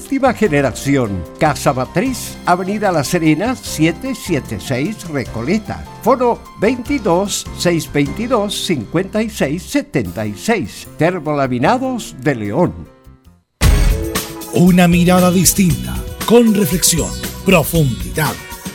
última 0.00 0.32
generación. 0.32 1.22
Casa 1.38 1.72
Matriz, 1.72 2.36
Avenida 2.46 2.90
La 2.90 3.04
Serena, 3.04 3.54
776 3.54 5.08
Recoleta. 5.08 5.84
Foro 6.02 6.40
22 6.60 7.46
622 7.58 8.66
56 8.66 9.62
76. 9.62 10.88
Termolaminados 10.98 12.16
de 12.20 12.34
León. 12.34 12.72
Una 14.54 14.88
mirada 14.88 15.30
distinta, 15.30 15.94
con 16.26 16.54
reflexión, 16.54 17.10
profundidad. 17.44 18.32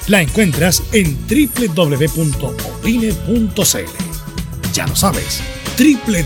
La 0.08 0.22
encuentras 0.22 0.84
en 0.94 1.18
www.opine.cl. 1.28 2.34
Ya 4.74 4.88
lo 4.88 4.96
sabes 4.96 5.42
www.opine.cl. 5.78 6.26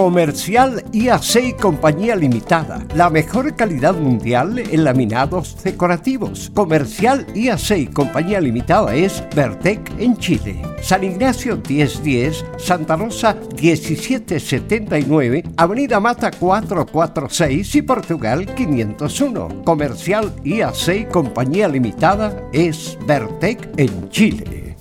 Comercial 0.00 0.82
IAC 0.92 1.60
Compañía 1.60 2.16
Limitada. 2.16 2.82
La 2.94 3.10
mejor 3.10 3.54
calidad 3.54 3.94
mundial 3.94 4.58
en 4.58 4.82
laminados 4.82 5.62
decorativos. 5.62 6.50
Comercial 6.54 7.26
IAC 7.34 7.92
Compañía 7.92 8.40
Limitada 8.40 8.94
es 8.94 9.22
Vertec 9.36 9.92
en 9.98 10.16
Chile. 10.16 10.62
San 10.80 11.04
Ignacio 11.04 11.60
1010, 11.68 12.46
Santa 12.56 12.96
Rosa 12.96 13.36
1779, 13.60 15.44
Avenida 15.58 16.00
Mata 16.00 16.30
446 16.30 17.74
y 17.74 17.82
Portugal 17.82 18.46
501. 18.54 19.64
Comercial 19.66 20.32
IAC 20.42 21.10
Compañía 21.10 21.68
Limitada 21.68 22.48
es 22.54 22.96
Vertec 23.06 23.68
en 23.76 24.08
Chile. 24.08 24.76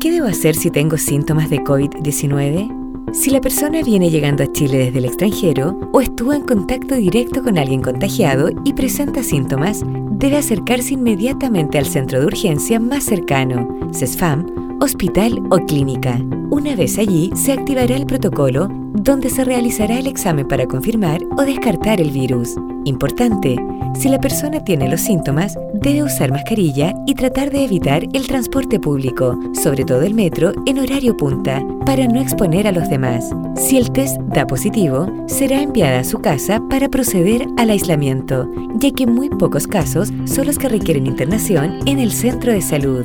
¿Qué 0.00 0.12
debo 0.12 0.26
hacer 0.26 0.54
si 0.54 0.70
tengo 0.70 0.98
síntomas 0.98 1.48
de 1.48 1.60
COVID-19? 1.60 2.87
Si 3.12 3.30
la 3.30 3.40
persona 3.40 3.82
viene 3.82 4.10
llegando 4.10 4.44
a 4.44 4.52
Chile 4.52 4.78
desde 4.78 4.98
el 4.98 5.06
extranjero 5.06 5.78
o 5.92 6.00
estuvo 6.00 6.32
en 6.32 6.42
contacto 6.42 6.94
directo 6.94 7.42
con 7.42 7.58
alguien 7.58 7.80
contagiado 7.80 8.50
y 8.64 8.74
presenta 8.74 9.22
síntomas, 9.22 9.82
debe 10.10 10.36
acercarse 10.36 10.94
inmediatamente 10.94 11.78
al 11.78 11.86
centro 11.86 12.20
de 12.20 12.26
urgencia 12.26 12.78
más 12.78 13.04
cercano, 13.04 13.68
CESFAM, 13.92 14.78
hospital 14.80 15.42
o 15.50 15.58
clínica. 15.58 16.20
Una 16.50 16.74
vez 16.74 16.98
allí, 16.98 17.30
se 17.34 17.52
activará 17.52 17.94
el 17.94 18.06
protocolo 18.06 18.68
donde 18.94 19.28
se 19.28 19.44
realizará 19.44 19.98
el 19.98 20.06
examen 20.06 20.48
para 20.48 20.66
confirmar 20.66 21.20
o 21.36 21.42
descartar 21.42 22.00
el 22.00 22.10
virus. 22.10 22.54
Importante, 22.84 23.56
si 23.94 24.08
la 24.08 24.18
persona 24.18 24.64
tiene 24.64 24.88
los 24.88 25.02
síntomas, 25.02 25.58
debe 25.74 26.02
usar 26.02 26.32
mascarilla 26.32 26.94
y 27.06 27.14
tratar 27.14 27.50
de 27.50 27.64
evitar 27.64 28.04
el 28.14 28.26
transporte 28.26 28.80
público, 28.80 29.38
sobre 29.52 29.84
todo 29.84 30.02
el 30.02 30.14
metro, 30.14 30.52
en 30.64 30.78
horario 30.78 31.16
punta, 31.16 31.62
para 31.84 32.06
no 32.06 32.18
exponer 32.20 32.66
a 32.66 32.72
los 32.72 32.88
demás. 32.88 33.28
Si 33.56 33.76
el 33.76 33.90
test 33.90 34.18
da 34.34 34.46
positivo, 34.46 35.06
será 35.26 35.60
enviada 35.60 36.00
a 36.00 36.04
su 36.04 36.18
casa 36.20 36.62
para 36.70 36.88
proceder 36.88 37.46
al 37.58 37.70
aislamiento, 37.70 38.50
ya 38.76 38.90
que 38.90 39.06
muy 39.06 39.28
pocos 39.28 39.66
casos 39.66 40.12
son 40.24 40.46
los 40.46 40.58
que 40.58 40.70
requieren 40.70 41.06
internación 41.06 41.80
en 41.86 41.98
el 41.98 42.10
centro 42.10 42.52
de 42.52 42.62
salud. 42.62 43.04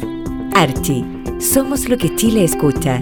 Archie, 0.56 1.06
somos 1.40 1.90
lo 1.90 1.98
que 1.98 2.16
Chile 2.16 2.46
escucha. 2.46 3.02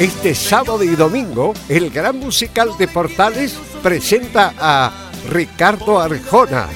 este 0.00 0.34
sábado 0.34 0.82
y 0.82 0.96
domingo, 0.96 1.52
el 1.68 1.90
Gran 1.90 2.18
Musical 2.18 2.70
de 2.78 2.88
Portales 2.88 3.54
presenta 3.82 4.54
a 4.58 5.10
Ricardo 5.28 6.00
Arjona. 6.00 6.68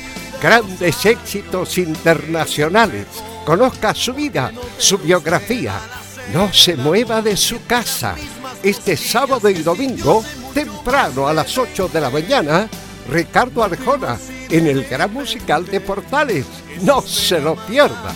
Grandes 0.43 1.07
éxitos 1.07 1.79
internacionales. 1.79 3.07
Conozca 3.47 3.95
su 3.95 4.13
vida, 4.13 4.53
su 4.77 4.99
biografía. 4.99 5.73
No 6.35 6.53
se 6.53 6.77
mueva 6.77 7.23
de 7.23 7.35
su 7.39 7.65
casa. 7.65 8.15
Este 8.63 8.95
sábado 8.95 9.49
y 9.49 9.63
domingo, 9.63 10.23
temprano 10.53 11.27
a 11.27 11.33
las 11.33 11.57
8 11.57 11.89
de 11.89 12.01
la 12.03 12.11
mañana, 12.11 12.69
Ricardo 13.11 13.65
Arjona 13.65 14.19
en 14.51 14.67
el 14.67 14.85
Gran 14.85 15.15
Musical 15.15 15.65
de 15.65 15.81
Portales. 15.81 16.45
No 16.83 17.01
se 17.01 17.41
lo 17.41 17.57
pierda. 17.57 18.13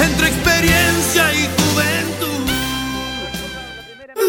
entre 0.00 0.26
experiencia 0.26 1.32
y 1.32 1.63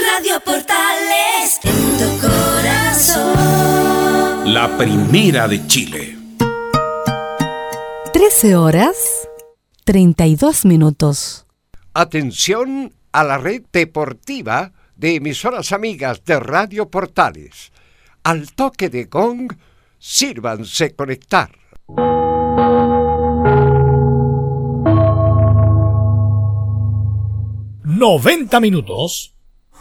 Radio 0.04 0.40
Portales 0.44 1.60
en 1.64 1.98
tu 1.98 2.20
corazón. 2.20 3.34
La 4.54 4.78
primera 4.78 5.48
de 5.48 5.66
Chile. 5.68 6.18
13 8.14 8.56
horas 8.56 9.28
32 9.86 10.66
minutos. 10.66 11.46
Atención 11.94 12.94
a 13.12 13.24
la 13.24 13.38
red 13.38 13.64
deportiva 13.72 14.74
de 14.96 15.16
emisoras 15.16 15.72
amigas 15.72 16.26
de 16.26 16.40
Radio 16.40 16.90
Portales. 16.90 17.72
Al 18.24 18.54
toque 18.54 18.90
de 18.90 19.06
gong, 19.06 19.56
sírvanse 20.00 20.96
conectar. 20.96 21.52
90 27.84 28.60
minutos 28.60 29.35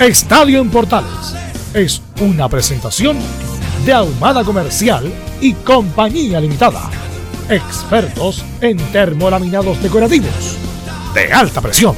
Estadio 0.00 0.60
en 0.60 0.68
Portales 0.68 1.34
es 1.72 2.02
una 2.20 2.50
presentación 2.50 3.16
de 3.86 3.94
Ahumada 3.94 4.44
Comercial 4.44 5.10
y 5.40 5.54
Compañía 5.54 6.38
Limitada. 6.38 6.90
Expertos 7.48 8.44
en 8.60 8.76
termolaminados 8.92 9.82
decorativos 9.82 10.58
de 11.14 11.32
alta 11.32 11.62
presión. 11.62 11.96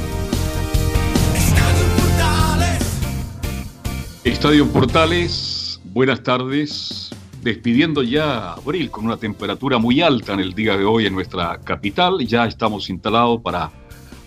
Estadio 4.23 4.65
Portales, 4.69 5.81
buenas 5.83 6.23
tardes. 6.23 7.09
Despidiendo 7.41 8.01
ya 8.01 8.53
abril 8.53 8.91
con 8.91 9.07
una 9.07 9.17
temperatura 9.17 9.77
muy 9.77 9.99
alta 9.99 10.35
en 10.35 10.39
el 10.39 10.53
día 10.53 10.77
de 10.77 10.85
hoy 10.85 11.05
en 11.05 11.13
nuestra 11.13 11.59
capital. 11.65 12.25
Ya 12.25 12.45
estamos 12.45 12.89
instalados 12.89 13.41
para 13.41 13.69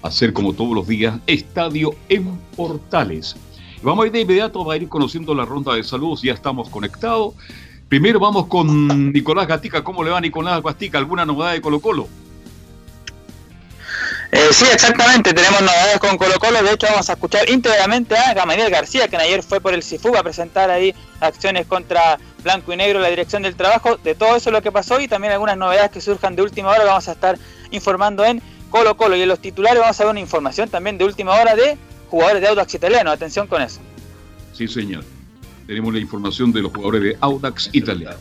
hacer 0.02 0.34
como 0.34 0.52
todos 0.52 0.74
los 0.74 0.86
días 0.86 1.18
Estadio 1.26 1.94
en 2.10 2.38
Portales. 2.54 3.34
Vamos 3.82 4.04
a 4.04 4.06
ir 4.06 4.12
de 4.12 4.20
inmediato, 4.20 4.70
a 4.70 4.76
ir 4.76 4.88
conociendo 4.88 5.34
la 5.34 5.44
ronda 5.44 5.74
de 5.74 5.82
saludos, 5.82 6.22
ya 6.22 6.32
estamos 6.32 6.68
conectados. 6.68 7.34
Primero 7.88 8.20
vamos 8.20 8.46
con 8.46 9.12
Nicolás 9.12 9.48
Gatica. 9.48 9.82
¿Cómo 9.82 10.04
le 10.04 10.10
va 10.10 10.20
Nicolás 10.20 10.62
Gatica? 10.62 10.98
¿Alguna 10.98 11.26
novedad 11.26 11.52
de 11.52 11.60
Colo 11.60 11.80
Colo? 11.80 12.08
Eh, 14.30 14.48
sí, 14.50 14.64
exactamente, 14.72 15.34
tenemos 15.34 15.60
novedades 15.60 15.98
con 15.98 16.16
Colo 16.16 16.38
Colo, 16.38 16.62
de 16.62 16.72
hecho 16.72 16.86
vamos 16.88 17.10
a 17.10 17.12
escuchar 17.12 17.50
íntegramente 17.50 18.16
a 18.16 18.32
Gamaliel 18.32 18.70
García, 18.70 19.06
que 19.06 19.18
ayer 19.18 19.42
fue 19.42 19.60
por 19.60 19.74
el 19.74 19.82
CIFUB 19.82 20.16
a 20.16 20.22
presentar 20.22 20.70
ahí 20.70 20.94
acciones 21.20 21.66
contra 21.66 22.18
Blanco 22.42 22.72
y 22.72 22.76
Negro, 22.78 22.98
la 23.00 23.08
dirección 23.08 23.42
del 23.42 23.56
trabajo, 23.56 23.98
de 23.98 24.14
todo 24.14 24.34
eso 24.36 24.50
lo 24.50 24.62
que 24.62 24.72
pasó 24.72 24.98
y 25.00 25.06
también 25.06 25.34
algunas 25.34 25.58
novedades 25.58 25.90
que 25.90 26.00
surjan 26.00 26.34
de 26.34 26.40
última 26.40 26.70
hora, 26.70 26.82
vamos 26.84 27.08
a 27.08 27.12
estar 27.12 27.38
informando 27.72 28.24
en 28.24 28.40
Colo 28.70 28.96
Colo 28.96 29.16
y 29.16 29.20
en 29.20 29.28
los 29.28 29.38
titulares 29.38 29.80
vamos 29.80 30.00
a 30.00 30.04
ver 30.04 30.10
una 30.12 30.20
información 30.20 30.70
también 30.70 30.96
de 30.96 31.04
última 31.04 31.34
hora 31.34 31.54
de 31.54 31.76
jugadores 32.12 32.42
de 32.42 32.48
Audax 32.48 32.74
Italiano, 32.74 33.10
atención 33.10 33.46
con 33.46 33.62
eso. 33.62 33.80
Sí, 34.52 34.68
señor. 34.68 35.02
Tenemos 35.66 35.94
la 35.94 35.98
información 35.98 36.52
de 36.52 36.60
los 36.60 36.70
jugadores 36.70 37.02
de 37.02 37.16
Audax 37.20 37.70
Italiano. 37.72 38.18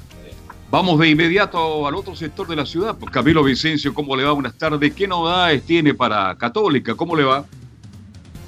Vamos 0.69 0.97
de 0.99 1.09
inmediato 1.09 1.85
al 1.85 1.95
otro 1.95 2.15
sector 2.15 2.47
de 2.47 2.55
la 2.55 2.65
ciudad. 2.65 2.95
Pues 2.97 3.11
Camilo 3.11 3.43
Vicencio, 3.43 3.93
¿cómo 3.93 4.15
le 4.15 4.23
va? 4.23 4.31
Buenas 4.31 4.57
tardes. 4.57 4.93
¿Qué 4.93 5.09
novedades 5.09 5.63
tiene 5.65 5.93
para 5.93 6.37
Católica? 6.37 6.95
¿Cómo 6.95 7.17
le 7.17 7.25
va? 7.25 7.43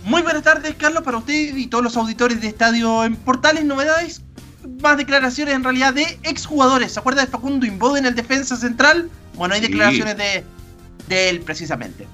Muy 0.06 0.22
buenas 0.22 0.44
tardes, 0.44 0.76
Carlos, 0.76 1.04
para 1.04 1.18
usted 1.18 1.58
y 1.58 1.68
todos 1.68 1.84
los 1.84 1.98
auditores 1.98 2.40
de 2.40 2.48
Estadio 2.48 3.04
en 3.04 3.18
Portales. 3.18 3.66
Novedades, 3.66 4.22
más 4.82 4.96
declaraciones 4.96 5.56
en 5.56 5.64
realidad 5.66 5.94
de 5.94 6.18
exjugadores. 6.24 6.94
¿Se 6.94 7.00
acuerda 7.02 7.26
de 7.26 7.28
Facundo 7.28 7.66
Imbode 7.66 8.00
en 8.00 8.06
el 8.06 8.16
defensa 8.16 8.56
central? 8.56 9.10
Bueno, 9.36 9.56
hay 9.56 9.60
declaraciones 9.60 10.16
de, 10.16 10.46
de 11.10 11.30
él 11.30 11.42
precisamente. 11.42 12.08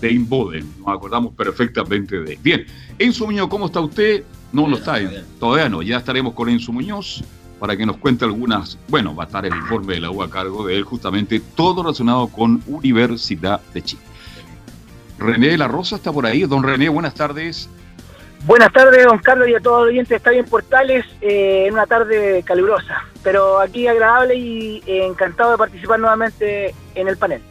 De 0.00 0.12
Imbode, 0.12 0.62
nos 0.78 0.88
acordamos 0.88 1.34
perfectamente 1.34 2.20
de 2.20 2.34
él. 2.34 2.38
Bien, 2.42 2.66
Enzo 2.98 3.26
Muñoz, 3.26 3.48
¿cómo 3.48 3.66
está 3.66 3.80
usted? 3.80 4.24
No, 4.52 4.68
no 4.68 4.76
está, 4.76 4.98
todavía 5.40 5.68
no. 5.68 5.82
Ya 5.82 5.96
estaremos 5.96 6.34
con 6.34 6.48
Enzo 6.48 6.72
Muñoz 6.72 7.24
para 7.58 7.76
que 7.76 7.86
nos 7.86 7.96
cuente 7.96 8.24
algunas, 8.24 8.78
bueno, 8.88 9.14
va 9.14 9.24
a 9.24 9.26
estar 9.26 9.46
el 9.46 9.54
informe 9.54 9.94
de 9.94 10.00
la 10.00 10.10
U 10.10 10.22
a 10.22 10.30
cargo 10.30 10.66
de 10.66 10.76
él, 10.76 10.84
justamente 10.84 11.40
todo 11.54 11.82
relacionado 11.82 12.28
con 12.28 12.62
Universidad 12.66 13.60
de 13.72 13.82
Chile. 13.82 14.02
René 15.18 15.48
de 15.48 15.58
la 15.58 15.68
Rosa 15.68 15.96
está 15.96 16.12
por 16.12 16.26
ahí. 16.26 16.42
Don 16.42 16.62
René, 16.62 16.88
buenas 16.88 17.14
tardes. 17.14 17.70
Buenas 18.44 18.72
tardes, 18.72 19.04
don 19.04 19.18
Carlos, 19.18 19.48
y 19.48 19.54
a 19.54 19.60
todos 19.60 19.86
los 19.86 19.88
oyentes 19.88 20.16
Está 20.16 20.30
bien 20.30 20.44
Portales, 20.44 21.04
eh, 21.20 21.64
en 21.66 21.72
una 21.72 21.86
tarde 21.86 22.44
calurosa, 22.44 23.04
pero 23.24 23.58
aquí 23.58 23.88
agradable 23.88 24.36
y 24.36 24.82
eh, 24.86 25.06
encantado 25.06 25.52
de 25.52 25.58
participar 25.58 25.98
nuevamente 25.98 26.74
en 26.94 27.08
el 27.08 27.16
panel. 27.16 27.42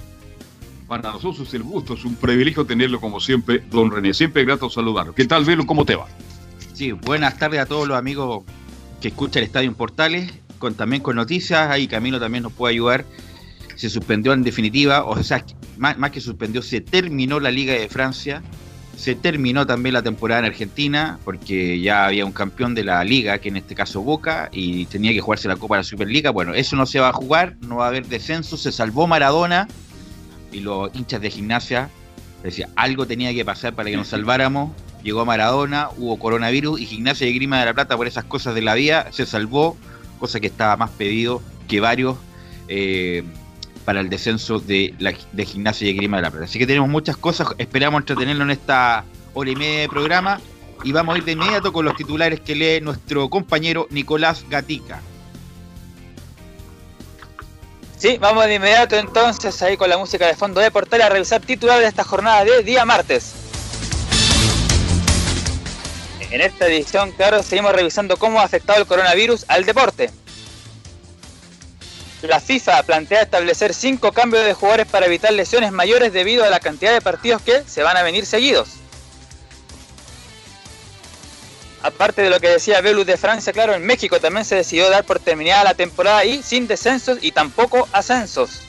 Para 0.88 1.12
nosotros 1.12 1.48
es 1.48 1.54
el 1.56 1.64
gusto, 1.64 1.96
es 1.96 2.06
un 2.06 2.16
privilegio 2.16 2.66
tenerlo 2.66 3.02
como 3.02 3.20
siempre, 3.20 3.64
don 3.72 3.90
René. 3.90 4.14
Siempre 4.14 4.46
grato 4.46 4.70
saludarlo. 4.70 5.16
¿Qué 5.16 5.26
tal, 5.26 5.44
Velo? 5.44 5.66
¿Cómo 5.66 5.86
te 5.86 5.96
va? 5.96 6.08
Sí, 6.74 6.92
buenas 6.92 7.38
tardes 7.38 7.60
a 7.60 7.66
todos 7.66 7.88
los 7.88 7.98
amigos 7.98 8.44
que 9.02 9.08
escucha 9.08 9.40
el 9.40 9.46
Estadio 9.46 9.70
en 9.70 9.76
Portales, 9.76 10.32
también 10.78 11.02
con 11.02 11.16
noticias, 11.16 11.70
ahí 11.70 11.88
Camilo 11.88 12.20
también 12.20 12.44
nos 12.44 12.54
puede 12.54 12.74
ayudar. 12.74 13.06
Se 13.76 13.90
suspendió 13.90 14.34
en 14.34 14.44
definitiva, 14.44 15.04
o 15.04 15.22
sea, 15.22 15.46
más, 15.78 15.98
más 15.98 16.12
que 16.12 16.22
suspendió, 16.22 16.62
se 16.62 16.82
terminó 16.82 17.40
la 17.40 17.52
Liga 17.52 17.74
de 17.74 17.88
Francia, 17.90 18.42
se 18.96 19.14
terminó 19.14 19.68
también 19.68 19.94
la 19.94 20.02
temporada 20.02 20.40
en 20.40 20.46
Argentina, 20.46 21.20
porque 21.26 21.80
ya 21.82 22.06
había 22.06 22.26
un 22.26 22.32
campeón 22.32 22.74
de 22.74 22.84
la 22.84 23.04
liga, 23.04 23.38
que 23.40 23.50
en 23.50 23.58
este 23.58 23.76
caso 23.76 24.02
Boca, 24.02 24.50
y 24.54 24.86
tenía 24.86 25.12
que 25.12 25.20
jugarse 25.20 25.48
la 25.48 25.58
Copa 25.58 25.76
de 25.76 25.80
la 25.80 25.84
Superliga. 25.84 26.32
Bueno, 26.32 26.54
eso 26.54 26.76
no 26.76 26.86
se 26.86 27.00
va 27.00 27.10
a 27.10 27.14
jugar, 27.14 27.58
no 27.60 27.78
va 27.78 27.86
a 27.86 27.88
haber 27.90 28.08
descenso, 28.08 28.56
se 28.56 28.72
salvó 28.72 29.06
Maradona, 29.06 29.68
y 30.56 30.62
los 30.62 30.90
hinchas 30.96 31.22
de 31.22 31.30
gimnasia 31.30 31.90
decía, 32.44 32.70
algo 32.76 33.06
tenía 33.06 33.34
que 33.34 33.44
pasar 33.44 33.74
para 33.74 33.90
que 33.90 33.98
nos 33.98 34.08
salváramos. 34.08 34.72
Llegó 35.04 35.26
Maradona, 35.26 35.90
hubo 35.98 36.18
coronavirus 36.18 36.80
y 36.80 36.86
Gimnasia 36.86 37.28
de 37.28 37.34
Grima 37.34 37.60
de 37.60 37.66
la 37.66 37.74
Plata 37.74 37.96
por 37.96 38.08
esas 38.08 38.24
cosas 38.24 38.56
de 38.56 38.62
la 38.62 38.74
vida 38.74 39.12
se 39.12 39.26
salvó, 39.26 39.78
cosa 40.20 40.40
que 40.40 40.48
estaba 40.48 40.78
más 40.78 40.90
pedido 40.92 41.42
que 41.68 41.80
varios 41.80 42.18
eh, 42.70 43.24
para 43.84 44.00
el 44.00 44.10
descenso 44.10 44.60
de, 44.60 44.96
la, 44.98 45.14
de 45.32 45.46
Gimnasia 45.46 45.88
de 45.88 45.94
Grima 45.94 46.18
de 46.18 46.24
la 46.24 46.32
Plata. 46.32 46.46
Así 46.46 46.58
que 46.58 46.66
tenemos 46.66 46.90
muchas 46.90 47.18
cosas, 47.18 47.50
esperamos 47.58 48.02
entretenerlo 48.02 48.44
en 48.46 48.52
esta 48.52 49.04
hora 49.34 49.50
y 49.52 49.56
media 49.56 49.82
de 49.82 49.90
programa 49.90 50.40
y 50.84 50.92
vamos 50.92 51.16
a 51.16 51.18
ir 51.18 51.26
de 51.26 51.34
inmediato 51.34 51.72
con 51.72 51.86
los 51.86 51.96
titulares 51.96 52.40
que 52.40 52.56
lee 52.56 52.82
nuestro 52.82 53.30
compañero 53.30 53.88
Nicolás 53.92 54.46
Gatica. 54.50 55.02
Sí, 57.98 58.18
vamos 58.18 58.46
de 58.46 58.56
inmediato 58.56 58.98
entonces 58.98 59.62
ahí 59.62 59.78
con 59.78 59.90
la 59.90 59.98
música 59.98 60.28
de 60.28 60.36
fondo 60.36 60.60
de 60.60 60.70
portal 60.70 61.02
a 61.02 61.10
revisar 61.10 61.42
titulares 61.42 61.84
de 61.84 61.90
esta 61.90 62.04
jornada 62.04 62.44
de 62.44 62.62
día 62.62 62.86
martes. 62.86 63.34
En 66.30 66.42
esta 66.42 66.68
edición, 66.68 67.12
claro, 67.14 67.42
seguimos 67.44 67.74
revisando 67.74 68.18
cómo 68.18 68.42
ha 68.42 68.44
afectado 68.44 68.80
el 68.80 68.86
coronavirus 68.86 69.46
al 69.48 69.64
deporte. 69.64 70.10
La 72.22 72.40
FIFA 72.40 72.84
plantea 72.84 73.22
establecer 73.22 73.74
cinco 73.74 74.12
cambios 74.12 74.44
de 74.44 74.54
jugadores 74.54 74.88
para 74.88 75.06
evitar 75.06 75.32
lesiones 75.32 75.72
mayores 75.72 76.12
debido 76.12 76.44
a 76.44 76.50
la 76.50 76.60
cantidad 76.60 76.92
de 76.92 77.02
partidos 77.02 77.42
que 77.42 77.64
se 77.64 77.84
van 77.84 77.96
a 77.96 78.04
venir 78.04 78.26
seguidos. 78.26 78.70
Aparte 81.86 82.24
de 82.24 82.32
lo 82.32 82.40
que 82.40 82.50
decía 82.50 82.82
Velus 82.82 83.06
de 83.06 83.16
Francia, 83.16 83.54
claro, 83.54 83.76
en 83.76 83.86
México 83.86 84.20
también 84.20 84.44
se 84.44 84.56
decidió 84.56 84.90
dar 84.90 85.04
por 85.04 85.20
terminada 85.20 85.64
la 85.64 85.76
temporada 85.76 86.26
y 86.26 86.42
sin 86.42 86.66
descensos 86.68 87.20
y 87.22 87.32
tampoco 87.32 87.88
ascensos. 87.92 88.62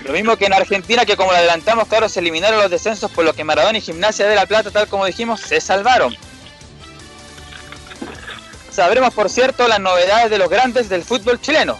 Lo 0.00 0.14
mismo 0.14 0.38
que 0.38 0.46
en 0.46 0.54
Argentina, 0.54 1.04
que 1.04 1.14
como 1.14 1.30
lo 1.30 1.36
adelantamos, 1.36 1.88
claro, 1.88 2.08
se 2.08 2.20
eliminaron 2.20 2.58
los 2.58 2.70
descensos 2.70 3.10
por 3.10 3.26
lo 3.26 3.34
que 3.34 3.44
Maradona 3.44 3.76
y 3.76 3.82
Gimnasia 3.82 4.26
de 4.26 4.34
la 4.34 4.46
Plata, 4.46 4.70
tal 4.70 4.88
como 4.88 5.04
dijimos, 5.04 5.42
se 5.42 5.60
salvaron. 5.60 6.16
Sabremos, 8.70 9.12
por 9.12 9.28
cierto, 9.28 9.68
las 9.68 9.78
novedades 9.78 10.30
de 10.30 10.38
los 10.38 10.48
grandes 10.48 10.88
del 10.88 11.04
fútbol 11.04 11.38
chileno. 11.38 11.76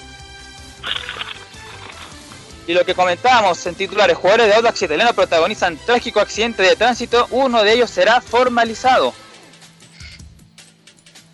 Y 2.67 2.75
lo 2.75 2.85
que 2.85 2.95
comentábamos 2.95 3.65
en 3.67 3.75
titulares, 3.75 4.17
jugadores 4.17 4.47
de 4.47 4.55
Audax 4.55 4.83
italiano 4.83 5.13
protagonizan 5.15 5.77
trágico 5.79 6.21
accidente 6.21 6.63
de 6.63 6.77
tránsito, 6.77 7.27
uno 7.31 7.63
de 7.63 7.73
ellos 7.73 7.91
será 7.91 8.21
formalizado. 8.21 9.13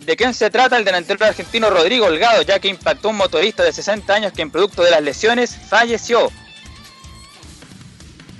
¿De 0.00 0.16
quién 0.16 0.32
se 0.32 0.48
trata 0.48 0.78
el 0.78 0.86
delantero 0.86 1.26
argentino 1.26 1.68
Rodrigo 1.68 2.06
Holgado, 2.06 2.40
ya 2.40 2.58
que 2.58 2.68
impactó 2.68 3.10
un 3.10 3.16
motorista 3.16 3.62
de 3.62 3.74
60 3.74 4.14
años 4.14 4.32
que 4.32 4.40
en 4.40 4.50
producto 4.50 4.82
de 4.82 4.90
las 4.90 5.02
lesiones 5.02 5.54
falleció? 5.54 6.32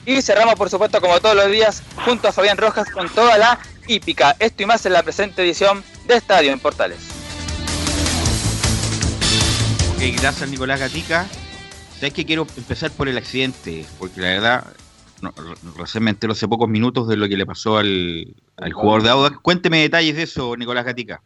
Y 0.07 0.23
cerramos, 0.23 0.55
por 0.55 0.71
supuesto, 0.71 1.03
como 1.03 1.21
todos 1.21 1.37
los 1.37 1.51
días, 1.51 1.83
junto 2.07 2.29
a 2.29 2.33
Fabián 2.33 2.57
Rojas 2.57 2.89
con 2.91 3.11
toda 3.11 3.37
la 3.37 3.59
hípica. 3.87 4.35
Esto 4.39 4.63
y 4.63 4.67
más 4.67 4.87
en 4.87 4.95
la 4.95 5.03
presente 5.03 5.43
edición 5.43 5.85
de 6.07 6.17
Estadio 6.17 6.53
en 6.53 6.61
Portales. 6.61 7.01
Ok, 9.95 10.01
gracias 10.19 10.49
Nicolás 10.49 10.81
Gatica. 10.81 11.27
Sabes 11.99 12.15
que 12.15 12.25
quiero 12.25 12.47
empezar 12.57 12.93
por 12.93 13.09
el 13.09 13.19
accidente, 13.19 13.85
porque 13.99 14.21
la 14.21 14.29
verdad, 14.29 14.77
no, 15.21 15.35
recién 15.77 16.05
me 16.05 16.11
entero 16.11 16.33
hace 16.33 16.47
pocos 16.47 16.69
minutos 16.69 17.09
de 17.09 17.17
lo 17.17 17.29
que 17.29 17.37
le 17.37 17.45
pasó 17.45 17.79
al, 17.79 18.37
jugador 18.73 19.03
de 19.03 19.09
Audax. 19.11 19.39
Cuénteme 19.39 19.81
detalles 19.81 20.15
de 20.15 20.23
eso, 20.23 20.57
Nicolás 20.57 20.85
Gatica. 20.85 21.21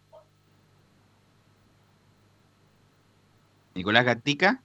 Nicolás 3.75 4.07
Gatica. 4.07 4.63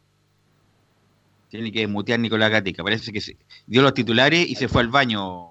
Tiene 1.49 1.73
que 1.73 1.87
mutear 1.87 2.21
Nicolás 2.21 2.51
Gatica. 2.51 2.85
Parece 2.85 3.11
que 3.11 3.19
se 3.19 3.35
dio 3.65 3.81
los 3.81 3.93
titulares 3.93 4.47
y 4.47 4.55
se 4.55 4.69
fue 4.69 4.83
al 4.83 4.87
baño. 4.87 5.49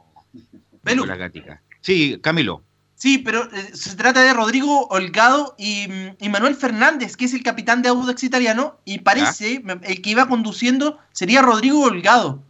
Nicolás 0.84 1.18
Gatica. 1.18 1.62
Sí, 1.82 2.18
Camilo. 2.22 2.62
Sí, 2.96 3.18
pero 3.18 3.44
eh, 3.52 3.70
se 3.74 3.94
trata 3.94 4.22
de 4.22 4.32
Rodrigo 4.32 4.86
Holgado 4.88 5.54
y, 5.58 5.86
y, 6.18 6.28
Manuel 6.30 6.56
Fernández, 6.56 7.14
que 7.14 7.26
es 7.26 7.34
el 7.34 7.42
capitán 7.42 7.82
de 7.82 7.90
Audax 7.90 8.24
italiano, 8.24 8.78
y 8.86 9.00
parece, 9.00 9.62
el 9.82 10.00
que 10.00 10.10
iba 10.10 10.26
conduciendo 10.28 10.98
sería 11.12 11.42
Rodrigo 11.42 11.82
Holgado. 11.82 12.42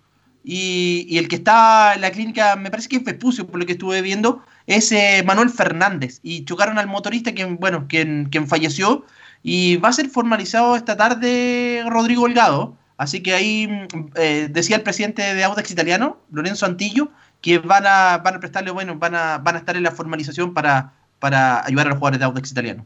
Y, 0.45 1.05
y, 1.09 1.19
el 1.19 1.27
que 1.27 1.37
está 1.37 1.95
en 1.95 2.01
la 2.01 2.13
clínica, 2.13 2.55
me 2.55 2.71
parece 2.71 2.89
que 2.89 2.97
es 2.97 3.05
Vespucio, 3.05 3.49
por 3.49 3.59
lo 3.59 3.67
que 3.67 3.73
estuve 3.73 4.01
viendo, 4.03 4.41
es 4.69 4.93
eh, 4.93 5.25
Manuel 5.27 5.51
Fernández. 5.51 6.21
Y 6.23 6.45
chocaron 6.45 6.79
al 6.79 6.87
motorista, 6.87 7.35
quien, 7.35 7.57
bueno, 7.57 7.87
quien, 7.89 8.27
quien 8.31 8.47
falleció, 8.47 9.05
y 9.43 9.79
va 9.79 9.89
a 9.89 9.95
ser 9.95 10.09
formalizado 10.09 10.77
esta 10.77 10.97
tarde 10.97 11.85
Rodrigo 11.89 12.23
Holgado. 12.23 12.77
Así 12.99 13.21
que 13.21 13.35
ahí 13.35 13.69
eh, 14.15 14.49
decía 14.51 14.77
el 14.77 14.83
presidente 14.83 15.35
de 15.35 15.43
Audax 15.43 15.73
italiano, 15.73 16.19
Lorenzo 16.31 16.67
Antillo, 16.67 17.11
que 17.47 17.61
van 17.61 17.87
a, 17.87 18.19
van 18.19 18.35
a 18.35 18.41
prestarle, 18.41 18.73
bueno, 18.73 18.97
van 18.97 19.15
a, 19.15 19.39
van 19.39 19.55
a 19.55 19.59
estar 19.59 19.77
en 19.77 19.85
la 19.85 19.93
formalización 19.93 20.53
para, 20.53 20.91
para 21.21 21.65
ayudar 21.65 21.87
a 21.87 21.91
los 21.91 21.99
jugadores 21.99 22.19
de 22.19 22.25
Audax 22.25 22.51
italiano. 22.51 22.85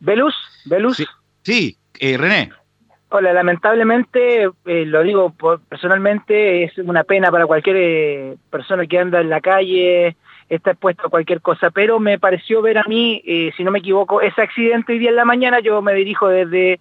¿Velus? 0.00 0.34
¿Velus? 0.66 0.98
Sí, 0.98 1.06
sí 1.42 1.78
eh, 1.98 2.18
René. 2.18 2.50
Hola, 3.08 3.32
lamentablemente, 3.32 4.50
eh, 4.66 4.84
lo 4.84 5.02
digo 5.02 5.30
por, 5.30 5.60
personalmente, 5.62 6.64
es 6.64 6.76
una 6.76 7.04
pena 7.04 7.30
para 7.30 7.46
cualquier 7.46 7.76
eh, 7.78 8.36
persona 8.50 8.86
que 8.86 8.98
anda 8.98 9.22
en 9.22 9.30
la 9.30 9.40
calle, 9.40 10.14
está 10.50 10.72
expuesto 10.72 11.06
a 11.06 11.10
cualquier 11.10 11.40
cosa, 11.40 11.70
pero 11.70 11.98
me 11.98 12.18
pareció 12.18 12.60
ver 12.60 12.76
a 12.76 12.84
mí, 12.86 13.22
eh, 13.24 13.50
si 13.56 13.64
no 13.64 13.70
me 13.70 13.78
equivoco, 13.78 14.20
ese 14.20 14.42
accidente 14.42 14.92
hoy 14.92 14.98
día 14.98 15.08
en 15.08 15.16
la 15.16 15.24
mañana, 15.24 15.60
yo 15.60 15.80
me 15.80 15.94
dirijo 15.94 16.28
desde 16.28 16.80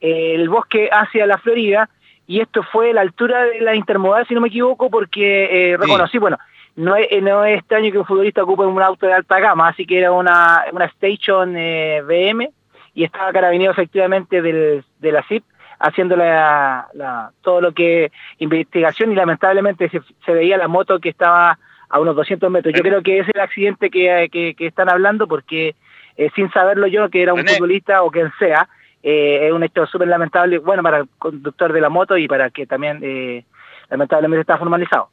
eh, 0.00 0.34
el 0.36 0.48
bosque 0.48 0.90
hacia 0.92 1.26
la 1.26 1.38
Florida, 1.38 1.88
y 2.28 2.40
esto 2.40 2.62
fue 2.62 2.90
a 2.90 2.94
la 2.94 3.00
altura 3.00 3.46
de 3.46 3.62
la 3.62 3.74
intermodal, 3.74 4.28
si 4.28 4.34
no 4.34 4.40
me 4.40 4.48
equivoco, 4.48 4.90
porque 4.90 5.76
reconocí, 5.76 6.12
sí. 6.12 6.18
bueno, 6.18 6.38
no 6.78 6.94
es, 6.94 7.08
no 7.22 7.44
es 7.44 7.58
extraño 7.58 7.90
que 7.90 7.98
un 7.98 8.04
futbolista 8.04 8.44
ocupe 8.44 8.64
un 8.64 8.80
auto 8.80 9.06
de 9.06 9.12
alta 9.12 9.40
gama, 9.40 9.68
así 9.68 9.84
que 9.84 9.98
era 9.98 10.12
una, 10.12 10.64
una 10.72 10.84
Station 10.84 11.56
eh, 11.56 12.02
BM 12.02 12.48
y 12.94 13.02
estaba 13.02 13.32
carabinero 13.32 13.72
efectivamente 13.72 14.40
del, 14.40 14.84
de 15.00 15.12
la 15.12 15.24
CIP 15.24 15.42
haciendo 15.80 16.16
la, 16.16 16.86
la, 16.94 17.32
todo 17.42 17.60
lo 17.60 17.72
que 17.72 18.12
investigación 18.38 19.10
y 19.10 19.16
lamentablemente 19.16 19.88
se, 19.88 20.00
se, 20.24 20.32
veía 20.32 20.56
la 20.56 20.68
moto 20.68 21.00
que 21.00 21.08
estaba 21.08 21.58
a 21.88 22.00
unos 22.00 22.14
200 22.14 22.48
metros. 22.48 22.72
Yo 22.72 22.82
creo 22.82 23.02
que 23.02 23.18
es 23.18 23.28
el 23.28 23.40
accidente 23.40 23.90
que, 23.90 24.28
que, 24.30 24.54
que 24.54 24.66
están 24.66 24.88
hablando 24.88 25.26
porque 25.26 25.74
eh, 26.16 26.30
sin 26.36 26.48
saberlo 26.52 26.86
yo 26.86 27.08
que 27.10 27.22
era 27.22 27.32
un 27.32 27.40
René. 27.40 27.54
futbolista 27.54 28.02
o 28.04 28.10
quien 28.12 28.30
sea, 28.38 28.68
eh, 29.02 29.48
es 29.48 29.52
un 29.52 29.64
hecho 29.64 29.84
súper 29.86 30.06
lamentable, 30.06 30.58
bueno, 30.58 30.84
para 30.84 30.98
el 30.98 31.08
conductor 31.18 31.72
de 31.72 31.80
la 31.80 31.88
moto 31.88 32.16
y 32.16 32.28
para 32.28 32.50
que 32.50 32.66
también 32.66 33.00
eh, 33.02 33.44
lamentablemente 33.90 34.42
está 34.42 34.58
formalizado. 34.58 35.10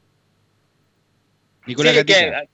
Nicolás 1.66 1.96
sí, 1.96 2.06
que, 2.06 2.48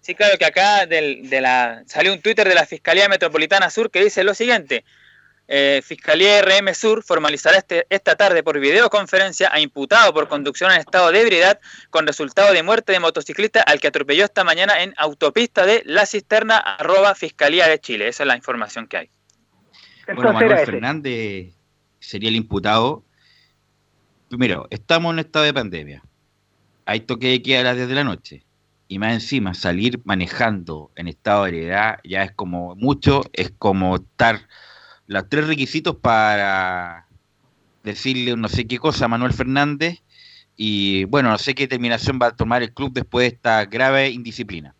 sí, 0.00 0.14
claro 0.14 0.38
que 0.38 0.44
acá 0.44 0.86
del, 0.86 1.28
de 1.28 1.40
la, 1.40 1.82
salió 1.86 2.12
un 2.12 2.20
Twitter 2.20 2.48
de 2.48 2.54
la 2.54 2.66
Fiscalía 2.66 3.08
Metropolitana 3.08 3.70
Sur 3.70 3.90
que 3.90 4.02
dice 4.02 4.24
lo 4.24 4.34
siguiente. 4.34 4.84
Eh, 5.48 5.80
Fiscalía 5.84 6.42
RM 6.42 6.74
Sur 6.74 7.04
formalizará 7.04 7.58
este, 7.58 7.86
esta 7.88 8.16
tarde 8.16 8.42
por 8.42 8.58
videoconferencia 8.58 9.48
a 9.52 9.60
imputado 9.60 10.12
por 10.12 10.26
conducción 10.26 10.72
en 10.72 10.80
estado 10.80 11.12
de 11.12 11.20
ebriedad 11.20 11.60
con 11.90 12.04
resultado 12.04 12.52
de 12.52 12.64
muerte 12.64 12.92
de 12.92 12.98
motociclista 12.98 13.62
al 13.62 13.78
que 13.78 13.86
atropelló 13.86 14.24
esta 14.24 14.42
mañana 14.42 14.82
en 14.82 14.92
autopista 14.96 15.64
de 15.64 15.82
La 15.86 16.04
Cisterna 16.04 16.58
arroba 16.58 17.14
Fiscalía 17.14 17.68
de 17.68 17.78
Chile. 17.78 18.08
Esa 18.08 18.24
es 18.24 18.26
la 18.26 18.36
información 18.36 18.88
que 18.88 18.96
hay. 18.96 19.10
Bueno, 20.06 20.32
Manuel 20.32 20.66
Fernández 20.66 21.54
sería 22.00 22.28
el 22.28 22.36
imputado. 22.36 23.04
Primero, 24.28 24.66
estamos 24.70 25.12
en 25.12 25.20
estado 25.20 25.44
de 25.44 25.54
pandemia. 25.54 26.02
Hay 26.86 27.00
toque 27.00 27.28
de 27.28 27.42
queda 27.42 27.60
a 27.60 27.64
las 27.64 27.76
10 27.76 27.88
de 27.88 27.94
la 27.94 28.04
noche 28.04 28.45
y 28.88 28.98
más 28.98 29.14
encima 29.14 29.54
salir 29.54 30.00
manejando 30.04 30.90
en 30.94 31.08
estado 31.08 31.44
de 31.44 31.50
heredad 31.50 31.98
ya 32.04 32.22
es 32.22 32.32
como 32.32 32.76
mucho, 32.76 33.22
es 33.32 33.52
como 33.58 33.96
estar 33.96 34.48
los 35.06 35.28
tres 35.28 35.46
requisitos 35.46 35.96
para 35.96 37.06
decirle 37.82 38.36
no 38.36 38.48
sé 38.48 38.66
qué 38.66 38.78
cosa 38.78 39.04
a 39.04 39.08
Manuel 39.08 39.32
Fernández 39.32 40.02
y 40.56 41.04
bueno, 41.04 41.30
no 41.30 41.38
sé 41.38 41.54
qué 41.54 41.64
determinación 41.64 42.18
va 42.20 42.28
a 42.28 42.36
tomar 42.36 42.62
el 42.62 42.72
club 42.72 42.92
después 42.92 43.24
de 43.24 43.36
esta 43.36 43.64
grave 43.66 44.10
indisciplina. 44.10 44.74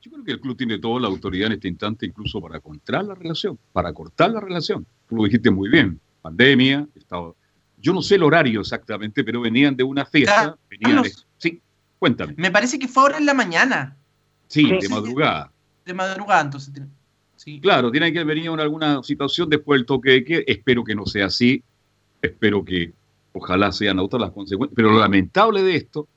Yo 0.00 0.10
creo 0.10 0.24
que 0.24 0.32
el 0.32 0.40
club 0.40 0.56
tiene 0.56 0.78
toda 0.78 1.00
la 1.00 1.08
autoridad 1.08 1.46
en 1.46 1.52
este 1.54 1.68
instante 1.68 2.06
incluso 2.06 2.40
para 2.40 2.60
cortar 2.60 3.04
la 3.04 3.14
relación, 3.14 3.58
para 3.72 3.92
cortar 3.92 4.30
la 4.30 4.40
relación. 4.40 4.86
Tú 5.08 5.16
lo 5.16 5.24
dijiste 5.24 5.50
muy 5.50 5.68
bien, 5.68 6.00
pandemia, 6.22 6.86
estado... 6.94 7.36
Yo 7.80 7.92
no 7.92 8.02
sé 8.02 8.16
el 8.16 8.24
horario 8.24 8.60
exactamente, 8.60 9.22
pero 9.22 9.40
venían 9.40 9.76
de 9.76 9.84
una 9.84 10.04
fiesta, 10.04 10.58
venían 10.68 11.02
de... 11.02 11.12
Cuéntame. 11.98 12.34
Me 12.36 12.50
parece 12.50 12.78
que 12.78 12.88
fue 12.88 13.02
ahora 13.02 13.18
en 13.18 13.26
la 13.26 13.34
mañana. 13.34 13.96
Sí, 14.46 14.64
sí 14.64 14.78
de 14.80 14.88
madrugada. 14.88 15.52
De 15.84 15.94
madrugada, 15.94 16.42
entonces. 16.42 16.72
Sí. 17.36 17.60
Claro, 17.60 17.90
tiene 17.90 18.12
que 18.12 18.24
venir 18.24 18.46
en 18.46 18.60
alguna 18.60 19.02
situación 19.02 19.48
después 19.48 19.78
del 19.78 19.86
toque 19.86 20.10
de 20.10 20.24
queda. 20.24 20.42
Espero 20.46 20.84
que 20.84 20.94
no 20.94 21.06
sea 21.06 21.26
así. 21.26 21.62
Espero 22.20 22.64
que 22.64 22.92
ojalá 23.32 23.72
sean 23.72 23.98
otras 23.98 24.20
las 24.20 24.30
consecuencias. 24.32 24.74
Pero 24.74 24.92
lo 24.92 24.98
lamentable 24.98 25.62
de 25.62 25.76
esto 25.76 26.08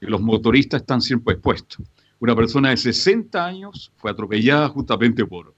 es 0.00 0.06
que 0.06 0.10
los 0.10 0.20
motoristas 0.20 0.82
están 0.82 1.00
siempre 1.00 1.34
expuestos. 1.34 1.86
Una 2.20 2.34
persona 2.34 2.70
de 2.70 2.76
60 2.76 3.44
años 3.44 3.92
fue 3.96 4.10
atropellada 4.10 4.68
justamente 4.68 5.24
por 5.24 5.54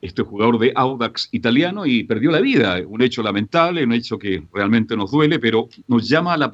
este 0.00 0.22
jugador 0.22 0.58
de 0.58 0.72
Audax 0.74 1.28
italiano 1.32 1.84
y 1.84 2.04
perdió 2.04 2.30
la 2.30 2.40
vida. 2.40 2.80
Un 2.86 3.02
hecho 3.02 3.22
lamentable, 3.22 3.84
un 3.84 3.92
hecho 3.92 4.18
que 4.18 4.42
realmente 4.52 4.96
nos 4.96 5.10
duele, 5.10 5.38
pero 5.38 5.68
nos 5.88 6.08
llama 6.08 6.34
a 6.34 6.36
la, 6.38 6.52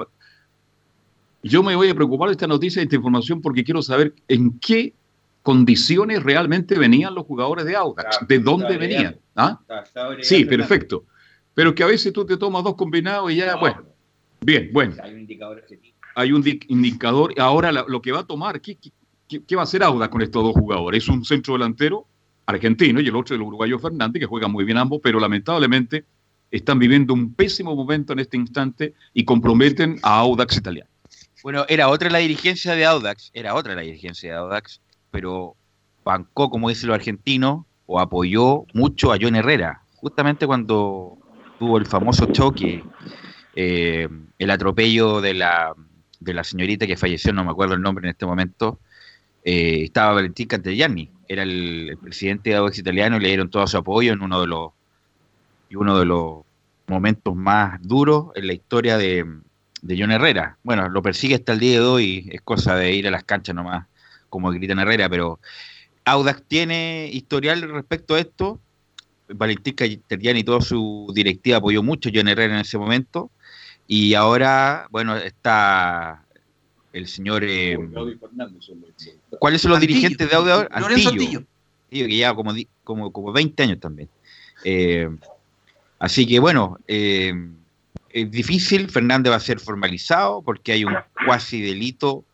yo 1.48 1.62
me 1.62 1.76
voy 1.76 1.88
a 1.88 1.94
preocupar 1.94 2.28
de 2.28 2.32
esta 2.32 2.46
noticia, 2.46 2.80
de 2.80 2.84
esta 2.84 2.96
información, 2.96 3.40
porque 3.40 3.64
quiero 3.64 3.82
saber 3.82 4.14
en 4.28 4.58
qué 4.58 4.94
condiciones 5.42 6.22
realmente 6.22 6.78
venían 6.78 7.14
los 7.14 7.24
jugadores 7.24 7.64
de 7.64 7.76
Audax, 7.76 8.26
de 8.26 8.38
dónde 8.38 8.76
venían. 8.76 9.16
¿Ah? 9.36 9.60
Sí, 10.20 10.44
perfecto. 10.44 11.04
Pero 11.54 11.74
que 11.74 11.82
a 11.82 11.86
veces 11.86 12.12
tú 12.12 12.26
te 12.26 12.36
tomas 12.36 12.64
dos 12.64 12.74
combinados 12.74 13.30
y 13.30 13.36
ya, 13.36 13.54
no, 13.54 13.60
bueno. 13.60 13.84
Bien, 14.40 14.70
bueno. 14.72 14.94
Hay 15.02 15.14
un 15.14 15.20
indicador 15.20 15.64
Hay 16.14 16.32
un 16.32 16.44
indicador. 16.68 17.32
Ahora 17.38 17.70
lo 17.72 18.02
que 18.02 18.12
va 18.12 18.20
a 18.20 18.26
tomar, 18.26 18.60
¿qué, 18.60 18.76
qué, 18.76 19.42
qué 19.44 19.56
va 19.56 19.62
a 19.62 19.64
hacer 19.64 19.82
Audax 19.82 20.10
con 20.10 20.22
estos 20.22 20.42
dos 20.42 20.54
jugadores? 20.54 21.04
Es 21.04 21.08
un 21.08 21.24
centro 21.24 21.54
delantero 21.54 22.06
argentino 22.46 23.00
y 23.00 23.08
el 23.08 23.16
otro 23.16 23.34
el 23.34 23.42
uruguayo 23.42 23.78
Fernández, 23.78 24.20
que 24.20 24.26
juegan 24.26 24.52
muy 24.52 24.64
bien 24.64 24.78
ambos, 24.78 25.00
pero 25.02 25.20
lamentablemente 25.20 26.04
están 26.50 26.78
viviendo 26.78 27.12
un 27.12 27.34
pésimo 27.34 27.74
momento 27.74 28.12
en 28.12 28.20
este 28.20 28.36
instante 28.36 28.94
y 29.12 29.24
comprometen 29.24 29.98
a 30.02 30.18
Audax 30.20 30.56
italiano. 30.56 30.90
Bueno, 31.46 31.64
era 31.68 31.90
otra 31.90 32.10
la 32.10 32.18
dirigencia 32.18 32.74
de 32.74 32.84
Audax, 32.84 33.30
era 33.32 33.54
otra 33.54 33.76
la 33.76 33.82
dirigencia 33.82 34.32
de 34.32 34.36
Audax, 34.36 34.80
pero 35.12 35.54
bancó, 36.04 36.50
como 36.50 36.70
dicen 36.70 36.88
los 36.88 36.96
argentinos, 36.96 37.66
o 37.86 38.00
apoyó 38.00 38.64
mucho 38.74 39.12
a 39.12 39.16
John 39.20 39.36
Herrera, 39.36 39.80
justamente 39.94 40.44
cuando 40.44 41.16
tuvo 41.60 41.78
el 41.78 41.86
famoso 41.86 42.26
choque, 42.32 42.82
eh, 43.54 44.08
el 44.40 44.50
atropello 44.50 45.20
de 45.20 45.34
la, 45.34 45.72
de 46.18 46.34
la 46.34 46.42
señorita 46.42 46.84
que 46.84 46.96
falleció, 46.96 47.32
no 47.32 47.44
me 47.44 47.52
acuerdo 47.52 47.74
el 47.74 47.80
nombre 47.80 48.06
en 48.06 48.10
este 48.10 48.26
momento, 48.26 48.80
eh, 49.44 49.84
estaba 49.84 50.14
Valentín 50.14 50.48
Cantelliani, 50.48 51.12
era 51.28 51.44
el, 51.44 51.96
presidente 52.02 52.50
de 52.50 52.56
Audax 52.56 52.78
italiano 52.78 53.18
y 53.18 53.20
le 53.20 53.28
dieron 53.28 53.50
todo 53.50 53.64
su 53.68 53.76
apoyo 53.76 54.12
en 54.12 54.20
uno 54.20 54.40
de 54.40 54.48
los, 54.48 54.72
uno 55.76 55.96
de 55.96 56.06
los 56.06 56.38
momentos 56.88 57.36
más 57.36 57.80
duros 57.82 58.32
en 58.34 58.48
la 58.48 58.52
historia 58.52 58.98
de, 58.98 59.24
de 59.82 59.96
John 59.98 60.10
Herrera. 60.10 60.56
Bueno, 60.62 60.88
lo 60.88 61.02
persigue 61.02 61.34
hasta 61.34 61.52
el 61.52 61.60
día 61.60 61.80
de 61.80 61.86
hoy, 61.86 62.28
es 62.30 62.40
cosa 62.42 62.74
de 62.76 62.94
ir 62.94 63.06
a 63.08 63.10
las 63.10 63.24
canchas 63.24 63.54
nomás, 63.54 63.86
como 64.28 64.50
gritan 64.50 64.78
Herrera, 64.78 65.08
pero 65.08 65.38
Audax 66.04 66.42
tiene 66.46 67.10
historial 67.12 67.62
respecto 67.70 68.14
a 68.14 68.20
esto. 68.20 68.60
Valentín 69.28 69.74
Castellani 69.74 70.40
y 70.40 70.44
toda 70.44 70.60
su 70.60 71.10
directiva 71.12 71.58
apoyó 71.58 71.82
mucho 71.82 72.08
a 72.08 72.12
John 72.14 72.28
Herrera 72.28 72.54
en 72.54 72.60
ese 72.60 72.78
momento. 72.78 73.30
Y 73.88 74.14
ahora, 74.14 74.86
bueno, 74.90 75.16
está 75.16 76.24
el 76.92 77.08
señor. 77.08 77.44
Eh, 77.44 77.76
¿Cuáles 79.38 79.60
son 79.60 79.70
los 79.70 79.78
Antillo. 79.78 79.94
dirigentes 79.94 80.30
de 80.30 80.36
Audax? 80.36 80.80
Lorenzo 80.80 81.08
Antillo. 81.10 81.38
Antillo. 81.38 82.06
que 82.06 82.08
lleva 82.08 82.34
como, 82.34 82.54
como, 82.84 83.12
como 83.12 83.32
20 83.32 83.62
años 83.64 83.80
también. 83.80 84.08
Eh, 84.64 85.08
así 85.98 86.26
que 86.26 86.38
bueno, 86.38 86.78
eh, 86.86 87.32
es 88.16 88.30
difícil, 88.30 88.88
Fernández 88.88 89.30
va 89.30 89.36
a 89.36 89.40
ser 89.40 89.60
formalizado 89.60 90.40
porque 90.40 90.72
hay 90.72 90.84
un 90.86 90.96
cuasi 91.26 91.60
delito 91.60 92.24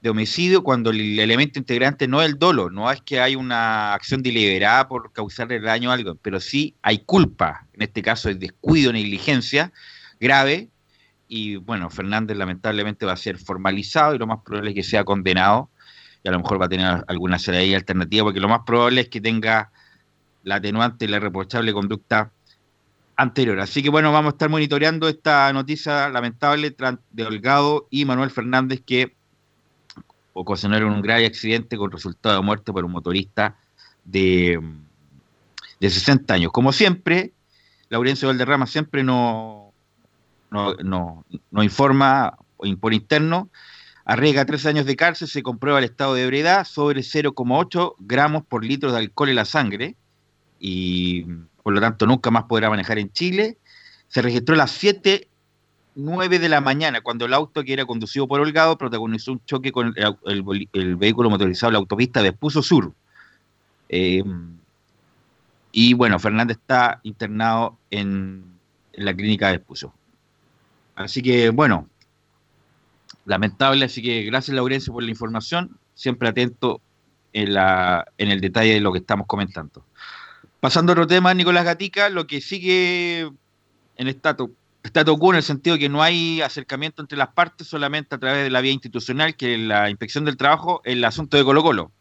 de 0.00 0.08
homicidio 0.08 0.62
cuando 0.62 0.88
el 0.88 1.18
elemento 1.18 1.58
integrante 1.58 2.08
no 2.08 2.22
es 2.22 2.30
el 2.30 2.38
dolo, 2.38 2.70
no 2.70 2.90
es 2.90 3.02
que 3.02 3.20
hay 3.20 3.36
una 3.36 3.92
acción 3.92 4.22
deliberada 4.22 4.88
por 4.88 5.12
causarle 5.12 5.60
daño 5.60 5.90
a 5.90 5.94
algo, 5.94 6.14
pero 6.14 6.40
sí 6.40 6.74
hay 6.80 7.00
culpa, 7.00 7.66
en 7.74 7.82
este 7.82 8.00
caso 8.00 8.30
es 8.30 8.40
descuido, 8.40 8.90
negligencia 8.90 9.70
grave, 10.18 10.70
y 11.28 11.56
bueno, 11.56 11.90
Fernández 11.90 12.34
lamentablemente 12.34 13.04
va 13.04 13.12
a 13.12 13.16
ser 13.18 13.36
formalizado 13.36 14.14
y 14.14 14.18
lo 14.18 14.26
más 14.26 14.38
probable 14.42 14.70
es 14.70 14.76
que 14.76 14.82
sea 14.82 15.04
condenado, 15.04 15.68
y 16.22 16.28
a 16.28 16.32
lo 16.32 16.38
mejor 16.38 16.58
va 16.58 16.66
a 16.66 16.70
tener 16.70 17.04
alguna 17.06 17.38
salida 17.38 17.76
alternativa, 17.76 18.24
porque 18.24 18.40
lo 18.40 18.48
más 18.48 18.60
probable 18.64 19.02
es 19.02 19.08
que 19.10 19.20
tenga 19.20 19.72
la 20.42 20.54
atenuante 20.54 21.04
y 21.04 21.08
la 21.08 21.20
reprochable 21.20 21.74
conducta 21.74 22.30
anterior. 23.18 23.58
Así 23.60 23.82
que 23.82 23.90
bueno, 23.90 24.12
vamos 24.12 24.30
a 24.30 24.34
estar 24.34 24.48
monitoreando 24.48 25.08
esta 25.08 25.52
noticia 25.52 26.08
lamentable 26.08 26.74
de 27.10 27.24
Holgado 27.24 27.88
y 27.90 28.04
Manuel 28.04 28.30
Fernández 28.30 28.80
que 28.86 29.16
ocasionaron 30.32 30.92
un 30.92 31.02
grave 31.02 31.26
accidente 31.26 31.76
con 31.76 31.90
resultado 31.90 32.36
de 32.36 32.42
muerte 32.42 32.72
por 32.72 32.84
un 32.84 32.92
motorista 32.92 33.56
de, 34.04 34.60
de 35.80 35.90
60 35.90 36.32
años. 36.32 36.52
Como 36.52 36.72
siempre, 36.72 37.32
Laurencio 37.88 38.28
Valderrama 38.28 38.68
siempre 38.68 39.02
no, 39.02 39.72
no, 40.50 41.24
no 41.50 41.62
informa 41.62 42.38
por 42.80 42.94
interno, 42.94 43.50
arriesga 44.04 44.46
tres 44.46 44.64
años 44.64 44.86
de 44.86 44.94
cárcel, 44.94 45.26
se 45.26 45.42
comprueba 45.42 45.80
el 45.80 45.86
estado 45.86 46.14
de 46.14 46.22
ebriedad 46.22 46.64
sobre 46.64 47.00
0,8 47.00 47.96
gramos 47.98 48.44
por 48.46 48.64
litro 48.64 48.92
de 48.92 48.98
alcohol 48.98 49.30
en 49.30 49.36
la 49.36 49.44
sangre 49.44 49.96
y 50.60 51.26
por 51.68 51.74
lo 51.74 51.82
tanto 51.82 52.06
nunca 52.06 52.30
más 52.30 52.44
podrá 52.44 52.70
manejar 52.70 52.98
en 52.98 53.12
Chile. 53.12 53.58
Se 54.08 54.22
registró 54.22 54.54
a 54.54 54.56
las 54.56 54.70
7, 54.70 55.28
9 55.96 56.38
de 56.38 56.48
la 56.48 56.62
mañana 56.62 57.02
cuando 57.02 57.26
el 57.26 57.34
auto 57.34 57.62
que 57.62 57.74
era 57.74 57.84
conducido 57.84 58.26
por 58.26 58.40
Holgado 58.40 58.78
protagonizó 58.78 59.32
un 59.32 59.44
choque 59.44 59.70
con 59.70 59.94
el, 59.94 60.96
vehículo 60.96 61.28
motorizado 61.28 61.70
la 61.70 61.76
autopista 61.76 62.22
de 62.22 62.30
Espuso 62.30 62.62
Sur. 62.62 62.94
Eh, 63.90 64.24
y 65.70 65.92
bueno, 65.92 66.18
Fernández 66.18 66.56
está 66.56 67.00
internado 67.02 67.76
en, 67.90 68.44
la 68.94 69.12
clínica 69.12 69.48
de 69.48 69.56
Espuso. 69.56 69.92
Así 70.96 71.20
que 71.20 71.50
bueno, 71.50 71.86
lamentable, 73.26 73.84
así 73.84 74.00
que 74.00 74.22
gracias 74.22 74.54
Laurencio 74.54 74.94
por 74.94 75.02
la 75.02 75.10
información, 75.10 75.76
siempre 75.92 76.30
atento 76.30 76.80
en, 77.34 77.52
la, 77.52 78.06
en 78.16 78.30
el 78.30 78.40
detalle 78.40 78.72
de 78.72 78.80
lo 78.80 78.90
que 78.90 79.00
estamos 79.00 79.26
comentando. 79.26 79.84
Pasando 80.60 80.92
a 80.92 80.94
otro 80.94 81.06
tema, 81.06 81.34
Nicolás 81.34 81.64
Gatica, 81.64 82.08
lo 82.08 82.26
que 82.26 82.40
sigue 82.40 83.30
en 83.96 84.08
estatus 84.08 84.50
Estado 84.82 85.18
quo 85.18 85.32
en 85.32 85.36
el 85.36 85.42
sentido 85.42 85.76
que 85.76 85.88
no 85.88 86.02
hay 86.02 86.40
acercamiento 86.40 87.02
entre 87.02 87.18
las 87.18 87.28
partes 87.28 87.66
solamente 87.66 88.14
a 88.14 88.18
través 88.18 88.44
de 88.44 88.50
la 88.50 88.60
vía 88.60 88.72
institucional, 88.72 89.36
que 89.36 89.54
es 89.54 89.60
la 89.60 89.90
inspección 89.90 90.24
del 90.24 90.36
trabajo, 90.36 90.80
el 90.84 91.04
asunto 91.04 91.36
de 91.36 91.44
Colo 91.44 91.62
Colo. 91.62 91.92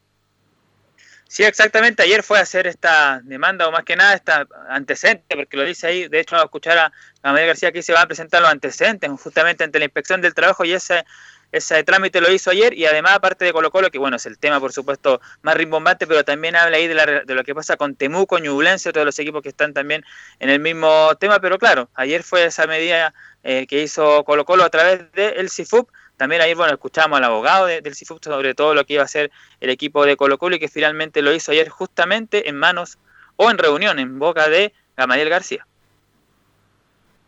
Sí, 1.28 1.44
exactamente. 1.44 2.04
Ayer 2.04 2.24
fue 2.24 2.40
a 2.40 2.44
hacer 2.44 2.68
esta 2.68 3.20
demanda, 3.24 3.68
o 3.68 3.72
más 3.72 3.84
que 3.84 3.98
nada, 3.98 4.14
esta 4.14 4.48
antecedente, 4.70 5.36
porque 5.36 5.58
lo 5.58 5.64
dice 5.64 5.88
ahí. 5.88 6.08
De 6.08 6.22
hecho, 6.22 6.38
a 6.38 6.44
escuchar 6.44 6.78
a, 6.78 6.92
María 7.24 7.48
García 7.48 7.72
que 7.74 7.82
se 7.82 7.92
va 7.92 8.04
a 8.04 8.08
presentar 8.08 8.42
los 8.42 8.50
antecedentes 8.50 9.10
justamente 9.22 9.66
ante 9.66 9.80
la 9.80 9.86
inspección 9.86 10.22
del 10.22 10.34
trabajo 10.34 10.64
y 10.64 10.72
ese 10.72 11.04
ese 11.52 11.84
trámite 11.84 12.22
lo 12.22 12.32
hizo 12.32 12.52
ayer 12.52 12.74
y 12.74 12.86
además 12.86 13.14
aparte 13.14 13.46
de 13.46 13.54
Colo 13.54 13.72
Colo, 13.72 13.90
que 13.90 13.98
bueno, 13.98 14.18
es 14.18 14.26
el 14.26 14.38
tema 14.38 14.60
por 14.60 14.74
supuesto 14.74 15.22
más 15.42 15.56
rimbombante, 15.56 16.06
pero 16.06 16.24
también 16.24 16.56
habla 16.56 16.78
ahí 16.78 16.88
de, 16.88 16.94
la, 16.94 17.06
de 17.06 17.36
lo 17.36 17.44
que 17.44 17.56
pasa 17.56 17.78
con 17.78 17.96
Temuco, 17.96 18.40
Ñublense, 18.40 18.92
todos 18.92 19.06
los 19.06 19.18
equipos 19.20 19.42
que 19.42 19.50
están 19.50 19.74
también 19.74 20.04
en 20.40 20.50
el 20.50 20.60
mismo 20.60 21.12
tema, 21.20 21.40
pero 21.40 21.58
claro, 21.58 21.90
ayer 21.96 22.24
fue 22.24 22.46
esa 22.46 22.68
medida 22.68 23.14
eh, 23.44 23.66
que 23.68 23.82
hizo 23.82 24.24
Colo 24.26 24.46
Colo 24.46 24.64
a 24.64 24.70
través 24.70 25.12
del 25.14 25.50
CIFUP, 25.50 25.90
también 26.18 26.42
ahí, 26.42 26.54
bueno, 26.54 26.74
escuchamos 26.74 27.18
al 27.18 27.24
abogado 27.24 27.68
del 27.68 27.96
CIFUP 27.96 28.24
sobre 28.24 28.56
todo 28.56 28.74
lo 28.74 28.86
que 28.86 28.94
iba 28.94 29.04
a 29.04 29.06
hacer 29.06 29.32
el 29.62 29.70
equipo 29.70 30.06
de 30.06 30.18
Colo 30.18 30.38
Colo 30.38 30.56
y 30.56 30.60
que 30.60 30.68
finalmente 30.68 31.22
lo 31.22 31.34
hizo 31.34 31.52
ayer 31.52 31.70
justamente 31.70 32.50
en 32.50 32.58
manos 32.58 32.98
o 33.36 33.52
en 33.52 33.58
reunión 33.58 34.00
en 34.00 34.20
boca 34.20 34.50
de 34.50 34.74
Gamaliel 34.98 35.30
García. 35.30 35.66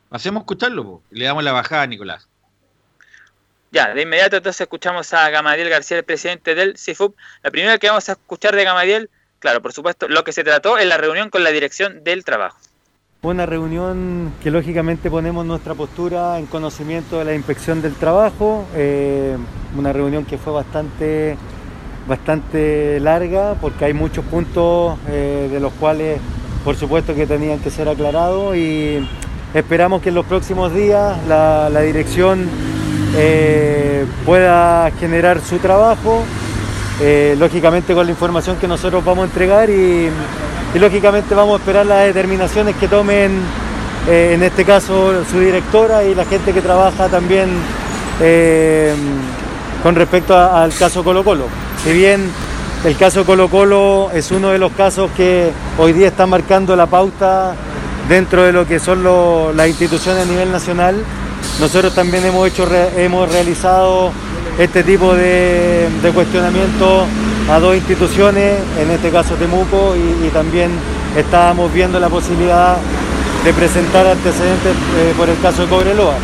Hacemos 0.09 0.41
escucharlo, 0.41 1.03
le 1.11 1.25
damos 1.25 1.43
la 1.43 1.51
bajada 1.51 1.83
a 1.83 1.87
Nicolás. 1.87 2.28
Ya, 3.71 3.93
de 3.93 4.01
inmediato 4.01 4.37
entonces 4.37 4.61
escuchamos 4.61 5.13
a 5.13 5.29
Gamadiel 5.29 5.69
García, 5.69 5.97
el 5.97 6.03
presidente 6.03 6.55
del 6.55 6.75
CIFUP. 6.77 7.15
La 7.43 7.51
primera 7.51 7.77
que 7.77 7.87
vamos 7.87 8.09
a 8.09 8.13
escuchar 8.13 8.55
de 8.55 8.63
Gamadiel, 8.63 9.11
claro, 9.37 9.61
por 9.61 9.73
supuesto, 9.73 10.07
lo 10.07 10.23
que 10.23 10.31
se 10.31 10.43
trató 10.43 10.79
en 10.79 10.89
la 10.89 10.97
reunión 10.97 11.29
con 11.29 11.43
la 11.43 11.51
dirección 11.51 12.03
del 12.03 12.23
trabajo. 12.23 12.57
Una 13.21 13.45
reunión 13.45 14.33
que 14.41 14.49
lógicamente 14.49 15.11
ponemos 15.11 15.45
nuestra 15.45 15.75
postura 15.75 16.39
en 16.39 16.47
conocimiento 16.47 17.19
de 17.19 17.25
la 17.25 17.35
inspección 17.35 17.81
del 17.81 17.93
trabajo, 17.93 18.65
eh, 18.75 19.37
una 19.77 19.93
reunión 19.93 20.25
que 20.25 20.37
fue 20.39 20.53
bastante, 20.53 21.37
bastante 22.07 22.99
larga 23.01 23.55
porque 23.61 23.85
hay 23.85 23.93
muchos 23.93 24.25
puntos 24.25 24.97
eh, 25.09 25.47
de 25.51 25.59
los 25.59 25.73
cuales 25.73 26.19
por 26.63 26.75
supuesto 26.75 27.13
que 27.13 27.27
tenían 27.27 27.59
que 27.59 27.69
ser 27.69 27.89
aclarados 27.89 28.55
y 28.55 29.05
esperamos 29.53 30.01
que 30.01 30.09
en 30.09 30.15
los 30.15 30.25
próximos 30.25 30.73
días 30.73 31.17
la 31.27 31.81
dirección 31.81 32.49
eh, 33.15 34.05
pueda 34.25 34.91
generar 34.99 35.41
su 35.41 35.57
trabajo, 35.57 36.23
eh, 37.01 37.35
lógicamente 37.39 37.93
con 37.93 38.05
la 38.05 38.11
información 38.11 38.57
que 38.57 38.67
nosotros 38.67 39.03
vamos 39.03 39.23
a 39.23 39.25
entregar 39.25 39.69
y, 39.69 40.09
lógicamente 40.75 41.33
vamos 41.33 41.55
a 41.55 41.57
esperar 41.57 41.85
las 41.87 42.05
determinaciones 42.05 42.75
que 42.75 42.87
tomen 42.87 43.31
eh, 44.07 44.33
en 44.35 44.43
este 44.43 44.63
caso 44.63 45.25
su 45.29 45.39
directora 45.39 46.03
y 46.03 46.13
la 46.13 46.25
gente 46.25 46.53
que 46.53 46.61
trabaja 46.61 47.07
también 47.09 47.49
con 49.81 49.95
respecto 49.95 50.37
al 50.37 50.73
caso 50.73 51.03
Colo 51.03 51.23
Colo. 51.23 51.45
Si 51.83 51.93
bien 51.93 52.29
el 52.83 52.97
caso 52.97 53.25
Colo 53.25 53.47
Colo 53.47 54.11
es 54.13 54.29
uno 54.31 54.49
de 54.49 54.59
los 54.59 54.73
casos 54.73 55.09
que 55.15 55.51
hoy 55.77 55.93
día 55.93 56.09
está 56.09 56.27
marcando 56.27 56.75
la 56.75 56.85
pauta 56.85 57.55
dentro 58.09 58.43
de 58.43 58.51
lo 58.51 58.67
que 58.67 58.79
son 58.79 59.03
las 59.55 59.67
instituciones 59.67 60.23
a 60.23 60.29
nivel 60.29 60.51
nacional, 60.51 60.95
nosotros 61.59 61.93
también 61.93 62.25
hemos, 62.25 62.47
hecho, 62.47 62.67
hemos 62.95 63.29
realizado 63.31 64.11
este 64.57 64.83
tipo 64.83 65.13
de, 65.13 65.87
cuestionamiento 66.13 67.05
a 67.49 67.59
dos 67.59 67.75
instituciones, 67.75 68.59
en 68.79 68.91
este 68.91 69.09
caso 69.09 69.35
Temuco, 69.35 69.95
y, 69.95 70.29
también 70.29 70.71
estábamos 71.15 71.73
viendo 71.73 71.99
la 71.99 72.09
posibilidad 72.09 72.77
de 73.43 73.53
presentar 73.53 74.05
antecedentes 74.05 74.73
eh, 74.73 75.13
por 75.17 75.29
el 75.29 75.39
caso 75.41 75.63
de 75.63 75.69
Cobreloa. 75.69 76.15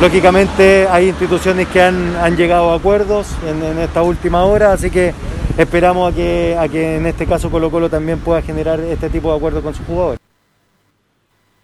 Lógicamente 0.00 0.86
hay 0.90 1.08
instituciones 1.08 1.68
que 1.68 1.80
han, 1.80 2.36
llegado 2.36 2.72
a 2.72 2.76
acuerdos 2.76 3.28
en, 3.48 3.78
esta 3.78 4.02
última 4.02 4.44
hora, 4.44 4.72
así 4.72 4.90
que 4.90 5.14
esperamos 5.56 6.12
a 6.12 6.14
que, 6.14 6.56
a 6.58 6.68
que 6.68 6.96
en 6.96 7.06
este 7.06 7.26
caso 7.26 7.50
Colo 7.50 7.70
Colo 7.70 7.88
también 7.88 8.18
pueda 8.18 8.42
generar 8.42 8.78
este 8.80 9.08
tipo 9.08 9.30
de 9.30 9.36
acuerdos 9.36 9.62
con 9.62 9.74
sus 9.74 9.86
jugadores. 9.86 10.20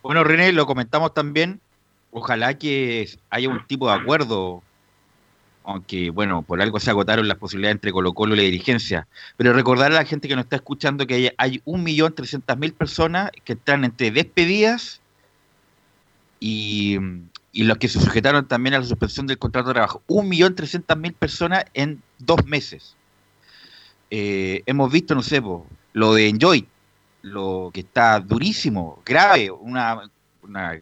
Bueno, 0.02 0.24
René, 0.24 0.52
lo 0.52 0.66
comentamos 0.66 1.12
también 1.12 1.60
ojalá 2.12 2.54
que 2.58 3.08
haya 3.30 3.48
un 3.48 3.66
tipo 3.66 3.88
de 3.88 3.94
acuerdo, 3.94 4.62
aunque 5.64 6.10
bueno, 6.10 6.42
por 6.42 6.60
algo 6.62 6.78
se 6.78 6.90
agotaron 6.90 7.26
las 7.26 7.38
posibilidades 7.38 7.76
entre 7.76 7.90
Colo 7.90 8.12
Colo 8.12 8.34
y 8.34 8.36
la 8.36 8.42
dirigencia, 8.44 9.08
pero 9.36 9.52
recordar 9.52 9.90
a 9.90 9.96
la 9.96 10.04
gente 10.04 10.28
que 10.28 10.36
nos 10.36 10.44
está 10.44 10.56
escuchando 10.56 11.06
que 11.06 11.14
hay, 11.14 11.30
hay 11.38 11.62
1.300.000 11.64 12.74
personas 12.74 13.30
que 13.44 13.54
están 13.54 13.84
entre 13.84 14.10
despedidas 14.10 15.00
y, 16.38 16.98
los 17.54 17.78
que 17.78 17.88
se 17.88 18.00
sujetaron 18.00 18.46
también 18.46 18.74
a 18.74 18.78
la 18.78 18.84
suspensión 18.84 19.26
del 19.26 19.38
contrato 19.38 19.68
de 19.68 19.74
trabajo. 19.74 20.02
1.300.000 20.08 21.14
personas 21.14 21.64
en 21.74 22.02
dos 22.18 22.44
meses. 22.46 22.96
Eh, 24.10 24.62
hemos 24.66 24.90
visto, 24.90 25.14
no 25.14 25.22
sé, 25.22 25.42
lo 25.92 26.14
de 26.14 26.28
Enjoy, 26.28 26.66
lo 27.22 27.70
que 27.72 27.80
está 27.80 28.20
durísimo, 28.20 29.00
grave, 29.04 29.50
una, 29.50 30.10
una 30.42 30.80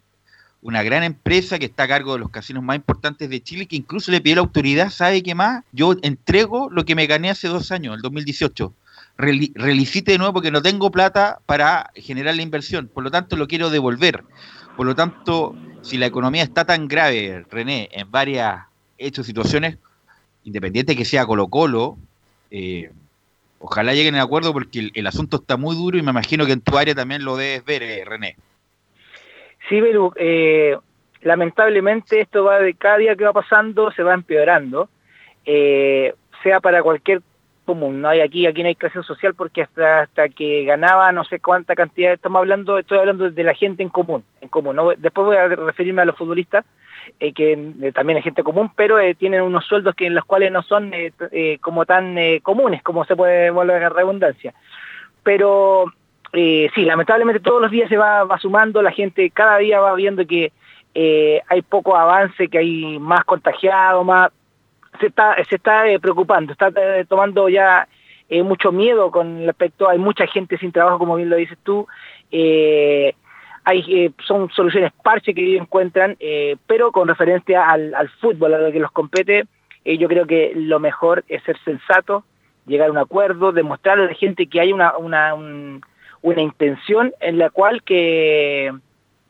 una 0.62 0.82
gran 0.82 1.02
empresa 1.02 1.58
que 1.58 1.66
está 1.66 1.84
a 1.84 1.88
cargo 1.88 2.12
de 2.12 2.18
los 2.18 2.30
casinos 2.30 2.62
más 2.62 2.76
importantes 2.76 3.30
de 3.30 3.42
Chile, 3.42 3.66
que 3.66 3.76
incluso 3.76 4.10
le 4.10 4.20
pidió 4.20 4.36
la 4.36 4.42
autoridad, 4.42 4.90
¿sabe 4.90 5.22
qué 5.22 5.34
más? 5.34 5.64
Yo 5.72 5.94
entrego 6.02 6.68
lo 6.70 6.84
que 6.84 6.94
me 6.94 7.06
gané 7.06 7.30
hace 7.30 7.48
dos 7.48 7.72
años, 7.72 7.96
el 7.96 8.02
2018. 8.02 8.72
relicite 9.16 10.12
de 10.12 10.18
nuevo 10.18 10.34
porque 10.34 10.50
no 10.50 10.62
tengo 10.62 10.90
plata 10.90 11.40
para 11.46 11.90
generar 11.94 12.34
la 12.34 12.42
inversión, 12.42 12.88
por 12.88 13.04
lo 13.04 13.10
tanto 13.10 13.36
lo 13.36 13.48
quiero 13.48 13.70
devolver. 13.70 14.24
Por 14.76 14.86
lo 14.86 14.94
tanto, 14.94 15.56
si 15.82 15.98
la 15.98 16.06
economía 16.06 16.42
está 16.42 16.64
tan 16.64 16.88
grave, 16.88 17.44
René, 17.50 17.88
en 17.92 18.10
varias 18.10 18.62
hechos, 18.98 19.26
situaciones, 19.26 19.78
independiente 20.44 20.96
que 20.96 21.04
sea 21.04 21.26
Colo 21.26 21.48
Colo, 21.48 21.98
eh, 22.50 22.90
ojalá 23.58 23.94
lleguen 23.94 24.14
a 24.14 24.22
acuerdo 24.22 24.52
porque 24.52 24.90
el, 24.94 25.06
asunto 25.06 25.38
está 25.38 25.56
muy 25.56 25.76
duro 25.76 25.98
y 25.98 26.02
me 26.02 26.10
imagino 26.10 26.46
que 26.46 26.52
en 26.52 26.60
tu 26.60 26.78
área 26.78 26.94
también 26.94 27.24
lo 27.24 27.36
debes 27.36 27.64
ver, 27.64 27.82
eh, 27.82 28.04
René. 28.04 28.36
Sí, 29.70 29.80
eh, 30.16 30.76
lamentablemente 31.22 32.20
esto 32.20 32.42
va 32.42 32.58
de 32.58 32.74
cada 32.74 32.98
día 32.98 33.14
que 33.14 33.24
va 33.24 33.32
pasando, 33.32 33.92
se 33.92 34.02
va 34.02 34.14
empeorando, 34.14 34.88
eh, 35.46 36.12
sea 36.42 36.58
para 36.58 36.82
cualquier 36.82 37.22
común, 37.64 38.00
no 38.00 38.08
hay 38.08 38.20
aquí, 38.20 38.48
aquí 38.48 38.62
no 38.62 38.68
hay 38.68 38.74
clase 38.74 39.00
social 39.04 39.34
porque 39.34 39.62
hasta, 39.62 40.00
hasta 40.00 40.28
que 40.28 40.64
ganaba 40.64 41.12
no 41.12 41.22
sé 41.22 41.38
cuánta 41.38 41.76
cantidad, 41.76 42.14
estamos 42.14 42.40
hablando, 42.40 42.78
estoy 42.78 42.98
hablando 42.98 43.30
de 43.30 43.44
la 43.44 43.54
gente 43.54 43.84
en 43.84 43.90
común, 43.90 44.24
en 44.40 44.48
común, 44.48 44.76
después 44.98 45.24
voy 45.24 45.36
a 45.36 45.46
referirme 45.46 46.02
a 46.02 46.06
los 46.06 46.16
futbolistas, 46.16 46.64
eh, 47.20 47.32
que 47.32 47.92
también 47.94 48.16
hay 48.16 48.24
gente 48.24 48.42
común, 48.42 48.72
pero 48.74 48.96
tienen 49.16 49.42
unos 49.42 49.64
sueldos 49.66 49.94
que 49.94 50.06
en 50.06 50.16
los 50.16 50.24
cuales 50.24 50.50
no 50.50 50.62
son 50.62 50.92
como 51.60 51.86
tan 51.86 52.16
comunes, 52.42 52.82
como 52.82 53.04
se 53.04 53.14
puede 53.14 53.50
volver 53.50 53.84
a 53.84 53.88
redundancia. 53.88 54.52
Pero 55.22 55.92
eh, 56.32 56.70
sí, 56.74 56.84
lamentablemente 56.84 57.40
todos 57.40 57.60
los 57.60 57.70
días 57.70 57.88
se 57.88 57.96
va, 57.96 58.26
sumando, 58.38 58.82
la 58.82 58.92
gente 58.92 59.30
cada 59.30 59.58
día 59.58 59.80
va 59.80 59.94
viendo 59.94 60.26
que 60.26 60.52
eh, 60.94 61.40
hay 61.48 61.62
poco 61.62 61.96
avance, 61.96 62.48
que 62.48 62.58
hay 62.58 62.98
más 62.98 63.24
contagiados, 63.24 64.04
más 64.04 64.30
se 65.00 65.06
está, 65.06 65.36
se 65.48 65.56
está 65.56 65.88
eh, 65.88 65.98
preocupando, 65.98 66.52
está 66.52 66.70
tomando 67.08 67.48
ya 67.48 67.88
mucho 68.44 68.70
miedo 68.70 69.10
con 69.10 69.44
respecto, 69.44 69.88
hay 69.88 69.98
mucha 69.98 70.24
gente 70.26 70.56
sin 70.56 70.70
trabajo, 70.70 71.00
como 71.00 71.16
bien 71.16 71.30
lo 71.30 71.36
dices 71.36 71.58
tú, 71.64 71.88
hay 73.64 73.84
eh, 73.88 74.10
son 74.26 74.50
soluciones 74.50 74.92
parche 75.02 75.34
que 75.34 75.42
ellos 75.42 75.62
encuentran, 75.62 76.16
eh, 76.20 76.56
pero 76.66 76.92
con 76.92 77.08
referencia 77.08 77.68
al, 77.68 78.08
fútbol, 78.20 78.54
a 78.54 78.58
lo 78.58 78.72
que 78.72 78.80
los 78.80 78.90
compete, 78.90 79.44
eh, 79.84 79.98
yo 79.98 80.08
creo 80.08 80.26
que 80.26 80.52
lo 80.54 80.80
mejor 80.80 81.24
es 81.28 81.42
ser 81.44 81.58
sensato, 81.64 82.24
llegar 82.66 82.88
a 82.88 82.92
un 82.92 82.98
acuerdo, 82.98 83.52
demostrarle 83.52 84.04
a 84.04 84.08
la 84.08 84.14
gente 84.14 84.46
que 84.46 84.60
hay 84.60 84.72
una, 84.72 84.92
una 86.22 86.42
intención 86.42 87.12
en 87.20 87.38
la 87.38 87.50
cual 87.50 87.82
que, 87.82 88.72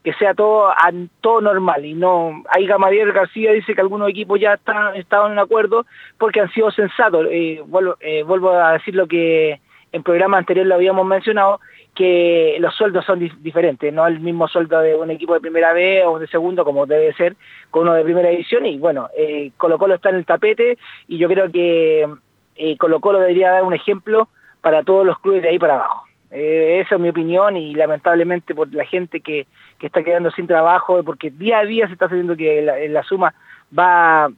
que 0.03 0.13
sea 0.15 0.35
todo, 0.35 0.73
todo 1.21 1.41
normal 1.41 1.85
y 1.85 1.95
no 1.95 2.43
ahí 2.49 2.67
Gamadiel 2.67 3.13
García 3.13 3.53
dice 3.53 3.75
que 3.75 3.81
algunos 3.81 4.09
equipos 4.09 4.41
ya 4.41 4.55
están 4.55 4.97
estado 4.97 5.31
en 5.31 5.39
acuerdo 5.39 5.87
porque 6.19 6.41
han 6.41 6.51
sido 6.53 6.71
sensatos. 6.71 7.27
Eh, 7.31 7.63
vuelvo, 7.67 7.97
eh, 8.01 8.23
vuelvo 8.23 8.51
a 8.51 8.73
decir 8.73 8.95
lo 8.95 9.07
que 9.07 9.61
en 9.93 10.03
programa 10.03 10.39
anterior 10.39 10.67
lo 10.67 10.75
habíamos 10.75 11.07
mencionado 11.07 11.61
que 11.95 12.57
los 12.61 12.75
sueldos 12.75 13.05
son 13.05 13.19
diferentes 13.41 13.93
no 13.93 14.07
el 14.07 14.21
mismo 14.21 14.47
sueldo 14.49 14.81
de 14.81 14.95
un 14.95 15.11
equipo 15.11 15.35
de 15.35 15.41
primera 15.41 15.73
B 15.73 16.05
o 16.07 16.19
de 16.19 16.29
segundo 16.29 16.65
como 16.65 16.87
debe 16.87 17.13
ser 17.15 17.37
con 17.71 17.83
uno 17.83 17.95
de 17.95 18.05
primera 18.05 18.31
edición 18.31 18.65
y 18.67 18.79
bueno 18.79 19.09
eh, 19.17 19.51
Colo 19.57 19.79
Colo 19.79 19.97
está 19.97 20.11
en 20.11 20.17
el 20.17 20.27
tapete 20.27 20.79
y 21.09 21.19
yo 21.19 21.29
creo 21.29 21.51
que 21.51 22.09
eh, 22.57 22.77
Colo 22.77 23.01
Colo 23.01 23.19
debería 23.19 23.51
dar 23.51 23.65
un 23.65 23.75
ejemplo 23.75 24.29
para 24.61 24.83
todos 24.85 25.05
los 25.05 25.19
clubes 25.19 25.43
de 25.43 25.49
ahí 25.49 25.59
para 25.59 25.75
abajo 25.75 26.10
eh, 26.31 26.81
esa 26.85 26.95
es 26.95 27.01
mi 27.01 27.09
opinión 27.09 27.57
y 27.57 27.75
lamentablemente 27.75 28.55
por 28.55 28.73
la 28.75 28.85
gente 28.85 29.21
que, 29.21 29.47
que, 29.79 29.87
está 29.87 30.03
quedando 30.03 30.31
sin 30.31 30.47
trabajo, 30.47 31.03
porque 31.03 31.31
día 31.31 31.59
a 31.59 31.65
día 31.65 31.87
se 31.87 31.95
está 31.95 32.07
haciendo 32.07 32.37
que 32.37 32.63
la, 32.63 32.79
la 32.79 33.03
suma 33.03 33.35
va 33.77 34.31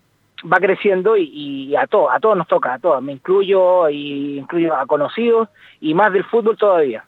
va 0.51 0.59
creciendo 0.59 1.17
y, 1.17 1.75
a 1.77 1.87
todos, 1.87 2.11
a 2.13 2.21
todos 2.21 2.37
nos 2.37 2.49
toca, 2.49 2.75
a 2.75 2.79
todos, 2.79 3.03
me 3.03 3.13
incluyo 3.13 3.89
y 3.89 4.39
incluyo 4.39 4.75
a 4.75 4.87
conocidos 4.87 5.49
y 5.81 5.95
más 5.95 6.13
del 6.13 6.25
fútbol 6.25 6.57
todavía. 6.57 7.05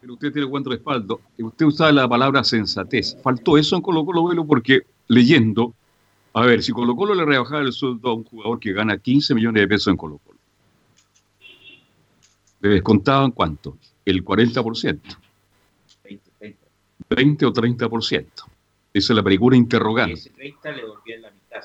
Pero 0.00 0.14
usted 0.14 0.32
tiene 0.32 0.48
buen 0.48 0.64
respaldo. 0.64 1.20
Usted 1.38 1.66
usa 1.66 1.92
la 1.92 2.08
palabra 2.08 2.42
sensatez. 2.42 3.18
Faltó 3.22 3.58
eso 3.58 3.76
en 3.76 3.82
Colo 3.82 4.04
Colo 4.04 4.28
Velo 4.28 4.46
porque 4.46 4.80
leyendo, 5.08 5.74
a 6.32 6.46
ver, 6.46 6.62
si 6.62 6.72
Colo 6.72 6.96
Colo 6.96 7.14
le 7.14 7.24
rebajaba 7.24 7.60
el 7.60 7.72
sueldo 7.72 8.10
a 8.10 8.14
un 8.14 8.24
jugador 8.24 8.60
que 8.60 8.72
gana 8.72 8.96
15 8.96 9.34
millones 9.34 9.62
de 9.62 9.68
pesos 9.68 9.88
en 9.88 9.96
Colo 9.96 10.18
Colo, 10.18 10.38
le 12.60 12.68
descontaban 12.68 13.32
cuánto? 13.32 13.78
El 14.04 14.24
40%. 14.24 15.00
20, 16.04 16.56
20 17.08 17.46
o 17.46 17.52
30%. 17.52 18.26
Esa 18.92 19.12
es 19.12 19.16
la 19.16 19.22
película 19.22 19.56
interrogante. 19.56 20.14
Ese 20.14 20.30
30 20.30 20.72
le 20.72 20.82
la 21.18 21.30
mitad. 21.30 21.60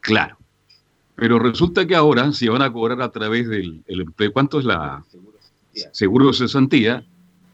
Claro. 0.00 0.36
Pero 1.14 1.38
resulta 1.38 1.86
que 1.86 1.94
ahora, 1.94 2.30
si 2.32 2.46
van 2.46 2.62
a 2.62 2.72
cobrar 2.72 3.00
a 3.00 3.10
través 3.10 3.48
del 3.48 3.82
el, 3.86 4.32
¿cuánto 4.32 4.58
es 4.58 4.66
la 4.66 5.02
seguro 5.92 6.28
de 6.28 6.34
cesantía? 6.34 7.04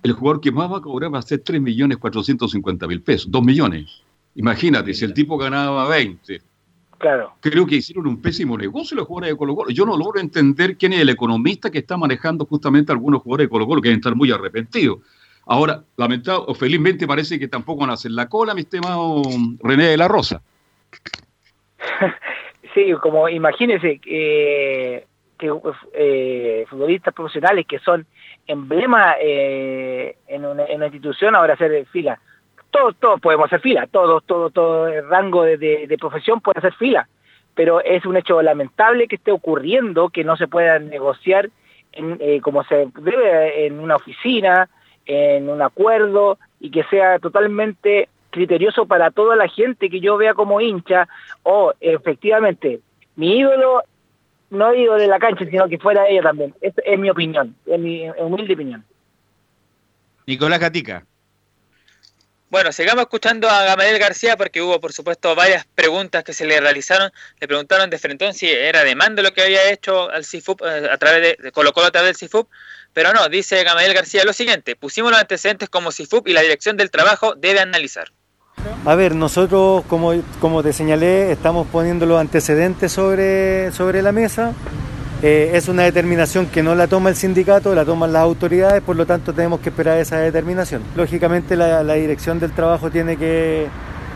El 0.03 0.13
jugador 0.13 0.41
que 0.41 0.51
más 0.51 0.71
va 0.71 0.79
a 0.79 0.83
cobrar 0.83 1.15
va 1.15 1.21
a 1.21 1.23
ser 1.23 1.45
3.450.000 1.45 3.03
pesos, 3.05 3.31
2 3.31 3.43
millones. 3.45 4.03
Imagínate, 4.35 4.95
si 4.95 5.05
el 5.05 5.15
tipo 5.15 5.39
ganaba 5.39 5.89
20, 5.89 6.43
Claro. 7.03 7.33
Creo 7.41 7.67
que 7.67 7.75
hicieron 7.75 8.07
un 8.07 8.23
pésimo 8.23 8.57
negocio 8.57 8.97
los 8.97 9.09
jugadores 9.09 9.33
de 9.33 9.37
Colo 9.37 9.57
Colo. 9.57 9.71
Yo 9.71 9.85
no 9.85 9.97
logro 9.97 10.21
entender 10.21 10.77
quién 10.77 10.93
es 10.93 11.01
el 11.01 11.09
economista 11.09 11.69
que 11.69 11.79
está 11.79 11.97
manejando 11.97 12.47
justamente 12.47 12.93
a 12.93 12.95
algunos 12.95 13.23
jugadores 13.23 13.47
de 13.47 13.51
Colo 13.51 13.67
Colo 13.67 13.83
que 13.83 13.89
deben 13.89 13.99
estar 13.99 14.15
muy 14.15 14.31
arrepentidos. 14.31 15.01
Ahora, 15.47 15.83
lamentable 15.97 16.45
o 16.47 16.55
felizmente 16.55 17.05
parece 17.05 17.41
que 17.41 17.49
tampoco 17.49 17.81
van 17.81 17.91
a 17.91 17.95
hacer 17.95 18.13
la 18.13 18.29
cola, 18.29 18.55
mi 18.55 18.61
estimado 18.61 19.21
René 19.65 19.87
de 19.87 19.97
la 19.97 20.07
Rosa. 20.07 20.43
sí, 22.73 22.93
como 23.03 23.29
imagínense 23.29 24.01
eh, 24.07 25.05
que 25.37 25.53
eh, 25.95 26.65
futbolistas 26.71 27.13
profesionales 27.13 27.67
que 27.67 27.81
son 27.81 28.07
emblema 28.47 29.17
eh, 29.21 30.19
en, 30.29 30.45
una, 30.45 30.67
en, 30.67 30.77
una, 30.77 30.87
institución 30.87 31.35
ahora 31.35 31.55
hacer 31.55 31.85
fila 31.87 32.21
todos, 32.73 32.97
todos 32.97 33.21
podemos 33.21 33.47
hacer 33.47 33.61
fila, 33.61 33.87
todos, 33.87 34.25
todo, 34.25 34.51
todo 34.51 34.89
el 34.89 35.07
rango 35.09 35.45
de, 35.45 35.57
de, 35.57 35.99
profesión 35.99 36.41
puede 36.41 36.59
hacer 36.59 36.73
fila, 36.75 37.07
pero 37.55 37.81
es 37.81 38.05
un 38.05 38.17
hecho 38.17 38.43
lamentable 38.43 39.07
que 39.07 39.17
esté 39.17 39.31
ocurriendo, 39.31 40.09
que 40.09 40.25
no 40.25 40.37
se 40.37 40.49
pueda 40.49 40.81
negociar 40.81 41.51
eh, 41.93 42.41
como 42.43 42.65
se 42.65 42.89
debe 43.01 43.67
en 43.67 43.79
una 43.79 43.97
oficina, 43.97 44.69
en 45.05 45.51
un 45.51 45.61
acuerdo, 45.61 46.39
y 46.59 46.71
que 46.71 46.85
sea 46.85 47.19
totalmente 47.19 48.09
criterioso 48.31 48.87
para 48.87 49.11
toda 49.11 49.37
la 49.37 49.49
gente 49.49 49.91
que 49.91 50.01
yo 50.01 50.17
vea 50.17 50.33
como 50.33 50.61
hincha, 50.61 51.07
o 51.43 51.75
efectivamente, 51.81 52.81
mi 53.17 53.39
ídolo 53.39 53.83
no 54.49 54.75
ídolo 54.75 54.99
de 54.99 55.09
la 55.09 55.19
cancha, 55.19 55.45
sino 55.45 55.69
que 55.69 55.79
fuera 55.79 56.09
ella 56.09 56.23
también. 56.23 56.55
Es, 56.63 56.73
es 56.85 56.99
mi 56.99 57.11
opinión, 57.11 57.55
es 57.67 57.79
mi 57.79 58.09
humilde 58.19 58.55
opinión. 58.55 58.85
Nicolás 60.27 60.61
Gatica. 60.61 61.05
Bueno, 62.53 62.71
sigamos 62.71 63.05
escuchando 63.05 63.49
a 63.49 63.65
Gamaliel 63.65 63.99
García 63.99 64.37
porque 64.37 64.61
hubo, 64.61 64.79
por 64.79 64.93
supuesto, 64.93 65.35
varias 65.35 65.65
preguntas 65.75 66.23
que 66.23 66.35
se 66.35 66.45
le 66.45 66.61
realizaron. 66.61 67.11
Le 67.41 67.49
preguntaron 67.49 67.89
de 67.89 67.99
frente 67.99 68.31
si 68.35 68.47
era 68.47 68.85
demanda 68.85 69.23
lo 69.23 69.33
que 69.33 69.41
había 69.41 69.71
hecho 69.73 70.11
al 70.11 70.27
CIFUP 70.27 70.61
eh, 70.61 70.87
a 70.93 70.99
través 70.99 71.23
de, 71.23 71.43
de 71.43 71.51
Colo 71.51 71.73
Colo 71.73 71.87
a 71.87 71.91
través 71.91 72.09
del 72.09 72.17
CIFUP, 72.17 72.51
pero 72.93 73.15
no, 73.15 73.27
dice 73.31 73.65
Gamaliel 73.65 73.95
García 73.95 74.27
lo 74.27 74.35
siguiente, 74.35 74.77
pusimos 74.77 75.11
los 75.11 75.19
antecedentes 75.19 75.71
como 75.71 75.93
CIFUP 75.93 76.29
y 76.29 76.35
la 76.35 76.43
Dirección 76.43 76.77
del 76.77 76.91
Trabajo 76.91 77.33
debe 77.37 77.61
analizar. 77.61 78.13
A 78.85 78.95
ver, 78.97 79.15
nosotros, 79.15 79.83
como, 79.89 80.13
como 80.39 80.63
te 80.63 80.75
señalé, 80.75 81.33
estamos 81.33 81.67
poniendo 81.69 82.05
los 82.05 82.21
antecedentes 82.21 82.93
sobre, 82.93 83.73
sobre 83.73 84.03
la 84.03 84.13
mesa. 84.13 84.53
Eh, 85.23 85.53
es 85.55 85.69
una 85.69 85.85
determinación 85.85 86.47
que 86.47 86.65
no 86.65 86.75
la 86.75 86.89
toma 86.89 87.09
el 87.09 87.15
sindicato, 87.15 87.73
la 87.77 87.85
toman 87.85 88.13
las 88.13 88.23
autoridades, 88.23 88.83
por 88.83 88.97
lo 88.97 89.07
tanto 89.07 89.33
tenemos 89.33 89.61
que 89.61 89.69
esperar 89.69 89.99
esa 89.99 90.19
determinación. 90.19 90.83
Lógicamente 90.97 91.55
la, 91.55 91.85
dirección 91.95 92.41
del 92.41 92.51
trabajo 92.51 92.91
tiene 92.91 93.17
que, 93.17 93.69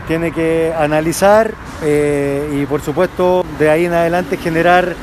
tiene 0.05 0.33
que 0.33 0.73
analizar 0.77 1.53
eh, 1.81 2.59
y 2.61 2.65
por 2.65 2.81
supuesto 2.81 3.45
de 3.57 3.69
ahí 3.69 3.85
en 3.85 3.93
adelante 3.93 4.35
generar 4.35 4.95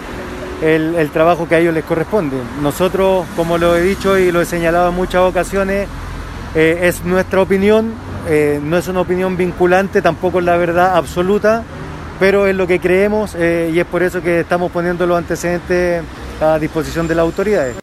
el, 0.62 0.95
el, 0.95 1.09
trabajo 1.09 1.49
que 1.49 1.55
a 1.55 1.59
ellos 1.61 1.73
les 1.73 1.85
corresponde. 1.85 2.37
Nosotros, 2.61 3.25
como 3.35 3.57
lo 3.57 3.75
he 3.75 3.81
dicho 3.81 4.19
y 4.19 4.31
lo 4.31 4.43
he 4.43 4.45
señalado 4.45 4.90
en 4.90 4.97
muchas 4.97 5.23
ocasiones, 5.23 5.88
eh, 6.55 6.81
es 6.83 7.03
nuestra 7.07 7.40
opinión, 7.40 7.95
no 8.62 8.77
es 8.77 8.88
una 8.88 9.01
opinión 9.01 9.38
vinculante, 9.38 10.03
tampoco 10.03 10.38
es 10.38 10.45
la 10.45 10.57
verdad 10.59 10.97
absoluta 10.97 11.62
pero 12.18 12.46
es 12.46 12.55
lo 12.55 12.66
que 12.66 12.79
creemos 12.79 13.35
eh, 13.35 13.70
y 13.72 13.79
es 13.79 13.87
por 13.87 14.03
eso 14.03 14.22
que 14.22 14.40
estamos 14.40 14.70
poniendo 14.70 15.07
los 15.07 15.18
antecedentes 15.18 16.03
a 16.40 16.59
disposición 16.59 17.09
de 17.09 17.14
las 17.14 17.24
autoridades. 17.24 17.77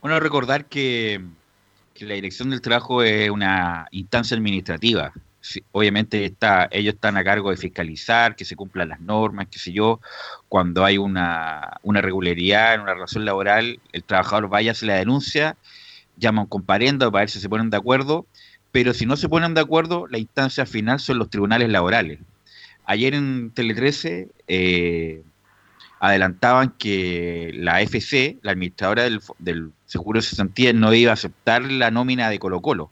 Bueno, 0.00 0.18
recordar 0.20 0.64
que, 0.64 1.20
la 1.98 2.14
Dirección 2.14 2.48
del 2.48 2.62
Trabajo 2.62 3.02
es 3.02 3.28
una 3.28 3.86
instancia 3.90 4.34
administrativa. 4.34 5.12
Sí, 5.42 5.62
obviamente 5.72 6.24
está, 6.24 6.68
ellos 6.70 6.94
están 6.94 7.18
a 7.18 7.24
cargo 7.24 7.50
de 7.50 7.58
fiscalizar, 7.58 8.36
que 8.36 8.46
se 8.46 8.56
cumplan 8.56 8.88
las 8.88 9.00
normas, 9.00 9.48
qué 9.50 9.58
sé 9.58 9.72
yo. 9.72 10.00
Cuando 10.48 10.84
hay 10.84 10.96
una, 10.96 11.76
una 11.82 12.00
regularidad 12.00 12.74
en 12.74 12.80
una 12.80 12.94
relación 12.94 13.26
laboral, 13.26 13.80
el 13.92 14.04
trabajador 14.04 14.48
vaya, 14.48 14.72
hace 14.72 14.86
la 14.86 14.94
denuncia, 14.94 15.56
llama 16.16 16.40
a 16.40 16.44
un 16.44 16.48
comparendo 16.48 17.12
para 17.12 17.22
ver 17.22 17.30
si 17.30 17.40
se 17.40 17.48
ponen 17.50 17.68
de 17.68 17.76
acuerdo, 17.76 18.24
pero 18.72 18.94
si 18.94 19.04
no 19.04 19.16
se 19.16 19.28
ponen 19.28 19.52
de 19.52 19.60
acuerdo, 19.60 20.06
la 20.06 20.16
instancia 20.16 20.64
final 20.64 21.00
son 21.00 21.18
los 21.18 21.28
tribunales 21.28 21.68
laborales 21.68 22.20
ayer 22.84 23.14
en 23.14 23.50
Tele 23.52 23.74
13 23.74 24.28
eh, 24.48 25.22
adelantaban 26.00 26.74
que 26.78 27.52
la 27.54 27.80
FC, 27.82 28.38
la 28.42 28.52
administradora 28.52 29.04
del, 29.04 29.20
del 29.38 29.72
Seguro 29.86 30.18
de 30.18 30.26
Cesantía, 30.26 30.72
no 30.72 30.92
iba 30.94 31.10
a 31.10 31.14
aceptar 31.14 31.62
la 31.62 31.90
nómina 31.90 32.30
de 32.30 32.38
Colo 32.38 32.60
Colo. 32.60 32.90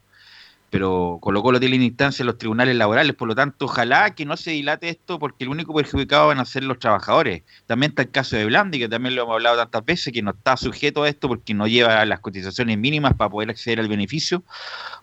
Pero 0.70 1.18
Colo 1.22 1.42
Colo 1.42 1.58
tiene 1.58 1.76
instancia 1.76 2.22
en 2.22 2.26
los 2.26 2.36
tribunales 2.36 2.76
laborales, 2.76 3.16
por 3.16 3.26
lo 3.26 3.34
tanto, 3.34 3.64
ojalá 3.64 4.14
que 4.14 4.26
no 4.26 4.36
se 4.36 4.50
dilate 4.50 4.90
esto, 4.90 5.18
porque 5.18 5.44
el 5.44 5.50
único 5.50 5.74
perjudicado 5.74 6.26
van 6.26 6.40
a 6.40 6.44
ser 6.44 6.64
los 6.64 6.78
trabajadores. 6.78 7.42
También 7.66 7.92
está 7.92 8.02
el 8.02 8.10
caso 8.10 8.36
de 8.36 8.44
Blandi, 8.44 8.78
que 8.78 8.88
también 8.88 9.14
lo 9.14 9.22
hemos 9.22 9.34
hablado 9.34 9.56
tantas 9.56 9.84
veces, 9.86 10.12
que 10.12 10.20
no 10.20 10.32
está 10.32 10.58
sujeto 10.58 11.04
a 11.04 11.08
esto 11.08 11.28
porque 11.28 11.54
no 11.54 11.66
lleva 11.66 12.04
las 12.04 12.20
cotizaciones 12.20 12.76
mínimas 12.76 13.14
para 13.14 13.30
poder 13.30 13.48
acceder 13.48 13.80
al 13.80 13.88
beneficio. 13.88 14.44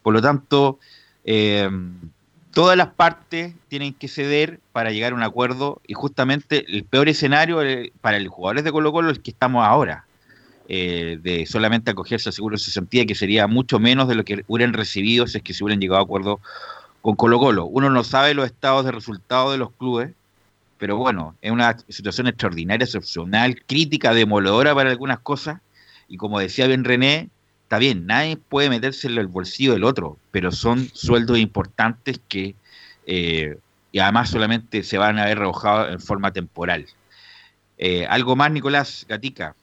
Por 0.03 0.13
lo 0.13 0.21
tanto, 0.21 0.79
eh, 1.23 1.67
todas 2.55 2.77
las 2.77 2.87
partes 2.87 3.53
tienen 3.67 3.93
que 3.93 4.07
ceder 4.07 4.61
para 4.71 4.91
llegar 4.91 5.11
a 5.11 5.15
un 5.15 5.23
acuerdo 5.23 5.81
y 5.85 5.93
justamente 5.93 6.65
el 6.69 6.85
peor 6.85 7.09
escenario 7.09 7.59
para 7.99 8.17
los 8.17 8.33
jugadores 8.33 8.63
de 8.63 8.71
Colo 8.71 8.93
Colo 8.93 9.11
es 9.11 9.17
el 9.17 9.23
que 9.23 9.31
estamos 9.31 9.65
ahora, 9.65 10.05
eh, 10.69 11.19
de 11.21 11.45
solamente 11.47 11.91
acogerse 11.91 12.29
al 12.29 12.33
seguro 12.33 12.55
de 12.55 12.63
cesantía, 12.63 13.05
que 13.05 13.13
sería 13.13 13.45
mucho 13.47 13.77
menos 13.77 14.07
de 14.07 14.15
lo 14.15 14.23
que 14.23 14.45
hubieran 14.47 14.73
recibido 14.73 15.27
si 15.27 15.37
es 15.37 15.43
que 15.43 15.53
se 15.53 15.65
hubieran 15.65 15.81
llegado 15.81 15.99
a 15.99 16.03
acuerdo 16.03 16.39
con 17.01 17.17
Colo 17.17 17.39
Colo. 17.39 17.65
Uno 17.65 17.89
no 17.89 18.05
sabe 18.05 18.33
los 18.33 18.45
estados 18.45 18.85
de 18.85 18.93
resultados 18.93 19.51
de 19.51 19.57
los 19.57 19.73
clubes, 19.73 20.13
pero 20.77 20.95
bueno, 20.95 21.35
es 21.41 21.51
una 21.51 21.77
situación 21.89 22.27
extraordinaria, 22.27 22.85
excepcional, 22.85 23.61
crítica, 23.65 24.13
demoledora 24.13 24.73
para 24.73 24.91
algunas 24.91 25.19
cosas, 25.19 25.59
y 26.07 26.15
como 26.15 26.39
decía 26.39 26.67
bien 26.67 26.85
René, 26.85 27.27
está 27.65 27.79
bien, 27.79 28.05
nadie 28.05 28.37
puede 28.37 28.69
meterse 28.69 29.07
en 29.07 29.17
el 29.17 29.25
bolsillo 29.27 29.73
del 29.73 29.83
otro, 29.83 30.19
pero 30.29 30.51
son 30.51 30.87
sueldos 30.93 31.39
importantes 31.39 32.19
que 32.29 32.53
eh, 33.07 33.57
y 33.91 33.99
además 33.99 34.29
solamente 34.29 34.83
se 34.83 34.99
van 34.99 35.17
a 35.17 35.25
ver 35.25 35.39
rebajados 35.39 35.91
en 35.91 35.99
forma 35.99 36.31
temporal. 36.31 36.85
Eh, 37.77 38.05
¿Algo 38.07 38.35
más, 38.35 38.51
Nicolás 38.51 39.05
Gatica? 39.07 39.55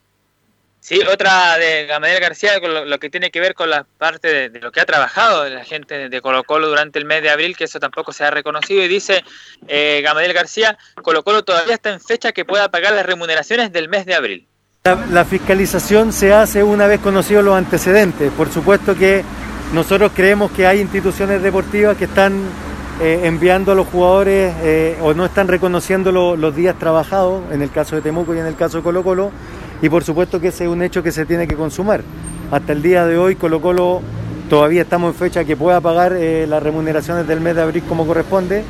Sí, 0.80 1.00
otra 1.02 1.56
de 1.58 1.86
Gamaliel 1.86 2.18
García, 2.18 2.60
con 2.60 2.90
lo, 2.90 2.98
que 2.98 3.08
tiene 3.08 3.30
que 3.30 3.38
ver 3.38 3.54
con 3.54 3.70
la 3.70 3.84
parte 3.84 4.48
de, 4.50 4.58
lo 4.58 4.72
que 4.72 4.80
ha 4.80 4.84
trabajado 4.84 5.48
la 5.48 5.64
gente 5.64 6.08
de 6.08 6.20
Colo 6.20 6.42
Colo 6.42 6.66
durante 6.66 6.98
el 6.98 7.04
mes 7.04 7.22
de 7.22 7.30
abril, 7.30 7.56
que 7.56 7.64
eso 7.64 7.78
tampoco 7.78 8.12
se 8.12 8.24
ha 8.24 8.32
reconocido, 8.32 8.82
y 8.82 8.88
dice 8.88 9.22
eh, 9.68 10.02
García, 10.02 10.76
Colo 11.02 11.22
Colo 11.22 11.44
todavía 11.44 11.74
está 11.74 11.90
en 11.90 12.00
fecha 12.00 12.32
que 12.32 12.44
pueda 12.44 12.68
pagar 12.68 12.94
las 12.94 13.06
remuneraciones 13.06 13.70
del 13.70 13.88
mes 13.88 14.06
de 14.06 14.14
abril. 14.14 14.48
La, 14.84 15.24
fiscalización 15.24 16.12
se 16.12 16.32
hace 16.32 16.64
una 16.64 16.88
vez 16.88 16.98
conocidos 16.98 17.44
los 17.44 17.54
antecedentes. 17.54 18.32
Por 18.32 18.50
supuesto 18.50 18.96
que 18.96 19.22
nosotros 19.72 20.10
creemos 20.12 20.50
que 20.50 20.66
hay 20.66 20.80
instituciones 20.80 21.40
deportivas 21.40 21.96
que 21.96 22.06
están 22.06 22.32
eh, 23.00 23.20
enviando 23.22 23.70
a 23.70 23.74
los 23.76 23.86
jugadores 23.86 24.52
eh, 24.60 24.98
o 25.00 25.14
no 25.14 25.24
están 25.24 25.46
reconociendo 25.46 26.10
los 26.10 26.56
días 26.56 26.76
trabajados, 26.80 27.44
en 27.52 27.62
el 27.62 27.70
caso 27.70 27.94
de 27.94 28.02
Temuco 28.02 28.34
y 28.34 28.40
en 28.40 28.46
el 28.46 28.56
caso 28.56 28.78
de 28.78 28.82
Colo 28.82 29.04
Colo, 29.04 29.30
y 29.82 29.88
por 29.88 30.02
supuesto 30.02 30.40
que 30.40 30.48
ese 30.48 30.64
es 30.64 30.70
un 30.70 30.82
hecho 30.82 31.00
que 31.00 31.12
se 31.12 31.26
tiene 31.26 31.46
que 31.46 31.54
consumar. 31.54 32.02
Hasta 32.50 32.72
el 32.72 32.82
día 32.82 33.06
de 33.06 33.16
hoy 33.16 33.36
Colo 33.36 33.60
Colo 33.60 34.02
todavía 34.50 34.82
estamos 34.82 35.12
en 35.12 35.14
fecha 35.14 35.44
que 35.44 35.56
pueda 35.56 35.80
pagar 35.80 36.12
eh, 36.14 36.44
las 36.48 36.60
remuneraciones 36.60 37.28
del 37.28 37.40
mes 37.40 37.54
de 37.54 37.62
abril 37.62 37.84
como 37.88 38.04
corresponde, 38.04 38.64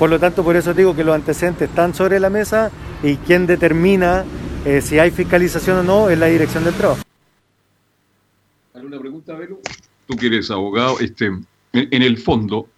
por 0.00 0.10
lo 0.10 0.18
tanto 0.18 0.42
por 0.42 0.56
eso 0.56 0.74
digo 0.74 0.96
que 0.96 1.04
los 1.04 1.14
antecedentes 1.14 1.68
están 1.68 1.94
sobre 1.94 2.18
la 2.18 2.30
mesa 2.30 2.72
y 3.04 3.14
quien 3.14 3.46
determina 3.46 4.24
eh, 4.64 4.80
si 4.80 4.98
hay 4.98 5.10
fiscalización 5.10 5.78
o 5.78 5.82
no 5.82 6.10
es 6.10 6.18
la 6.18 6.26
dirección 6.26 6.64
del 6.64 6.74
trabajo. 6.74 7.02
¿Alguna 8.74 8.98
pregunta, 8.98 9.34
Velo? 9.34 9.60
Tú 10.06 10.16
que 10.16 10.26
eres 10.26 10.50
abogado, 10.50 11.00
este, 11.00 11.26
en 11.72 12.02
el 12.02 12.18
fondo, 12.18 12.68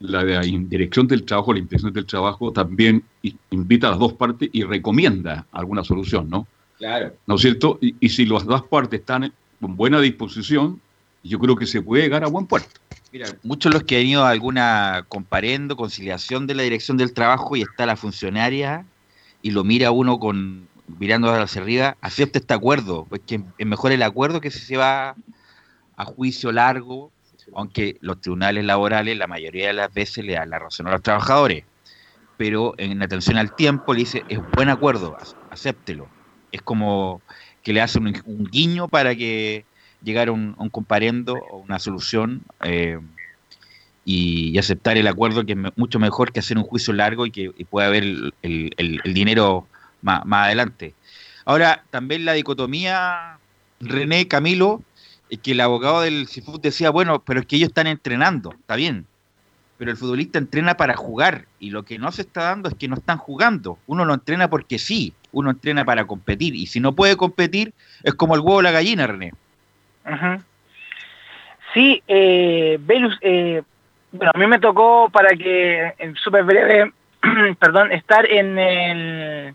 la 0.00 0.24
dirección 0.24 1.06
del 1.06 1.24
trabajo, 1.24 1.52
la 1.52 1.58
inspección 1.58 1.92
del 1.92 2.06
trabajo, 2.06 2.52
también 2.52 3.02
invita 3.50 3.88
a 3.88 3.90
las 3.90 3.98
dos 3.98 4.12
partes 4.12 4.50
y 4.52 4.62
recomienda 4.62 5.46
alguna 5.52 5.84
solución, 5.84 6.28
¿no? 6.28 6.46
Claro. 6.78 7.14
¿No 7.26 7.36
es 7.36 7.40
cierto? 7.40 7.78
Y, 7.80 8.08
si 8.08 8.26
las 8.26 8.44
dos 8.44 8.62
partes 8.64 9.00
están 9.00 9.32
con 9.60 9.76
buena 9.76 10.00
disposición, 10.00 10.80
yo 11.24 11.38
creo 11.38 11.56
que 11.56 11.66
se 11.66 11.80
puede 11.80 12.02
llegar 12.04 12.24
a 12.24 12.28
buen 12.28 12.46
puerto. 12.46 12.80
Mira, 13.12 13.28
muchos 13.42 13.72
los 13.72 13.82
que 13.84 13.98
han 13.98 14.06
ido 14.06 14.24
a 14.24 14.30
alguna 14.30 15.06
comparendo, 15.08 15.76
conciliación 15.76 16.46
de 16.46 16.54
la 16.54 16.62
dirección 16.62 16.96
del 16.96 17.14
trabajo 17.14 17.56
y 17.56 17.62
está 17.62 17.86
la 17.86 17.96
funcionaria 17.96 18.84
y 19.42 19.52
lo 19.52 19.64
mira 19.64 19.90
uno 19.90 20.18
con 20.18 20.68
mirando 20.98 21.32
hacia 21.32 21.62
arriba, 21.62 21.96
acepta 22.00 22.38
este 22.38 22.54
acuerdo, 22.54 23.06
pues 23.08 23.20
que 23.26 23.42
es 23.58 23.66
mejor 23.66 23.92
el 23.92 24.02
acuerdo 24.02 24.40
que 24.40 24.50
si 24.50 24.60
se 24.60 24.76
va 24.76 25.14
a 25.96 26.04
juicio 26.04 26.52
largo, 26.52 27.12
aunque 27.54 27.96
los 28.00 28.20
tribunales 28.20 28.64
laborales 28.64 29.16
la 29.16 29.26
mayoría 29.26 29.68
de 29.68 29.72
las 29.74 29.92
veces 29.92 30.24
le 30.24 30.34
dan 30.34 30.50
la 30.50 30.58
razón 30.58 30.86
a 30.88 30.90
los 30.90 31.02
trabajadores, 31.02 31.64
pero 32.36 32.74
en 32.78 33.02
atención 33.02 33.38
al 33.38 33.54
tiempo 33.54 33.94
le 33.94 34.00
dice, 34.00 34.24
es 34.28 34.38
buen 34.52 34.68
acuerdo, 34.68 35.16
acéptelo. 35.50 36.08
Es 36.52 36.62
como 36.62 37.22
que 37.62 37.72
le 37.72 37.80
hace 37.80 37.98
un, 37.98 38.12
guiño 38.50 38.88
para 38.88 39.14
que 39.16 39.64
llegara 40.02 40.32
un, 40.32 40.54
un 40.58 40.68
comparendo 40.68 41.34
o 41.34 41.58
una 41.58 41.78
solución 41.78 42.42
eh, 42.62 42.98
y, 44.06 44.56
aceptar 44.56 44.96
el 44.96 45.08
acuerdo 45.08 45.44
que 45.44 45.52
es 45.52 45.58
mucho 45.76 45.98
mejor 45.98 46.32
que 46.32 46.40
hacer 46.40 46.56
un 46.56 46.64
juicio 46.64 46.94
largo 46.94 47.26
y 47.26 47.32
que 47.32 47.50
pueda 47.68 47.88
haber 47.88 48.04
el, 48.42 49.00
dinero 49.04 49.66
más, 50.02 50.22
adelante. 50.30 50.94
Ahora, 51.44 51.84
también 51.90 52.24
la 52.24 52.32
dicotomía, 52.32 53.38
René 53.80 54.28
Camilo, 54.28 54.82
es 55.30 55.38
que 55.38 55.52
el 55.52 55.60
abogado 55.60 56.02
del 56.02 56.28
CIFUT 56.28 56.62
decía, 56.62 56.90
bueno, 56.90 57.20
pero 57.20 57.40
es 57.40 57.46
que 57.46 57.56
ellos 57.56 57.68
están 57.68 57.86
entrenando, 57.86 58.52
está 58.52 58.76
bien, 58.76 59.06
pero 59.78 59.90
el 59.90 59.96
futbolista 59.96 60.38
entrena 60.38 60.76
para 60.76 60.96
jugar 60.96 61.44
y 61.60 61.70
lo 61.70 61.84
que 61.84 61.98
no 61.98 62.10
se 62.12 62.22
está 62.22 62.44
dando 62.44 62.68
es 62.68 62.74
que 62.74 62.88
no 62.88 62.96
están 62.96 63.18
jugando. 63.18 63.78
Uno 63.86 64.04
lo 64.04 64.14
entrena 64.14 64.48
porque 64.48 64.78
sí, 64.78 65.12
uno 65.32 65.50
entrena 65.50 65.84
para 65.84 66.06
competir 66.06 66.54
y 66.54 66.66
si 66.66 66.80
no 66.80 66.94
puede 66.94 67.16
competir 67.16 67.72
es 68.02 68.14
como 68.14 68.34
el 68.34 68.40
huevo 68.40 68.56
o 68.56 68.62
la 68.62 68.70
gallina, 68.70 69.06
René. 69.06 69.32
Sí, 71.74 72.02
eh, 72.08 72.78
eh, 73.20 73.62
bueno, 74.12 74.30
a 74.32 74.38
mí 74.38 74.46
me 74.46 74.58
tocó 74.58 75.10
para 75.10 75.36
que, 75.36 75.92
en 75.98 76.14
súper 76.16 76.44
breve, 76.44 76.92
perdón, 77.58 77.92
estar 77.92 78.24
en, 78.30 78.58
el, 78.58 79.54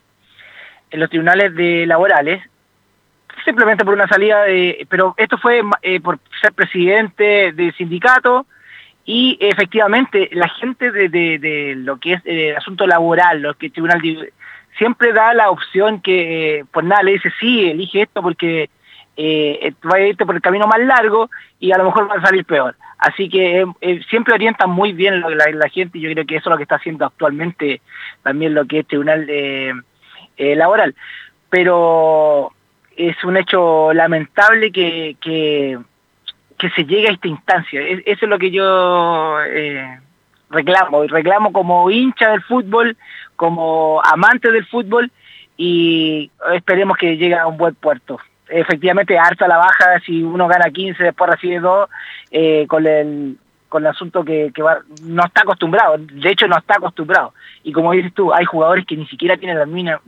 en 0.91 0.99
los 0.99 1.10
tribunales 1.10 1.56
de 1.56 1.86
laborales, 1.86 2.43
simplemente 3.45 3.86
por 3.86 3.93
una 3.93 4.08
salida 4.08 4.43
de, 4.43 4.86
pero 4.89 5.15
esto 5.17 5.38
fue 5.38 5.62
eh, 5.82 5.99
por 5.99 6.19
ser 6.41 6.54
presidente 6.54 7.54
del 7.54 7.73
sindicato 7.75 8.45
y 9.06 9.38
efectivamente 9.41 10.30
la 10.34 10.47
gente 10.49 10.91
de, 10.91 11.10
de, 11.10 11.75
lo 11.75 11.97
que 11.97 12.13
es 12.13 12.21
el 12.25 12.56
asunto 12.56 12.86
laboral, 12.86 13.41
lo 13.41 13.56
que 13.56 13.67
el 13.67 13.71
tribunal 13.71 14.01
siempre 14.77 15.12
da 15.12 15.34
la 15.34 15.49
opción 15.49 16.01
que, 16.01 16.65
pues 16.71 16.86
nada, 16.86 17.04
le 17.04 17.13
dice, 17.13 17.32
sí, 17.39 17.69
elige 17.69 18.04
esto 18.04 18.21
porque 18.21 18.69
eh, 19.17 19.73
va 19.86 19.97
a 19.97 20.01
irte 20.01 20.25
por 20.25 20.36
el 20.36 20.41
camino 20.41 20.67
más 20.67 20.80
largo 20.80 21.30
y 21.60 21.71
a 21.71 21.77
lo 21.77 21.86
mejor 21.86 22.10
va 22.10 22.15
a 22.15 22.25
salir 22.25 22.45
peor. 22.45 22.75
Así 22.97 23.30
que 23.30 23.62
eh, 23.62 23.65
eh, 23.82 24.01
siempre 24.10 24.34
orientan 24.34 24.69
muy 24.69 24.93
bien 24.93 25.21
la, 25.21 25.30
la, 25.30 25.69
gente 25.69 25.97
y 25.97 26.01
yo 26.01 26.12
creo 26.12 26.25
que 26.25 26.36
eso 26.36 26.49
es 26.49 26.51
lo 26.51 26.58
que 26.58 26.63
está 26.63 26.75
haciendo 26.75 27.06
actualmente 27.06 27.82
también 28.23 28.54
lo 28.54 28.65
que 28.65 28.80
es 28.80 28.88
tribunal 28.88 29.25
eh, 30.38 30.56
laboral. 30.56 30.96
Pero 31.50 32.52
es 32.96 33.22
un 33.24 33.38
hecho 33.38 33.94
lamentable 33.94 34.72
que, 34.72 35.15
que, 35.22 35.80
se 36.76 36.86
llegue 36.86 37.10
a 37.10 37.13
esta 37.13 37.28
instancia. 37.28 37.82
eso 37.82 38.26
es 38.26 38.30
lo 38.30 38.38
que 38.38 38.52
yo 38.52 39.38
reclamo, 40.52 41.04
y 41.04 41.08
reclamo 41.08 41.52
como 41.52 41.89
hincha 41.89 42.30
del 42.30 42.44
fútbol, 42.44 42.98
como 43.36 44.02
amante 44.04 44.52
del 44.52 44.65
fútbol 44.67 45.12
y 45.58 46.32
esperemos 46.54 46.98
que 46.98 47.17
llegue 47.17 47.36
a 47.36 47.48
un 47.48 47.58
buen 47.58 47.76
puerto. 47.76 48.20
Efectivamente, 48.48 49.17
harta 49.17 49.48
la 49.48 49.58
baja, 49.58 50.00
si 50.06 50.22
uno 50.24 50.48
gana 50.48 50.70
15, 50.70 51.04
después 51.04 51.32
recibe 51.32 51.60
2, 51.60 51.89
eh, 52.32 52.65
con 52.67 52.86
el 52.86 53.38
con 53.71 53.84
el 53.84 53.88
asunto 53.88 54.25
que, 54.25 54.51
que 54.53 54.62
no 55.03 55.23
está 55.23 55.43
acostumbrado, 55.43 55.95
de 55.97 56.29
hecho 56.29 56.45
no 56.45 56.57
está 56.57 56.75
acostumbrado. 56.75 57.34
Y 57.63 57.71
como 57.71 57.93
dices 57.93 58.13
tú, 58.13 58.34
hay 58.34 58.43
jugadores 58.43 58.86
que 58.86 58.97
ni 58.97 59.07
siquiera 59.07 59.38
tienen 59.38 59.57
las 59.57 59.67
mínimas, 59.67 60.01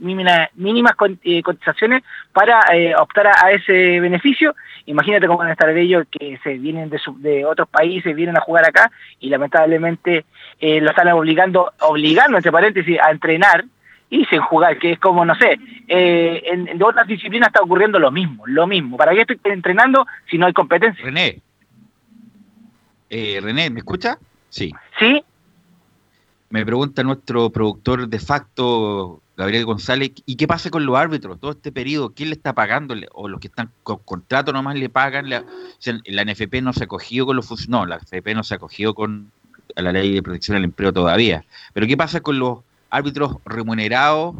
mínimas 0.54 0.92
eh, 1.22 1.42
cotizaciones 1.42 2.02
para 2.34 2.60
eh, 2.74 2.94
optar 2.94 3.28
a, 3.28 3.50
ese 3.52 4.00
beneficio. 4.00 4.54
Imagínate 4.84 5.26
cómo 5.26 5.38
van 5.38 5.48
a 5.48 5.52
estar 5.52 5.70
ellos 5.70 6.04
que 6.10 6.38
se 6.44 6.58
vienen 6.58 6.90
de, 6.90 7.00
de 7.16 7.46
otros 7.46 7.66
países, 7.66 8.14
vienen 8.14 8.36
a 8.36 8.42
jugar 8.42 8.66
acá 8.66 8.90
y 9.18 9.30
lamentablemente 9.30 10.26
eh, 10.60 10.82
lo 10.82 10.90
están 10.90 11.08
obligando, 11.08 11.72
obligando 11.80 12.36
entre 12.36 12.52
paréntesis, 12.52 13.00
a 13.00 13.12
entrenar 13.12 13.64
y 14.10 14.26
sin 14.26 14.42
jugar, 14.42 14.78
que 14.78 14.92
es 14.92 14.98
como, 14.98 15.24
no 15.24 15.34
sé, 15.36 15.58
en, 15.88 16.68
en, 16.68 16.82
otras 16.82 17.06
disciplinas 17.06 17.48
está 17.48 17.62
ocurriendo 17.62 17.98
lo 17.98 18.10
mismo, 18.10 18.46
lo 18.46 18.66
mismo. 18.66 18.98
¿Para 18.98 19.12
qué 19.12 19.22
estoy 19.22 19.40
entrenando 19.44 20.06
si 20.30 20.36
no 20.36 20.44
hay 20.44 20.52
competencia? 20.52 21.02
Eh, 23.10 23.40
René, 23.40 23.70
¿me 23.70 23.80
escucha? 23.80 24.18
Sí. 24.48 24.72
Sí. 24.98 25.24
Me 26.50 26.64
pregunta 26.64 27.02
nuestro 27.02 27.50
productor 27.50 28.08
de 28.08 28.18
facto, 28.20 29.20
Gabriel 29.36 29.64
González, 29.64 30.12
¿y 30.24 30.36
qué 30.36 30.46
pasa 30.46 30.70
con 30.70 30.86
los 30.86 30.96
árbitros 30.96 31.40
todo 31.40 31.50
este 31.50 31.72
periodo? 31.72 32.12
¿Quién 32.14 32.30
le 32.30 32.36
está 32.36 32.52
pagando? 32.52 32.94
¿O 33.12 33.28
los 33.28 33.40
que 33.40 33.48
están 33.48 33.70
con 33.82 33.98
contrato 33.98 34.52
nomás 34.52 34.76
le 34.76 34.88
pagan? 34.88 35.28
La, 35.28 35.44
la 36.06 36.24
NFP 36.24 36.62
no 36.62 36.72
se 36.72 36.84
ha 36.84 36.86
con 36.86 37.36
los 37.36 37.46
funcionarios. 37.46 37.68
No, 37.68 37.86
la 37.86 37.98
NFP 37.98 38.34
no 38.34 38.44
se 38.44 38.54
ha 38.54 38.56
acogido 38.58 38.94
con 38.94 39.32
la 39.74 39.92
ley 39.92 40.12
de 40.14 40.22
protección 40.22 40.54
del 40.54 40.64
empleo 40.64 40.92
todavía. 40.92 41.44
Pero 41.72 41.86
¿qué 41.86 41.96
pasa 41.96 42.20
con 42.20 42.38
los 42.38 42.60
árbitros 42.90 43.36
remunerados 43.44 44.36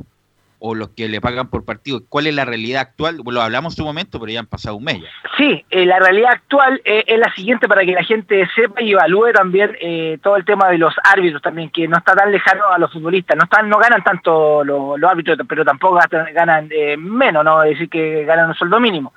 o 0.66 0.74
los 0.74 0.88
que 0.96 1.11
le 1.11 1.20
pagan 1.20 1.50
por 1.50 1.66
partido. 1.66 2.00
¿Cuál 2.09 2.27
es 2.27 2.35
la 2.35 2.46
realidad 2.46 2.81
actual? 2.81 3.20
Lo 3.22 3.42
hablamos 3.42 3.74
en 3.74 3.77
su 3.77 3.85
momento, 3.85 4.18
pero 4.18 4.33
ya 4.33 4.40
han 4.40 4.46
pasado 4.46 4.77
un 4.77 4.85
mes 4.85 5.03
ya. 5.03 5.09
Sí, 5.37 5.62
eh, 5.68 5.85
la 5.85 5.98
realidad 5.98 6.33
actual 6.33 6.81
eh, 6.87 7.05
es 7.07 7.18
la 7.18 7.31
siguiente 7.35 7.68
para 7.68 7.85
que 7.85 7.92
la 7.92 8.03
gente 8.03 8.48
sepa 8.57 8.81
y 8.81 8.92
evalúe 8.92 9.31
también 9.35 9.77
eh, 9.79 10.16
todo 10.22 10.37
el 10.37 10.44
tema 10.46 10.70
de 10.70 10.79
los 10.79 10.94
árbitros 11.05 11.42
también, 11.42 11.68
que 11.68 11.87
no 11.87 11.98
está 11.98 12.14
tan 12.14 12.33
lejano 12.33 12.66
a 12.68 12.79
los 12.79 12.90
futbolistas. 12.90 13.37
No 13.37 13.44
están 13.44 13.68
no 13.68 13.77
ganan 13.77 14.03
tanto 14.03 14.64
los, 14.64 15.03
árbitros, 15.03 15.37
pero 15.46 15.66
tampoco 15.66 16.00
ganan 16.33 16.70
menos, 16.96 17.44
no 17.44 17.62
es 17.62 17.72
decir 17.72 17.90
que 17.90 18.24
ganan 18.24 18.48
un 18.48 18.55
sueldo 18.55 18.81
mínimo. 18.81 19.12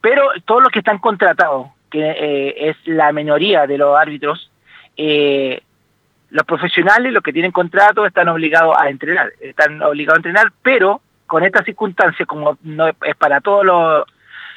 Pero 0.00 0.22
todos 0.44 0.62
los 0.62 0.70
que 0.70 0.78
están 0.78 0.98
contratados, 0.98 1.70
que 1.90 2.54
es 2.56 2.76
la 2.84 3.10
minoría 3.10 3.66
de 3.66 3.78
los 3.78 3.98
árbitros, 3.98 4.48
los 6.34 6.44
profesionales, 6.46 7.12
los 7.12 7.22
que 7.22 7.32
tienen 7.32 7.52
contrato, 7.52 8.04
están 8.04 8.28
obligados 8.28 8.74
a 8.76 8.88
entrenar, 8.88 9.32
están 9.38 9.80
obligados 9.80 10.16
a 10.16 10.18
entrenar, 10.18 10.52
pero 10.64 11.00
con 11.28 11.44
estas 11.44 11.64
circunstancias, 11.64 12.26
como 12.26 12.58
no 12.64 12.88
es 12.88 13.14
para 13.16 13.40
todos 13.40 13.64
los, 13.64 14.04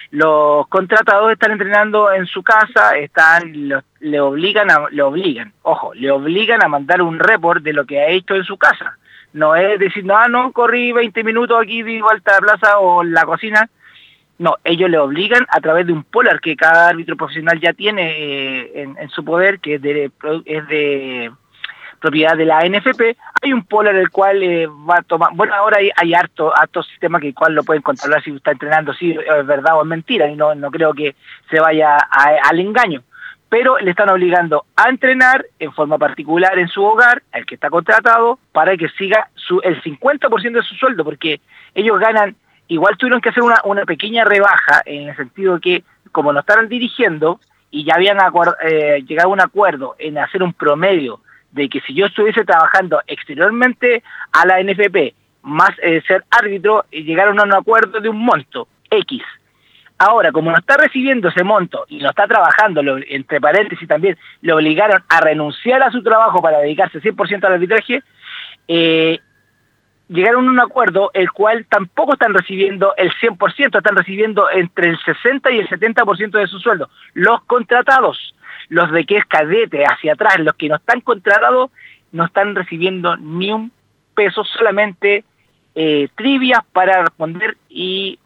los 0.09 0.67
contratados 0.69 1.31
están 1.31 1.51
entrenando 1.51 2.11
en 2.11 2.25
su 2.25 2.41
casa, 2.41 2.97
están 2.97 3.83
le 3.99 4.19
obligan 4.19 4.71
a, 4.71 4.89
le 4.89 5.03
obligan, 5.03 5.53
ojo, 5.61 5.93
le 5.93 6.09
obligan 6.09 6.63
a 6.63 6.67
mandar 6.67 7.03
un 7.03 7.19
report 7.19 7.61
de 7.61 7.73
lo 7.73 7.85
que 7.85 8.01
ha 8.01 8.07
hecho 8.07 8.33
en 8.33 8.43
su 8.43 8.57
casa. 8.57 8.97
No 9.33 9.55
es 9.55 9.77
decir, 9.77 10.03
no, 10.03 10.27
no, 10.29 10.51
corrí 10.53 10.91
20 10.93 11.23
minutos 11.23 11.61
aquí, 11.61 11.83
di 11.83 12.01
vuelta 12.01 12.31
a 12.31 12.35
la 12.35 12.39
plaza 12.39 12.79
o 12.79 13.03
en 13.03 13.13
la 13.13 13.23
cocina. 13.23 13.69
No, 14.39 14.55
ellos 14.63 14.89
le 14.89 14.97
obligan 14.97 15.45
a 15.49 15.61
través 15.61 15.85
de 15.85 15.93
un 15.93 16.03
polar 16.03 16.41
que 16.41 16.55
cada 16.55 16.87
árbitro 16.87 17.15
profesional 17.15 17.59
ya 17.59 17.73
tiene 17.73 18.15
eh, 18.17 18.87
en, 18.97 19.09
su 19.09 19.23
poder, 19.23 19.59
que 19.59 19.75
es 19.75 19.81
de, 19.83 20.11
es 20.45 20.67
de 20.67 21.31
propiedad 22.07 22.37
de 22.37 22.45
la 22.45 22.61
NFP, 22.61 23.17
hay 23.41 23.51
un 23.51 23.65
polar 23.65 23.95
el 23.95 24.09
cual 24.09 24.41
eh, 24.41 24.65
va 24.65 24.99
a 24.99 25.01
tomar, 25.01 25.31
bueno, 25.33 25.53
ahora 25.53 25.79
hay, 25.79 25.89
hay 25.93 26.13
harto, 26.13 26.55
harto 26.55 26.81
sistema 26.81 27.19
que 27.19 27.27
el 27.27 27.33
cual 27.33 27.53
lo 27.53 27.63
pueden 27.63 27.81
controlar 27.81 28.23
si 28.23 28.31
está 28.31 28.51
entrenando, 28.51 28.93
si 28.93 29.11
es 29.11 29.45
verdad 29.45 29.77
o 29.77 29.81
es 29.81 29.87
mentira, 29.87 30.29
y 30.29 30.35
no, 30.37 30.55
no 30.55 30.71
creo 30.71 30.93
que 30.93 31.15
se 31.49 31.59
vaya 31.59 31.97
al 31.97 32.59
engaño. 32.61 33.03
Pero 33.49 33.77
le 33.77 33.91
están 33.91 34.09
obligando 34.09 34.65
a 34.75 34.89
entrenar 34.89 35.45
en 35.59 35.73
forma 35.73 35.97
particular 35.97 36.57
en 36.57 36.69
su 36.69 36.81
hogar, 36.81 37.23
el 37.33 37.45
que 37.45 37.55
está 37.55 37.69
contratado, 37.69 38.39
para 38.53 38.77
que 38.77 38.87
siga 38.89 39.29
su, 39.35 39.59
el 39.61 39.81
50% 39.81 40.51
de 40.51 40.63
su 40.63 40.75
sueldo, 40.75 41.03
porque 41.03 41.41
ellos 41.75 41.99
ganan, 41.99 42.37
igual 42.69 42.95
tuvieron 42.97 43.19
que 43.19 43.29
hacer 43.29 43.43
una, 43.43 43.59
una 43.65 43.83
pequeña 43.83 44.23
rebaja 44.23 44.81
en 44.85 45.09
el 45.09 45.15
sentido 45.17 45.59
que, 45.59 45.83
como 46.13 46.31
no 46.31 46.39
estaban 46.39 46.69
dirigiendo, 46.69 47.41
y 47.69 47.83
ya 47.83 47.95
habían 47.95 48.17
eh, 48.63 49.03
llegado 49.05 49.29
a 49.29 49.33
un 49.33 49.41
acuerdo 49.41 49.95
en 49.99 50.17
hacer 50.17 50.41
un 50.41 50.53
promedio 50.53 51.19
de 51.57 51.67
que 51.67 51.81
si 51.81 51.93
yo 51.93 52.05
estuviese 52.05 52.45
trabajando 52.45 53.01
exteriormente 53.07 54.03
a 54.31 54.45
la 54.45 54.61
NFP 54.63 55.13
más 55.41 55.71
eh, 55.81 56.01
ser 56.07 56.23
árbitro, 56.29 56.85
llegaron 56.91 57.39
a 57.39 57.43
un 57.43 57.53
acuerdo 57.53 57.99
de 57.99 58.09
un 58.09 58.19
monto 58.19 58.67
X. 58.89 59.23
Ahora, 59.97 60.31
como 60.31 60.51
no 60.51 60.57
está 60.57 60.77
recibiendo 60.77 61.29
ese 61.29 61.43
monto 61.43 61.85
y 61.89 61.97
no 61.97 62.09
está 62.09 62.27
trabajando, 62.27 62.81
entre 63.07 63.41
paréntesis 63.41 63.87
también, 63.87 64.15
le 64.41 64.53
obligaron 64.53 65.03
a 65.09 65.19
renunciar 65.19 65.81
a 65.81 65.91
su 65.91 66.03
trabajo 66.03 66.39
para 66.41 66.59
dedicarse 66.59 67.01
100% 67.01 67.43
al 67.45 67.53
arbitraje, 67.53 68.03
eh, 68.67 69.19
llegaron 70.09 70.47
a 70.47 70.51
un 70.51 70.59
acuerdo 70.59 71.11
el 71.13 71.31
cual 71.31 71.65
tampoco 71.69 72.13
están 72.13 72.33
recibiendo 72.33 72.93
el 72.97 73.11
100%, 73.13 73.77
están 73.77 73.95
recibiendo 73.95 74.49
entre 74.49 74.89
el 74.89 74.99
60 74.99 75.51
y 75.51 75.59
el 75.59 75.69
70% 75.69 76.31
de 76.31 76.47
su 76.47 76.59
sueldo. 76.59 76.89
Los 77.13 77.43
contratados, 77.43 78.35
los 78.69 78.91
de 78.91 79.05
que 79.05 79.17
es 79.17 79.25
cadete 79.25 79.83
hacia 79.85 80.13
atrás, 80.13 80.39
los 80.39 80.55
que 80.55 80.69
no 80.69 80.75
están 80.75 81.01
contratados, 81.01 81.71
no 82.11 82.25
están 82.25 82.55
recibiendo 82.55 83.17
ni 83.17 83.51
un 83.51 83.71
peso, 84.15 84.43
solamente 84.43 85.23
eh, 85.75 86.07
trivias 86.15 86.61
para 86.71 87.03
responder 87.03 87.57
y, 87.69 88.17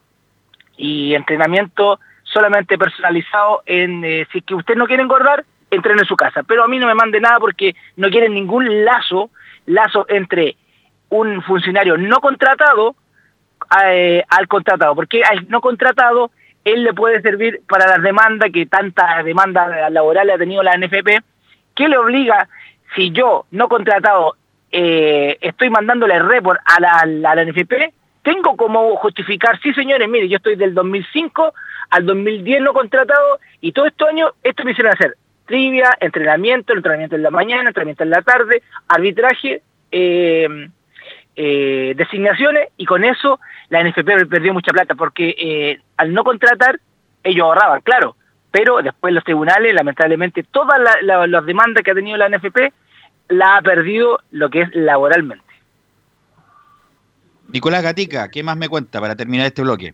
y 0.78 1.16
entrenamiento 1.16 2.00
solamente 2.24 2.78
personalizado 2.78 3.62
en 3.66 4.06
eh, 4.06 4.28
si 4.32 4.40
es 4.40 4.46
que 4.46 4.56
usted 4.56 4.76
no 4.76 4.88
quiere 4.88 5.04
engordar, 5.04 5.44
entrene 5.70 6.02
en 6.02 6.08
su 6.08 6.16
casa. 6.16 6.44
Pero 6.44 6.64
a 6.64 6.68
mí 6.68 6.80
no 6.80 6.88
me 6.88 6.96
mande 6.96 7.20
nada 7.20 7.40
porque 7.40 7.76
no 7.98 8.10
quieren 8.10 8.34
ningún 8.34 8.86
lazo, 8.86 9.32
lazo 9.66 10.06
entre 10.08 10.56
un 11.12 11.42
funcionario 11.44 11.98
no 11.98 12.20
contratado 12.20 12.96
eh, 13.86 14.24
al 14.28 14.48
contratado, 14.48 14.96
porque 14.96 15.24
al 15.24 15.48
no 15.50 15.62
contratado 15.62 16.32
él 16.64 16.84
le 16.84 16.94
puede 16.94 17.22
servir 17.22 17.62
para 17.68 17.88
las 17.88 18.02
demandas 18.02 18.50
que 18.52 18.66
tanta 18.66 19.22
demanda 19.24 19.90
laboral 19.90 20.30
ha 20.30 20.38
tenido 20.38 20.64
la 20.64 20.78
NFP, 20.78 21.24
que 21.76 21.88
le 21.88 21.98
obliga, 21.98 22.48
si 22.96 23.12
yo 23.12 23.46
no 23.52 23.68
contratado 23.68 24.36
eh, 24.72 25.38
estoy 25.42 25.70
mandándole 25.70 26.20
report 26.20 26.60
a 26.66 26.80
la, 26.80 27.00
a 27.00 27.36
la 27.36 27.46
NFP, 27.46 27.94
tengo 28.24 28.56
como 28.56 28.96
justificar, 28.98 29.60
sí 29.62 29.74
señores, 29.74 30.08
mire, 30.08 30.30
yo 30.30 30.38
estoy 30.38 30.56
del 30.56 30.74
2005 30.74 31.54
al 31.90 32.06
2010 32.06 32.62
no 32.62 32.74
contratado 32.74 33.40
y 33.60 33.74
todo 33.74 33.88
estos 33.88 34.08
años 34.08 34.32
esto 34.44 34.64
me 34.64 34.72
hicieron 34.72 34.94
hacer 34.94 35.18
trivia, 35.46 35.98
entrenamiento, 36.00 36.74
entrenamiento 36.74 37.16
en 37.16 37.24
la 37.24 37.32
mañana, 37.32 37.70
entrenamiento 37.70 38.04
en 38.04 38.12
la 38.12 38.22
tarde, 38.22 38.62
arbitraje, 38.88 39.62
eh, 39.92 40.70
eh, 41.36 41.94
designaciones 41.96 42.70
y 42.78 42.86
con 42.86 43.06
eso 43.06 43.40
la 43.70 43.84
NFP 43.84 44.28
perdió 44.30 44.54
mucha 44.54 44.72
plata 44.72 44.96
porque 44.96 45.36
eh, 45.38 45.80
al 45.98 46.14
no 46.14 46.24
contratar 46.24 46.80
ellos 47.24 47.46
ahorraban, 47.46 47.82
claro, 47.82 48.16
pero 48.52 48.82
después 48.82 49.14
los 49.14 49.24
tribunales, 49.24 49.74
lamentablemente, 49.74 50.44
todas 50.44 50.80
las 51.02 51.46
demandas 51.46 51.84
que 51.84 51.92
ha 51.92 51.96
tenido 51.96 52.18
la 52.18 52.30
NFP 52.30 52.74
la 53.30 53.58
ha 53.58 53.62
perdido 53.62 54.20
lo 54.32 54.50
que 54.50 54.62
es 54.62 54.70
laboralmente. 54.76 55.46
Nicolás 57.48 57.84
Gatica, 57.84 58.30
¿qué 58.30 58.44
más 58.44 58.58
me 58.58 58.70
cuenta 58.70 59.00
para 59.00 59.16
terminar 59.16 59.46
este 59.46 59.62
bloque? 59.62 59.94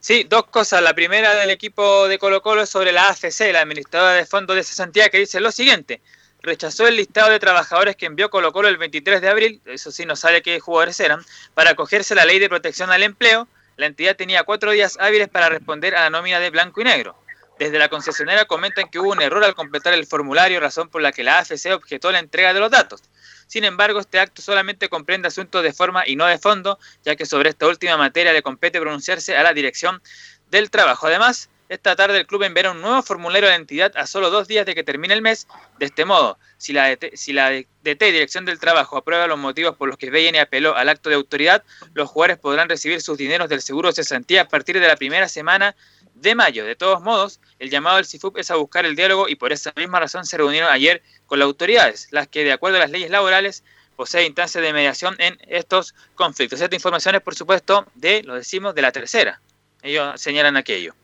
Sí, 0.00 0.26
dos 0.28 0.44
cosas. 0.46 0.82
La 0.82 0.94
primera 0.94 1.34
del 1.34 1.50
equipo 1.50 2.08
de 2.08 2.18
Colo 2.18 2.42
Colo 2.42 2.62
es 2.62 2.68
sobre 2.68 2.92
la 2.92 3.08
AFC, 3.08 3.52
la 3.52 3.60
administradora 3.60 4.14
de 4.14 4.26
fondos 4.26 4.56
de 4.56 4.62
cesantía, 4.62 5.08
que 5.08 5.18
dice 5.18 5.40
lo 5.40 5.50
siguiente 5.50 6.00
rechazó 6.44 6.86
el 6.86 6.96
listado 6.96 7.30
de 7.30 7.40
trabajadores 7.40 7.96
que 7.96 8.06
envió 8.06 8.30
Colo 8.30 8.52
Colo 8.52 8.68
el 8.68 8.76
23 8.76 9.20
de 9.20 9.28
abril, 9.28 9.62
eso 9.64 9.90
sí 9.90 10.04
no 10.04 10.14
sabe 10.14 10.42
qué 10.42 10.60
jugadores 10.60 11.00
eran, 11.00 11.24
para 11.54 11.70
acogerse 11.70 12.14
a 12.14 12.16
la 12.16 12.24
ley 12.24 12.38
de 12.38 12.48
protección 12.48 12.90
al 12.90 13.02
empleo. 13.02 13.48
La 13.76 13.86
entidad 13.86 14.14
tenía 14.14 14.44
cuatro 14.44 14.70
días 14.70 14.98
hábiles 15.00 15.28
para 15.28 15.48
responder 15.48 15.96
a 15.96 16.02
la 16.02 16.10
nómina 16.10 16.38
de 16.38 16.50
blanco 16.50 16.80
y 16.80 16.84
negro. 16.84 17.16
Desde 17.58 17.78
la 17.78 17.88
concesionera 17.88 18.44
comentan 18.44 18.90
que 18.90 18.98
hubo 18.98 19.12
un 19.12 19.22
error 19.22 19.42
al 19.42 19.54
completar 19.54 19.94
el 19.94 20.06
formulario, 20.06 20.60
razón 20.60 20.88
por 20.88 21.02
la 21.02 21.12
que 21.12 21.24
la 21.24 21.38
AFC 21.38 21.72
objetó 21.72 22.12
la 22.12 22.18
entrega 22.18 22.52
de 22.52 22.60
los 22.60 22.70
datos. 22.70 23.02
Sin 23.46 23.64
embargo, 23.64 24.00
este 24.00 24.18
acto 24.18 24.42
solamente 24.42 24.88
comprende 24.88 25.28
asuntos 25.28 25.62
de 25.62 25.72
forma 25.72 26.02
y 26.06 26.16
no 26.16 26.26
de 26.26 26.38
fondo, 26.38 26.78
ya 27.04 27.16
que 27.16 27.26
sobre 27.26 27.50
esta 27.50 27.66
última 27.66 27.96
materia 27.96 28.32
le 28.32 28.42
compete 28.42 28.80
pronunciarse 28.80 29.36
a 29.36 29.42
la 29.42 29.52
dirección 29.52 30.02
del 30.50 30.70
trabajo. 30.70 31.06
Además, 31.06 31.48
esta 31.68 31.96
tarde 31.96 32.18
el 32.18 32.26
club 32.26 32.42
enviará 32.42 32.72
un 32.72 32.80
nuevo 32.80 33.02
formulario 33.02 33.48
a 33.48 33.52
la 33.52 33.56
entidad 33.56 33.96
a 33.96 34.06
solo 34.06 34.30
dos 34.30 34.46
días 34.48 34.66
de 34.66 34.74
que 34.74 34.84
termine 34.84 35.14
el 35.14 35.22
mes. 35.22 35.48
De 35.78 35.86
este 35.86 36.04
modo, 36.04 36.38
si 36.58 36.72
la, 36.72 36.88
DT, 36.88 37.16
si 37.16 37.32
la 37.32 37.50
DT, 37.50 38.12
Dirección 38.12 38.44
del 38.44 38.60
Trabajo, 38.60 38.96
aprueba 38.96 39.26
los 39.26 39.38
motivos 39.38 39.76
por 39.76 39.88
los 39.88 39.96
que 39.96 40.14
y 40.14 40.36
apeló 40.38 40.76
al 40.76 40.88
acto 40.88 41.08
de 41.08 41.16
autoridad, 41.16 41.64
los 41.94 42.10
jugadores 42.10 42.38
podrán 42.38 42.68
recibir 42.68 43.00
sus 43.00 43.18
dineros 43.18 43.48
del 43.48 43.62
seguro 43.62 43.88
de 43.88 43.94
cesantía 43.94 44.42
a 44.42 44.48
partir 44.48 44.78
de 44.78 44.86
la 44.86 44.96
primera 44.96 45.28
semana 45.28 45.74
de 46.14 46.34
mayo. 46.34 46.64
De 46.64 46.76
todos 46.76 47.00
modos, 47.02 47.40
el 47.58 47.70
llamado 47.70 47.96
del 47.96 48.04
CIFUP 48.04 48.38
es 48.38 48.50
a 48.50 48.56
buscar 48.56 48.84
el 48.84 48.94
diálogo 48.94 49.28
y 49.28 49.36
por 49.36 49.52
esa 49.52 49.72
misma 49.76 50.00
razón 50.00 50.24
se 50.26 50.36
reunieron 50.36 50.70
ayer 50.70 51.02
con 51.26 51.38
las 51.38 51.46
autoridades, 51.46 52.08
las 52.10 52.28
que, 52.28 52.44
de 52.44 52.52
acuerdo 52.52 52.76
a 52.76 52.80
las 52.80 52.90
leyes 52.90 53.10
laborales, 53.10 53.64
poseen 53.96 54.26
instancias 54.26 54.62
de 54.62 54.72
mediación 54.72 55.16
en 55.18 55.38
estos 55.48 55.94
conflictos. 56.14 56.60
Esta 56.60 56.74
información 56.74 57.14
es, 57.14 57.22
por 57.22 57.34
supuesto, 57.34 57.86
de, 57.94 58.22
lo 58.22 58.34
decimos, 58.34 58.74
de 58.74 58.82
la 58.82 58.92
tercera. 58.92 59.40
Ellos 59.82 60.20
señalan 60.20 60.56
aquello. 60.56 60.94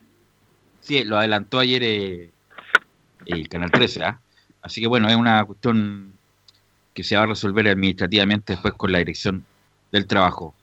Sí, 0.80 1.04
lo 1.04 1.18
adelantó 1.18 1.58
ayer 1.58 1.82
eh, 1.82 2.30
el 3.26 3.48
Canal 3.48 3.70
13, 3.70 4.04
¿ah? 4.04 4.20
Así 4.62 4.80
que 4.80 4.86
bueno, 4.86 5.08
es 5.08 5.16
una 5.16 5.44
cuestión 5.44 6.12
que 6.94 7.04
se 7.04 7.16
va 7.16 7.22
a 7.22 7.26
resolver 7.26 7.66
administrativamente 7.68 8.54
después 8.54 8.74
con 8.74 8.92
la 8.92 8.98
dirección 8.98 9.44
del 9.92 10.06
trabajo. 10.06 10.54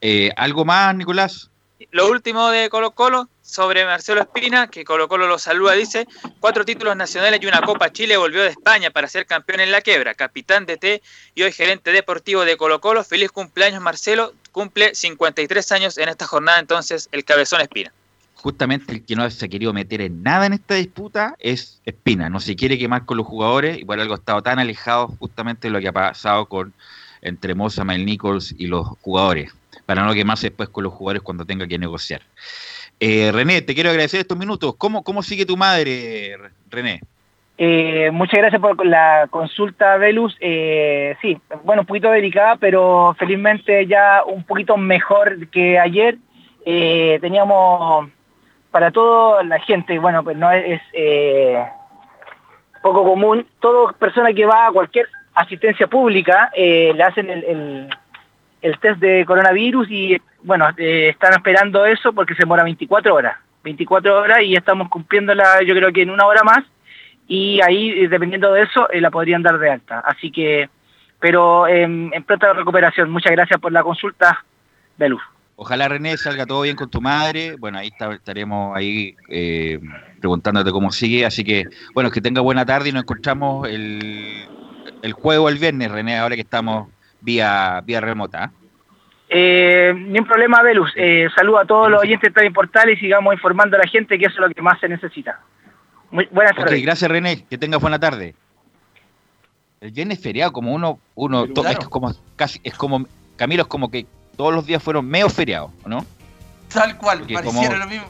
Eh, 0.00 0.30
¿Algo 0.36 0.64
más, 0.64 0.94
Nicolás? 0.94 1.50
Lo 1.90 2.08
último 2.08 2.50
de 2.50 2.70
Colo 2.70 2.92
Colo, 2.92 3.28
sobre 3.42 3.84
Marcelo 3.84 4.20
Espina, 4.20 4.68
que 4.68 4.84
Colo 4.84 5.08
Colo 5.08 5.26
lo 5.26 5.38
saluda, 5.38 5.72
dice, 5.72 6.06
cuatro 6.40 6.64
títulos 6.64 6.96
nacionales 6.96 7.40
y 7.42 7.46
una 7.46 7.60
Copa 7.62 7.92
Chile 7.92 8.16
volvió 8.16 8.42
de 8.42 8.50
España 8.50 8.90
para 8.90 9.08
ser 9.08 9.26
campeón 9.26 9.60
en 9.60 9.72
la 9.72 9.80
quebra, 9.80 10.14
capitán 10.14 10.66
de 10.66 10.76
T 10.76 11.02
y 11.34 11.42
hoy 11.42 11.52
gerente 11.52 11.92
deportivo 11.92 12.44
de 12.44 12.56
Colo 12.56 12.80
Colo. 12.80 13.04
Feliz 13.04 13.30
cumpleaños 13.30 13.82
Marcelo, 13.82 14.32
cumple 14.52 14.94
53 14.94 15.72
años 15.72 15.98
en 15.98 16.08
esta 16.08 16.26
jornada 16.26 16.58
entonces 16.58 17.08
el 17.12 17.24
Cabezón 17.24 17.60
Espina 17.60 17.92
justamente 18.44 18.92
el 18.92 19.06
que 19.06 19.16
no 19.16 19.28
se 19.30 19.46
ha 19.46 19.48
querido 19.48 19.72
meter 19.72 20.02
en 20.02 20.22
nada 20.22 20.44
en 20.44 20.52
esta 20.52 20.74
disputa 20.74 21.34
es 21.38 21.80
Espina. 21.86 22.28
No 22.28 22.40
se 22.40 22.54
quiere 22.54 22.78
quemar 22.78 23.06
con 23.06 23.16
los 23.16 23.26
jugadores 23.26 23.78
y 23.78 23.86
por 23.86 23.98
algo 23.98 24.12
ha 24.12 24.18
estado 24.18 24.42
tan 24.42 24.58
alejado 24.58 25.08
justamente 25.18 25.68
de 25.68 25.72
lo 25.72 25.80
que 25.80 25.88
ha 25.88 25.92
pasado 25.92 26.44
con 26.44 26.74
entre 27.22 27.54
Moza, 27.54 27.84
Mel 27.84 28.04
Nichols 28.04 28.54
y 28.58 28.66
los 28.66 28.86
jugadores, 29.00 29.50
para 29.86 30.04
no 30.04 30.12
quemarse 30.12 30.48
después 30.48 30.68
con 30.68 30.84
los 30.84 30.92
jugadores 30.92 31.22
cuando 31.22 31.46
tenga 31.46 31.66
que 31.66 31.78
negociar. 31.78 32.20
Eh, 33.00 33.32
René, 33.32 33.62
te 33.62 33.74
quiero 33.74 33.88
agradecer 33.88 34.20
estos 34.20 34.36
minutos. 34.36 34.74
¿Cómo, 34.76 35.02
cómo 35.02 35.22
sigue 35.22 35.46
tu 35.46 35.56
madre, 35.56 36.36
René? 36.68 37.00
Eh, 37.56 38.10
muchas 38.12 38.40
gracias 38.40 38.60
por 38.60 38.84
la 38.84 39.26
consulta, 39.30 39.96
Velus. 39.96 40.36
Eh, 40.40 41.16
sí, 41.22 41.38
bueno, 41.64 41.80
un 41.80 41.86
poquito 41.86 42.10
delicada, 42.10 42.56
pero 42.56 43.16
felizmente 43.18 43.86
ya 43.86 44.22
un 44.26 44.44
poquito 44.44 44.76
mejor 44.76 45.48
que 45.48 45.78
ayer. 45.78 46.18
Eh, 46.66 47.18
teníamos 47.22 48.08
para 48.74 48.90
toda 48.90 49.44
la 49.44 49.60
gente, 49.60 50.00
bueno, 50.00 50.24
pues 50.24 50.36
no 50.36 50.50
es 50.50 50.82
eh, 50.94 51.64
poco 52.82 53.04
común, 53.04 53.46
toda 53.60 53.92
persona 53.92 54.32
que 54.32 54.46
va 54.46 54.66
a 54.66 54.72
cualquier 54.72 55.06
asistencia 55.32 55.86
pública 55.86 56.50
eh, 56.56 56.92
le 56.92 57.04
hacen 57.04 57.30
el, 57.30 57.88
el, 58.60 58.78
test 58.80 58.98
de 58.98 59.24
coronavirus 59.26 59.88
y 59.88 60.20
bueno, 60.42 60.66
eh, 60.76 61.10
están 61.10 61.34
esperando 61.34 61.86
eso 61.86 62.12
porque 62.12 62.34
se 62.34 62.40
demora 62.42 62.64
24 62.64 63.14
horas, 63.14 63.36
24 63.62 64.20
horas 64.20 64.42
y 64.42 64.56
estamos 64.56 64.88
cumpliéndola 64.88 65.62
yo 65.62 65.72
creo 65.76 65.92
que 65.92 66.02
en 66.02 66.10
una 66.10 66.26
hora 66.26 66.42
más 66.42 66.64
y 67.28 67.60
ahí 67.62 68.08
dependiendo 68.08 68.52
de 68.52 68.62
eso 68.62 68.88
la 68.92 69.12
podrían 69.12 69.44
dar 69.44 69.56
de 69.56 69.70
alta. 69.70 70.00
Así 70.00 70.32
que, 70.32 70.68
pero 71.20 71.68
en 71.68 72.10
pronta 72.26 72.52
recuperación, 72.52 73.08
muchas 73.08 73.30
gracias 73.30 73.60
por 73.60 73.70
la 73.70 73.84
consulta, 73.84 74.44
Beluz. 74.98 75.22
Ojalá 75.56 75.88
René 75.88 76.16
salga 76.16 76.46
todo 76.46 76.62
bien 76.62 76.74
con 76.74 76.90
tu 76.90 77.00
madre. 77.00 77.54
Bueno, 77.56 77.78
ahí 77.78 77.92
estaremos 78.12 78.76
ahí 78.76 79.14
eh, 79.28 79.78
preguntándote 80.18 80.72
cómo 80.72 80.90
sigue. 80.90 81.24
Así 81.24 81.44
que, 81.44 81.64
bueno, 81.94 82.10
que 82.10 82.20
tenga 82.20 82.40
buena 82.40 82.66
tarde 82.66 82.88
y 82.88 82.92
nos 82.92 83.02
encontramos 83.02 83.68
el, 83.68 84.48
el 85.02 85.12
juego 85.12 85.48
el 85.48 85.58
viernes, 85.58 85.90
René, 85.92 86.18
ahora 86.18 86.34
que 86.34 86.40
estamos 86.40 86.88
vía, 87.20 87.80
vía 87.84 88.00
remota. 88.00 88.50
Eh, 89.28 89.92
ni 89.96 90.18
un 90.18 90.26
problema, 90.26 90.62
Velus. 90.62 90.92
Eh, 90.96 91.28
saludo 91.36 91.58
a 91.58 91.64
todos 91.64 91.90
los 91.90 92.02
oyentes 92.02 92.32
de 92.34 92.50
Portal 92.50 92.90
y 92.90 92.96
sigamos 92.96 93.34
informando 93.34 93.76
a 93.76 93.80
la 93.80 93.88
gente 93.88 94.18
que 94.18 94.26
eso 94.26 94.34
es 94.34 94.48
lo 94.48 94.54
que 94.54 94.62
más 94.62 94.78
se 94.80 94.88
necesita. 94.88 95.40
Muy 96.10 96.28
buenas 96.30 96.54
tardes. 96.56 96.82
gracias, 96.82 97.10
René. 97.10 97.44
Que 97.48 97.58
tengas 97.58 97.80
buena 97.80 97.98
tarde. 97.98 98.34
el 99.80 99.92
viernes 99.92 100.20
feriado, 100.20 100.52
como 100.52 100.74
uno, 100.74 100.98
uno 101.14 101.44
es 101.44 101.78
como 101.88 102.12
casi, 102.36 102.60
es 102.64 102.74
como, 102.74 103.06
Camilo, 103.36 103.62
es 103.62 103.68
como 103.68 103.90
que 103.90 104.06
todos 104.36 104.54
los 104.54 104.66
días 104.66 104.82
fueron 104.82 105.06
medio 105.06 105.28
feriados, 105.28 105.70
¿no? 105.86 106.04
Tal 106.72 106.96
cual, 106.98 107.20
pareciera 107.32 107.76
lo 107.76 107.86
mismo. 107.86 108.06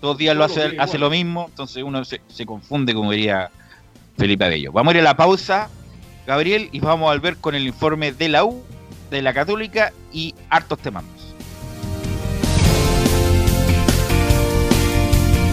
Todos 0.00 0.16
días 0.16 0.34
lo 0.34 0.44
hace, 0.44 0.76
hace 0.78 0.98
lo 0.98 1.10
mismo, 1.10 1.46
entonces 1.50 1.82
uno 1.82 2.02
se, 2.04 2.46
confunde, 2.46 2.94
como 2.94 3.12
diría 3.12 3.50
Felipe 4.16 4.46
Abello. 4.46 4.72
Vamos 4.72 4.94
a 4.94 4.96
ir 4.96 5.00
a 5.02 5.04
la 5.04 5.16
pausa, 5.16 5.68
Gabriel, 6.26 6.70
y 6.72 6.80
vamos 6.80 7.10
a 7.10 7.12
volver 7.12 7.36
con 7.36 7.54
el 7.54 7.66
informe 7.66 8.12
de 8.12 8.30
la 8.30 8.44
U, 8.44 8.62
de 9.10 9.20
la 9.20 9.34
Católica 9.34 9.92
y 10.10 10.34
hartos 10.48 10.78
temas. 10.78 11.04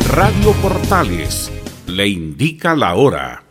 Radio 0.09 0.53
Portales 0.61 1.51
le 1.87 2.07
indica 2.07 2.73
la 2.73 2.95
hora. 2.95 3.43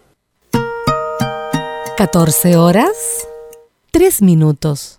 14 1.99 2.57
horas, 2.57 3.29
3 3.91 4.23
minutos. 4.23 4.99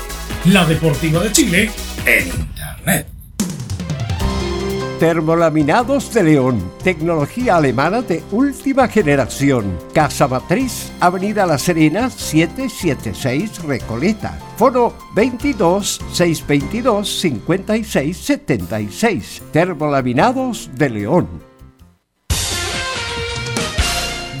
la 0.45 0.65
Deportiva 0.65 1.21
de 1.21 1.31
Chile 1.31 1.71
en 2.05 2.27
Internet. 2.27 3.07
Termolaminados 4.99 6.13
de 6.13 6.23
León, 6.23 6.71
tecnología 6.83 7.57
alemana 7.57 8.01
de 8.01 8.23
última 8.31 8.87
generación. 8.87 9.77
Casa 9.93 10.27
Matriz, 10.27 10.91
Avenida 10.99 11.45
La 11.45 11.57
Serena, 11.57 12.09
776 12.09 13.63
Recoleta. 13.63 14.37
Foro 14.57 14.95
22 15.15 16.01
622 16.11 17.19
56 17.19 18.17
76. 18.17 19.41
Termolaminados 19.51 20.69
de 20.75 20.89
León. 20.89 21.50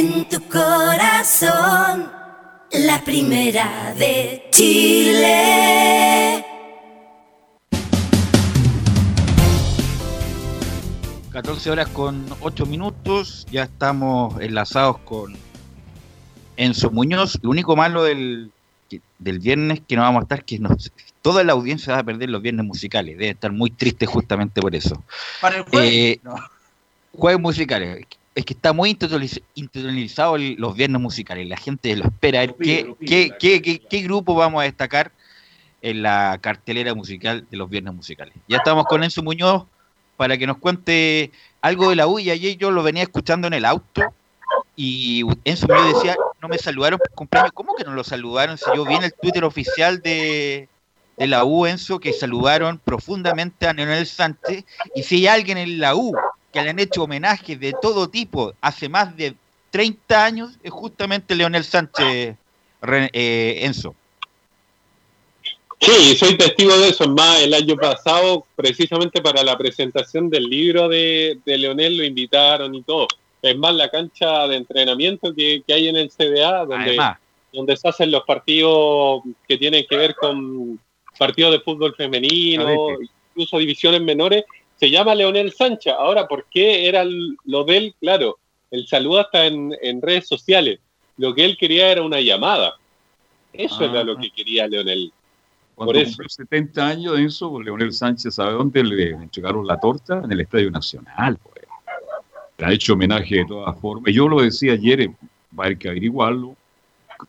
en 0.00 0.26
tu 0.30 0.40
corazón, 0.48 2.10
la 2.72 3.04
primera 3.04 3.94
de 3.98 4.48
Chile. 4.50 6.42
14 11.32 11.70
horas 11.70 11.88
con 11.88 12.24
8 12.40 12.64
minutos, 12.64 13.46
ya 13.50 13.64
estamos 13.64 14.40
enlazados 14.40 14.96
con 15.00 15.36
Enzo 16.56 16.90
Muñoz. 16.90 17.38
Lo 17.42 17.50
único 17.50 17.76
malo 17.76 18.02
del, 18.02 18.50
del 19.18 19.38
viernes 19.38 19.82
que 19.86 19.96
no 19.96 20.02
vamos 20.02 20.20
a 20.20 20.22
estar, 20.22 20.46
que 20.46 20.58
nos, 20.58 20.90
toda 21.20 21.44
la 21.44 21.52
audiencia 21.52 21.92
va 21.92 21.98
a 21.98 22.04
perder 22.04 22.30
los 22.30 22.40
viernes 22.40 22.64
musicales. 22.64 23.18
Debe 23.18 23.32
estar 23.32 23.52
muy 23.52 23.70
triste 23.70 24.06
justamente 24.06 24.62
por 24.62 24.74
eso. 24.74 25.04
Para 25.42 25.58
el 25.58 25.64
jueves, 25.64 25.92
eh, 25.92 26.20
Jueves 27.12 27.40
musicales 27.40 28.06
es 28.40 28.46
que 28.46 28.54
está 28.54 28.72
muy 28.72 28.90
institucionalizado 28.90 30.36
los 30.38 30.74
viernes 30.74 31.00
musicales. 31.00 31.46
La 31.48 31.56
gente 31.56 31.94
lo 31.94 32.04
espera. 32.06 32.46
¿Qué, 32.46 32.94
qué, 33.38 33.80
qué, 33.88 34.02
grupo 34.02 34.34
vamos 34.34 34.60
a 34.60 34.64
destacar 34.64 35.12
en 35.82 36.02
la 36.02 36.38
cartelera 36.40 36.94
musical 36.94 37.46
de 37.50 37.56
los 37.56 37.68
viernes 37.68 37.94
musicales? 37.94 38.34
Ya 38.48 38.58
estamos 38.58 38.86
con 38.86 39.04
Enzo 39.04 39.22
Muñoz 39.22 39.64
para 40.16 40.38
que 40.38 40.46
nos 40.46 40.56
cuente 40.56 41.30
algo 41.60 41.90
de 41.90 41.96
la 41.96 42.06
U. 42.06 42.18
Y 42.18 42.30
ayer 42.30 42.56
yo 42.56 42.70
lo 42.70 42.82
venía 42.82 43.02
escuchando 43.02 43.46
en 43.46 43.54
el 43.54 43.64
auto 43.64 44.02
Y 44.74 45.22
Enzo 45.44 45.66
me 45.68 45.92
decía, 45.92 46.16
no 46.40 46.48
me 46.48 46.56
saludaron 46.56 46.98
por 46.98 47.10
cumpleaños. 47.10 47.52
¿Cómo 47.52 47.74
que 47.74 47.84
no 47.84 47.92
lo 47.92 48.04
saludaron? 48.04 48.56
Si 48.56 48.64
yo 48.74 48.86
vi 48.86 48.94
en 48.94 49.04
el 49.04 49.12
Twitter 49.12 49.44
oficial 49.44 50.00
de, 50.00 50.66
de 51.18 51.26
la 51.26 51.44
U, 51.44 51.66
Enzo, 51.66 52.00
que 52.00 52.14
saludaron 52.14 52.78
profundamente 52.78 53.66
a 53.66 53.74
Leonel 53.74 54.06
Sánchez. 54.06 54.64
Y 54.94 55.02
si 55.02 55.16
hay 55.16 55.26
alguien 55.26 55.58
en 55.58 55.78
la 55.78 55.94
U 55.94 56.14
que 56.52 56.62
le 56.62 56.70
han 56.70 56.78
hecho 56.78 57.04
homenajes 57.04 57.58
de 57.58 57.74
todo 57.80 58.08
tipo 58.08 58.54
hace 58.60 58.88
más 58.88 59.16
de 59.16 59.34
30 59.70 60.24
años, 60.24 60.58
es 60.62 60.70
justamente 60.70 61.34
Leonel 61.34 61.64
Sánchez, 61.64 62.36
eh, 63.12 63.58
Enzo. 63.62 63.94
Sí, 65.80 66.14
soy 66.14 66.36
testigo 66.36 66.76
de 66.78 66.88
eso. 66.88 67.08
Más 67.08 67.40
el 67.40 67.54
año 67.54 67.74
pasado, 67.76 68.44
precisamente 68.54 69.22
para 69.22 69.42
la 69.42 69.56
presentación 69.56 70.28
del 70.28 70.44
libro 70.44 70.88
de, 70.88 71.38
de 71.44 71.56
Leonel, 71.56 71.96
lo 71.96 72.04
invitaron 72.04 72.74
y 72.74 72.82
todo. 72.82 73.06
Es 73.40 73.56
más, 73.56 73.74
la 73.74 73.88
cancha 73.88 74.46
de 74.46 74.56
entrenamiento 74.56 75.34
que, 75.34 75.62
hay 75.68 75.88
en 75.88 75.96
el 75.96 76.10
CDA, 76.10 76.66
donde, 76.66 76.98
donde 77.52 77.76
se 77.76 77.88
hacen 77.88 78.10
los 78.10 78.24
partidos 78.24 79.22
que 79.48 79.56
tienen 79.56 79.86
que 79.88 79.96
ver 79.96 80.14
con 80.14 80.78
partidos 81.18 81.52
de 81.52 81.60
fútbol 81.60 81.94
femenino, 81.94 82.98
incluso 83.30 83.58
divisiones 83.58 84.02
menores, 84.02 84.44
se 84.80 84.90
llama 84.90 85.14
Leonel 85.14 85.52
Sánchez. 85.52 85.92
Ahora, 85.92 86.26
¿por 86.26 86.46
qué 86.50 86.88
era 86.88 87.04
lo 87.44 87.64
de 87.64 87.76
él? 87.76 87.94
Claro, 88.00 88.38
el 88.70 88.86
saludo 88.86 89.20
está 89.20 89.44
en, 89.44 90.00
redes 90.00 90.26
sociales. 90.26 90.80
Lo 91.18 91.34
que 91.34 91.44
él 91.44 91.58
quería 91.58 91.92
era 91.92 92.02
una 92.02 92.18
llamada. 92.18 92.72
Eso 93.52 93.84
era 93.84 94.02
lo 94.02 94.14
ah. 94.14 94.20
que 94.22 94.30
quería 94.30 94.66
Leonel. 94.66 95.12
Cuando 95.74 95.92
Por 95.92 96.02
cumplió 96.02 96.28
70 96.30 96.86
años 96.86 97.16
de 97.18 97.24
eso, 97.26 97.60
Leonel 97.60 97.92
Sánchez, 97.92 98.34
¿sabe 98.34 98.52
dónde 98.52 98.82
le 98.82 99.10
entregaron 99.10 99.66
la 99.66 99.78
torta? 99.78 100.22
En 100.24 100.32
el 100.32 100.40
Estadio 100.40 100.70
Nacional. 100.70 101.36
Pues. 101.36 101.66
Le 102.56 102.66
ha 102.66 102.72
hecho 102.72 102.94
homenaje 102.94 103.36
de 103.36 103.44
todas 103.44 103.78
formas. 103.78 104.14
Yo 104.14 104.28
lo 104.28 104.40
decía 104.40 104.72
ayer, 104.72 105.10
va 105.58 105.64
a 105.64 105.66
haber 105.66 105.76
que 105.76 105.90
averiguarlo. 105.90 106.56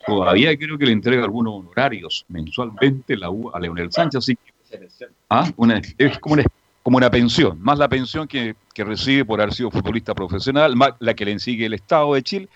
Todavía 0.07 0.57
creo 0.57 0.77
que 0.77 0.85
le 0.85 0.93
entrega 0.93 1.23
algunos 1.23 1.53
honorarios 1.55 2.25
mensualmente 2.29 3.17
la 3.17 3.29
U 3.29 3.51
a 3.53 3.59
Leonel 3.59 3.91
Sánchez. 3.91 4.19
Así 4.19 4.37
que, 4.37 4.87
ah, 5.29 5.51
es 5.97 6.17
como 6.19 6.35
una, 6.35 6.45
como 6.83 6.97
una 6.97 7.11
pensión, 7.11 7.61
más 7.61 7.77
la 7.77 7.87
pensión 7.87 8.27
que, 8.27 8.55
que 8.73 8.83
recibe 8.83 9.25
por 9.25 9.39
haber 9.41 9.53
sido 9.53 9.71
futbolista 9.71 10.15
profesional, 10.15 10.75
más 10.75 10.93
la 10.99 11.13
que 11.13 11.25
le 11.25 11.39
sigue 11.39 11.65
el 11.65 11.73
Estado 11.73 12.13
de 12.13 12.23
Chile. 12.23 12.47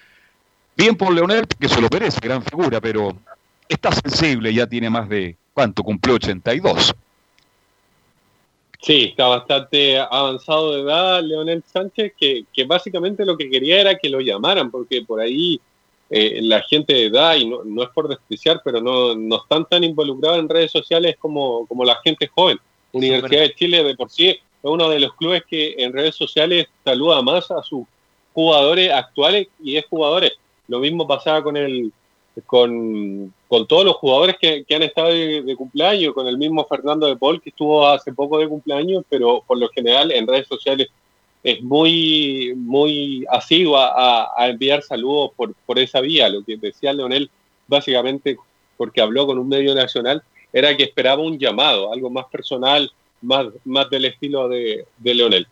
Bien 0.75 0.95
por 0.95 1.13
Leonel, 1.13 1.47
que 1.47 1.69
se 1.69 1.79
lo 1.79 1.87
merece, 1.91 2.19
gran 2.21 2.43
figura, 2.43 2.81
pero 2.81 3.15
está 3.69 3.91
sensible, 3.91 4.53
ya 4.53 4.67
tiene 4.67 4.89
más 4.89 5.07
de 5.07 5.37
¿Cuánto? 5.55 5.83
Cumplió 5.83 6.15
82. 6.15 6.93
Sí, 8.81 9.03
está 9.05 9.27
bastante 9.27 9.97
avanzado 9.97 10.75
de 10.75 10.81
edad 10.81 11.23
Leonel 11.23 11.63
Sánchez, 11.65 12.11
que, 12.19 12.45
básicamente 12.67 13.25
lo 13.25 13.37
que 13.37 13.49
quería 13.49 13.79
era 13.79 13.95
que 13.95 14.09
lo 14.09 14.19
llamaran, 14.19 14.69
porque 14.69 15.03
por 15.03 15.21
ahí 15.21 15.61
eh, 16.09 16.41
la 16.41 16.61
gente 16.63 16.93
de 16.93 17.05
edad, 17.05 17.37
y 17.37 17.47
no, 17.47 17.83
es 17.83 17.89
por 17.95 18.09
despreciar, 18.09 18.61
pero 18.65 18.81
no, 18.81 19.15
no, 19.15 19.37
están 19.37 19.63
tan 19.65 19.85
involucrados 19.85 20.39
en 20.39 20.49
redes 20.49 20.71
sociales 20.71 21.15
como, 21.17 21.65
como 21.67 21.85
la 21.85 21.95
gente 22.03 22.27
joven. 22.27 22.59
Universidad 22.97 23.41
de 23.41 23.53
Chile 23.53 23.83
de 23.83 23.95
por 23.95 24.09
sí 24.09 24.29
es 24.29 24.39
uno 24.61 24.89
de 24.89 24.99
los 24.99 25.13
clubes 25.15 25.43
que 25.47 25.75
en 25.77 25.93
redes 25.93 26.15
sociales 26.15 26.67
saluda 26.83 27.21
más 27.21 27.51
a 27.51 27.61
sus 27.61 27.85
jugadores 28.33 28.91
actuales 28.91 29.47
y 29.61 29.77
es 29.77 29.85
jugadores. 29.85 30.31
Lo 30.67 30.79
mismo 30.79 31.07
pasaba 31.07 31.43
con 31.43 31.57
el 31.57 31.91
con, 32.45 33.33
todos 33.47 33.85
los 33.85 33.95
jugadores 33.95 34.35
que, 34.39 34.65
han 34.75 34.83
estado 34.83 35.09
de, 35.09 35.55
cumpleaños, 35.57 36.13
con 36.13 36.27
el 36.27 36.37
mismo 36.37 36.65
Fernando 36.65 37.07
de 37.07 37.15
Paul 37.15 37.41
que 37.41 37.49
estuvo 37.49 37.87
hace 37.87 38.11
poco 38.13 38.39
de 38.39 38.49
cumpleaños, 38.49 39.03
pero 39.09 39.43
por 39.45 39.57
lo 39.57 39.69
general 39.69 40.11
en 40.11 40.27
redes 40.27 40.47
sociales 40.47 40.87
es 41.43 41.61
muy, 41.61 42.53
muy 42.55 43.25
asigua 43.29 43.93
a, 44.37 44.49
enviar 44.49 44.81
saludos 44.81 45.31
por, 45.35 45.53
por 45.65 45.79
esa 45.79 46.01
vía. 46.01 46.27
Lo 46.27 46.43
que 46.43 46.57
decía 46.57 46.91
Leonel, 46.91 47.29
básicamente, 47.67 48.37
porque 48.77 49.01
habló 49.01 49.25
con 49.27 49.39
un 49.39 49.47
medio 49.47 49.73
nacional, 49.75 50.23
era 50.55 50.75
que 50.77 50.83
esperaba 50.83 51.21
un 51.21 51.37
llamado, 51.37 51.91
algo 51.91 52.09
más 52.09 52.25
personal, 52.27 52.89
más, 53.21 53.47
más 53.65 53.89
del 53.89 54.05
estilo 54.05 54.47
de, 54.47 54.85
de 54.97 55.13
Leonel. 55.13 55.47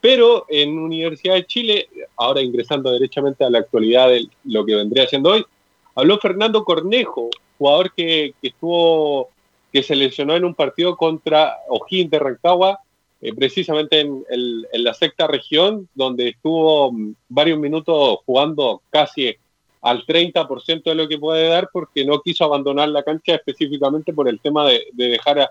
Pero 0.00 0.44
en 0.48 0.76
Universidad 0.76 1.34
de 1.34 1.46
Chile, 1.46 1.88
ahora 2.16 2.42
ingresando 2.42 2.90
derechamente 2.90 3.44
a 3.44 3.50
la 3.50 3.60
actualidad 3.60 4.08
de 4.08 4.26
lo 4.44 4.66
que 4.66 4.74
vendría 4.74 5.06
siendo 5.06 5.30
hoy, 5.30 5.46
Habló 5.94 6.18
Fernando 6.18 6.64
Cornejo, 6.64 7.30
jugador 7.58 7.92
que, 7.92 8.34
estuvo, 8.42 9.28
que 9.72 9.82
se 9.82 9.94
lesionó 9.94 10.34
en 10.34 10.44
un 10.44 10.54
partido 10.54 10.96
contra 10.96 11.58
O'Higgins 11.68 12.10
de 12.10 12.18
Rancagua, 12.18 12.80
eh, 13.20 13.34
precisamente 13.34 14.00
en, 14.00 14.24
la 14.72 14.94
sexta 14.94 15.26
región, 15.26 15.88
donde 15.94 16.30
estuvo 16.30 16.90
mm, 16.90 17.14
varios 17.28 17.58
minutos 17.58 18.20
jugando 18.24 18.82
casi 18.90 19.36
al 19.82 20.04
30% 20.04 20.82
de 20.82 20.94
lo 20.94 21.08
que 21.08 21.18
puede 21.18 21.48
dar, 21.48 21.70
porque 21.72 22.04
no 22.04 22.20
quiso 22.20 22.44
abandonar 22.44 22.88
la 22.88 23.02
cancha 23.02 23.34
específicamente 23.34 24.12
por 24.12 24.28
el 24.28 24.40
tema 24.40 24.66
de, 24.66 24.86
dejar 24.92 25.40
a, 25.40 25.50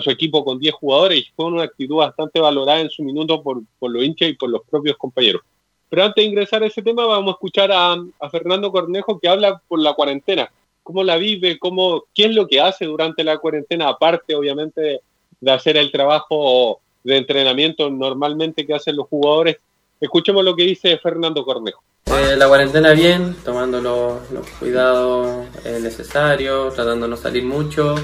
su 0.00 0.10
equipo 0.10 0.44
con 0.44 0.58
10 0.58 0.74
jugadores 0.74 1.20
y 1.20 1.30
fue 1.36 1.46
una 1.46 1.62
actitud 1.62 1.96
bastante 1.96 2.40
valorada 2.40 2.80
en 2.80 2.90
su 2.90 3.04
minuto 3.04 3.40
por, 3.42 3.62
por 3.78 3.92
los 3.92 4.02
hinchas 4.02 4.30
y 4.30 4.34
por 4.34 4.50
los 4.50 4.62
propios 4.68 4.96
compañeros. 4.96 5.42
Pero 5.88 6.06
antes 6.06 6.24
de 6.24 6.28
ingresar 6.28 6.60
a 6.64 6.66
ese 6.66 6.82
tema, 6.82 7.06
vamos 7.06 7.28
a 7.28 7.34
escuchar 7.34 7.70
a, 7.70 7.96
Fernando 8.28 8.72
Cornejo 8.72 9.20
que 9.20 9.28
habla 9.28 9.62
por 9.68 9.78
la 9.78 9.94
cuarentena. 9.94 10.50
¿Cómo 10.82 11.04
la 11.04 11.16
vive? 11.16 11.56
Cómo, 11.60 12.06
¿Qué 12.12 12.24
es 12.24 12.34
lo 12.34 12.48
que 12.48 12.60
hace 12.60 12.86
durante 12.86 13.22
la 13.22 13.38
cuarentena? 13.38 13.88
Aparte, 13.88 14.34
obviamente, 14.34 15.00
de 15.40 15.50
hacer 15.52 15.76
el 15.76 15.92
trabajo 15.92 16.80
de 17.04 17.16
entrenamiento 17.16 17.88
normalmente 17.90 18.66
que 18.66 18.74
hacen 18.74 18.96
los 18.96 19.06
jugadores. 19.06 19.58
Escuchemos 20.00 20.44
lo 20.44 20.56
que 20.56 20.64
dice 20.64 20.98
Fernando 20.98 21.44
Cornejo. 21.44 21.80
Eh, 22.06 22.36
la 22.36 22.48
cuarentena 22.48 22.92
bien, 22.92 23.36
tomando 23.44 23.80
los, 23.80 24.48
cuidados 24.58 25.46
eh, 25.64 25.78
necesarios, 25.82 26.74
tratando 26.74 27.06
de 27.06 27.10
no 27.10 27.16
salir 27.16 27.44
mucho. 27.44 27.94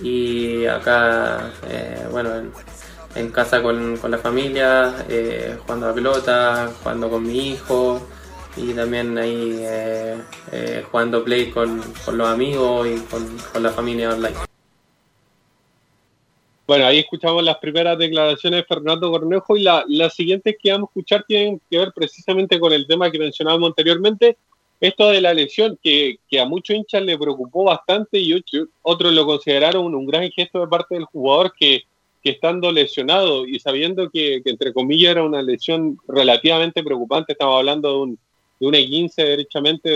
Y 0.00 0.66
acá, 0.66 1.52
eh, 1.68 2.06
bueno, 2.10 2.30
en 3.14 3.30
casa 3.30 3.62
con, 3.62 3.98
la 4.10 4.18
familia, 4.18 4.94
jugando 5.62 5.88
a 5.88 5.94
pelota, 5.94 6.70
jugando 6.82 7.10
con 7.10 7.22
mi 7.22 7.50
hijo 7.50 8.00
y 8.56 8.72
también 8.72 9.16
ahí 9.18 9.64
jugando 10.90 11.24
play 11.24 11.50
con, 11.50 11.80
los 12.12 12.28
amigos 12.28 12.88
y 12.88 12.98
con, 13.00 13.62
la 13.62 13.70
familia 13.70 14.10
online. 14.10 14.53
Bueno, 16.66 16.86
ahí 16.86 17.00
escuchamos 17.00 17.44
las 17.44 17.58
primeras 17.58 17.98
declaraciones 17.98 18.60
de 18.60 18.64
Fernando 18.64 19.10
Cornejo 19.10 19.56
y 19.56 19.62
la, 19.62 19.84
las 19.86 20.14
siguientes 20.14 20.56
que 20.60 20.72
vamos 20.72 20.88
a 20.88 20.90
escuchar 20.90 21.24
tienen 21.28 21.60
que 21.70 21.78
ver 21.78 21.92
precisamente 21.94 22.58
con 22.58 22.72
el 22.72 22.86
tema 22.86 23.10
que 23.10 23.18
mencionábamos 23.18 23.68
anteriormente, 23.68 24.38
esto 24.80 25.10
de 25.10 25.20
la 25.20 25.34
lesión 25.34 25.78
que, 25.82 26.18
a 26.40 26.44
muchos 26.46 26.76
hinchas 26.76 27.02
le 27.02 27.18
preocupó 27.18 27.64
bastante 27.64 28.18
y 28.18 28.34
otros 28.82 29.12
lo 29.12 29.26
consideraron 29.26 29.94
un 29.94 30.06
gran 30.06 30.30
gesto 30.30 30.60
de 30.60 30.66
parte 30.66 30.94
del 30.94 31.04
jugador 31.04 31.52
que 31.58 31.84
que 32.24 32.30
estando 32.30 32.72
lesionado 32.72 33.46
y 33.46 33.60
sabiendo 33.60 34.08
que, 34.08 34.40
entre 34.46 34.72
comillas 34.72 35.10
era 35.10 35.22
una 35.22 35.42
lesión 35.42 35.98
relativamente 36.08 36.82
preocupante, 36.82 37.32
estaba 37.32 37.58
hablando 37.58 37.90
de 37.90 37.98
un, 37.98 38.18
de 38.58 38.66
un 38.66 38.72
E15 38.72 39.14
derechamente 39.16 39.94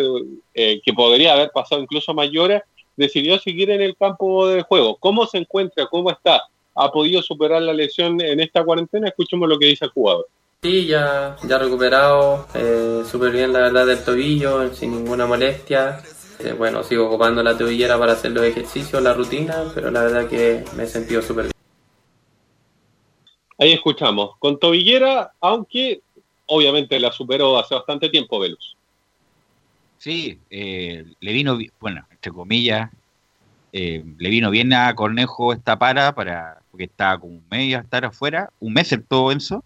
eh, 0.53 0.79
que 0.85 0.93
podría 0.93 1.33
haber 1.33 1.51
pasado 1.51 1.81
incluso 1.81 2.13
mayores, 2.13 2.61
decidió 2.99 3.39
seguir 3.39 3.71
en 3.71 3.81
el 3.81 3.97
campo 3.97 4.47
de 4.47 4.61
juego. 4.61 4.97
¿Cómo 4.97 5.27
se 5.27 5.39
encuentra? 5.39 5.87
¿Cómo 5.87 6.11
está? 6.11 6.43
¿Ha 6.81 6.93
podido 6.93 7.21
superar 7.23 7.61
la 7.61 7.73
lesión 7.73 8.21
en 8.21 8.39
esta 8.39 8.65
cuarentena? 8.65 9.09
Escuchemos 9.09 9.49
lo 9.49 9.59
que 9.59 9.67
dice 9.67 9.87
el 9.87 9.91
jugador. 9.91 10.29
Sí, 10.63 10.87
ya, 10.87 11.37
ya 11.45 11.59
recuperado, 11.59 12.47
eh, 12.55 13.03
súper 13.05 13.33
bien 13.33 13.53
la 13.53 13.61
verdad 13.61 13.85
del 13.85 14.05
tobillo, 14.05 14.73
sin 14.73 14.93
ninguna 14.93 15.27
molestia. 15.27 16.01
Eh, 16.39 16.53
bueno, 16.53 16.85
sigo 16.85 17.09
ocupando 17.09 17.43
la 17.43 17.59
tobillera 17.59 17.99
para 17.99 18.13
hacer 18.13 18.31
los 18.31 18.45
ejercicios, 18.45 19.03
la 19.03 19.13
rutina, 19.13 19.65
pero 19.75 19.91
la 19.91 20.05
verdad 20.05 20.29
que 20.29 20.65
me 20.77 20.85
he 20.85 20.87
sentido 20.87 21.21
súper 21.21 21.47
bien. 21.47 21.53
Ahí 23.59 23.73
escuchamos, 23.73 24.37
con 24.39 24.61
tobillera, 24.61 25.33
aunque 25.41 26.01
obviamente 26.47 27.01
la 27.01 27.11
superó 27.11 27.59
hace 27.59 27.75
bastante 27.75 28.09
tiempo 28.09 28.39
Velus. 28.39 28.77
Sí, 29.99 30.39
eh, 30.49 31.05
le 31.19 31.33
vino, 31.33 31.59
bueno, 31.81 32.07
entre 32.09 32.31
comillas, 32.31 32.89
eh, 33.73 34.05
le 34.19 34.29
vino 34.31 34.51
bien 34.51 34.73
a 34.73 34.95
Cornejo 34.95 35.53
esta 35.53 35.79
para, 35.79 36.15
para 36.15 36.59
porque 36.71 36.85
estaba 36.85 37.19
como 37.19 37.35
un 37.35 37.45
mes 37.51 37.75
a 37.77 37.81
estar 37.81 38.05
afuera, 38.05 38.51
un 38.61 38.73
mes 38.73 38.97
todo 39.09 39.33
Enzo. 39.33 39.65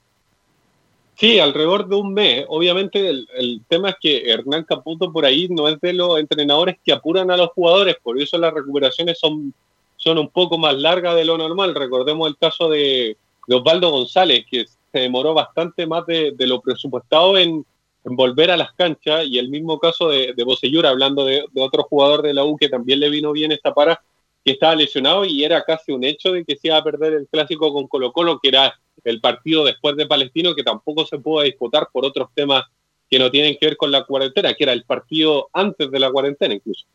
Sí, 1.15 1.39
alrededor 1.39 1.89
de 1.89 1.97
un 1.97 2.15
mes. 2.15 2.45
Obviamente 2.49 3.09
el, 3.09 3.61
tema 3.69 3.91
es 3.91 3.97
que 4.01 4.31
Hernán 4.31 4.65
Caputo 4.65 5.13
por 5.13 5.25
ahí 5.25 5.47
no 5.49 5.69
es 5.69 5.79
de 5.81 5.93
los 5.93 6.19
entrenadores 6.19 6.77
que 6.85 6.93
apuran 6.93 7.31
a 7.31 7.37
los 7.37 7.51
jugadores, 7.51 7.97
por 8.03 8.21
eso 8.21 8.39
las 8.39 8.53
recuperaciones 8.53 9.19
son, 9.19 9.53
son 9.97 10.19
un 10.19 10.29
poco 10.29 10.59
más 10.59 10.75
largas 10.75 11.15
de 11.15 11.25
lo 11.25 11.39
normal. 11.39 11.75
Recordemos 11.75 12.29
el 12.29 12.37
caso 12.37 12.69
de 12.69 13.17
Osvaldo 13.49 13.91
González, 13.91 14.45
que 14.51 14.65
se 14.93 14.99
demoró 15.01 15.35
bastante 15.35 15.87
más 15.87 16.07
de, 16.07 16.35
lo 16.39 16.61
presupuestado 16.61 17.37
en, 17.39 17.65
volver 18.05 18.51
a 18.51 18.57
las 18.57 18.73
canchas, 18.73 19.27
y 19.27 19.39
el 19.39 19.49
mismo 19.49 19.79
caso 19.79 20.09
de, 20.09 20.35
de 20.35 20.87
hablando 20.87 21.25
de, 21.25 21.45
otro 21.55 21.85
jugador 21.85 22.23
de 22.23 22.35
la 22.35 22.45
U 22.45 22.57
que 22.57 22.69
también 22.69 23.01
le 23.01 23.11
vino 23.11 23.33
bien 23.33 23.53
esta 23.53 23.73
para, 23.73 24.03
que 24.45 24.53
estaba 24.53 24.75
lesionado 24.75 25.25
y 25.25 25.45
era 25.45 25.63
casi 25.63 25.93
un 25.93 26.03
hecho 26.05 26.33
de 26.33 26.45
que 26.45 26.57
se 26.57 26.69
iba 26.69 26.77
a 26.77 26.85
perder 26.85 27.13
el 27.13 27.29
clásico 27.29 27.73
con 27.73 27.87
Colo 27.87 28.13
Colo, 28.13 28.41
que 28.43 28.49
era 28.49 28.75
el 29.05 29.21
partido 29.21 29.65
después 29.65 29.97
de 29.97 30.07
Palestino, 30.07 30.55
que 30.55 30.63
tampoco 30.63 31.07
se 31.07 31.19
pudo 31.19 31.43
disputar 31.43 31.89
por 31.93 32.05
otros 32.05 32.29
temas 32.35 32.65
que 33.09 33.19
no 33.19 33.31
tienen 33.31 33.57
que 33.61 33.67
ver 33.67 33.77
con 33.77 33.91
la 33.91 34.05
cuarentena, 34.05 34.55
que 34.55 34.65
era 34.65 34.73
el 34.73 34.85
partido 34.85 35.49
antes 35.53 35.91
de 35.91 36.01
la 36.01 36.11
cuarentena 36.11 36.55
incluso. 36.55 36.87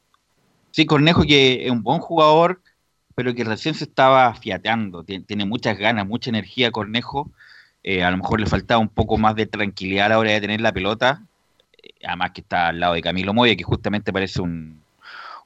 Sí, 0.72 0.86
Cornejo 0.86 1.24
que 1.24 1.66
es 1.66 1.72
un 1.72 1.84
buen 1.84 2.00
jugador, 2.00 2.62
pero 3.16 3.34
que 3.34 3.44
recién 3.44 3.76
se 3.76 3.86
estaba 3.86 4.34
fiateando, 4.36 5.04
tiene, 5.04 5.46
muchas 5.46 5.78
ganas, 5.78 6.06
mucha 6.06 6.30
energía 6.30 6.72
Cornejo, 6.72 7.32
eh, 7.84 8.04
a 8.04 8.12
lo 8.12 8.18
mejor 8.18 8.40
le 8.40 8.46
faltaba 8.46 8.80
un 8.80 8.90
poco 8.90 9.18
más 9.18 9.36
de 9.36 9.46
tranquilidad 9.46 10.08
a 10.08 10.10
la 10.10 10.20
hora 10.20 10.32
de 10.32 10.42
tener 10.42 10.62
la 10.62 10.72
pelota, 10.72 11.24
eh, 11.82 11.94
además 12.06 12.32
que 12.32 12.42
está 12.42 12.70
al 12.70 12.80
lado 12.80 12.94
de 12.94 13.02
Camilo 13.02 13.34
Moya, 13.34 13.56
que 13.56 13.64
justamente 13.64 14.14
parece 14.14 14.42
un, 14.42 14.82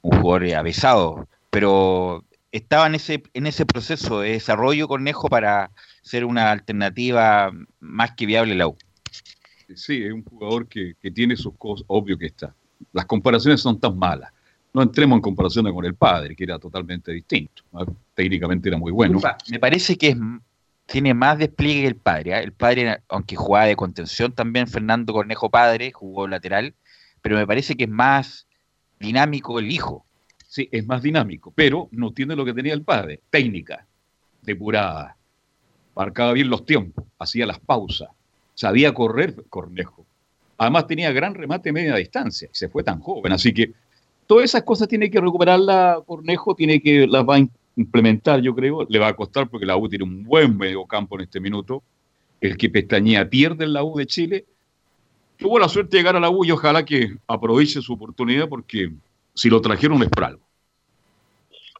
un 0.02 0.20
jugador 0.20 0.54
avesado, 0.54 1.28
pero 1.50 2.24
estaba 2.50 2.86
en 2.86 2.94
ese, 2.94 3.22
en 3.34 3.46
ese 3.46 3.66
proceso 3.66 4.20
de 4.20 4.32
desarrollo 4.32 4.88
Cornejo 4.88 5.28
para 5.28 5.70
ser 6.02 6.24
una 6.24 6.50
alternativa 6.50 7.52
más 7.80 8.12
que 8.12 8.26
viable 8.26 8.54
la 8.54 8.68
U. 8.68 8.76
Sí, 9.74 10.02
es 10.02 10.12
un 10.12 10.24
jugador 10.24 10.66
que, 10.66 10.94
que 11.00 11.10
tiene 11.10 11.36
sus 11.36 11.54
cosas, 11.56 11.84
obvio 11.86 12.18
que 12.18 12.26
está. 12.26 12.54
Las 12.92 13.06
comparaciones 13.06 13.60
son 13.60 13.78
tan 13.80 13.96
malas 13.96 14.32
no 14.72 14.82
entremos 14.82 15.16
en 15.16 15.22
comparación 15.22 15.72
con 15.72 15.84
el 15.84 15.94
padre, 15.94 16.34
que 16.34 16.44
era 16.44 16.58
totalmente 16.58 17.12
distinto. 17.12 17.62
Técnicamente 18.14 18.68
era 18.68 18.78
muy 18.78 18.90
bueno. 18.90 19.20
Me 19.50 19.58
parece 19.58 19.96
que 19.96 20.16
tiene 20.92 21.14
más 21.14 21.38
despliegue 21.38 21.80
que 21.80 21.86
el 21.86 21.96
padre. 21.96 22.32
¿eh? 22.32 22.42
El 22.44 22.52
padre, 22.52 23.00
aunque 23.08 23.34
jugaba 23.34 23.64
de 23.64 23.76
contención 23.76 24.30
también, 24.32 24.68
Fernando 24.68 25.14
Cornejo 25.14 25.48
padre, 25.48 25.90
jugó 25.90 26.28
lateral, 26.28 26.74
pero 27.22 27.36
me 27.36 27.46
parece 27.46 27.78
que 27.78 27.84
es 27.84 27.90
más 27.90 28.46
dinámico 29.00 29.58
el 29.58 29.70
hijo. 29.70 30.04
Sí, 30.46 30.68
es 30.70 30.86
más 30.86 31.00
dinámico, 31.00 31.50
pero 31.56 31.88
no 31.92 32.12
tiene 32.12 32.36
lo 32.36 32.44
que 32.44 32.52
tenía 32.52 32.74
el 32.74 32.82
padre. 32.82 33.20
Técnica, 33.30 33.86
depurada, 34.42 35.16
marcaba 35.96 36.34
bien 36.34 36.50
los 36.50 36.66
tiempos, 36.66 37.06
hacía 37.18 37.46
las 37.46 37.58
pausas, 37.58 38.10
sabía 38.52 38.92
correr 38.92 39.34
Cornejo. 39.48 40.04
Además 40.58 40.86
tenía 40.86 41.10
gran 41.10 41.34
remate 41.34 41.72
media 41.72 41.96
distancia, 41.96 42.50
se 42.52 42.68
fue 42.68 42.84
tan 42.84 43.00
joven, 43.00 43.32
así 43.32 43.54
que 43.54 43.72
todas 44.26 44.44
esas 44.44 44.62
cosas 44.64 44.88
tiene 44.88 45.10
que 45.10 45.22
recuperarla 45.22 46.02
Cornejo, 46.04 46.54
tiene 46.54 46.82
que 46.82 47.06
las 47.06 47.26
va 47.26 47.36
a 47.36 47.38
implementar, 47.76 48.40
yo 48.40 48.54
creo. 48.54 48.86
Le 48.88 48.98
va 48.98 49.08
a 49.08 49.16
costar 49.16 49.48
porque 49.48 49.66
la 49.66 49.76
U 49.76 49.88
tiene 49.88 50.04
un 50.04 50.22
buen 50.24 50.56
medio 50.56 50.84
campo 50.86 51.16
en 51.16 51.22
este 51.22 51.40
minuto. 51.40 51.82
El 52.40 52.56
que 52.56 52.70
pestañea 52.70 53.28
pierde 53.28 53.64
en 53.64 53.72
la 53.72 53.84
U 53.84 53.96
de 53.96 54.06
Chile. 54.06 54.44
Tuvo 55.36 55.58
la 55.58 55.68
suerte 55.68 55.96
de 55.96 56.02
llegar 56.02 56.16
a 56.16 56.20
la 56.20 56.30
U 56.30 56.44
y 56.44 56.50
ojalá 56.50 56.84
que 56.84 57.16
aproveche 57.26 57.80
su 57.80 57.92
oportunidad 57.92 58.48
porque 58.48 58.92
si 59.34 59.48
lo 59.48 59.60
trajeron 59.60 60.02
es 60.02 60.08
por 60.08 60.24
algo. 60.24 60.42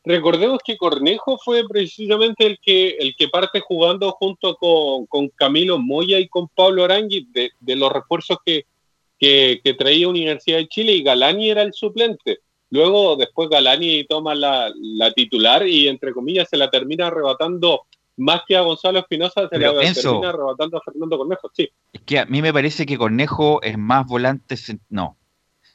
Recordemos 0.04 0.58
que 0.64 0.76
Cornejo 0.76 1.38
fue 1.38 1.62
precisamente 1.68 2.44
el 2.44 2.58
que, 2.60 2.96
el 2.98 3.14
que 3.16 3.28
parte 3.28 3.60
jugando 3.60 4.10
junto 4.10 4.56
con, 4.56 5.28
Camilo 5.36 5.78
Moya 5.78 6.18
y 6.18 6.26
con 6.26 6.48
Pablo 6.48 6.82
Arangui 6.82 7.28
de 7.32 7.76
los 7.76 7.92
refuerzos 7.92 8.38
que, 8.44 8.64
que, 9.22 9.74
traía 9.78 10.08
Universidad 10.08 10.58
de 10.58 10.68
Chile 10.68 10.92
y 10.92 11.02
Galani 11.02 11.50
era 11.50 11.62
el 11.62 11.72
suplente. 11.72 12.40
Luego, 12.72 13.16
después 13.16 13.50
Galani 13.50 14.04
toma 14.04 14.34
la, 14.34 14.72
titular 15.14 15.68
y, 15.68 15.88
entre 15.88 16.14
comillas, 16.14 16.48
se 16.48 16.56
la 16.56 16.70
termina 16.70 17.08
arrebatando 17.08 17.82
más 18.16 18.40
que 18.48 18.56
a 18.56 18.62
Gonzalo 18.62 19.00
Espinosa, 19.00 19.46
se 19.46 19.58
la 19.58 19.74
termina 19.74 20.30
arrebatando 20.30 20.78
a 20.78 20.80
Fernando 20.80 21.18
Cornejo. 21.18 21.50
Sí. 21.52 21.68
Es 21.92 22.00
que 22.00 22.18
a 22.18 22.24
mí 22.24 22.40
me 22.40 22.50
parece 22.50 22.86
que 22.86 22.96
Cornejo 22.96 23.60
es 23.60 23.76
más 23.76 24.06
volante. 24.06 24.56
No. 24.88 25.18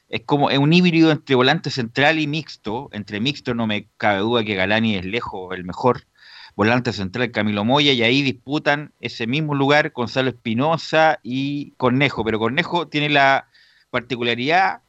Es 0.09 0.23
como 0.25 0.49
es 0.49 0.57
un 0.57 0.73
híbrido 0.73 1.11
entre 1.11 1.35
volante 1.35 1.69
central 1.69 2.17
y 2.17 2.25
mixto. 2.25 2.89
Entre 2.91 3.19
mixto 3.19 3.53
no 3.53 3.67
me 3.67 3.89
cabe 3.97 4.21
duda 4.21 4.43
que 4.43 4.55
Galani 4.55 4.95
es 4.95 5.05
lejos 5.05 5.55
el 5.55 5.65
mejor 5.65 6.07
volante 6.55 6.93
central 6.93 7.29
Camilo 7.29 7.63
Moya, 7.63 7.93
y 7.93 8.01
ahí 8.01 8.23
disputan 8.23 8.91
ese 9.01 9.27
mismo 9.27 9.53
lugar 9.53 9.91
Gonzalo 9.91 10.29
Espinosa 10.29 11.19
y 11.21 11.73
Cornejo, 11.77 12.23
pero 12.23 12.39
Cornejo 12.39 12.87
tiene 12.87 13.09
la 13.09 13.49
particularidad 13.91 14.81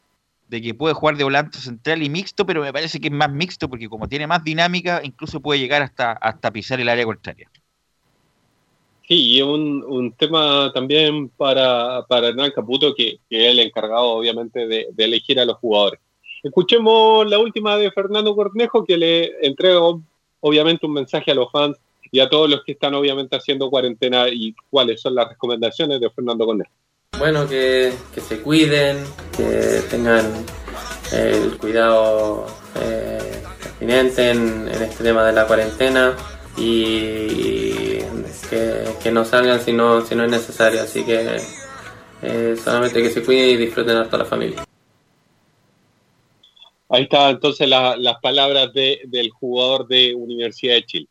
de 0.48 0.62
que 0.62 0.74
puede 0.74 0.94
jugar 0.94 1.16
de 1.16 1.24
volante 1.24 1.58
central 1.58 2.02
y 2.02 2.08
mixto, 2.08 2.46
pero 2.46 2.62
me 2.62 2.72
parece 2.72 3.00
que 3.00 3.08
es 3.08 3.12
más 3.12 3.30
mixto 3.30 3.68
porque 3.68 3.88
como 3.88 4.08
tiene 4.08 4.26
más 4.26 4.42
dinámica, 4.42 5.00
incluso 5.04 5.40
puede 5.40 5.60
llegar 5.60 5.82
hasta, 5.82 6.12
hasta 6.12 6.50
pisar 6.50 6.80
el 6.80 6.88
área 6.88 7.04
contraria. 7.04 7.50
Sí, 9.06 9.36
y 9.36 9.42
un, 9.42 9.84
un 9.84 10.12
tema 10.12 10.70
también 10.74 11.30
para, 11.30 12.04
para 12.08 12.28
Hernán 12.28 12.50
Caputo, 12.50 12.94
que, 12.94 13.18
que, 13.28 13.46
es 13.46 13.52
el 13.52 13.60
encargado 13.60 14.08
obviamente 14.08 14.66
de, 14.66 14.88
de, 14.92 15.04
elegir 15.04 15.40
a 15.40 15.46
los 15.46 15.56
jugadores. 15.56 16.00
Escuchemos 16.42 17.28
la 17.28 17.38
última 17.38 17.76
de 17.76 17.90
Fernando 17.90 18.34
Cornejo, 18.36 18.84
que 18.84 18.98
le 18.98 19.46
entrega 19.46 19.80
obviamente 20.40 20.86
un 20.86 20.92
mensaje 20.92 21.30
a 21.30 21.34
los 21.34 21.50
fans 21.50 21.78
y 22.10 22.20
a 22.20 22.28
todos 22.28 22.50
los 22.50 22.62
que 22.64 22.72
están 22.72 22.94
obviamente 22.94 23.36
haciendo 23.36 23.70
cuarentena 23.70 24.28
y 24.28 24.54
cuáles 24.70 25.00
son 25.00 25.14
las 25.14 25.28
recomendaciones 25.28 26.00
de 26.00 26.10
Fernando 26.10 26.44
Cornejo. 26.44 26.70
Bueno, 27.16 27.48
que, 27.48 27.92
se 28.16 28.40
cuiden, 28.42 29.04
que 29.36 29.82
tengan 29.90 30.24
el 31.12 31.56
cuidado 31.58 32.46
eh, 32.76 33.42
pertinente 33.60 34.30
en, 34.30 34.68
este 34.68 35.02
tema 35.02 35.24
de 35.24 35.32
la 35.32 35.46
cuarentena 35.46 36.14
y 36.56 37.98
que, 38.50 39.10
no 39.12 39.24
salgan 39.24 39.60
si 39.60 39.72
no, 39.72 40.04
si 40.04 40.14
no 40.14 40.24
es 40.24 40.30
necesario. 40.30 40.80
Así 40.80 41.04
que 41.04 41.38
eh, 42.22 42.56
solamente 42.62 43.02
que 43.02 43.10
se 43.10 43.22
cuiden 43.22 43.50
y 43.50 43.56
disfruten 43.56 43.96
a 43.96 44.04
toda 44.04 44.18
la 44.18 44.24
familia. 44.24 44.64
Ahí 46.88 47.02
está 47.02 47.30
entonces 47.30 47.68
las 47.68 48.20
palabras 48.22 48.72
del 48.72 49.30
jugador 49.30 49.88
de 49.88 50.14
Universidad 50.14 50.74
de 50.74 50.86
Chile. 50.86 51.08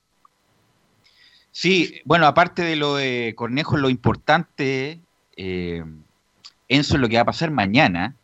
Sí, 1.52 2.02
bueno, 2.06 2.28
aparte 2.28 2.62
de 2.62 2.76
lo 2.76 2.96
de 2.96 3.34
Cornejo, 3.36 3.78
lo 3.78 3.90
importante, 3.90 5.02
eh, 5.38 5.84
Enzo, 6.68 6.96
es 6.96 7.02
lo 7.02 7.08
que 7.08 7.16
va 7.16 7.22
a 7.22 7.26
pasar 7.26 7.52
mañana 7.52 8.16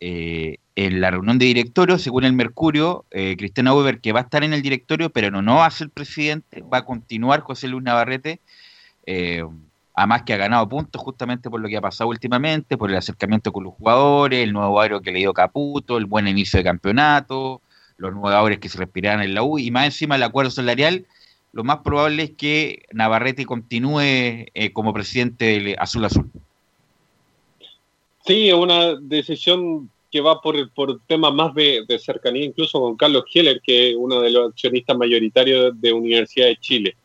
eh, 0.00 0.56
en 0.76 1.00
la 1.00 1.10
reunión 1.10 1.38
de 1.38 1.46
directorio, 1.46 1.98
según 1.98 2.24
el 2.24 2.32
Mercurio, 2.32 3.04
eh, 3.10 3.36
Cristiano 3.36 3.74
Weber, 3.76 4.00
que 4.00 4.12
va 4.12 4.20
a 4.20 4.22
estar 4.22 4.42
en 4.44 4.52
el 4.52 4.62
directorio, 4.62 5.10
pero 5.10 5.30
no, 5.30 5.42
no 5.42 5.56
va 5.56 5.66
a 5.66 5.70
ser 5.70 5.90
presidente, 5.90 6.62
va 6.62 6.78
a 6.78 6.84
continuar 6.84 7.40
José 7.40 7.68
Luis 7.68 7.84
Navarrete. 7.84 8.40
Eh, 9.06 9.44
además 9.94 10.22
que 10.22 10.32
ha 10.32 10.36
ganado 10.38 10.68
puntos 10.68 11.02
justamente 11.02 11.50
por 11.50 11.60
lo 11.60 11.68
que 11.68 11.76
ha 11.76 11.80
pasado 11.80 12.08
últimamente, 12.08 12.78
por 12.78 12.90
el 12.90 12.96
acercamiento 12.96 13.52
con 13.52 13.64
los 13.64 13.74
jugadores, 13.74 14.42
el 14.42 14.52
nuevo 14.52 14.80
aire 14.80 15.00
que 15.02 15.12
le 15.12 15.18
dio 15.18 15.34
Caputo, 15.34 15.98
el 15.98 16.06
buen 16.06 16.28
inicio 16.28 16.58
de 16.58 16.64
campeonato, 16.64 17.60
los 17.98 18.12
nuevos 18.12 18.30
jugadores 18.30 18.58
que 18.58 18.68
se 18.70 18.78
respiraran 18.78 19.22
en 19.22 19.34
la 19.34 19.42
U, 19.42 19.58
y 19.58 19.70
más 19.70 19.84
encima 19.84 20.16
el 20.16 20.22
acuerdo 20.22 20.50
salarial, 20.50 21.06
lo 21.52 21.64
más 21.64 21.78
probable 21.78 22.22
es 22.22 22.30
que 22.32 22.84
Navarrete 22.92 23.44
continúe 23.44 24.00
eh, 24.00 24.72
como 24.72 24.92
presidente 24.92 25.46
del 25.46 25.76
Azul 25.78 26.04
Azul. 26.04 26.30
Sí, 28.24 28.48
es 28.48 28.54
una 28.54 28.94
decisión 28.96 29.90
que 30.10 30.20
va 30.20 30.40
por, 30.40 30.70
por 30.72 31.00
temas 31.06 31.32
más 31.32 31.54
de, 31.54 31.84
cercanía, 31.98 32.44
incluso 32.44 32.80
con 32.80 32.96
Carlos 32.96 33.24
Heller, 33.32 33.60
que 33.62 33.90
es 33.90 33.96
uno 33.96 34.20
de 34.20 34.30
los 34.30 34.50
accionistas 34.50 34.96
mayoritarios 34.96 35.80
de 35.80 35.92
Universidad 35.92 36.46
de 36.46 36.56
Chile. 36.56 36.96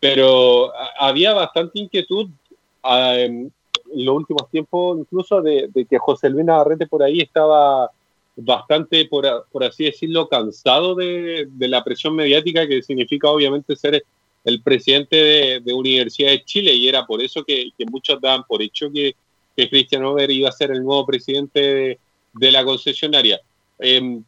Pero 0.00 0.72
había 0.98 1.34
bastante 1.34 1.78
inquietud 1.78 2.28
en 2.82 3.52
los 3.94 4.16
últimos 4.16 4.50
tiempos, 4.50 4.98
incluso 4.98 5.40
de, 5.42 5.70
que 5.88 5.98
José 5.98 6.30
Luis 6.30 6.44
Navarrete 6.44 6.86
por 6.86 7.02
ahí 7.02 7.20
estaba 7.20 7.90
bastante, 8.36 9.06
por, 9.06 9.26
así 9.62 9.84
decirlo, 9.84 10.28
cansado 10.28 10.94
de, 10.94 11.48
la 11.58 11.84
presión 11.84 12.14
mediática 12.16 12.66
que 12.66 12.82
significa 12.82 13.30
obviamente 13.30 13.76
ser 13.76 14.04
el 14.44 14.62
presidente 14.62 15.60
de, 15.60 15.72
Universidad 15.72 16.30
de 16.30 16.44
Chile 16.44 16.74
y 16.74 16.88
era 16.88 17.06
por 17.06 17.22
eso 17.22 17.44
que, 17.44 17.70
muchos 17.90 18.20
daban 18.20 18.44
por 18.44 18.62
hecho 18.62 18.90
que, 18.90 19.14
que 19.56 19.68
Cristian 19.68 20.04
Over 20.04 20.30
iba 20.30 20.48
a 20.48 20.52
ser 20.52 20.70
el 20.70 20.82
nuevo 20.82 21.06
presidente 21.06 21.98
de, 22.32 22.52
la 22.52 22.64
concesionaria. 22.64 23.40
Em, 23.78 24.22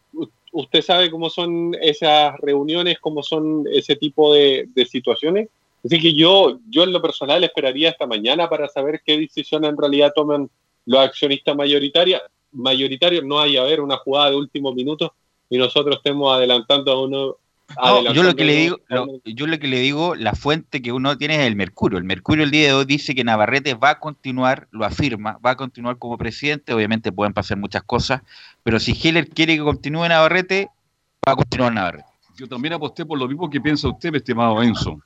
¿Usted 0.53 0.81
sabe 0.81 1.11
cómo 1.11 1.29
son 1.29 1.77
esas 1.83 2.39
reuniones, 2.41 2.99
cómo 2.99 3.23
son 3.23 3.65
ese 3.71 3.97
tipo 3.97 4.33
de 4.33 4.89
situaciones? 4.91 5.49
Así 5.87 6.01
que 6.01 6.15
yo, 6.15 6.59
yo 6.69 6.83
en 6.83 6.93
lo 6.93 7.01
personal 7.01 7.45
esperaría 7.45 7.91
hasta 7.91 8.09
mañana 8.09 8.49
para 8.49 8.69
saber 8.69 9.03
qué 9.07 9.19
decisión 9.19 9.65
en 9.65 9.77
realidad 9.77 10.13
toman 10.15 10.51
los 10.87 11.01
accionistas 11.01 11.55
mayoritarios. 11.55 12.23
Mayoritarios 12.53 13.25
no 13.25 13.39
hay 13.39 13.57
a 13.57 13.65
ver 13.65 13.81
una 13.81 13.97
jugada 13.99 14.31
de 14.31 14.37
último 14.37 14.73
minuto 14.73 15.13
y 15.51 15.59
nosotros 15.59 15.97
estemos 15.97 16.35
adelantando 16.35 16.93
a 16.93 17.03
uno. 17.03 17.37
yo 18.15 18.23
lo 18.23 18.35
que 18.35 18.45
le 18.45 18.55
digo, 18.55 18.79
yo 19.25 19.47
lo 19.47 19.59
que 19.59 19.67
le 19.67 19.81
digo, 19.81 20.15
la 20.15 20.35
fuente 20.35 20.81
que 20.81 20.93
uno 20.93 21.19
tiene 21.19 21.35
es 21.35 21.47
el 21.47 21.57
Mercurio. 21.57 21.99
El 21.99 22.05
Mercurio 22.05 22.45
el 22.45 22.51
día 22.51 22.69
de 22.69 22.75
hoy 22.75 22.85
dice 22.87 23.15
que 23.15 23.25
Navarrete 23.25 23.75
va 23.75 23.91
a 23.91 24.01
continuar, 24.01 24.69
lo 24.71 24.85
afirma, 24.85 25.39
va 25.45 25.51
a 25.51 25.57
continuar 25.57 25.99
como 25.99 26.17
presidente. 26.17 26.73
Obviamente 26.73 27.13
pueden 27.13 27.35
pasar 27.35 27.59
muchas 27.59 27.83
cosas, 27.83 28.23
pero 28.63 28.81
si 28.81 28.93
Heller 28.93 29.29
quiere 29.29 29.57
que 29.57 29.63
continúe 29.63 30.09
Navarrete, 30.09 30.71
va 31.29 31.33
a 31.33 31.37
continuar 31.37 31.75
Navarrete. 31.75 32.09
Yo 32.37 32.49
también 32.49 32.75
aposté 32.75 33.05
por 33.05 33.19
lo 33.19 33.27
mismo 33.27 33.51
que 33.51 33.61
piensa 33.61 33.89
usted, 33.89 34.11
mi 34.11 34.19
estimado 34.19 34.63
Enzo. 34.63 35.01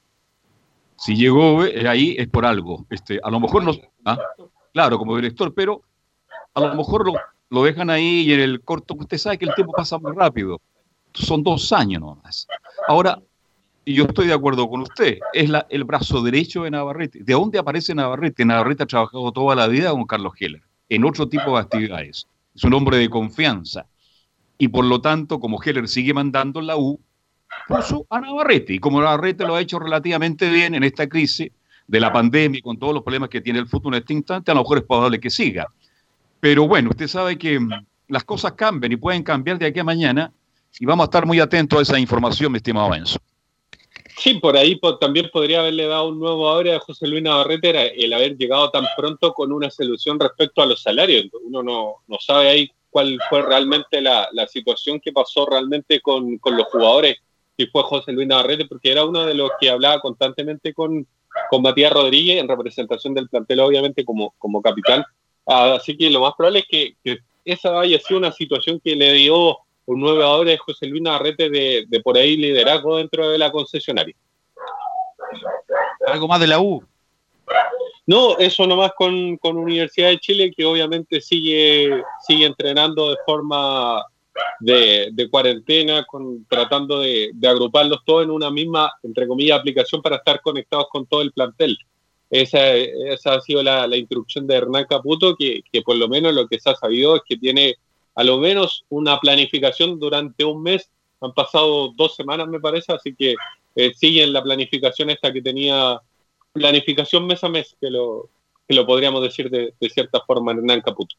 Si 0.97 1.17
llegó 1.17 1.65
eh, 1.65 1.89
ahí 1.89 2.15
es 2.19 2.29
por 2.29 2.45
algo. 2.45 2.85
Este, 2.91 3.21
a 3.23 3.31
lo 3.31 3.41
mejor 3.41 3.65
no, 3.65 3.73
¿ah? 4.05 4.19
Claro, 4.73 4.99
como 4.99 5.17
director, 5.17 5.53
pero 5.55 5.83
a 6.55 6.61
lo 6.61 6.75
mejor 6.75 7.11
lo, 7.51 7.63
dejan 7.65 7.91
ahí 7.91 8.23
y 8.23 8.33
en 8.33 8.41
el 8.41 8.63
corto, 8.63 8.95
usted 8.99 9.19
sabe 9.19 9.39
que 9.39 9.45
el 9.47 9.55
tiempo 9.55 9.73
pasa 9.73 9.99
muy 9.99 10.13
rápido. 10.13 10.61
Son 11.13 11.43
dos 11.43 11.73
años 11.73 12.01
nomás. 12.01 12.47
Ahora, 12.87 13.21
yo 13.85 14.05
estoy 14.05 14.29
de 14.29 14.35
acuerdo 14.35 14.69
con 14.69 14.83
usted, 14.83 15.19
es 15.33 15.49
la, 15.49 15.67
el 15.71 15.85
brazo 15.85 16.23
derecho 16.23 16.63
de 16.63 16.71
Navarrete. 16.71 17.23
¿De 17.23 17.33
dónde 17.33 17.59
aparece 17.59 17.95
Navarrete? 17.95 18.45
Navarrete 18.45 18.85
ha 18.85 18.87
trabajado 18.87 19.33
toda 19.33 19.57
la 19.57 19.67
vida 19.67 19.91
con 19.91 20.05
Carlos 20.05 20.35
Heller. 20.39 20.63
en 20.89 21.05
otro 21.05 21.29
tipo 21.29 21.53
de 21.53 21.61
actividades. 21.61 22.27
Es 22.55 22.65
un 22.65 22.75
hombre 22.75 22.99
de 22.99 23.09
confianza. 23.09 23.87
Y 24.59 24.69
por 24.69 24.85
lo 24.85 25.01
tanto, 25.01 25.41
como 25.41 25.61
Heller 25.63 25.89
sigue 25.89 26.13
mandando 26.13 26.61
la 26.61 26.77
U, 26.77 27.01
puso 27.67 28.07
a 28.11 28.21
Navarrete. 28.21 28.75
Y 28.75 28.79
como 28.79 29.01
Navarrete 29.01 29.45
lo 29.45 29.55
ha 29.55 29.61
hecho 29.61 29.79
relativamente 29.79 30.51
bien 30.51 30.75
en 30.75 30.85
esta 30.85 31.09
crisis 31.09 31.51
de 31.91 31.99
la 31.99 32.13
pandemia 32.13 32.59
y 32.61 32.63
con 32.63 32.79
todos 32.79 32.95
los 32.95 33.03
problemas 33.03 33.29
que 33.29 33.41
tiene 33.41 33.59
el 33.59 33.67
fútbol 33.67 33.95
en 33.95 34.01
este 34.01 34.13
instante, 34.13 34.53
a 34.53 34.55
lo 34.55 34.61
mejor 34.61 34.79
es 34.79 34.85
probable 34.85 35.19
que 35.19 35.29
siga. 35.29 35.67
Pero 36.39 36.69
bueno, 36.69 36.91
usted 36.91 37.09
sabe 37.09 37.37
que 37.37 37.59
mm, 37.59 37.69
las 38.09 38.23
cosas 38.23 38.53
cambian 38.53 38.93
y 38.93 38.97
pueden 38.97 39.25
cambiar 39.25 39.59
de 39.59 39.67
aquí 39.67 39.81
a 39.81 39.85
mañana 39.85 40.33
y 40.79 40.87
vamos 40.87 41.05
a 41.05 41.09
estar 41.09 41.27
muy 41.27 41.41
atentos 41.41 41.81
a 41.81 41.83
esa 41.83 41.99
información, 41.99 42.53
mi 42.53 42.59
estimado 42.59 42.95
Enzo. 42.95 43.19
Sí, 44.17 44.35
por 44.35 44.57
ahí 44.57 44.79
también 45.01 45.31
podría 45.33 45.61
haberle 45.61 45.87
dado 45.87 46.09
un 46.09 46.21
nuevo 46.21 46.49
abre 46.49 46.75
a 46.75 46.79
José 46.79 47.09
Luis 47.09 47.25
Navarrete 47.25 48.05
el 48.05 48.13
haber 48.13 48.37
llegado 48.37 48.71
tan 48.71 48.85
pronto 48.97 49.33
con 49.33 49.51
una 49.51 49.69
solución 49.71 50.21
respecto 50.21 50.63
a 50.63 50.67
los 50.67 50.83
salarios. 50.83 51.27
Uno 51.43 51.63
no, 51.63 51.95
no 52.07 52.19
sabe 52.21 52.51
ahí 52.51 52.71
cuál 52.91 53.19
fue 53.29 53.43
realmente 53.43 54.01
la, 54.01 54.29
la 54.33 54.47
situación 54.47 55.01
que 55.01 55.11
pasó 55.11 55.47
realmente 55.47 56.01
con, 56.01 56.39
con, 56.39 56.57
los 56.57 56.67
jugadores, 56.67 57.17
si 57.61 57.67
fue 57.67 57.83
José 57.83 58.13
Luis 58.13 58.27
Navarrete, 58.27 58.65
porque 58.65 58.91
era 58.91 59.05
uno 59.05 59.27
de 59.27 59.35
los 59.35 59.51
que 59.61 59.69
hablaba 59.69 60.01
constantemente 60.01 60.73
con, 60.73 61.07
con 61.51 61.61
Matías 61.61 61.93
Rodríguez 61.93 62.41
en 62.41 62.49
representación 62.49 63.13
del 63.13 63.29
plantel, 63.29 63.61
obviamente 63.61 64.03
como, 64.03 64.33
como 64.39 64.63
capitán. 64.63 65.05
Así 65.45 65.95
que 65.95 66.09
lo 66.09 66.21
más 66.21 66.33
probable 66.35 66.61
es 66.61 66.67
que, 66.67 66.95
que 67.05 67.19
esa 67.45 67.79
haya 67.79 67.99
sido 68.01 68.19
una 68.19 68.33
situación 68.33 68.81
que 68.83 68.97
le 68.97 69.13
dio 69.13 69.59
un 69.85 70.01
nuevo 70.01 70.23
ahora 70.23 70.53
es 70.53 70.61
José 70.61 70.87
Luis 70.87 71.03
Navarrete 71.03 71.51
de, 71.51 71.85
de 71.87 72.01
por 72.01 72.17
ahí 72.17 72.37
liderazgo 72.37 72.97
dentro 72.97 73.29
de 73.29 73.37
la 73.37 73.51
concesionaria. 73.53 74.15
¿Algo 76.07 76.29
más 76.29 76.41
de 76.41 76.47
la 76.47 76.61
U? 76.61 76.83
No, 78.07 78.39
eso 78.39 78.67
nomás 78.67 78.93
con, 78.97 79.37
con 79.37 79.59
Universidad 79.59 80.09
de 80.09 80.19
Chile, 80.19 80.51
que 80.57 80.65
obviamente 80.65 81.21
sigue, 81.21 82.03
sigue 82.27 82.47
entrenando 82.47 83.11
de 83.11 83.17
forma 83.27 84.03
de, 84.61 85.29
cuarentena, 85.31 86.05
con, 86.05 86.45
tratando 86.47 87.01
de, 87.01 87.33
agruparlos 87.47 88.01
todos 88.05 88.25
en 88.25 88.31
una 88.31 88.51
misma, 88.51 88.93
entre 89.03 89.27
comillas, 89.27 89.59
aplicación 89.59 90.03
para 90.03 90.17
estar 90.17 90.41
conectados 90.41 90.87
con 90.91 91.07
todo 91.07 91.23
el 91.23 91.33
plantel. 91.33 91.77
Esa, 92.29 92.75
esa 92.75 93.35
ha 93.35 93.41
sido 93.41 93.63
la, 93.63 93.87
la 93.87 93.97
instrucción 93.97 94.47
de 94.47 94.55
Hernán 94.55 94.87
Caputo, 94.89 95.35
que, 95.37 95.63
que, 95.73 95.83
por 95.83 95.97
lo 95.97 96.09
menos 96.09 96.35
lo 96.35 96.47
que 96.47 96.61
se 96.61 96.71
ha 96.71 96.75
sabido 96.75 97.17
es 97.17 97.23
que 97.29 97.37
tiene 97.37 97.77
a 98.15 98.25
lo 98.25 98.39
menos 98.39 98.85
una 98.89 99.19
planificación 99.19 99.99
durante 99.99 100.45
un 100.45 100.63
mes. 100.63 100.91
Han 101.21 101.33
pasado 101.33 101.93
dos 101.97 102.15
semanas, 102.15 102.49
me 102.49 102.61
parece, 102.61 102.93
así 102.93 103.15
que 103.15 103.35
eh, 103.75 103.93
siguen 103.95 104.33
la 104.33 104.43
planificación 104.43 105.11
esta 105.11 105.33
que 105.33 105.43
tenía, 105.43 106.01
planificación 106.53 107.27
mes 107.27 107.43
a 107.45 107.49
mes, 107.49 107.77
que 107.81 107.91
lo, 107.91 108.31
que 108.69 108.75
lo 108.75 108.87
podríamos 108.87 109.23
decir 109.23 109.51
de, 109.51 109.75
de 109.79 109.91
cierta 109.91 110.21
forma 110.21 110.53
Hernán 110.53 110.81
Caputo. 110.83 111.17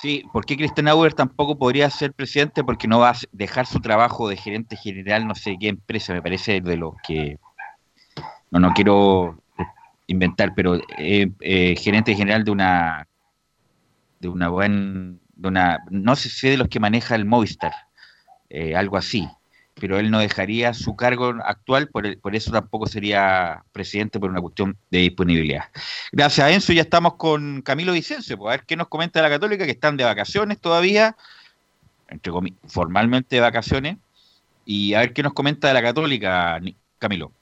Sí, 0.00 0.22
¿por 0.32 0.44
qué 0.44 0.56
Christian 0.56 0.88
Auer 0.88 1.14
tampoco 1.14 1.56
podría 1.56 1.88
ser 1.90 2.12
presidente? 2.12 2.62
Porque 2.62 2.88
no 2.88 2.98
va 2.98 3.10
a 3.10 3.16
dejar 3.32 3.66
su 3.66 3.80
trabajo 3.80 4.28
de 4.28 4.36
gerente 4.36 4.76
general, 4.76 5.26
no 5.26 5.34
sé 5.34 5.56
qué 5.58 5.68
empresa, 5.68 6.12
me 6.12 6.22
parece 6.22 6.60
de 6.60 6.76
los 6.76 6.94
que. 7.06 7.38
No, 8.50 8.60
no 8.60 8.72
quiero 8.74 9.38
inventar, 10.06 10.52
pero 10.54 10.76
eh, 10.98 11.30
eh, 11.40 11.74
gerente 11.76 12.14
general 12.14 12.44
de 12.44 12.50
una 12.50 13.08
de 14.20 14.28
una 14.28 14.48
buena 14.48 15.16
de 15.36 15.48
una, 15.48 15.78
no 15.90 16.16
sé 16.16 16.28
si 16.28 16.50
de 16.50 16.56
los 16.56 16.68
que 16.68 16.80
maneja 16.80 17.14
el 17.14 17.24
Movistar, 17.24 17.72
eh, 18.48 18.76
algo 18.76 18.96
así, 18.96 19.28
pero 19.74 19.98
él 19.98 20.10
no 20.10 20.20
dejaría 20.20 20.72
su 20.72 20.94
cargo 20.96 21.34
actual, 21.44 21.88
por, 21.88 22.18
por, 22.20 22.34
eso 22.36 22.52
tampoco 22.52 22.86
sería 22.86 23.64
presidente 23.72 24.20
por 24.20 24.30
una 24.30 24.40
cuestión 24.40 24.76
de 24.90 24.98
disponibilidad. 25.00 25.64
Gracias, 26.12 26.50
Enzo. 26.50 26.72
Ya 26.72 26.82
estamos 26.82 27.14
con 27.14 27.62
Camilo 27.62 27.92
Vicencio, 27.92 28.38
pues 28.38 28.48
a 28.48 28.56
ver 28.56 28.66
qué 28.66 28.76
nos 28.76 28.88
comenta 28.88 29.20
la 29.20 29.30
Católica, 29.30 29.64
que 29.64 29.72
están 29.72 29.96
de 29.96 30.04
vacaciones 30.04 30.60
todavía, 30.60 31.16
entre 32.08 32.32
formalmente 32.68 33.36
de 33.36 33.40
vacaciones, 33.40 33.96
y 34.64 34.94
a 34.94 35.00
ver 35.00 35.12
qué 35.12 35.22
nos 35.22 35.32
comenta 35.32 35.68
de 35.68 35.74
la 35.74 35.82
Católica, 35.82 36.60
Camilo. 36.98 37.32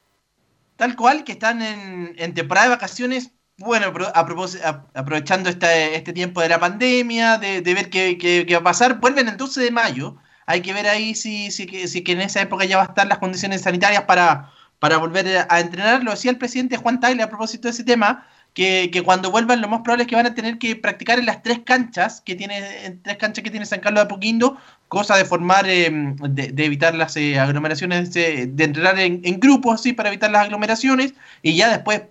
Tal 0.77 0.97
cual, 0.97 1.25
que 1.25 1.33
están 1.33 1.63
en, 1.63 2.15
en 2.17 2.35
temporada 2.35 2.69
de 2.69 2.75
vacaciones 2.75 3.33
bueno, 3.59 3.93
a 4.15 4.87
aprovechando 4.95 5.49
este, 5.49 5.95
este 5.95 6.13
tiempo 6.13 6.41
de 6.41 6.49
la 6.49 6.59
pandemia, 6.59 7.39
de, 7.39 7.61
ver 7.61 7.91
qué, 7.91 8.19
qué, 8.19 8.45
qué, 8.47 8.55
va 8.55 8.61
a 8.61 8.65
pasar, 8.65 8.99
vuelven 8.99 9.29
el 9.29 9.37
12 9.37 9.63
de 9.63 9.71
mayo. 9.71 10.17
Hay 10.47 10.61
que 10.61 10.73
ver 10.73 10.87
ahí 10.87 11.15
si, 11.15 11.51
si, 11.51 11.67
si 11.89 12.03
que 12.03 12.13
en 12.13 12.21
esa 12.21 12.41
época 12.41 12.65
ya 12.65 12.77
va 12.77 12.85
a 12.85 12.87
estar 12.87 13.07
las 13.07 13.19
condiciones 13.19 13.63
sanitarias 13.63 14.05
para, 14.05 14.51
para 14.79 14.99
volver 14.99 15.47
a 15.49 15.61
entrenar. 15.61 16.03
Lo 16.03 16.11
decía 16.11 16.31
el 16.31 16.39
presidente 16.39 16.77
Juan 16.77 17.01
Tagle 17.01 17.23
a 17.23 17.29
propósito 17.29 17.69
de 17.69 17.73
ese 17.73 17.85
tema, 17.85 18.27
que, 18.55 18.91
que, 18.93 19.03
cuando 19.03 19.31
vuelvan 19.31 19.61
lo 19.61 19.69
más 19.69 19.81
probable 19.81 20.03
es 20.03 20.09
que 20.09 20.17
van 20.17 20.27
a 20.27 20.35
tener 20.35 20.59
que 20.59 20.77
practicar 20.77 21.19
en 21.19 21.27
las 21.27 21.43
tres 21.43 21.61
canchas 21.65 22.21
que 22.21 22.35
tiene, 22.35 22.85
en 22.85 23.03
tres 23.03 23.17
canchas 23.17 23.43
que 23.43 23.51
tiene 23.51 23.65
San 23.65 23.81
Carlos 23.81 24.01
de 24.01 24.05
Apoquindo, 24.07 24.59
cosa 24.89 25.17
de 25.17 25.25
formar, 25.25 25.67
eh, 25.69 25.91
de, 25.91 26.49
de, 26.49 26.65
evitar 26.65 26.95
las 26.95 27.17
eh, 27.17 27.39
aglomeraciones, 27.39 28.13
de, 28.13 28.47
de 28.47 28.65
entrenar 28.65 28.99
en, 28.99 29.23
en, 29.25 29.41
grupos, 29.41 29.81
así, 29.81 29.93
para 29.95 30.11
evitar 30.11 30.31
las 30.31 30.43
aglomeraciones, 30.43 31.15
y 31.41 31.57
ya 31.57 31.71
después 31.71 32.03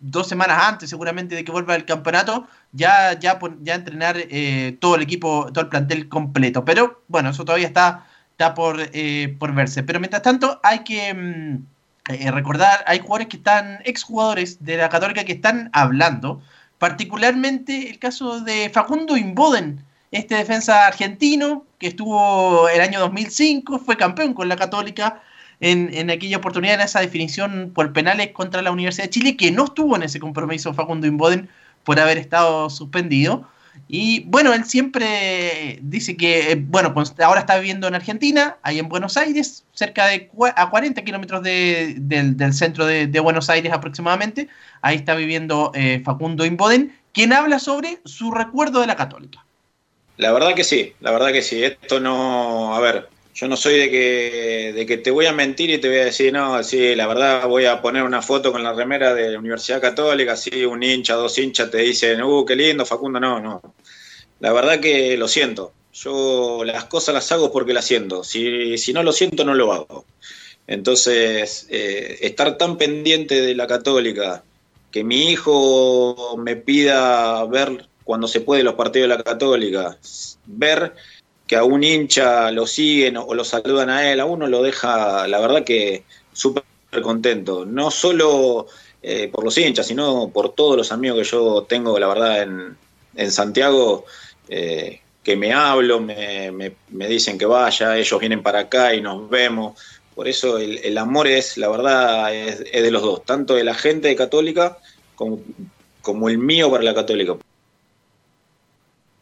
dos 0.00 0.28
semanas 0.28 0.58
antes 0.62 0.90
seguramente 0.90 1.34
de 1.34 1.44
que 1.44 1.52
vuelva 1.52 1.76
el 1.76 1.84
campeonato, 1.84 2.48
ya, 2.72 3.18
ya, 3.18 3.38
ya 3.62 3.74
entrenar 3.74 4.16
eh, 4.18 4.76
todo 4.80 4.96
el 4.96 5.02
equipo, 5.02 5.50
todo 5.52 5.64
el 5.64 5.70
plantel 5.70 6.08
completo. 6.08 6.64
Pero 6.64 7.02
bueno, 7.08 7.30
eso 7.30 7.44
todavía 7.44 7.66
está, 7.66 8.06
está 8.32 8.54
por, 8.54 8.76
eh, 8.92 9.36
por 9.38 9.54
verse. 9.54 9.82
Pero 9.82 10.00
mientras 10.00 10.22
tanto 10.22 10.60
hay 10.62 10.80
que 10.80 11.14
mm, 11.14 11.64
eh, 12.08 12.30
recordar, 12.30 12.82
hay 12.86 12.98
jugadores 13.00 13.28
que 13.28 13.36
están, 13.36 13.78
exjugadores 13.84 14.64
de 14.64 14.78
la 14.78 14.88
Católica 14.88 15.24
que 15.24 15.32
están 15.32 15.70
hablando, 15.72 16.40
particularmente 16.78 17.90
el 17.90 17.98
caso 17.98 18.40
de 18.40 18.70
Facundo 18.70 19.16
Imboden, 19.16 19.84
este 20.10 20.34
defensa 20.34 20.86
argentino 20.86 21.64
que 21.78 21.88
estuvo 21.88 22.68
el 22.68 22.80
año 22.80 23.00
2005, 23.00 23.78
fue 23.78 23.96
campeón 23.96 24.34
con 24.34 24.48
la 24.48 24.56
Católica 24.56 25.22
en, 25.60 26.10
aquella 26.10 26.38
oportunidad, 26.38 26.74
en 26.74 26.80
esa 26.80 27.00
definición 27.00 27.70
por 27.74 27.92
penales 27.92 28.30
contra 28.32 28.62
la 28.62 28.70
Universidad 28.70 29.04
de 29.04 29.10
Chile, 29.10 29.36
que 29.36 29.50
no 29.50 29.66
estuvo 29.66 29.94
en 29.94 30.02
ese 30.02 30.18
compromiso 30.18 30.72
Facundo 30.72 31.06
Inboden 31.06 31.48
por 31.84 32.00
haber 32.00 32.18
estado 32.18 32.70
suspendido. 32.70 33.46
Y 33.88 34.20
bueno, 34.26 34.52
él 34.54 34.64
siempre 34.64 35.78
dice 35.82 36.16
que, 36.16 36.52
eh, 36.52 36.56
bueno, 36.56 36.94
ahora 37.22 37.40
está 37.40 37.56
viviendo 37.58 37.86
en 37.88 37.94
Argentina, 37.94 38.56
ahí 38.62 38.78
en 38.78 38.88
Buenos 38.88 39.16
Aires, 39.16 39.64
cerca 39.72 40.06
de 40.06 40.30
a 40.56 40.70
40 40.70 41.02
kilómetros 41.02 41.42
de, 41.42 41.94
del, 41.98 42.54
centro 42.54 42.86
de, 42.86 43.20
Buenos 43.20 43.50
Aires 43.50 43.72
aproximadamente. 43.72 44.48
Ahí 44.80 44.96
está 44.96 45.14
viviendo 45.14 45.72
eh, 45.74 46.00
Facundo 46.04 46.44
Inboden, 46.44 46.96
quien 47.12 47.32
habla 47.32 47.58
sobre 47.58 48.00
su 48.04 48.30
recuerdo 48.30 48.80
de 48.80 48.86
la 48.86 48.96
Católica. 48.96 49.44
La 50.16 50.32
verdad 50.32 50.54
que 50.54 50.64
sí, 50.64 50.92
la 51.00 51.12
verdad 51.12 51.32
que 51.32 51.42
sí. 51.42 51.62
Esto 51.62 51.98
no, 51.98 52.74
a 52.74 52.80
ver, 52.80 53.08
yo 53.40 53.48
no 53.48 53.56
soy 53.56 53.78
de 53.78 53.90
que, 53.90 54.72
de 54.74 54.84
que 54.84 54.98
te 54.98 55.10
voy 55.10 55.24
a 55.24 55.32
mentir 55.32 55.70
y 55.70 55.78
te 55.78 55.88
voy 55.88 55.96
a 55.96 56.04
decir, 56.04 56.30
no, 56.30 56.62
sí, 56.62 56.94
la 56.94 57.06
verdad 57.06 57.48
voy 57.48 57.64
a 57.64 57.80
poner 57.80 58.02
una 58.02 58.20
foto 58.20 58.52
con 58.52 58.62
la 58.62 58.74
remera 58.74 59.14
de 59.14 59.30
la 59.30 59.38
Universidad 59.38 59.80
Católica, 59.80 60.32
así 60.32 60.66
un 60.66 60.82
hincha, 60.82 61.14
dos 61.14 61.38
hinchas 61.38 61.70
te 61.70 61.78
dicen, 61.78 62.22
uh, 62.22 62.44
qué 62.44 62.54
lindo, 62.54 62.84
Facundo, 62.84 63.18
no, 63.18 63.40
no. 63.40 63.62
La 64.40 64.52
verdad 64.52 64.78
que 64.78 65.16
lo 65.16 65.26
siento. 65.26 65.72
Yo 65.94 66.64
las 66.66 66.84
cosas 66.84 67.14
las 67.14 67.32
hago 67.32 67.50
porque 67.50 67.72
las 67.72 67.86
siento. 67.86 68.24
Si, 68.24 68.76
si 68.76 68.92
no 68.92 69.02
lo 69.02 69.12
siento, 69.12 69.42
no 69.42 69.54
lo 69.54 69.72
hago. 69.72 70.04
Entonces, 70.66 71.66
eh, 71.70 72.18
estar 72.20 72.58
tan 72.58 72.76
pendiente 72.76 73.40
de 73.40 73.54
la 73.54 73.66
católica, 73.66 74.44
que 74.90 75.02
mi 75.02 75.30
hijo 75.30 76.36
me 76.36 76.56
pida 76.56 77.42
ver 77.46 77.86
cuando 78.04 78.28
se 78.28 78.42
puede 78.42 78.62
los 78.64 78.74
partidos 78.74 79.08
de 79.08 79.16
la 79.16 79.22
católica, 79.22 79.96
ver 80.44 80.92
que 81.50 81.56
a 81.56 81.64
un 81.64 81.82
hincha 81.82 82.52
lo 82.52 82.64
siguen 82.64 83.16
o 83.16 83.34
lo 83.34 83.42
saludan 83.42 83.90
a 83.90 84.08
él, 84.08 84.20
a 84.20 84.24
uno 84.24 84.46
lo 84.46 84.62
deja, 84.62 85.26
la 85.26 85.40
verdad 85.40 85.64
que 85.64 86.04
súper 86.32 86.62
contento. 87.02 87.66
No 87.66 87.90
solo 87.90 88.68
eh, 89.02 89.26
por 89.26 89.42
los 89.42 89.58
hinchas, 89.58 89.88
sino 89.88 90.30
por 90.32 90.54
todos 90.54 90.76
los 90.76 90.92
amigos 90.92 91.18
que 91.18 91.24
yo 91.24 91.66
tengo, 91.68 91.98
la 91.98 92.06
verdad, 92.06 92.42
en, 92.42 92.76
en 93.16 93.32
Santiago, 93.32 94.04
eh, 94.48 95.00
que 95.24 95.34
me 95.34 95.52
hablo, 95.52 95.98
me, 95.98 96.52
me, 96.52 96.72
me, 96.90 97.08
dicen 97.08 97.36
que 97.36 97.46
vaya, 97.46 97.98
ellos 97.98 98.20
vienen 98.20 98.44
para 98.44 98.60
acá 98.60 98.94
y 98.94 99.00
nos 99.00 99.28
vemos. 99.28 99.76
Por 100.14 100.28
eso 100.28 100.56
el, 100.56 100.96
amor 100.98 101.26
es, 101.26 101.56
la 101.56 101.68
verdad, 101.68 102.32
es, 102.32 102.62
es, 102.72 102.80
de 102.80 102.92
los 102.92 103.02
dos, 103.02 103.24
tanto 103.24 103.56
de 103.56 103.64
la 103.64 103.74
gente 103.74 104.14
católica 104.14 104.78
como, 105.16 105.40
como 106.00 106.28
el 106.28 106.38
mío 106.38 106.70
para 106.70 106.84
la 106.84 106.94
católica. 106.94 107.34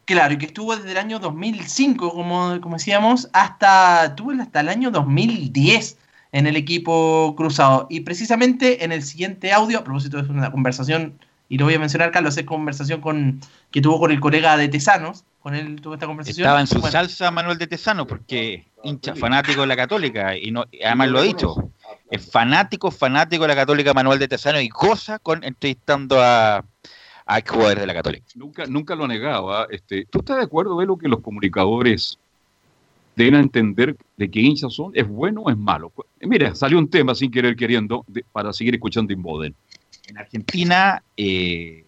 Claro, 0.09 0.33
y 0.33 0.39
que 0.39 0.47
estuvo 0.47 0.75
desde 0.75 0.89
el 0.89 0.97
año 0.97 1.19
2005, 1.19 2.11
como, 2.11 2.59
como 2.61 2.77
decíamos, 2.77 3.29
hasta, 3.31 4.05
estuvo 4.05 4.31
hasta 4.31 4.61
el 4.61 4.69
año 4.69 4.89
2010 4.89 5.99
en 6.31 6.47
el 6.47 6.55
equipo 6.55 7.35
cruzado. 7.37 7.85
Y 7.91 7.99
precisamente 7.99 8.83
en 8.83 8.91
el 8.91 9.03
siguiente 9.03 9.53
audio, 9.53 9.77
a 9.77 9.83
propósito 9.83 10.19
de 10.19 10.27
una 10.31 10.51
conversación, 10.51 11.19
y 11.47 11.59
lo 11.59 11.65
voy 11.65 11.75
a 11.75 11.79
mencionar, 11.79 12.09
Carlos, 12.09 12.35
es 12.37 12.43
conversación 12.45 13.01
con, 13.01 13.39
que 13.69 13.81
tuvo 13.81 13.99
con 13.99 14.09
el 14.09 14.19
colega 14.19 14.57
de 14.57 14.67
Tesanos, 14.67 15.25
con 15.43 15.53
él 15.53 15.79
tuvo 15.79 15.93
esta 15.93 16.07
conversación. 16.07 16.43
Estaba 16.43 16.61
en 16.61 16.65
su 16.65 16.79
bueno. 16.79 16.91
salsa 16.91 17.29
Manuel 17.29 17.59
de 17.59 17.67
Tesano, 17.67 18.07
porque 18.07 18.65
hincha 18.83 19.13
fanático 19.13 19.61
de 19.61 19.67
la 19.67 19.75
Católica, 19.75 20.35
y 20.35 20.49
no, 20.49 20.65
además 20.83 21.09
lo 21.09 21.19
ha 21.19 21.21
dicho, 21.21 21.69
es 22.09 22.31
fanático, 22.31 22.89
fanático 22.89 23.43
de 23.43 23.49
la 23.49 23.55
Católica 23.55 23.93
Manuel 23.93 24.17
de 24.17 24.27
Tesano, 24.27 24.59
y 24.59 24.69
goza 24.69 25.19
con 25.19 25.43
entrevistando 25.43 26.19
a 26.19 26.65
a 27.29 27.41
jugadores 27.47 27.81
de 27.81 27.85
la 27.85 27.93
Católica. 27.93 28.25
Nunca, 28.33 28.65
nunca 28.65 28.95
lo 28.95 29.07
negaba. 29.07 29.67
Este, 29.69 30.05
¿Tú 30.09 30.19
estás 30.19 30.37
de 30.37 30.43
acuerdo, 30.43 30.75
Velo, 30.75 30.97
que 30.97 31.07
los 31.07 31.21
comunicadores 31.21 32.17
deben 33.15 33.35
entender 33.35 33.95
de 34.17 34.31
qué 34.31 34.39
hinchas 34.39 34.73
son? 34.73 34.91
¿Es 34.95 35.07
bueno 35.07 35.41
o 35.41 35.51
es 35.51 35.57
malo? 35.57 35.93
Mira, 36.21 36.55
salió 36.55 36.79
un 36.79 36.89
tema 36.89 37.13
sin 37.13 37.29
querer 37.29 37.55
queriendo 37.55 38.03
para 38.31 38.51
seguir 38.51 38.73
escuchando 38.73 39.13
Inboden. 39.13 39.53
En 40.07 40.17
Argentina 40.17 41.03
eh, 41.15 41.85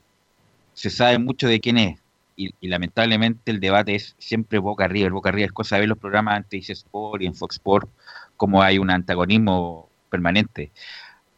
se 0.76 0.92
sabe 0.92 1.18
mucho 1.18 1.48
de 1.48 1.60
quién 1.60 1.80
es. 1.80 2.00
Y, 2.36 2.54
lamentablemente 2.68 3.52
el 3.52 3.60
debate 3.60 3.96
es 3.96 4.16
siempre 4.20 4.60
boca 4.60 4.86
arriba. 4.86 5.08
El 5.08 5.14
boca 5.14 5.30
arriba 5.30 5.48
es 5.48 5.52
cosa 5.52 5.76
de 5.76 5.82
ver 5.82 5.90
los 5.90 5.98
programas 5.98 6.36
antes 6.36 6.70
Sport 6.70 7.24
y 7.24 7.26
en 7.26 7.34
Fox 7.34 7.56
Sport, 7.56 7.90
como 8.38 8.62
hay 8.62 8.78
un 8.78 8.92
antagonismo 8.92 9.90
permanente. 10.08 10.72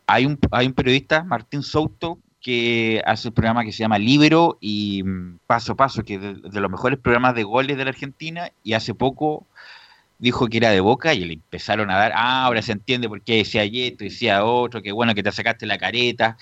Hay 0.07 0.25
un, 0.25 0.37
hay 0.51 0.67
un 0.67 0.73
periodista, 0.73 1.23
Martín 1.23 1.63
Souto, 1.63 2.19
que 2.43 3.01
hace 3.05 3.29
un 3.29 3.33
programa 3.33 3.63
que 3.63 3.71
se 3.71 3.79
llama 3.79 3.97
Libero 3.97 4.57
y 4.61 5.01
mm, 5.01 5.39
Paso 5.47 5.71
a 5.71 5.75
Paso, 5.75 6.03
que 6.03 6.15
es 6.15 6.21
de, 6.21 6.59
los 6.59 6.69
mejores 6.69 6.99
programas 6.99 7.33
de 7.33 7.43
goles 7.43 7.77
de 7.77 7.85
la 7.85 7.89
Argentina, 7.91 8.51
y 8.63 8.73
hace 8.73 8.93
poco 8.93 9.47
dijo 10.19 10.47
que 10.47 10.57
era 10.57 10.69
de 10.69 10.81
Boca 10.81 11.13
y 11.13 11.25
le 11.25 11.33
empezaron 11.33 11.89
a 11.89 11.97
dar, 11.97 12.11
ah, 12.15 12.45
ahora 12.45 12.61
se 12.61 12.73
entiende 12.73 13.09
por 13.09 13.21
qué 13.21 13.37
decía 13.37 13.63
esto, 13.63 14.03
decía 14.03 14.45
otro, 14.45 14.81
que 14.81 14.91
bueno 14.91 15.15
que 15.15 15.23
te 15.23 15.31
sacaste 15.31 15.65
la 15.65 15.77
careta. 15.77 16.37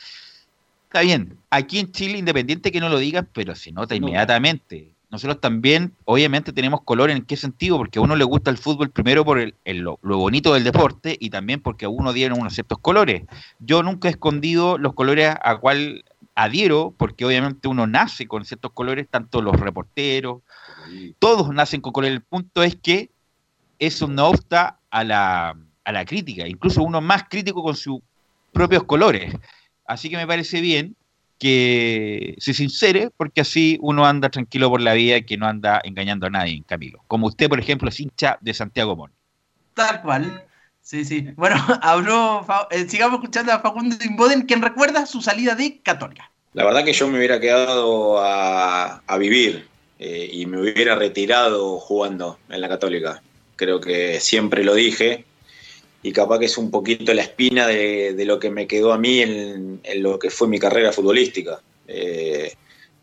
Está 0.86 1.02
bien, 1.02 1.38
aquí 1.52 1.80
en 1.80 1.92
Chile, 1.92 2.18
independiente 2.18 2.72
que 2.72 2.82
no 2.82 2.90
lo 2.90 2.98
digas, 2.98 3.26
pero 3.32 3.56
se 3.56 3.72
nota 3.72 3.96
inmediatamente. 3.96 4.92
Nosotros 5.12 5.42
también, 5.42 5.94
obviamente, 6.06 6.54
tenemos 6.54 6.82
color 6.84 7.10
en 7.10 7.24
qué 7.24 7.36
sentido, 7.36 7.78
porque 7.78 8.00
a 8.00 8.02
uno 8.02 8.16
le 8.16 8.24
gusta 8.24 8.50
el 8.50 8.58
fútbol 8.58 8.92
primero 8.92 9.26
por 9.26 9.40
el, 9.40 9.56
lo, 9.66 9.98
bonito 10.02 10.54
del 10.54 10.64
deporte 10.64 11.18
y 11.20 11.30
también 11.30 11.62
porque 11.62 11.84
a 11.84 11.90
uno 11.90 12.14
dieron 12.14 12.40
unos 12.40 12.54
ciertos 12.54 12.78
colores. 12.80 13.24
Yo 13.60 13.84
nunca 13.84 14.08
he 14.08 14.12
escondido 14.12 14.78
los 14.78 14.94
colores 14.94 15.36
a 15.44 15.58
cual 15.58 16.06
adhiero, 16.34 16.96
porque 16.98 17.26
obviamente 17.26 17.68
uno 17.68 17.88
nace 17.88 18.26
con 18.26 18.46
ciertos 18.46 18.72
colores, 18.72 19.06
tanto 19.10 19.42
los 19.42 19.60
reporteros, 19.60 20.44
todos 21.20 21.54
nacen 21.54 21.82
con 21.82 21.92
colores. 21.92 22.16
El 22.16 22.24
punto 22.24 22.64
es 22.64 22.78
que 22.78 23.10
eso 23.80 24.08
no 24.08 24.30
obsta 24.30 24.80
a 24.92 25.04
la, 25.04 25.58
a 25.84 25.92
la 25.92 26.06
crítica, 26.06 26.48
incluso 26.48 26.84
uno 26.84 27.02
más 27.02 27.26
crítico 27.30 27.62
con 27.62 27.76
sus 27.76 28.00
propios 28.54 28.86
colores. 28.86 29.36
Así 29.86 30.10
que 30.10 30.16
me 30.16 30.26
parece 30.26 30.62
bien 30.62 30.96
que 31.42 32.36
se 32.38 32.54
sincere, 32.54 33.10
porque 33.18 33.42
así 33.42 33.80
uno 33.82 34.06
anda 34.06 34.30
tranquilo 34.30 34.70
por 34.70 34.80
la 34.80 34.94
vida 34.94 35.18
y 35.18 35.26
que 35.26 35.38
no 35.38 35.48
anda 35.48 35.82
engañando 35.84 36.28
a 36.28 36.30
nadie, 36.30 36.64
Camilo. 36.68 37.04
Como 37.08 37.26
usted, 37.26 37.50
por 37.50 37.60
ejemplo, 37.60 37.90
es 37.90 38.00
hincha 38.00 38.38
de 38.42 38.54
Santiago 38.54 38.96
Moni. 38.96 39.16
Tal 39.74 40.04
cual. 40.04 40.46
Sí, 40.82 41.04
sí. 41.04 41.30
Bueno, 41.36 41.56
habló, 41.82 42.46
eh, 42.70 42.88
sigamos 42.88 43.16
escuchando 43.16 43.52
a 43.54 43.60
Facundo 43.60 43.96
Imboden, 44.06 44.44
quien 44.44 44.62
recuerda 44.62 45.08
su 45.08 45.20
salida 45.24 45.56
de 45.56 45.80
Católica. 45.82 46.30
La 46.54 46.64
verdad 46.64 46.86
que 46.86 46.94
yo 46.94 47.08
me 47.08 47.18
hubiera 47.18 47.40
quedado 47.40 48.20
a, 48.20 49.02
vivir 49.18 49.68
eh, 49.98 50.30
y 50.32 50.46
me 50.46 50.62
hubiera 50.62 50.94
retirado 50.94 51.80
jugando 51.80 52.38
en 52.50 52.62
la 52.62 52.70
Católica. 52.70 53.24
Creo 53.56 53.82
que 53.82 54.20
siempre 54.20 54.64
lo 54.64 54.76
dije, 54.76 55.26
y 56.04 56.12
capaz 56.12 56.40
que 56.40 56.46
es 56.46 56.58
un 56.58 56.72
poquito 56.72 57.14
la 57.14 57.22
espina 57.22 57.68
de, 57.68 58.16
lo 58.26 58.40
que 58.40 58.50
me 58.50 58.68
quedó 58.68 58.94
a 58.94 58.98
mí 58.98 59.22
en, 59.22 59.82
lo 59.98 60.18
que 60.18 60.30
fue 60.30 60.48
mi 60.48 60.60
carrera 60.60 60.92
futbolística. 60.92 61.62
Eh, 61.88 62.54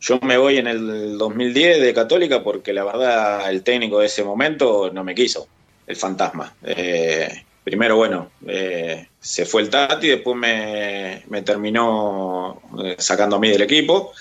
yo 0.00 0.18
me 0.22 0.36
voy 0.36 0.58
en 0.58 0.66
el 0.66 1.18
2010 1.18 1.80
de 1.80 1.94
Católica 1.94 2.42
porque 2.42 2.72
la 2.72 2.84
verdad 2.84 3.50
el 3.50 3.62
técnico 3.62 4.00
de 4.00 4.06
ese 4.06 4.24
momento 4.24 4.90
no 4.92 5.04
me 5.04 5.14
quiso, 5.14 5.46
el 5.86 5.96
fantasma. 5.96 6.54
Eh, 6.64 7.44
primero, 7.62 7.96
bueno, 7.96 8.30
eh, 8.46 9.08
se 9.20 9.44
fue 9.44 9.62
el 9.62 9.70
Tati, 9.70 10.08
después 10.08 10.36
me, 10.36 11.22
me 11.28 11.42
terminó 11.42 12.62
sacando 12.98 13.36
a 13.36 13.40
mí 13.40 13.50
del 13.50 13.62
equipo 13.62 14.12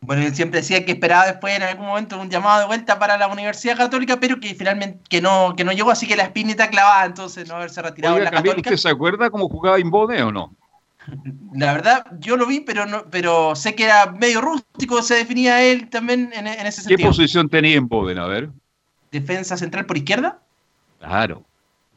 bueno, 0.00 0.22
él 0.22 0.34
siempre 0.34 0.60
decía 0.60 0.84
que 0.84 0.92
esperaba 0.92 1.26
después 1.26 1.54
en 1.56 1.62
algún 1.62 1.86
momento 1.86 2.20
un 2.20 2.30
llamado 2.30 2.60
de 2.60 2.66
vuelta 2.66 2.98
para 2.98 3.18
la 3.18 3.28
Universidad 3.28 3.76
Católica, 3.76 4.18
pero 4.20 4.38
que 4.40 4.54
finalmente 4.54 5.00
que 5.08 5.20
no, 5.20 5.54
que 5.56 5.64
no 5.64 5.72
llegó, 5.72 5.90
así 5.90 6.06
que 6.06 6.16
la 6.16 6.24
espinita 6.24 6.70
clavada, 6.70 7.04
entonces 7.06 7.48
no 7.48 7.56
haberse 7.56 7.82
retirado 7.82 8.16
de 8.16 8.24
la 8.24 8.30
Católica. 8.30 8.70
¿Usted 8.70 8.76
se 8.76 8.88
acuerda 8.88 9.28
cómo 9.30 9.48
jugaba 9.48 9.80
Imbode 9.80 10.22
o 10.22 10.32
no? 10.32 10.54
La 11.54 11.72
verdad, 11.72 12.04
yo 12.20 12.36
lo 12.36 12.46
vi, 12.46 12.60
pero 12.60 12.86
no, 12.86 13.04
pero 13.10 13.56
sé 13.56 13.74
que 13.74 13.84
era 13.84 14.12
medio 14.12 14.40
rústico, 14.40 15.02
se 15.02 15.14
definía 15.14 15.64
él 15.64 15.88
también 15.88 16.30
en, 16.34 16.46
ese 16.46 16.82
sentido. 16.82 16.98
¿Qué 16.98 17.04
posición 17.04 17.48
tenía 17.48 17.76
Imbode, 17.76 18.18
a 18.18 18.26
ver? 18.26 18.50
Defensa 19.10 19.56
central 19.56 19.86
por 19.86 19.96
izquierda. 19.96 20.38
Claro. 21.00 21.42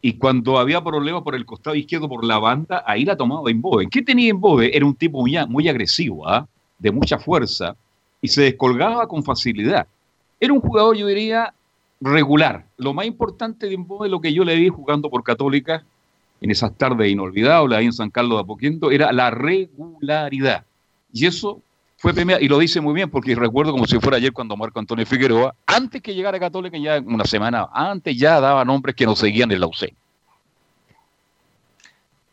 Y 0.02 0.14
cuando 0.14 0.58
había 0.58 0.82
problemas 0.82 1.22
por 1.22 1.36
el 1.36 1.46
costado 1.46 1.76
izquierdo, 1.76 2.10
por 2.10 2.24
la 2.24 2.40
banda, 2.40 2.84
ahí 2.88 3.06
la 3.06 3.16
tomaba 3.16 3.52
Imbode. 3.52 3.88
¿Qué 3.92 4.02
tenía 4.02 4.30
Imbode? 4.30 4.76
Era 4.76 4.86
un 4.86 4.96
tipo 4.96 5.20
muy, 5.22 5.38
muy 5.48 5.70
agresivo, 5.70 6.28
¿ah? 6.28 6.48
de 6.80 6.92
mucha 6.92 7.20
fuerza 7.20 7.76
y 8.22 8.28
se 8.28 8.44
descolgaba 8.44 9.08
con 9.08 9.24
facilidad. 9.24 9.88
Era 10.40 10.54
un 10.54 10.62
jugador, 10.62 10.96
yo 10.96 11.08
diría, 11.08 11.54
regular. 12.00 12.66
Lo 12.78 12.94
más 12.94 13.06
importante 13.06 13.68
de 13.68 13.78
lo 14.10 14.22
que 14.22 14.34
yo 14.34 14.44
le 14.44 14.56
vi 14.56 14.70
jugando 14.70 15.10
por 15.10 15.24
Católica 15.24 15.84
en 16.42 16.50
esas 16.50 16.76
tardes 16.76 17.12
inolvidables 17.12 17.78
ahí 17.78 17.86
en 17.86 17.94
San 17.94 18.10
Carlos 18.10 18.38
de 18.38 18.42
Apoquindo 18.42 18.92
era 18.92 19.12
la 19.12 19.30
regularidad. 19.30 20.66
Y 21.14 21.28
eso 21.28 21.62
fue 21.98 22.14
premiado, 22.16 22.42
y 22.42 22.48
lo 22.48 22.58
dice 22.58 22.82
muy 22.82 22.96
bien, 22.96 23.12
porque 23.12 23.36
recuerdo 23.36 23.72
como 23.72 23.86
si 23.86 24.00
fuera 24.00 24.18
ayer 24.18 24.34
cuando 24.34 24.58
Marco 24.58 24.80
Antonio 24.80 25.06
Figueroa, 25.06 25.54
antes 25.68 26.02
que 26.02 26.16
llegara 26.16 26.38
a 26.38 26.40
Católica, 26.40 26.76
ya 26.80 27.00
una 27.00 27.26
semana 27.26 27.70
antes, 27.72 28.18
ya 28.18 28.42
daba 28.42 28.66
nombres 28.66 28.96
que 28.96 29.06
nos 29.06 29.20
seguían 29.20 29.52
en 29.52 29.60
la. 29.60 29.70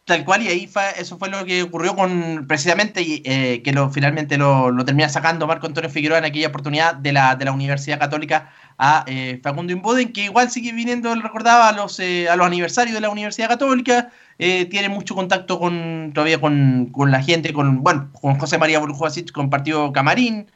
Tal 0.08 0.24
cual, 0.24 0.40
y 0.42 0.48
ahí 0.48 0.70
eso 0.96 1.18
fue 1.18 1.28
lo 1.28 1.44
que 1.44 1.64
ocurrió 1.64 1.94
con 1.94 2.46
precisamente 2.48 3.02
eh, 3.04 3.60
que 3.62 3.72
lo, 3.74 3.90
finalmente 3.90 4.38
lo, 4.38 4.74
termina 4.86 5.06
sacando 5.10 5.46
Marco 5.46 5.66
Antonio 5.66 5.90
Figueroa 5.90 6.16
en 6.16 6.24
aquella 6.24 6.48
oportunidad 6.48 6.94
de 6.94 7.12
la, 7.12 7.36
de 7.36 7.44
la 7.44 7.52
Universidad 7.52 7.98
Católica 7.98 8.50
a 8.78 9.04
eh, 9.06 9.38
Facundo 9.42 9.70
Imboden, 9.74 10.10
que 10.10 10.24
igual 10.24 10.50
sigue 10.50 10.72
viniendo, 10.72 11.14
recordaba, 11.14 11.68
a 11.68 11.72
los, 11.72 12.00
eh, 12.00 12.26
a 12.26 12.36
los 12.36 12.46
aniversarios 12.46 12.94
de 12.94 13.02
la 13.02 13.10
Universidad 13.10 13.48
Católica, 13.48 14.10
tiene 14.38 14.88
mucho 14.88 15.14
contacto 15.14 15.58
con 15.58 16.12
todavía 16.14 16.40
con, 16.40 16.90
la 17.10 17.22
gente, 17.22 17.52
con, 17.52 17.82
bueno, 17.82 18.10
con 18.18 18.38
José 18.38 18.56
María 18.56 18.78
Burjuasic, 18.78 19.30
compartió 19.30 19.92
Camarín, 19.92 20.50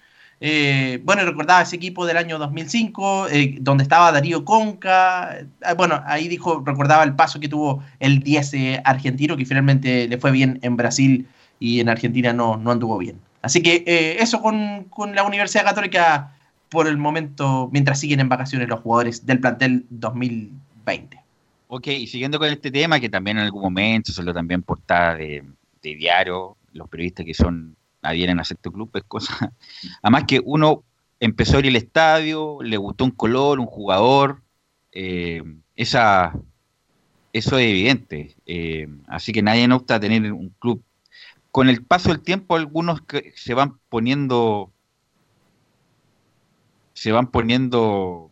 eh, 0.44 1.00
bueno, 1.04 1.24
recordaba 1.24 1.62
ese 1.62 1.76
equipo 1.76 2.04
del 2.04 2.16
año 2.16 2.36
2005, 2.36 3.28
eh, 3.28 3.58
donde 3.60 3.84
estaba 3.84 4.10
Darío 4.10 4.44
Conca. 4.44 5.38
Eh, 5.38 5.46
bueno, 5.76 6.02
ahí 6.04 6.26
dijo, 6.26 6.64
recordaba 6.66 7.04
el 7.04 7.14
paso 7.14 7.38
que 7.38 7.48
tuvo 7.48 7.80
el 8.00 8.24
10 8.24 8.80
argentino, 8.82 9.36
que 9.36 9.46
finalmente 9.46 10.08
le 10.08 10.18
fue 10.18 10.32
bien 10.32 10.58
en 10.62 10.76
Brasil 10.76 11.28
y 11.60 11.78
en 11.78 11.88
Argentina 11.88 12.32
no, 12.32 12.56
no 12.56 12.72
anduvo 12.72 12.98
bien. 12.98 13.20
Así 13.40 13.62
que 13.62 13.84
eso 14.18 14.42
con, 14.42 15.14
la 15.14 15.22
Universidad 15.22 15.64
Católica 15.64 16.32
por 16.70 16.88
el 16.88 16.96
momento, 16.96 17.68
mientras 17.72 18.00
siguen 18.00 18.18
en 18.18 18.28
vacaciones 18.28 18.68
los 18.68 18.80
jugadores 18.80 19.24
del 19.24 19.38
plantel 19.38 19.86
2020. 19.90 21.20
Ok, 21.68 21.86
y 21.86 22.08
siguiendo 22.08 22.40
con 22.40 22.48
este 22.48 22.72
tema, 22.72 22.98
que 22.98 23.08
también 23.08 23.38
en 23.38 23.44
algún 23.44 23.62
momento 23.62 24.10
solo 24.10 24.34
también 24.34 24.62
portada 24.62 25.14
de, 25.14 25.44
de 25.82 25.94
diario, 25.94 26.56
los 26.72 26.88
periodistas 26.88 27.26
que 27.26 27.34
son 27.34 27.76
adhieren 28.02 28.40
a 28.40 28.44
cierto 28.44 28.72
club, 28.72 28.90
es 28.94 29.04
cosa. 29.04 29.52
Además 30.02 30.24
que 30.26 30.40
uno 30.44 30.84
empezó 31.20 31.56
a 31.56 31.60
ir 31.60 31.68
al 31.68 31.76
estadio, 31.76 32.58
le 32.62 32.76
gustó 32.76 33.04
un 33.04 33.12
color, 33.12 33.60
un 33.60 33.66
jugador, 33.66 34.42
eh, 34.92 35.42
esa, 35.76 36.34
eso 37.32 37.58
es 37.58 37.66
evidente. 37.66 38.36
Eh, 38.46 38.88
así 39.08 39.32
que 39.32 39.42
nadie 39.42 39.70
opta 39.72 39.96
a 39.96 40.00
tener 40.00 40.32
un 40.32 40.50
club. 40.58 40.82
Con 41.50 41.68
el 41.68 41.84
paso 41.84 42.10
del 42.10 42.22
tiempo, 42.22 42.56
algunos 42.56 43.02
se 43.36 43.54
van 43.54 43.78
poniendo. 43.88 44.72
Se 46.94 47.12
van 47.12 47.30
poniendo 47.30 48.30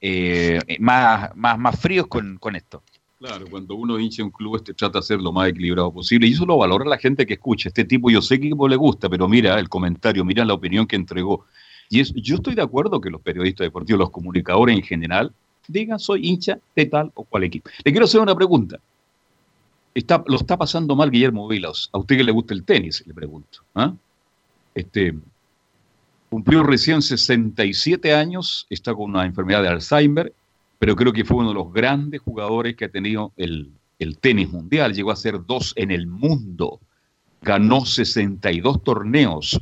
eh, 0.00 0.60
más, 0.80 1.34
más, 1.36 1.58
más 1.58 1.80
fríos 1.80 2.06
con, 2.06 2.38
con 2.38 2.56
esto. 2.56 2.82
Claro, 3.18 3.46
cuando 3.48 3.74
uno 3.74 3.98
hincha 3.98 4.22
un 4.22 4.30
club, 4.30 4.56
este 4.56 4.74
trata 4.74 4.98
de 4.98 5.04
ser 5.04 5.20
lo 5.20 5.32
más 5.32 5.48
equilibrado 5.48 5.90
posible. 5.90 6.26
Y 6.26 6.32
eso 6.32 6.44
lo 6.44 6.58
valora 6.58 6.84
la 6.84 6.98
gente 6.98 7.24
que 7.24 7.34
escucha. 7.34 7.68
Este 7.70 7.84
tipo, 7.84 8.10
yo 8.10 8.20
sé 8.20 8.38
que 8.38 8.50
le 8.50 8.76
gusta, 8.76 9.08
pero 9.08 9.26
mira 9.26 9.58
el 9.58 9.70
comentario, 9.70 10.22
mira 10.22 10.44
la 10.44 10.52
opinión 10.52 10.86
que 10.86 10.96
entregó. 10.96 11.46
Y 11.88 12.00
es, 12.00 12.12
yo 12.14 12.36
estoy 12.36 12.54
de 12.54 12.62
acuerdo 12.62 13.00
que 13.00 13.08
los 13.08 13.22
periodistas 13.22 13.64
deportivos, 13.64 14.00
los 14.00 14.10
comunicadores 14.10 14.76
en 14.76 14.82
general, 14.82 15.32
digan 15.66 15.98
soy 15.98 16.28
hincha 16.28 16.58
de 16.74 16.86
tal 16.86 17.10
o 17.14 17.24
cual 17.24 17.44
equipo. 17.44 17.70
Le 17.84 17.90
quiero 17.90 18.04
hacer 18.04 18.20
una 18.20 18.34
pregunta. 18.34 18.78
Está, 19.94 20.22
lo 20.26 20.36
está 20.36 20.58
pasando 20.58 20.94
mal 20.94 21.10
Guillermo 21.10 21.48
Vilas. 21.48 21.88
¿A 21.92 21.98
usted 21.98 22.18
que 22.18 22.24
le 22.24 22.32
gusta 22.32 22.52
el 22.52 22.64
tenis? 22.64 23.02
Le 23.06 23.14
pregunto. 23.14 23.60
¿ah? 23.74 23.94
Este, 24.74 25.14
cumplió 26.28 26.62
recién 26.62 27.00
67 27.00 28.12
años, 28.12 28.66
está 28.68 28.94
con 28.94 29.10
una 29.10 29.24
enfermedad 29.24 29.62
de 29.62 29.68
Alzheimer 29.68 30.34
pero 30.78 30.96
creo 30.96 31.12
que 31.12 31.24
fue 31.24 31.38
uno 31.38 31.48
de 31.48 31.54
los 31.54 31.72
grandes 31.72 32.20
jugadores 32.20 32.76
que 32.76 32.86
ha 32.86 32.90
tenido 32.90 33.32
el, 33.36 33.72
tenis 34.20 34.50
mundial. 34.50 34.94
Llegó 34.94 35.10
a 35.10 35.16
ser 35.16 35.44
dos 35.46 35.72
en 35.76 35.90
el 35.90 36.06
mundo. 36.06 36.80
Ganó 37.42 37.84
62 37.84 38.82
torneos, 38.82 39.60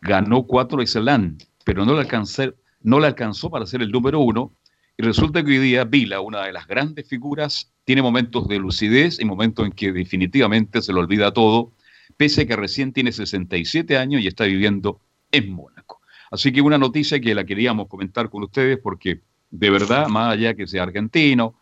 ganó 0.00 0.44
cuatro 0.44 0.84
Slam, 0.86 1.38
pero 1.64 1.84
no 1.84 1.94
le, 1.94 2.00
alcanzó, 2.00 2.54
no 2.82 3.00
le 3.00 3.06
alcanzó 3.06 3.50
para 3.50 3.66
ser 3.66 3.82
el 3.82 3.90
número 3.90 4.20
uno. 4.20 4.52
Y 4.96 5.02
resulta 5.02 5.42
que 5.42 5.50
hoy 5.50 5.58
día 5.58 5.84
Vila, 5.84 6.20
una 6.20 6.44
de 6.44 6.52
las 6.52 6.66
grandes 6.66 7.08
figuras, 7.08 7.72
tiene 7.84 8.02
momentos 8.02 8.46
de 8.46 8.58
lucidez 8.58 9.18
y 9.18 9.24
momentos 9.24 9.66
en 9.66 9.72
que 9.72 9.92
definitivamente 9.92 10.82
se 10.82 10.92
le 10.92 11.00
olvida 11.00 11.32
todo, 11.32 11.72
pese 12.16 12.42
a 12.42 12.46
que 12.46 12.56
recién 12.56 12.92
tiene 12.92 13.10
67 13.10 13.96
años 13.96 14.22
y 14.22 14.28
está 14.28 14.44
viviendo 14.44 15.00
en 15.32 15.52
Mónaco. 15.52 16.00
Así 16.30 16.52
que 16.52 16.60
una 16.60 16.78
noticia 16.78 17.20
que 17.20 17.34
la 17.34 17.44
queríamos 17.44 17.88
comentar 17.88 18.30
con 18.30 18.44
ustedes 18.44 18.78
porque 18.78 19.20
de 19.54 19.70
verdad, 19.70 20.08
más 20.08 20.32
allá 20.32 20.54
que 20.54 20.66
sea 20.66 20.82
argentino, 20.82 21.54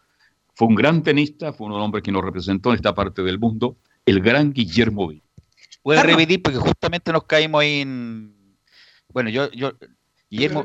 fue 0.54 0.66
un 0.66 0.74
gran 0.74 1.02
tenista, 1.02 1.52
fue 1.52 1.66
un 1.66 1.74
hombre 1.74 2.00
que 2.00 2.10
nos 2.10 2.24
representó 2.24 2.70
en 2.70 2.76
esta 2.76 2.94
parte 2.94 3.22
del 3.22 3.38
mundo, 3.38 3.76
el 4.06 4.20
gran 4.20 4.52
Guillermo 4.52 5.08
Vila. 5.08 5.22
Puede 5.82 6.02
repetir 6.02 6.40
porque 6.42 6.58
justamente 6.58 7.12
nos 7.12 7.24
caímos 7.24 7.60
ahí 7.60 7.80
en... 7.80 8.34
Bueno, 9.12 9.28
yo... 9.28 9.50
yo 9.52 9.72
Guillermo, 10.30 10.64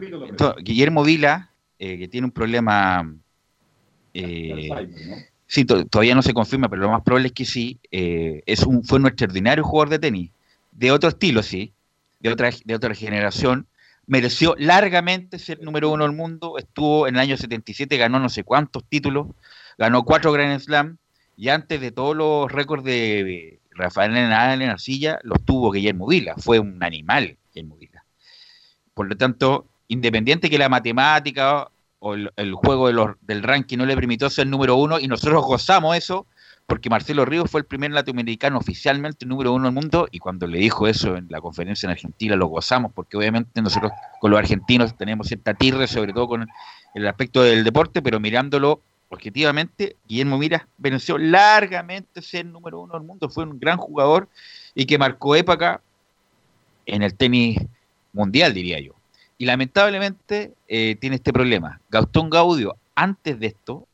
Guillermo 0.60 1.04
Vila, 1.04 1.52
eh, 1.78 1.98
que 1.98 2.08
tiene 2.08 2.26
un 2.26 2.32
problema... 2.32 3.14
Eh, 4.14 4.70
sí, 5.48 5.66
todavía 5.66 6.16
no 6.16 6.22
se 6.22 6.34
confirma, 6.34 6.70
pero 6.70 6.84
lo 6.84 6.92
más 6.92 7.02
probable 7.02 7.28
es 7.28 7.34
que 7.34 7.44
sí. 7.44 7.78
Eh, 7.92 8.42
es 8.46 8.64
un, 8.64 8.86
fue 8.86 9.00
un 9.00 9.08
extraordinario 9.08 9.66
jugador 9.66 9.90
de 9.90 10.00
tenis, 10.00 10.32
de 10.72 10.92
otro 10.92 11.10
estilo, 11.10 11.44
sí, 11.44 11.74
de 12.22 12.32
otra, 12.32 12.52
de 12.64 12.74
otra 12.74 12.96
generación. 12.96 13.68
Mereció 14.08 14.56
largamente 14.58 15.38
ser 15.38 15.62
número 15.62 15.92
uno 15.92 16.06
del 16.06 16.16
mundo. 16.16 16.58
Estuvo 16.58 17.08
en 17.08 17.16
el 17.16 17.22
año 17.22 17.38
77, 17.38 17.98
ganó 17.98 18.20
no 18.20 18.30
sé 18.30 18.44
cuántos 18.44 18.84
títulos, 18.86 19.28
ganó 19.78 20.04
cuatro 20.04 20.32
Grand 20.32 20.60
Slam 20.60 20.98
y 21.36 21.50
antes 21.50 21.80
de 21.80 21.92
todos 21.92 22.16
los 22.16 22.52
récords 22.52 22.84
de 22.84 23.60
Rafael 23.72 24.14
Nadal 24.14 24.62
en 24.62 24.70
arcilla, 24.70 25.20
los 25.24 25.44
tuvo 25.46 25.72
Guillermo 25.72 26.08
Vila. 26.08 26.36
Fue 26.38 26.60
un 26.60 26.82
animal 26.84 27.38
Guillermo 27.54 27.78
Vila. 27.78 28.04
Por 28.94 29.08
lo 29.08 29.16
tanto, 29.16 29.68
independiente 29.88 30.50
que 30.50 30.58
la 30.58 30.70
matemática 30.70 31.70
o 32.00 32.14
el, 32.14 32.54
juego 32.54 33.16
del 33.22 33.44
ranking 33.44 33.78
no 33.78 33.86
le 33.86 33.96
permitió 33.96 34.30
ser 34.30 34.48
número 34.48 34.76
uno 34.76 35.00
y 35.00 35.08
nosotros 35.08 35.44
gozamos 35.44 35.96
eso 35.96 36.28
porque 36.68 36.90
Marcelo 36.90 37.26
Ríos 37.26 37.50
fue 37.50 37.62
el 37.62 37.66
primer 37.66 37.92
latinoamericano 37.92 38.58
oficialmente 38.58 39.26
número 39.26 39.54
uno 39.54 39.66
del 39.66 39.74
mundo 39.74 40.08
y 40.12 40.20
cuando 40.20 40.46
le 40.46 40.60
dijo 40.60 40.88
eso 40.88 41.16
en 41.16 41.28
la 41.30 41.42
conferencia 41.42 41.88
en 41.88 41.92
Argentina 41.92 42.36
lo 42.36 42.48
gozamos 42.48 42.92
porque 42.94 43.18
obviamente 43.18 43.62
nosotros 43.62 43.92
con 44.20 44.32
los 44.32 44.38
argentinos 44.38 44.96
tenemos 44.96 45.28
cierta 45.28 45.54
tirre 45.54 45.88
sobre 45.88 46.14
todo 46.14 46.28
con 46.28 46.48
el 46.94 47.08
aspecto 47.08 47.42
del 47.42 47.64
deporte 47.64 48.02
pero 48.02 48.20
mirándolo 48.20 48.82
objetivamente, 49.10 49.96
Guillermo 50.08 50.38
Mira 50.38 50.68
venció 50.78 51.18
largamente 51.18 52.22
ser 52.22 52.46
número 52.46 52.82
uno 52.82 52.94
del 52.94 53.04
mundo. 53.04 53.30
Fue 53.30 53.44
un 53.44 53.60
gran 53.60 53.78
jugador 53.78 54.28
y 54.76 54.86
que 54.86 54.98
marcó 54.98 55.36
época 55.36 55.82
en 56.86 57.04
el 57.04 57.14
tenis 57.16 57.60
mundial, 58.14 58.54
diría 58.54 58.80
yo. 58.80 58.94
Y 59.38 59.46
lamentablemente 59.46 60.54
eh, 60.68 60.96
tiene 61.00 61.18
este 61.18 61.32
problema. 61.32 61.80
Gastón 61.90 62.30
Gaudio, 62.30 62.76
antes 62.96 63.40
de 63.40 63.48
esto, 63.48 63.88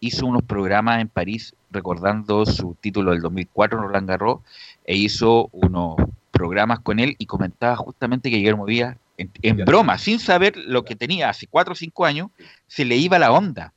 hizo 0.00 0.26
unos 0.26 0.42
programas 0.42 1.00
en 1.00 1.08
París 1.08 1.54
recordando 1.70 2.46
su 2.46 2.76
título 2.80 3.12
del 3.12 3.20
2004 3.20 3.80
Roland 3.80 4.08
Garros 4.08 4.40
e 4.84 4.96
hizo 4.96 5.48
unos 5.52 5.96
programas 6.30 6.80
con 6.80 6.98
él 6.98 7.16
y 7.18 7.26
comentaba 7.26 7.76
justamente 7.76 8.30
que 8.30 8.36
Guillermo 8.36 8.66
Díaz, 8.66 8.96
en 9.16 9.64
broma, 9.64 9.98
sin 9.98 10.20
saber 10.20 10.56
lo 10.56 10.84
que 10.84 10.94
tenía 10.94 11.28
hace 11.28 11.46
cuatro 11.48 11.72
o 11.72 11.76
cinco 11.76 12.06
años, 12.06 12.30
se 12.68 12.84
le 12.84 12.96
iba 12.96 13.18
la 13.18 13.32
onda 13.32 13.72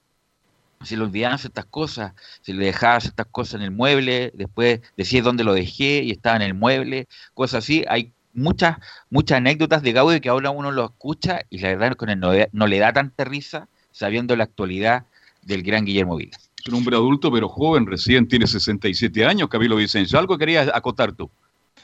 se 0.84 0.98
le 0.98 1.04
olvidaban 1.04 1.40
ciertas 1.40 1.66
cosas, 1.66 2.14
se 2.42 2.54
le 2.54 2.66
dejaba 2.66 3.00
ciertas 3.00 3.28
cosas 3.28 3.56
en 3.56 3.62
el 3.62 3.72
mueble, 3.72 4.32
después 4.34 4.82
decía 4.98 5.22
dónde 5.22 5.44
lo 5.44 5.54
dejé 5.54 6.04
y 6.04 6.12
estaba 6.12 6.36
en 6.38 6.42
el 6.42 6.54
mueble, 6.54 7.08
cosas 7.34 7.64
así. 7.64 7.86
Hay 7.88 8.14
muchas 8.34 8.78
muchas 9.10 9.38
anécdotas 9.38 9.82
de 9.82 9.92
Gaudio 9.92 10.22
que 10.22 10.30
ahora 10.30 10.52
uno 10.52 10.72
lo 10.72 10.86
escucha 10.86 11.42
y 11.50 11.60
la 11.60 11.70
verdad 11.70 11.98
es 12.00 12.18
no, 12.18 12.32
no 12.52 12.68
le 12.68 12.80
da 12.80 12.94
tanta 12.94 13.26
risa 13.26 13.68
sabiendo 13.92 14.36
la 14.36 14.46
actualidad 14.46 15.06
del 15.42 15.64
gran 15.64 15.86
Guillermo 15.86 16.16
Vila. 16.16 16.38
Es 16.62 16.68
un 16.72 16.76
hombre 16.76 16.96
adulto 16.96 17.32
pero 17.32 17.50
joven, 17.50 17.88
recién 17.88 18.28
tiene 18.28 18.46
67 18.46 19.26
años, 19.26 19.50
Camilo 19.50 19.76
Vicencio. 19.76 20.20
¿Algo 20.20 20.38
querías 20.38 20.70
acotar 20.74 21.12
tú? 21.14 21.30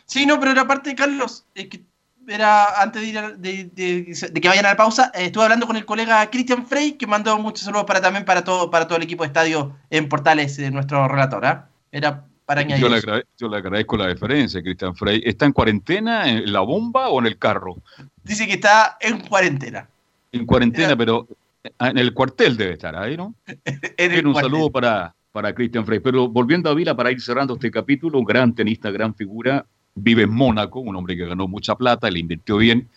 Sí, 0.05 0.25
no, 0.25 0.39
pero 0.39 0.51
era 0.51 0.67
parte 0.67 0.91
de 0.91 0.95
Carlos, 0.95 1.45
que 1.53 1.81
era 2.27 2.81
antes 2.81 3.01
de, 3.01 3.07
ir 3.07 3.71
de, 3.77 4.41
que 4.41 4.47
vayan 4.47 4.65
a 4.65 4.69
la 4.69 4.77
pausa, 4.77 5.11
eh, 5.15 5.25
estuve 5.25 5.43
hablando 5.43 5.65
con 5.65 5.77
el 5.77 5.85
colega 5.85 6.29
Christian 6.29 6.65
Frey, 6.65 6.93
que 6.93 7.07
mandó 7.07 7.37
muchos 7.39 7.61
saludos 7.61 7.85
para 7.85 8.01
también 8.01 8.25
para 8.25 8.43
todo, 8.43 8.69
para 8.69 8.85
todo 8.87 8.97
el 8.97 9.03
equipo 9.03 9.23
de 9.23 9.27
estadio 9.27 9.75
en 9.89 10.09
Portales, 10.09 10.57
de 10.57 10.69
nuestro 10.69 11.07
relator. 11.07 11.45
¿ah? 11.45 11.69
Era 11.91 12.25
para 12.45 12.61
añadir. 12.61 12.83
Yo 12.83 12.89
le, 12.89 13.25
yo 13.37 13.47
le, 13.49 13.57
agradezco 13.57 13.97
la 13.97 14.07
deferencia, 14.07 14.61
Christian 14.61 14.95
Frey. 14.95 15.21
¿Está 15.25 15.45
en 15.45 15.53
cuarentena, 15.53 16.29
en 16.29 16.51
la 16.51 16.59
bomba 16.59 17.09
o 17.09 17.19
en 17.19 17.27
el 17.27 17.37
carro? 17.37 17.77
Dice 18.23 18.45
que 18.45 18.53
está 18.53 18.97
en 18.99 19.19
cuarentena. 19.21 19.87
En 20.31 20.45
cuarentena, 20.45 20.95
pero 20.95 21.27
en 21.79 21.97
el 21.97 22.13
cuartel 22.13 22.57
debe 22.57 22.73
estar 22.73 22.95
ahí, 22.95 23.17
¿no? 23.17 23.35
en 23.97 24.27
un 24.27 24.35
saludo 24.35 24.69
para, 24.69 25.15
para 25.31 25.53
Christian 25.53 25.85
Frey. 25.85 25.99
Pero 25.99 26.27
volviendo 26.27 26.69
a 26.69 26.73
Vila, 26.73 26.95
para 26.95 27.11
ir 27.11 27.21
cerrando 27.21 27.55
este 27.55 27.71
capítulo, 27.71 28.19
un 28.19 28.25
gran 28.25 28.53
tenista, 28.53 28.91
gran 28.91 29.15
figura, 29.15 29.65
vive 29.95 30.23
en 30.23 30.31
Mónaco, 30.31 30.79
un 30.79 30.95
hombre 30.95 31.17
que 31.17 31.25
ganó 31.25 31.47
mucha 31.47 31.75
plata, 31.75 32.09
le 32.09 32.19
invirtió 32.19 32.57
bien, 32.57 32.89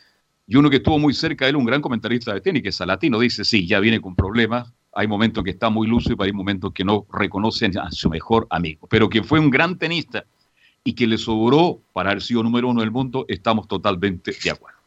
y 0.47 0.57
uno 0.57 0.69
que 0.69 0.77
estuvo 0.77 0.99
muy 0.99 1.15
cerca 1.15 1.45
de 1.45 1.51
él, 1.51 1.57
un 1.57 1.65
gran 1.65 1.81
comentarista 1.81 2.35
de 2.35 2.41
tenis, 2.41 2.63
que 2.63 2.71
es 2.71 2.77
Salatino, 2.77 3.21
dice, 3.21 3.45
sí, 3.45 3.67
ya 3.67 3.79
viene 3.79 4.01
con 4.01 4.17
problemas, 4.17 4.73
hay 4.93 5.07
momentos 5.07 5.45
que 5.45 5.51
está 5.51 5.71
muy 5.71 5.87
lúcido 5.87 6.17
y 6.19 6.27
hay 6.27 6.33
momentos 6.33 6.73
que 6.73 6.85
no 6.85 7.07
reconocen 7.13 7.79
a 7.79 7.91
su 7.93 8.11
mejor 8.11 8.47
amigo, 8.51 8.87
pero 8.89 9.09
que 9.09 9.23
fue 9.23 9.39
un 9.39 9.51
gran 9.51 9.79
tenista 9.79 10.25
y 10.83 10.95
que 10.95 11.07
le 11.07 11.19
sobró 11.19 11.81
para 11.93 12.11
haber 12.11 12.23
sido 12.23 12.43
número 12.43 12.69
uno 12.69 12.81
del 12.81 12.91
mundo, 12.91 13.25
estamos 13.29 13.69
totalmente 13.69 14.33
de 14.43 14.51
acuerdo. 14.51 14.79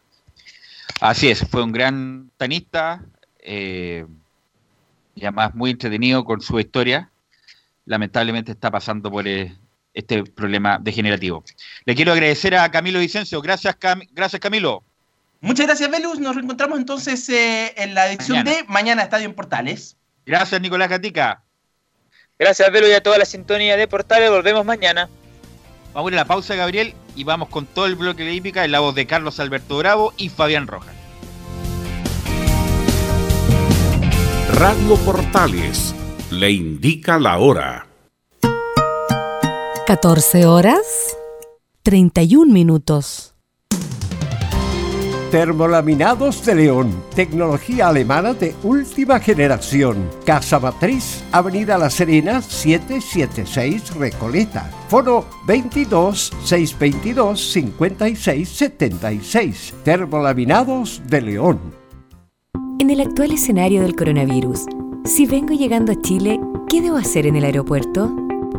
Así 1.00 1.30
es, 1.30 1.48
fue 1.48 1.64
un 1.64 1.72
gran 1.72 2.30
tenista, 2.38 3.06
eh, 3.44 4.06
y 5.16 5.22
además 5.22 5.54
muy 5.54 5.72
entretenido 5.72 6.24
con 6.24 6.41
su 6.41 6.60
historia. 6.60 7.12
Lamentablemente 7.86 8.52
está 8.52 8.72
pasando 8.72 9.12
por, 9.12 9.28
eh, 9.28 9.56
este 9.94 10.24
problema 10.24 10.80
degenerativo. 10.80 11.44
Le 11.86 11.96
quiero 11.96 12.14
agradecer 12.14 12.56
a 12.56 12.70
Camilo 12.72 13.00
Vicencio. 13.00 13.41
Gracias, 13.41 13.78
gracias 14.12 14.39
Camilo. 14.39 14.84
Muchas 15.41 15.68
gracias, 15.68 15.91
Velus. 15.91 16.20
Nos 16.20 16.36
reencontramos 16.36 16.80
entonces 16.80 17.28
eh, 17.30 17.74
en 17.76 17.94
la 17.94 18.08
edición 18.08 18.46
de 18.46 18.64
Mañana 18.68 19.04
Estadio 19.04 19.26
en 19.26 19.34
Portales. 19.34 19.98
Gracias, 20.26 20.60
Nicolás 20.62 20.89
Gatica. 20.89 21.44
Gracias, 22.39 22.72
Velus, 22.72 22.89
y 22.89 22.94
a 22.94 23.04
toda 23.04 23.18
la 23.18 23.26
sintonía 23.26 23.76
de 23.76 23.88
Portales. 23.88 24.30
Volvemos 24.30 24.66
mañana. 24.66 25.10
Vamos 25.94 26.10
a 26.10 26.14
ir 26.14 26.20
a 26.20 26.22
la 26.24 26.26
pausa, 26.26 26.56
Gabriel, 26.56 26.96
y 27.16 27.24
vamos 27.24 27.50
con 27.50 27.66
todo 27.66 27.86
el 27.86 27.96
bloque 27.96 28.24
de 28.24 28.34
hípica 28.34 28.66
en 28.66 28.72
la 28.72 28.80
voz 28.80 28.96
de 28.96 29.06
Carlos 29.06 29.39
Alberto 29.39 29.78
Bravo 29.78 30.14
y 30.18 30.30
Fabián 30.30 30.66
Rojas. 30.66 31.03
Radio 34.64 34.95
Portales 34.95 35.93
le 36.32 36.49
indica 36.49 37.20
la 37.20 37.38
hora. 37.38 37.86
14 39.86 40.45
horas 40.45 41.18
31 41.82 42.53
minutos. 42.53 43.36
Termolaminados 45.32 46.45
de 46.45 46.55
León, 46.55 47.03
tecnología 47.14 47.89
alemana 47.89 48.34
de 48.34 48.55
última 48.64 49.20
generación. 49.20 50.09
Casa 50.26 50.61
Matriz, 50.61 51.22
Avenida 51.34 51.78
La 51.78 51.89
Serena, 51.89 52.41
776 52.41 53.95
Recoleta. 53.95 54.72
Foro 54.88 55.28
22 55.45 56.32
622 56.45 57.51
56 57.51 58.47
76. 58.47 59.74
Termolaminados 59.84 61.01
de 61.05 61.22
León. 61.22 61.83
En 62.80 62.90
el 62.90 63.02
actual 63.02 63.32
escenario 63.32 63.82
del 63.82 63.96
coronavirus, 63.96 64.66
si 65.06 65.26
vengo 65.26 65.54
llegando 65.54 65.92
a 65.92 66.02
Chile, 66.02 66.40
¿qué 66.68 66.82
debo 66.82 66.98
hacer 66.98 67.28
en 67.28 67.36
el 67.36 67.46
aeropuerto? 67.46 68.12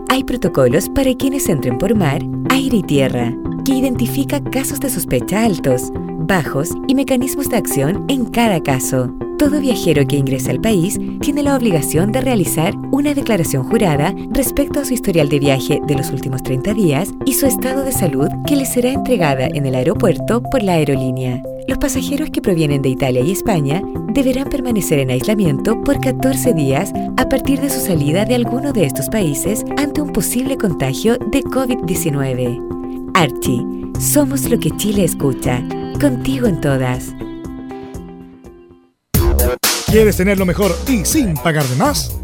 Hay 0.09 0.25
protocolos 0.25 0.89
para 0.89 1.13
quienes 1.15 1.49
entren 1.49 1.79
por 1.79 1.95
mar, 1.95 2.23
aire 2.51 2.79
y 2.79 2.83
tierra, 2.83 3.35
que 3.65 3.75
identifica 3.75 4.43
casos 4.43 4.81
de 4.81 4.91
sospecha 4.91 5.45
altos, 5.45 5.91
bajos 6.19 6.71
y 6.87 6.95
mecanismos 6.95 7.49
de 7.49 7.57
acción 7.57 8.05
en 8.09 8.27
cada 8.27 8.63
caso. 8.63 9.13
Todo 9.37 9.61
viajero 9.61 10.07
que 10.07 10.17
ingrese 10.17 10.53
al 10.53 10.61
país 10.61 10.99
tiene 11.21 11.43
la 11.43 11.57
obligación 11.57 12.13
de 12.13 12.21
realizar 12.21 12.73
una 12.93 13.15
declaración 13.15 13.65
jurada 13.65 14.15
respecto 14.31 14.81
a 14.81 14.85
su 14.85 14.95
historial 14.95 15.29
de 15.29 15.41
viaje 15.41 15.81
de 15.87 15.95
los 15.97 16.11
últimos 16.11 16.43
30 16.45 16.73
días 16.73 17.11
y 17.27 17.35
su 17.35 17.47
estado 17.47 17.83
de 17.83 17.93
salud 17.93 18.29
que 18.47 18.57
le 18.57 18.65
será 18.65 18.93
entregada 18.93 19.49
en 19.49 19.67
el 19.67 19.75
aeropuerto 19.75 20.41
por 20.41 20.63
la 20.63 20.75
aerolínea. 20.75 21.43
Los 21.67 21.79
pasajeros 21.79 22.31
que 22.31 22.43
provienen 22.43 22.83
de 22.83 22.91
Italia 22.91 23.23
y 23.23 23.33
España 23.33 23.83
deberán 24.13 24.49
permanecer 24.49 24.99
en 24.99 25.11
aislamiento 25.11 25.81
por 25.83 25.99
14 25.99 26.53
días 26.53 26.93
a 27.17 27.29
partir 27.29 27.61
de 27.61 27.71
su 27.71 27.81
salida 27.81 28.25
de 28.25 28.35
alguno 28.35 28.73
de 28.73 28.85
estos 28.85 29.09
países 29.09 29.65
ante 29.79 30.03
un 30.03 30.13
posible 30.13 30.59
contagio 30.59 31.17
de 31.19 31.43
COVID-19. 31.43 33.13
Archie, 33.15 33.65
somos 33.99 34.49
lo 34.51 34.59
que 34.59 34.71
Chile 34.73 35.05
escucha. 35.05 35.63
Contigo 36.01 36.47
en 36.47 36.61
todas. 36.61 37.15
¿Quieres 39.87 40.17
tener 40.17 40.39
lo 40.39 40.45
mejor 40.45 40.77
y 40.89 41.05
sin 41.05 41.35
pagar 41.35 41.65
de 41.65 41.77
más? 41.77 42.24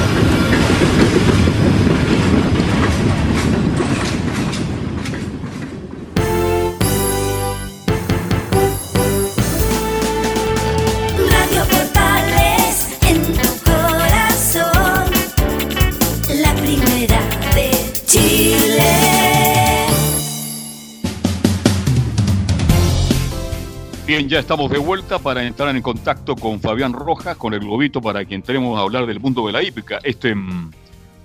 Ya 24.31 24.39
estamos 24.39 24.71
de 24.71 24.77
vuelta 24.77 25.19
para 25.19 25.43
entrar 25.43 25.75
en 25.75 25.81
contacto 25.81 26.37
con 26.37 26.61
Fabián 26.61 26.93
Rojas, 26.93 27.35
con 27.35 27.53
el 27.53 27.59
globito, 27.59 28.01
para 28.01 28.23
que 28.23 28.33
entremos 28.33 28.79
a 28.79 28.83
hablar 28.83 29.05
del 29.05 29.19
mundo 29.19 29.45
de 29.45 29.51
la 29.51 29.61
hípica. 29.61 29.99
Este, 30.03 30.33
mm, 30.33 30.71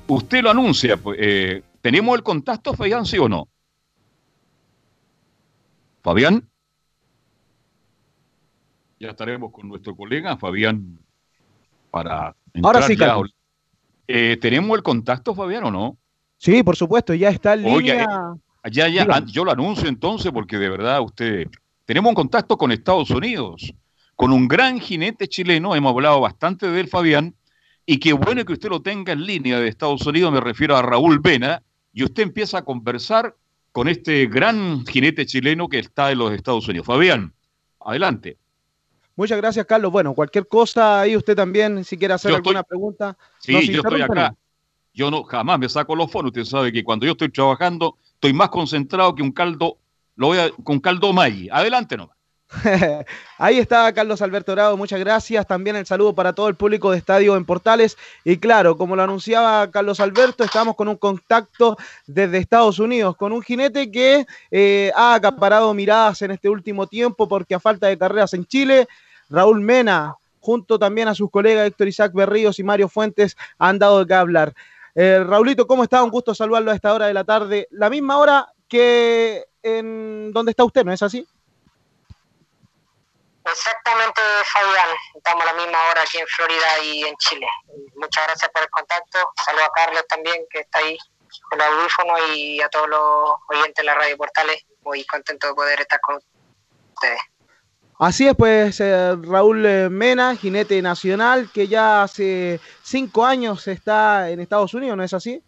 usted 0.08 0.42
lo 0.42 0.50
anuncia, 0.50 0.96
pues, 0.96 1.16
eh, 1.22 1.62
¿tenemos 1.80 2.16
el 2.16 2.24
contacto, 2.24 2.74
Fabián, 2.74 3.06
sí 3.06 3.16
o 3.16 3.28
no? 3.28 3.46
Fabián. 6.02 6.48
Ya 8.98 9.10
estaremos 9.10 9.52
con 9.52 9.68
nuestro 9.68 9.94
colega 9.94 10.36
Fabián 10.36 10.98
para 11.92 12.34
Ahora 12.60 12.82
sí. 12.82 12.96
Carlos. 12.96 13.32
Eh, 14.08 14.36
¿Tenemos 14.40 14.76
el 14.76 14.82
contacto, 14.82 15.32
Fabián, 15.32 15.62
o 15.62 15.70
no? 15.70 15.96
Sí, 16.38 16.64
por 16.64 16.74
supuesto, 16.74 17.14
ya 17.14 17.28
está 17.28 17.54
en 17.54 17.62
línea. 17.62 18.02
eh, 18.64 18.70
ya, 18.72 18.88
ya, 18.88 19.02
Dígame. 19.02 19.30
yo 19.30 19.44
lo 19.44 19.52
anuncio 19.52 19.88
entonces 19.88 20.32
porque 20.32 20.58
de 20.58 20.68
verdad 20.68 21.00
usted... 21.02 21.48
Tenemos 21.86 22.10
un 22.10 22.14
contacto 22.16 22.58
con 22.58 22.72
Estados 22.72 23.10
Unidos, 23.10 23.72
con 24.16 24.32
un 24.32 24.48
gran 24.48 24.80
jinete 24.80 25.28
chileno, 25.28 25.74
hemos 25.76 25.92
hablado 25.92 26.20
bastante 26.20 26.68
de 26.68 26.80
él, 26.80 26.88
Fabián, 26.88 27.34
y 27.86 27.98
qué 27.98 28.12
bueno 28.12 28.44
que 28.44 28.54
usted 28.54 28.68
lo 28.68 28.82
tenga 28.82 29.12
en 29.12 29.24
línea 29.24 29.60
de 29.60 29.68
Estados 29.68 30.04
Unidos, 30.04 30.32
me 30.32 30.40
refiero 30.40 30.76
a 30.76 30.82
Raúl 30.82 31.20
Vena, 31.20 31.62
y 31.92 32.02
usted 32.02 32.24
empieza 32.24 32.58
a 32.58 32.64
conversar 32.64 33.36
con 33.70 33.88
este 33.88 34.26
gran 34.26 34.84
jinete 34.84 35.26
chileno 35.26 35.68
que 35.68 35.78
está 35.78 36.10
en 36.10 36.18
los 36.18 36.32
Estados 36.32 36.66
Unidos. 36.66 36.86
Fabián, 36.86 37.32
adelante. 37.80 38.36
Muchas 39.14 39.38
gracias, 39.38 39.64
Carlos. 39.64 39.92
Bueno, 39.92 40.12
cualquier 40.12 40.48
cosa 40.48 41.02
ahí 41.02 41.16
usted 41.16 41.36
también, 41.36 41.84
si 41.84 41.96
quiere 41.96 42.14
hacer 42.14 42.32
Yo 42.32 42.36
estoy- 42.38 42.50
alguna 42.50 42.64
pregunta. 42.64 43.16
Sí, 43.38 43.52
nos 43.52 43.66
yo 43.66 43.80
estoy 43.80 44.02
acá. 44.02 44.34
Yo 44.92 45.10
no 45.10 45.22
jamás 45.22 45.58
me 45.58 45.68
saco 45.68 45.94
los 45.94 46.10
fonos. 46.10 46.30
Usted 46.30 46.44
sabe 46.44 46.72
que 46.72 46.82
cuando 46.82 47.06
yo 47.06 47.12
estoy 47.12 47.30
trabajando, 47.30 47.96
estoy 48.14 48.32
más 48.32 48.48
concentrado 48.48 49.14
que 49.14 49.22
un 49.22 49.30
caldo, 49.30 49.78
lo 50.16 50.28
voy 50.28 50.38
a, 50.38 50.50
con 50.64 50.80
caldo 50.80 51.12
Maggi. 51.12 51.48
Adelante 51.50 51.96
nomás. 51.96 52.16
Ahí 53.38 53.58
está 53.58 53.92
Carlos 53.92 54.22
Alberto 54.22 54.52
Bravo, 54.52 54.76
muchas 54.76 55.00
gracias. 55.00 55.46
También 55.46 55.76
el 55.76 55.86
saludo 55.86 56.14
para 56.14 56.32
todo 56.32 56.48
el 56.48 56.54
público 56.54 56.90
de 56.90 56.98
Estadio 56.98 57.36
en 57.36 57.44
Portales. 57.44 57.96
Y 58.24 58.36
claro, 58.38 58.76
como 58.76 58.96
lo 58.96 59.02
anunciaba 59.02 59.70
Carlos 59.70 60.00
Alberto, 60.00 60.44
estamos 60.44 60.76
con 60.76 60.88
un 60.88 60.96
contacto 60.96 61.76
desde 62.06 62.38
Estados 62.38 62.78
Unidos, 62.78 63.16
con 63.16 63.32
un 63.32 63.42
jinete 63.42 63.90
que 63.90 64.26
eh, 64.50 64.92
ha 64.94 65.14
acaparado 65.14 65.72
miradas 65.74 66.22
en 66.22 66.30
este 66.30 66.48
último 66.48 66.86
tiempo 66.86 67.28
porque 67.28 67.54
a 67.54 67.60
falta 67.60 67.88
de 67.88 67.98
carreras 67.98 68.32
en 68.34 68.46
Chile, 68.46 68.86
Raúl 69.28 69.60
Mena, 69.60 70.14
junto 70.40 70.78
también 70.78 71.08
a 71.08 71.14
sus 71.14 71.30
colegas 71.30 71.66
Héctor 71.66 71.88
Isaac 71.88 72.12
Berríos 72.14 72.58
y 72.60 72.62
Mario 72.62 72.88
Fuentes, 72.88 73.36
han 73.58 73.78
dado 73.78 74.00
de 74.00 74.06
qué 74.06 74.14
hablar. 74.14 74.54
Eh, 74.94 75.22
Raulito, 75.26 75.66
¿cómo 75.66 75.82
está? 75.82 76.02
Un 76.02 76.10
gusto 76.10 76.34
saludarlo 76.34 76.70
a 76.70 76.74
esta 76.74 76.94
hora 76.94 77.06
de 77.06 77.14
la 77.14 77.24
tarde, 77.24 77.66
la 77.70 77.90
misma 77.90 78.18
hora 78.18 78.48
que 78.68 79.44
en 79.66 80.32
donde 80.32 80.50
está 80.50 80.64
usted, 80.64 80.84
¿no 80.84 80.92
es 80.92 81.02
así? 81.02 81.26
Exactamente, 83.44 84.20
Fabián. 84.52 84.88
Estamos 85.14 85.42
a 85.44 85.46
la 85.46 85.54
misma 85.54 85.78
hora 85.90 86.02
aquí 86.02 86.18
en 86.18 86.26
Florida 86.26 86.80
y 86.82 87.04
en 87.04 87.16
Chile. 87.16 87.46
Muchas 87.96 88.26
gracias 88.26 88.50
por 88.52 88.62
el 88.62 88.70
contacto. 88.70 89.18
Saludo 89.44 89.64
a 89.64 89.72
Carlos 89.72 90.04
también, 90.08 90.44
que 90.50 90.60
está 90.60 90.78
ahí 90.78 90.96
con 91.50 91.60
el 91.60 91.66
audífono, 91.66 92.14
y 92.34 92.60
a 92.60 92.68
todos 92.68 92.88
los 92.88 93.30
oyentes 93.48 93.76
de 93.76 93.84
la 93.84 93.94
radio 93.94 94.16
Portales. 94.16 94.64
Muy 94.82 95.04
contento 95.04 95.48
de 95.48 95.54
poder 95.54 95.80
estar 95.80 96.00
con 96.00 96.16
ustedes. 96.94 97.20
Así 97.98 98.28
es, 98.28 98.34
pues 98.36 98.78
eh, 98.80 99.16
Raúl 99.22 99.64
eh, 99.64 99.88
Mena, 99.88 100.36
jinete 100.36 100.82
nacional, 100.82 101.50
que 101.52 101.66
ya 101.66 102.02
hace 102.02 102.60
cinco 102.82 103.24
años 103.24 103.66
está 103.68 104.28
en 104.28 104.40
Estados 104.40 104.74
Unidos, 104.74 104.96
¿no 104.96 105.02
es 105.02 105.14
así? 105.14 105.42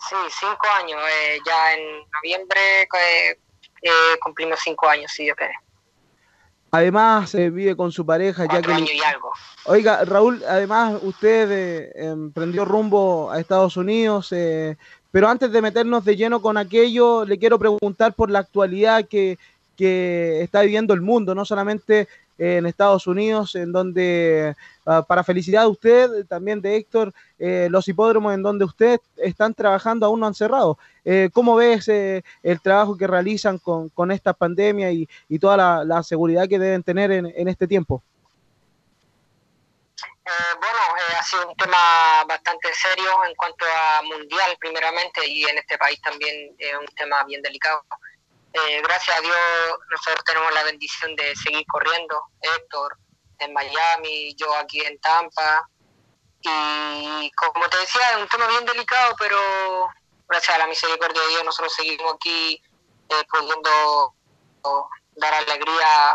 Sí, 0.00 0.16
cinco 0.40 0.66
años. 0.78 1.00
eh, 1.00 1.38
ya 1.44 1.74
en 1.74 1.80
noviembre 2.12 2.82
eh, 2.82 3.38
eh, 3.82 4.18
cumplimos 4.22 4.60
cinco 4.62 4.88
años, 4.88 5.10
si 5.12 5.24
Dios 5.24 5.36
quiere. 5.36 5.54
Además, 6.70 7.32
vive 7.34 7.74
con 7.74 7.90
su 7.90 8.04
pareja, 8.04 8.44
ya 8.44 8.60
que... 8.60 8.72
años 8.72 8.92
y 8.92 9.02
algo. 9.02 9.32
Oiga, 9.64 10.04
Raúl, 10.04 10.44
además 10.46 11.00
usted 11.02 11.50
eh, 11.50 11.92
emprendió 11.94 12.64
rumbo 12.64 13.30
a 13.30 13.40
Estados 13.40 13.76
Unidos, 13.76 14.32
eh, 14.32 14.76
pero 15.10 15.28
antes 15.28 15.50
de 15.50 15.62
meternos 15.62 16.04
de 16.04 16.16
lleno 16.16 16.42
con 16.42 16.58
aquello, 16.58 17.24
le 17.24 17.38
quiero 17.38 17.58
preguntar 17.58 18.12
por 18.12 18.30
la 18.30 18.40
actualidad 18.40 19.06
que, 19.08 19.38
que 19.76 20.42
está 20.42 20.60
viviendo 20.60 20.92
el 20.92 21.00
mundo, 21.00 21.34
no 21.34 21.46
solamente 21.46 22.06
en 22.38 22.66
Estados 22.66 23.06
Unidos, 23.06 23.54
en 23.56 23.72
donde, 23.72 24.54
ah, 24.86 25.04
para 25.06 25.24
felicidad 25.24 25.62
de 25.62 25.68
usted, 25.68 26.26
también 26.26 26.62
de 26.62 26.76
Héctor, 26.76 27.12
eh, 27.38 27.68
los 27.70 27.86
hipódromos 27.88 28.32
en 28.32 28.42
donde 28.42 28.64
usted 28.64 29.00
están 29.16 29.52
trabajando 29.52 30.06
aún 30.06 30.20
no 30.20 30.26
han 30.26 30.34
cerrado. 30.34 30.78
Eh, 31.04 31.30
¿Cómo 31.32 31.56
ves 31.56 31.88
eh, 31.88 32.22
el 32.42 32.60
trabajo 32.60 32.96
que 32.96 33.06
realizan 33.06 33.58
con, 33.58 33.88
con 33.90 34.10
esta 34.12 34.32
pandemia 34.32 34.90
y, 34.92 35.08
y 35.28 35.38
toda 35.38 35.84
la, 35.84 36.02
seguridad 36.02 36.48
que 36.48 36.58
deben 36.58 36.82
tener 36.82 37.10
en, 37.10 37.26
en 37.26 37.48
este 37.48 37.66
tiempo? 37.66 38.02
Eh, 40.28 40.54
bueno, 40.60 40.78
ha 41.18 41.22
sido 41.22 41.48
un 41.48 41.56
tema 41.56 42.22
bastante 42.26 42.68
serio 42.74 43.10
en 43.26 43.34
cuanto 43.34 43.64
a 43.64 44.02
mundial 44.02 44.56
primeramente 44.60 45.26
y 45.26 45.44
en 45.44 45.56
este 45.56 45.78
país 45.78 46.00
también 46.02 46.54
es 46.58 46.74
un 46.74 46.86
tema 46.94 47.24
bien 47.24 47.40
delicado. 47.40 47.82
Eh, 48.52 48.80
gracias 48.82 49.16
a 49.16 49.20
Dios 49.20 49.36
nosotros 49.90 50.24
tenemos 50.24 50.52
la 50.54 50.62
bendición 50.64 51.14
de 51.16 51.34
seguir 51.36 51.64
corriendo. 51.66 52.20
Héctor 52.40 52.96
en 53.40 53.52
Miami, 53.52 54.34
yo 54.36 54.54
aquí 54.56 54.80
en 54.80 54.98
Tampa. 55.00 55.68
Y 56.40 57.30
como 57.36 57.68
te 57.68 57.78
decía, 57.78 58.00
es 58.12 58.16
un 58.22 58.28
tema 58.28 58.46
bien 58.48 58.64
delicado, 58.64 59.14
pero 59.18 59.38
gracias 60.28 60.54
a 60.54 60.58
la 60.58 60.66
misericordia 60.66 61.20
de 61.22 61.28
Dios 61.28 61.44
nosotros 61.44 61.72
seguimos 61.74 62.14
aquí 62.14 62.62
eh, 63.08 63.24
pudiendo 63.30 64.14
dar 65.16 65.34
alegría 65.34 66.14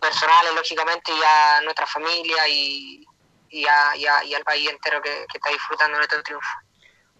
personales, 0.00 0.54
lógicamente, 0.54 1.12
y 1.12 1.20
a 1.22 1.60
nuestra 1.62 1.86
familia 1.86 2.46
y, 2.48 3.04
y, 3.50 3.66
a- 3.66 3.96
y 3.96 4.06
a- 4.06 4.24
y 4.24 4.34
al 4.34 4.42
país 4.44 4.68
entero 4.70 5.00
que, 5.02 5.10
que 5.30 5.38
está 5.38 5.50
disfrutando 5.50 5.92
de 5.92 5.98
nuestro 5.98 6.22
triunfo. 6.22 6.48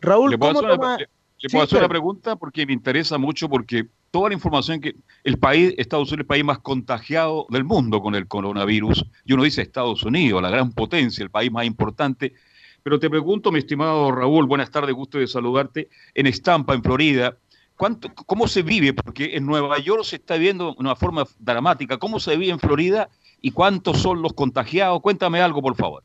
Raúl, 0.01 0.31
¿Le 0.31 0.39
puedo 0.39 0.55
¿cómo? 0.61 0.97
Le- 1.43 1.49
Sí, 1.49 1.53
puedo 1.53 1.65
hacer 1.65 1.79
una 1.79 1.89
pregunta? 1.89 2.37
Porque 2.37 2.65
me 2.67 2.73
interesa 2.73 3.19
mucho, 3.19 3.49
porque 3.49 3.87
toda 4.11 4.29
la 4.31 4.35
información 4.35 4.81
que 4.81 4.95
el 5.25 5.39
país, 5.39 5.75
Estados 5.79 6.09
Unidos, 6.09 6.19
es 6.19 6.21
el 6.21 6.27
país 6.27 6.45
más 6.45 6.59
contagiado 6.61 7.47
del 7.51 7.65
mundo 7.65 8.01
con 8.01 8.15
el 8.15 8.27
coronavirus. 8.29 9.05
Y 9.25 9.33
uno 9.33 9.43
dice 9.45 9.63
Estados 9.63 10.03
Unidos, 10.05 10.41
la 10.43 10.51
gran 10.51 10.73
potencia, 10.73 11.23
el 11.23 11.31
país 11.31 11.51
más 11.51 11.65
importante. 11.67 12.35
Pero 12.83 12.99
te 12.99 13.09
pregunto, 13.09 13.53
mi 13.53 13.59
estimado 13.61 14.11
Raúl, 14.13 14.47
buenas 14.47 14.71
tardes, 14.71 14.95
gusto 14.95 15.19
de 15.19 15.27
saludarte. 15.27 15.89
En 16.15 16.27
Estampa, 16.27 16.75
en 16.75 16.83
Florida, 16.83 17.37
¿cuánto, 17.77 18.13
¿cómo 18.15 18.49
se 18.49 18.63
vive? 18.63 18.93
Porque 18.93 19.37
en 19.37 19.47
Nueva 19.47 19.79
York 19.79 20.05
se 20.05 20.17
está 20.17 20.37
viendo 20.37 20.73
de 20.73 20.77
una 20.79 20.97
forma 20.97 21.25
dramática. 21.39 21.99
¿Cómo 21.99 22.19
se 22.21 22.37
vive 22.37 22.53
en 22.53 22.59
Florida 22.59 23.09
y 23.41 23.53
cuántos 23.53 23.99
son 23.99 24.21
los 24.21 24.33
contagiados? 24.33 25.01
Cuéntame 25.01 25.41
algo, 25.41 25.63
por 25.63 25.77
favor. 25.77 26.03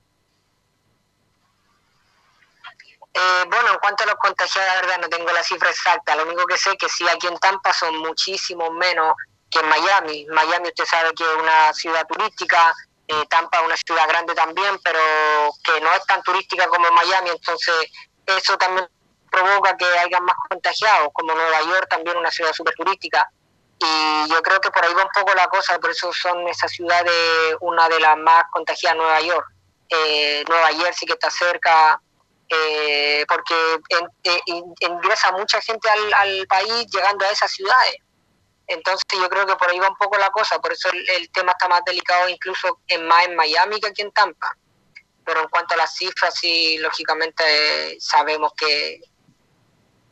Eh, 3.19 3.45
bueno, 3.49 3.71
en 3.71 3.79
cuanto 3.79 4.03
a 4.03 4.07
los 4.07 4.15
contagiados, 4.17 4.75
la 4.75 4.81
verdad 4.81 4.99
no 5.01 5.09
tengo 5.09 5.31
la 5.31 5.41
cifra 5.41 5.71
exacta. 5.71 6.15
Lo 6.15 6.23
único 6.23 6.45
que 6.45 6.55
sé 6.55 6.69
es 6.69 6.77
que 6.77 6.87
sí, 6.87 7.03
aquí 7.09 7.25
en 7.25 7.37
Tampa 7.39 7.73
son 7.73 7.97
muchísimo 7.97 8.69
menos 8.69 9.15
que 9.49 9.59
en 9.59 9.67
Miami. 9.69 10.27
Miami 10.29 10.67
usted 10.67 10.85
sabe 10.85 11.13
que 11.15 11.23
es 11.23 11.35
una 11.41 11.73
ciudad 11.73 12.05
turística, 12.05 12.71
eh, 13.07 13.25
Tampa 13.27 13.57
es 13.57 13.65
una 13.65 13.77
ciudad 13.77 14.07
grande 14.07 14.35
también, 14.35 14.77
pero 14.83 14.99
que 15.63 15.81
no 15.81 15.91
es 15.93 16.05
tan 16.05 16.21
turística 16.21 16.67
como 16.67 16.91
Miami, 16.91 17.31
entonces 17.31 17.73
eso 18.23 18.55
también 18.57 18.87
provoca 19.31 19.75
que 19.75 19.85
haya 19.85 20.19
más 20.19 20.35
contagiados, 20.47 21.09
como 21.13 21.33
Nueva 21.33 21.61
York 21.61 21.87
también 21.89 22.17
una 22.17 22.29
ciudad 22.29 22.53
súper 22.53 22.75
turística. 22.75 23.27
Y 23.79 24.29
yo 24.29 24.41
creo 24.43 24.59
que 24.59 24.69
por 24.69 24.85
ahí 24.85 24.93
va 24.93 25.03
un 25.03 25.09
poco 25.11 25.33
la 25.33 25.47
cosa, 25.47 25.79
por 25.79 25.89
eso 25.89 26.13
son 26.13 26.47
esas 26.47 26.71
ciudades 26.71 27.55
una 27.61 27.89
de 27.89 27.99
las 27.99 28.15
más 28.17 28.43
contagiadas, 28.51 28.97
Nueva 28.97 29.21
York. 29.21 29.47
Eh, 29.89 30.43
Nueva 30.49 30.67
Jersey 30.67 31.07
que 31.07 31.13
está 31.13 31.29
cerca, 31.29 32.01
eh, 32.49 33.25
porque 33.27 33.53
eh, 33.89 34.61
ingresa 34.79 35.31
mucha 35.33 35.59
gente 35.59 35.89
al, 35.89 36.47
país 36.47 36.87
llegando 36.93 37.25
a 37.25 37.31
esas 37.31 37.51
ciudades. 37.51 37.97
Entonces 38.67 39.05
yo 39.11 39.29
creo 39.29 39.45
que 39.45 39.55
por 39.55 39.69
ahí 39.69 39.79
va 39.79 39.89
un 39.89 39.95
poco 39.95 40.17
la 40.17 40.29
cosa, 40.29 40.59
por 40.59 40.71
eso 40.71 40.89
el, 40.91 41.29
tema 41.31 41.53
está 41.53 41.67
más 41.67 41.81
delicado 41.85 42.27
incluso 42.29 42.79
en 42.87 43.05
más 43.05 43.27
en 43.27 43.35
Miami 43.35 43.79
que 43.79 43.87
aquí 43.87 44.01
en 44.01 44.11
Tampa. 44.11 44.55
Pero 45.25 45.41
en 45.41 45.49
cuanto 45.49 45.73
a 45.73 45.77
las 45.77 45.93
cifras, 45.95 46.35
sí, 46.35 46.77
lógicamente 46.77 47.97
sabemos 47.99 48.53
que 48.55 49.01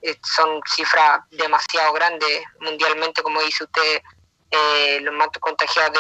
eh, 0.02 0.20
son 0.24 0.62
cifras 0.66 1.20
demasiado 1.32 1.94
grandes 1.94 2.44
mundialmente, 2.60 3.24
como 3.24 3.42
dice 3.42 3.64
usted, 3.64 4.02
los 5.02 5.14
más 5.14 5.28
contagiados 5.40 6.00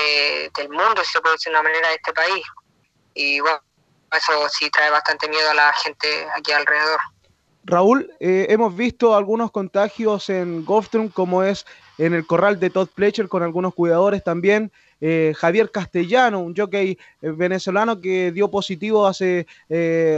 del 0.56 0.70
mundo, 0.70 1.04
si 1.04 1.12
se 1.12 1.22
puede 1.22 1.36
decir 1.36 1.52
de 1.52 1.60
una 1.60 1.64
manera, 1.64 1.90
de 1.90 1.96
este 1.96 2.14
país. 2.14 2.46
Y 3.14 3.40
bueno, 3.42 3.62
eso 4.16 4.50
sí 4.50 4.70
trae 4.70 4.90
bastante 4.90 5.28
miedo 5.30 5.50
a 5.50 5.54
la 5.54 5.74
gente 5.74 6.08
aquí 6.36 6.52
alrededor. 6.52 7.00
Raúl, 7.66 8.12
eh, 8.20 8.46
hemos 8.50 8.76
visto 8.76 9.16
algunos 9.16 9.50
contagios 9.50 10.30
en 10.30 10.64
Goftrum, 10.64 11.10
como 11.10 11.42
es 11.42 11.66
en 11.98 12.14
el 12.14 12.28
corral 12.28 12.60
de 12.60 12.70
Todd 12.70 12.90
Fletcher, 12.94 13.28
con 13.28 13.42
algunos 13.42 13.74
cuidadores 13.74 14.24
también. 14.24 14.72
Eh, 15.02 15.34
Javier 15.36 15.72
Castellano, 15.72 16.40
un 16.40 16.56
jockey 16.56 16.92
eh, 16.92 16.98
venezolano 17.32 18.00
que 18.00 18.32
dio 18.32 18.52
positivo 18.52 19.08
hace 19.08 19.48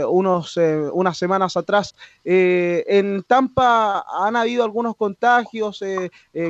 unos, 0.06 0.58
unas 0.92 1.16
semanas 1.16 1.56
atrás. 1.56 1.94
en 2.22 3.22
Tampa 3.22 4.04
han 4.08 4.36
habido 4.36 4.62
algunos 4.62 4.94
contagios. 4.94 5.82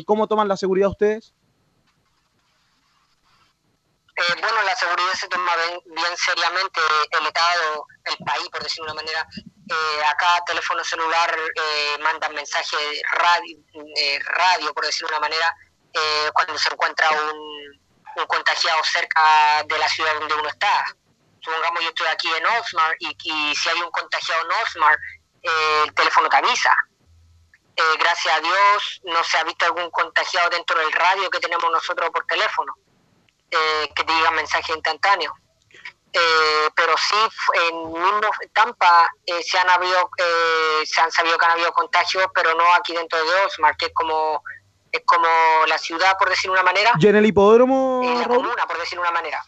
¿Cómo 0.04 0.26
toman 0.26 0.48
la 0.48 0.56
seguridad 0.56 0.90
ustedes? 0.90 1.32
Eh, 4.18 4.34
bueno, 4.40 4.60
la 4.62 4.74
seguridad 4.74 5.12
se 5.14 5.28
toma 5.28 5.54
bien, 5.84 6.16
seriamente 6.16 6.80
el 7.12 7.24
Estado, 7.24 7.86
el 8.04 8.16
país, 8.24 8.48
por 8.48 8.60
decirlo 8.60 8.86
de 8.86 8.92
una 8.92 9.02
manera. 9.02 9.28
Eh, 9.70 10.04
acá 10.06 10.42
teléfono 10.44 10.82
celular 10.82 11.38
eh, 11.54 11.98
mandan 12.00 12.34
mensajes 12.34 13.00
radio, 13.12 13.58
eh, 13.96 14.18
radio, 14.24 14.74
por 14.74 14.86
decirlo 14.86 15.08
de 15.08 15.18
una 15.18 15.28
manera, 15.28 15.54
cuando 16.32 16.58
se 16.58 16.72
encuentra 16.72 17.10
un, 17.10 17.80
un, 18.16 18.26
contagiado 18.26 18.82
cerca 18.84 19.62
de 19.66 19.78
la 19.78 19.88
ciudad 19.88 20.14
donde 20.18 20.34
uno 20.34 20.48
está. 20.48 20.84
Supongamos 21.40 21.82
yo 21.82 21.88
estoy 21.88 22.06
aquí 22.08 22.28
en 22.28 22.46
Osmar 22.46 22.96
y, 22.98 23.16
y 23.22 23.54
si 23.54 23.68
hay 23.68 23.80
un 23.80 23.90
contagiado 23.90 24.42
en 24.42 24.52
Osmar, 24.62 24.98
el 25.42 25.94
teléfono 25.94 26.28
te 26.28 26.36
avisa. 26.36 26.74
gracias 27.98 28.36
a 28.36 28.40
Dios 28.40 29.00
no 29.04 29.22
se 29.22 29.38
ha 29.38 29.44
visto 29.44 29.64
algún 29.64 29.90
contagiado 29.90 30.50
dentro 30.50 30.78
del 30.78 30.92
radio 30.92 31.30
que 31.30 31.40
tenemos 31.40 31.70
nosotros 31.70 32.10
por 32.10 32.26
teléfono 32.26 32.74
eh, 33.50 33.88
que 33.94 34.04
te 34.04 34.12
diga 34.12 34.30
mensaje 34.32 34.72
instantáneo. 34.72 35.32
Eh, 36.12 36.68
pero 36.74 36.94
sí, 36.96 37.16
en 37.68 37.92
mismo 37.92 38.30
Tampa 38.52 39.10
eh, 39.26 39.42
se 39.42 39.58
han 39.58 39.68
habido, 39.68 40.10
se 40.84 41.00
han 41.00 41.10
sabido 41.10 41.38
que 41.38 41.46
han 41.46 41.52
habido 41.52 41.72
contagios, 41.72 42.26
pero 42.34 42.54
no 42.54 42.74
aquí 42.74 42.94
dentro 42.94 43.22
de 43.24 43.34
Osmar, 43.46 43.76
que 43.76 43.86
es 43.86 43.92
como 43.94 44.42
es 44.90 45.02
como 45.04 45.28
la 45.66 45.76
ciudad, 45.76 46.16
por 46.18 46.30
decir 46.30 46.50
una 46.50 46.62
manera. 46.62 46.92
¿Y 46.98 47.06
en 47.06 47.16
el 47.16 47.26
hipódromo? 47.26 48.00
la 48.02 48.26
comuna, 48.26 48.66
por 48.66 48.78
decir 48.78 48.98
una 48.98 49.10
manera. 49.10 49.44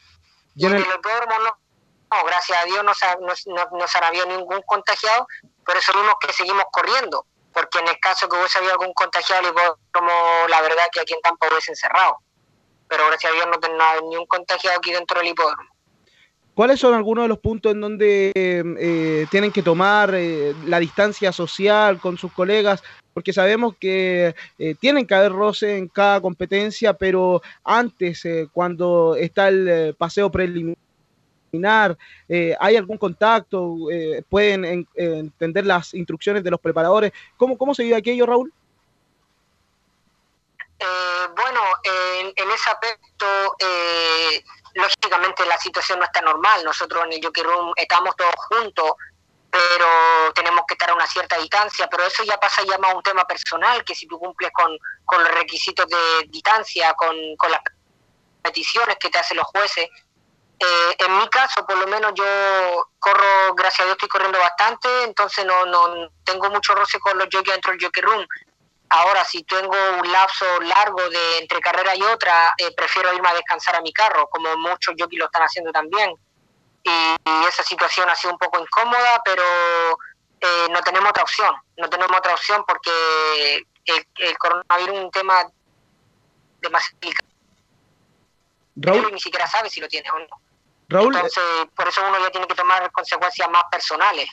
¿Y 0.55 0.67
en 0.67 0.75
el, 0.75 0.83
hipódromo 0.83 1.39
no, 1.39 2.25
gracias 2.25 2.63
a 2.63 2.65
Dios 2.67 2.85
no 2.85 2.93
se, 2.93 3.07
no, 3.21 3.67
no, 3.79 3.89
se 3.89 3.99
ha 3.99 4.07
habido 4.07 4.27
ningún 4.27 4.61
contagiado, 4.63 5.27
pero 5.65 5.81
son 5.81 5.97
unos 5.99 6.15
que 6.21 6.33
seguimos 6.33 6.65
corriendo, 6.71 7.25
porque 7.55 7.79
en 7.79 7.89
el 7.89 7.99
caso 8.01 8.29
que 8.29 8.37
hubiese 8.37 8.59
habido 8.59 8.73
algún 8.73 8.93
contagiado, 8.93 9.43
el 9.43 9.49
hipódromo, 9.49 10.49
la 10.49 10.61
verdad 10.61 10.89
que 10.93 11.01
aquí 11.01 11.15
en 11.15 11.23
Tampa 11.23 11.49
hubiese 11.49 11.71
encerrado 11.71 12.19
pero 12.91 13.07
gracias 13.07 13.33
a 13.33 13.35
Dios 13.35 13.47
no 13.51 13.59
tengo 13.59 14.11
ni 14.11 14.17
un 14.17 14.27
contagiado 14.27 14.77
aquí 14.79 14.93
dentro 14.93 15.21
del 15.21 15.29
hipódromo. 15.29 15.71
¿Cuáles 16.55 16.81
son 16.81 16.93
algunos 16.93 17.25
de 17.25 17.29
los 17.29 17.39
puntos 17.39 17.73
en 17.73 17.81
donde 17.81 18.33
eh, 18.35 19.27
tienen 19.31 19.53
que 19.53 19.63
tomar 19.63 20.13
eh, 20.15 20.53
la 20.67 20.81
distancia 20.81 21.33
social 21.33 21.99
con 22.01 22.19
sus 22.19 22.33
colegas? 22.33 22.83
Porque 23.15 23.33
sabemos 23.33 23.77
que 23.79 24.35
eh, 24.59 24.75
tienen 24.79 25.07
que 25.07 25.15
haber 25.15 25.33
roce 25.33 25.79
en 25.79 25.89
cada 25.89 26.21
competencia, 26.21 26.93
pero 26.93 27.41
antes, 27.65 28.25
cuando 28.53 29.17
está 29.17 29.49
el 29.49 29.95
paseo 29.97 30.31
preliminar, 30.31 30.77
¿hay 32.59 32.77
algún 32.77 32.99
contacto? 32.99 33.77
¿Pueden 34.29 34.87
entender 34.95 35.65
las 35.65 35.95
instrucciones 35.95 36.45
de 36.45 36.51
los 36.51 36.61
preparadores? 36.61 37.13
¿Cómo, 37.37 37.57
cómo 37.57 37.75
se 37.75 37.85
vive 37.85 37.97
aquello, 37.97 38.27
Raúl? 38.27 38.53
Eh, 40.83 41.29
bueno, 41.37 41.61
en, 41.85 42.51
ese 42.51 42.71
aspecto, 42.71 43.55
eh, 43.59 44.43
lógicamente 44.73 45.45
la 45.45 45.59
situación 45.59 45.99
no 45.99 46.07
está 46.07 46.23
normal. 46.23 46.65
Nosotros 46.65 47.05
en 47.05 47.13
el 47.13 47.21
Jockey 47.23 47.43
Room 47.43 47.75
estamos 47.77 48.17
todos 48.17 48.35
juntos, 48.49 48.93
pero 49.51 49.87
tenemos 50.35 50.65
que 50.67 50.75
estar 50.75 50.89
a 50.89 50.95
una 50.95 51.07
cierta 51.07 51.37
distancia. 51.37 51.87
Pero 51.91 52.05
eso 52.05 52.23
ya 52.25 52.41
pasa 52.41 52.63
ya 52.63 52.79
más 52.79 52.93
a 52.93 52.97
un 52.97 53.03
tema 53.03 53.27
personal, 53.27 53.85
que 53.85 53.95
si 53.95 54.07
tú 54.07 54.19
cumples 54.19 54.51
con, 54.53 55.23
los 55.23 55.31
requisitos 55.33 55.87
de 55.87 56.29
distancia, 56.29 56.95
con, 56.95 57.15
con 57.37 57.51
las 57.51 57.61
peticiones 58.43 58.97
que 58.99 59.11
te 59.11 59.19
hacen 59.19 59.37
los 59.37 59.47
jueces. 59.49 59.87
Eh, 60.63 60.97
en 60.99 61.19
mi 61.19 61.29
caso, 61.29 61.67
por 61.67 61.77
lo 61.77 61.87
menos 61.87 62.13
yo 62.15 62.25
corro, 62.99 63.55
gracias 63.55 63.81
a 63.81 63.85
Dios 63.85 63.95
estoy 63.97 64.09
corriendo 64.09 64.39
bastante, 64.39 64.89
entonces 65.05 65.45
no, 65.45 65.65
no 65.67 66.11
tengo 66.25 66.51
mucho 66.51 66.75
roce 66.75 66.99
con 67.01 67.17
los 67.17 67.29
jockeys 67.33 67.55
dentro 67.55 67.73
del 67.73 67.83
jockey 67.83 68.03
room 68.03 68.27
Ahora, 68.93 69.25
si 69.25 69.45
tengo 69.45 69.77
un 70.01 70.11
lapso 70.11 70.45
largo 70.63 71.09
de 71.09 71.39
entre 71.39 71.61
carrera 71.61 71.95
y 71.95 72.03
otra, 72.03 72.53
eh, 72.59 72.75
prefiero 72.77 73.15
irme 73.15 73.29
a 73.29 73.35
descansar 73.35 73.77
a 73.77 73.81
mi 73.81 73.93
carro, 73.93 74.29
como 74.29 74.57
muchos 74.57 74.95
jockeys 74.99 75.21
lo 75.21 75.27
están 75.27 75.43
haciendo 75.43 75.71
también. 75.71 76.13
Y, 76.83 77.17
esa 77.47 77.63
situación 77.63 78.09
ha 78.09 78.17
sido 78.17 78.33
un 78.33 78.39
poco 78.39 78.61
incómoda, 78.61 79.23
pero 79.25 79.43
eh, 80.41 80.67
no 80.71 80.81
tenemos 80.83 81.11
otra 81.11 81.23
opción. 81.23 81.55
No 81.77 81.89
tenemos 81.89 82.17
otra 82.17 82.35
opción 82.35 82.65
porque 82.67 83.65
el, 83.85 84.39
coronavirus 84.39 84.95
es 84.97 85.05
un 85.05 85.11
tema 85.11 85.45
demasiado 86.61 86.99
delicado. 87.01 87.29
Raúl, 88.77 89.13
ni 89.13 89.21
siquiera 89.21 89.47
sabe 89.47 89.71
si 89.71 89.81
lo 89.81 89.89
tiene 89.89 90.11
o 90.11 90.19
no. 90.19 90.27
Raúl, 90.89 91.15
Entonces, 91.15 91.43
por 91.77 91.87
eso 91.87 92.01
uno 92.09 92.19
ya 92.19 92.31
tiene 92.31 92.47
que 92.47 92.55
tomar 92.55 92.91
consecuencias 92.91 93.49
más 93.51 93.65
personales. 93.71 94.29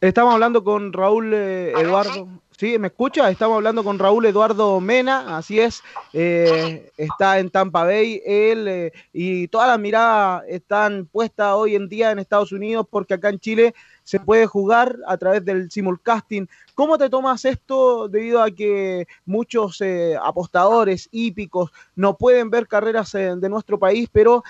Estamos 0.00 0.34
hablando 0.34 0.62
con 0.62 0.92
Raúl 0.92 1.32
eh, 1.32 1.72
Eduardo. 1.76 2.12
Sí, 2.12 2.40
¿me 2.62 2.86
escucha? 2.86 3.28
Estamos 3.30 3.56
hablando 3.56 3.82
con 3.82 3.98
Raúl 3.98 4.26
Eduardo 4.26 4.80
Mena, 4.80 5.36
así 5.36 5.58
es, 5.58 5.82
eh, 6.12 6.88
está 6.96 7.40
en 7.40 7.50
Tampa 7.50 7.82
Bay, 7.82 8.22
él 8.24 8.68
eh, 8.68 8.92
y 9.12 9.48
todas 9.48 9.68
las 9.68 9.78
miradas 9.78 10.44
están 10.48 11.06
puestas 11.06 11.52
hoy 11.54 11.74
en 11.74 11.88
día 11.88 12.12
en 12.12 12.20
Estados 12.20 12.52
Unidos 12.52 12.86
porque 12.88 13.14
acá 13.14 13.28
en 13.28 13.40
Chile 13.40 13.74
se 14.04 14.20
puede 14.20 14.46
jugar 14.46 14.96
a 15.06 15.16
través 15.16 15.44
del 15.44 15.70
simulcasting. 15.70 16.48
¿Cómo 16.74 16.96
te 16.96 17.10
tomas 17.10 17.44
esto 17.44 18.08
debido 18.08 18.40
a 18.40 18.50
que 18.50 19.08
muchos 19.26 19.80
eh, 19.80 20.16
apostadores 20.22 21.08
hípicos 21.10 21.72
no 21.96 22.16
pueden 22.16 22.50
ver 22.50 22.68
carreras 22.68 23.12
de 23.12 23.48
nuestro 23.48 23.78
país, 23.78 24.08
pero 24.12 24.44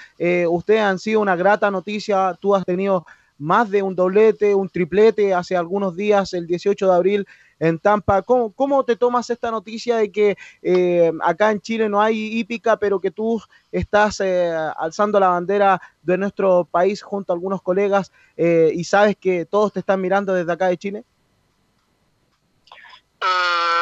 ustedes 0.49 0.81
han 0.81 0.99
sido 0.99 1.21
una 1.21 1.37
grata 1.37 1.71
noticia, 1.71 2.37
tú 2.41 2.55
has 2.55 2.65
tenido 2.65 3.07
más 3.39 3.71
de 3.71 3.83
un 3.83 3.95
doblete, 3.95 4.55
un 4.55 4.69
triplete 4.69 5.35
hace 5.35 5.57
algunos 5.57 5.97
días, 5.97 6.35
el 6.35 6.47
18 6.47 6.87
de 6.87 6.95
abril 6.95 7.27
en 7.59 7.79
Tampa. 7.79 8.23
¿Cómo, 8.23 8.85
te 8.85 8.97
tomas 8.97 9.31
esta 9.31 9.51
noticia 9.51 9.97
de 9.97 10.11
que 10.13 10.37
eh, 10.63 11.13
acá 11.23 11.51
en 11.51 11.61
Chile 11.61 11.89
no 11.89 12.01
hay 12.01 12.39
hípica, 12.39 12.77
pero 12.77 13.01
que 13.01 13.11
tú 13.11 13.43
estás 13.73 14.21
eh, 14.21 14.55
alzando 14.77 15.19
la 15.19 15.29
bandera 15.29 15.81
de 16.03 16.19
nuestro 16.19 16.65
país 16.65 17.03
junto 17.03 17.33
a 17.33 17.37
algunos 17.37 17.63
colegas 17.63 18.13
eh, 18.37 18.71
y 18.75 18.85
sabes 18.85 19.17
que 19.17 19.47
todos 19.47 19.73
te 19.73 19.81
están 19.81 20.01
mirando 20.01 20.35
desde 20.35 20.53
acá 20.53 20.67
de 20.69 20.79
Chile? 20.79 21.05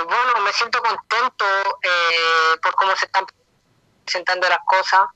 bueno, 0.09 0.45
me 0.45 0.53
me 0.53 0.59
siento 0.59 0.83
contento 0.83 1.45
eh, 1.83 2.59
por 2.63 2.75
cómo 2.75 2.95
se 2.95 3.07
están 3.07 3.25
presentando 4.05 4.47
las 4.51 4.59
cosas. 4.67 5.09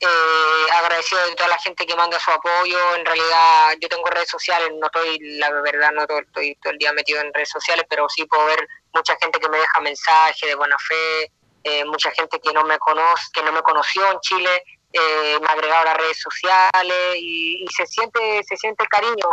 Eh, 0.00 0.66
agradecido 0.72 1.24
de 1.26 1.34
toda 1.36 1.48
la 1.48 1.58
gente 1.58 1.86
que 1.86 1.94
manda 1.96 2.18
su 2.18 2.30
apoyo. 2.30 2.94
En 2.96 3.04
realidad, 3.06 3.74
yo 3.80 3.88
tengo 3.88 4.04
redes 4.10 4.28
sociales, 4.28 4.68
no 4.78 4.86
estoy, 4.86 5.18
la 5.38 5.50
verdad, 5.50 5.92
no 5.92 6.06
todo- 6.06 6.18
estoy 6.20 6.56
todo 6.56 6.72
el 6.72 6.78
día 6.78 6.92
metido 6.92 7.20
en 7.20 7.32
redes 7.32 7.48
sociales, 7.50 7.86
pero 7.88 8.08
sí 8.08 8.24
puedo 8.26 8.44
ver 8.46 8.66
mucha 8.92 9.16
gente 9.20 9.38
que 9.40 9.48
me 9.48 9.58
deja 9.58 9.80
mensajes 9.80 10.48
de 10.48 10.54
buena 10.56 10.76
fe, 10.78 11.32
eh, 11.62 11.84
mucha 11.86 12.10
gente 12.10 12.38
que 12.40 12.52
no 12.52 12.64
me 12.64 12.78
conoce, 12.78 13.24
que 13.32 13.42
no 13.42 13.52
me 13.52 13.62
conoció 13.62 14.10
en 14.12 14.20
Chile, 14.20 14.64
eh, 14.92 15.38
me 15.40 15.46
ha 15.48 15.52
agregado 15.52 15.82
a 15.82 15.84
las 15.86 15.96
redes 15.96 16.20
sociales 16.20 17.16
y, 17.16 17.64
se 17.74 17.86
siente, 17.86 18.42
se 18.46 18.56
siente 18.56 18.84
cariño 18.86 19.28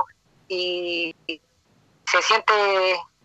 y, 0.47 1.13
se 2.05 2.21
siente, 2.21 2.53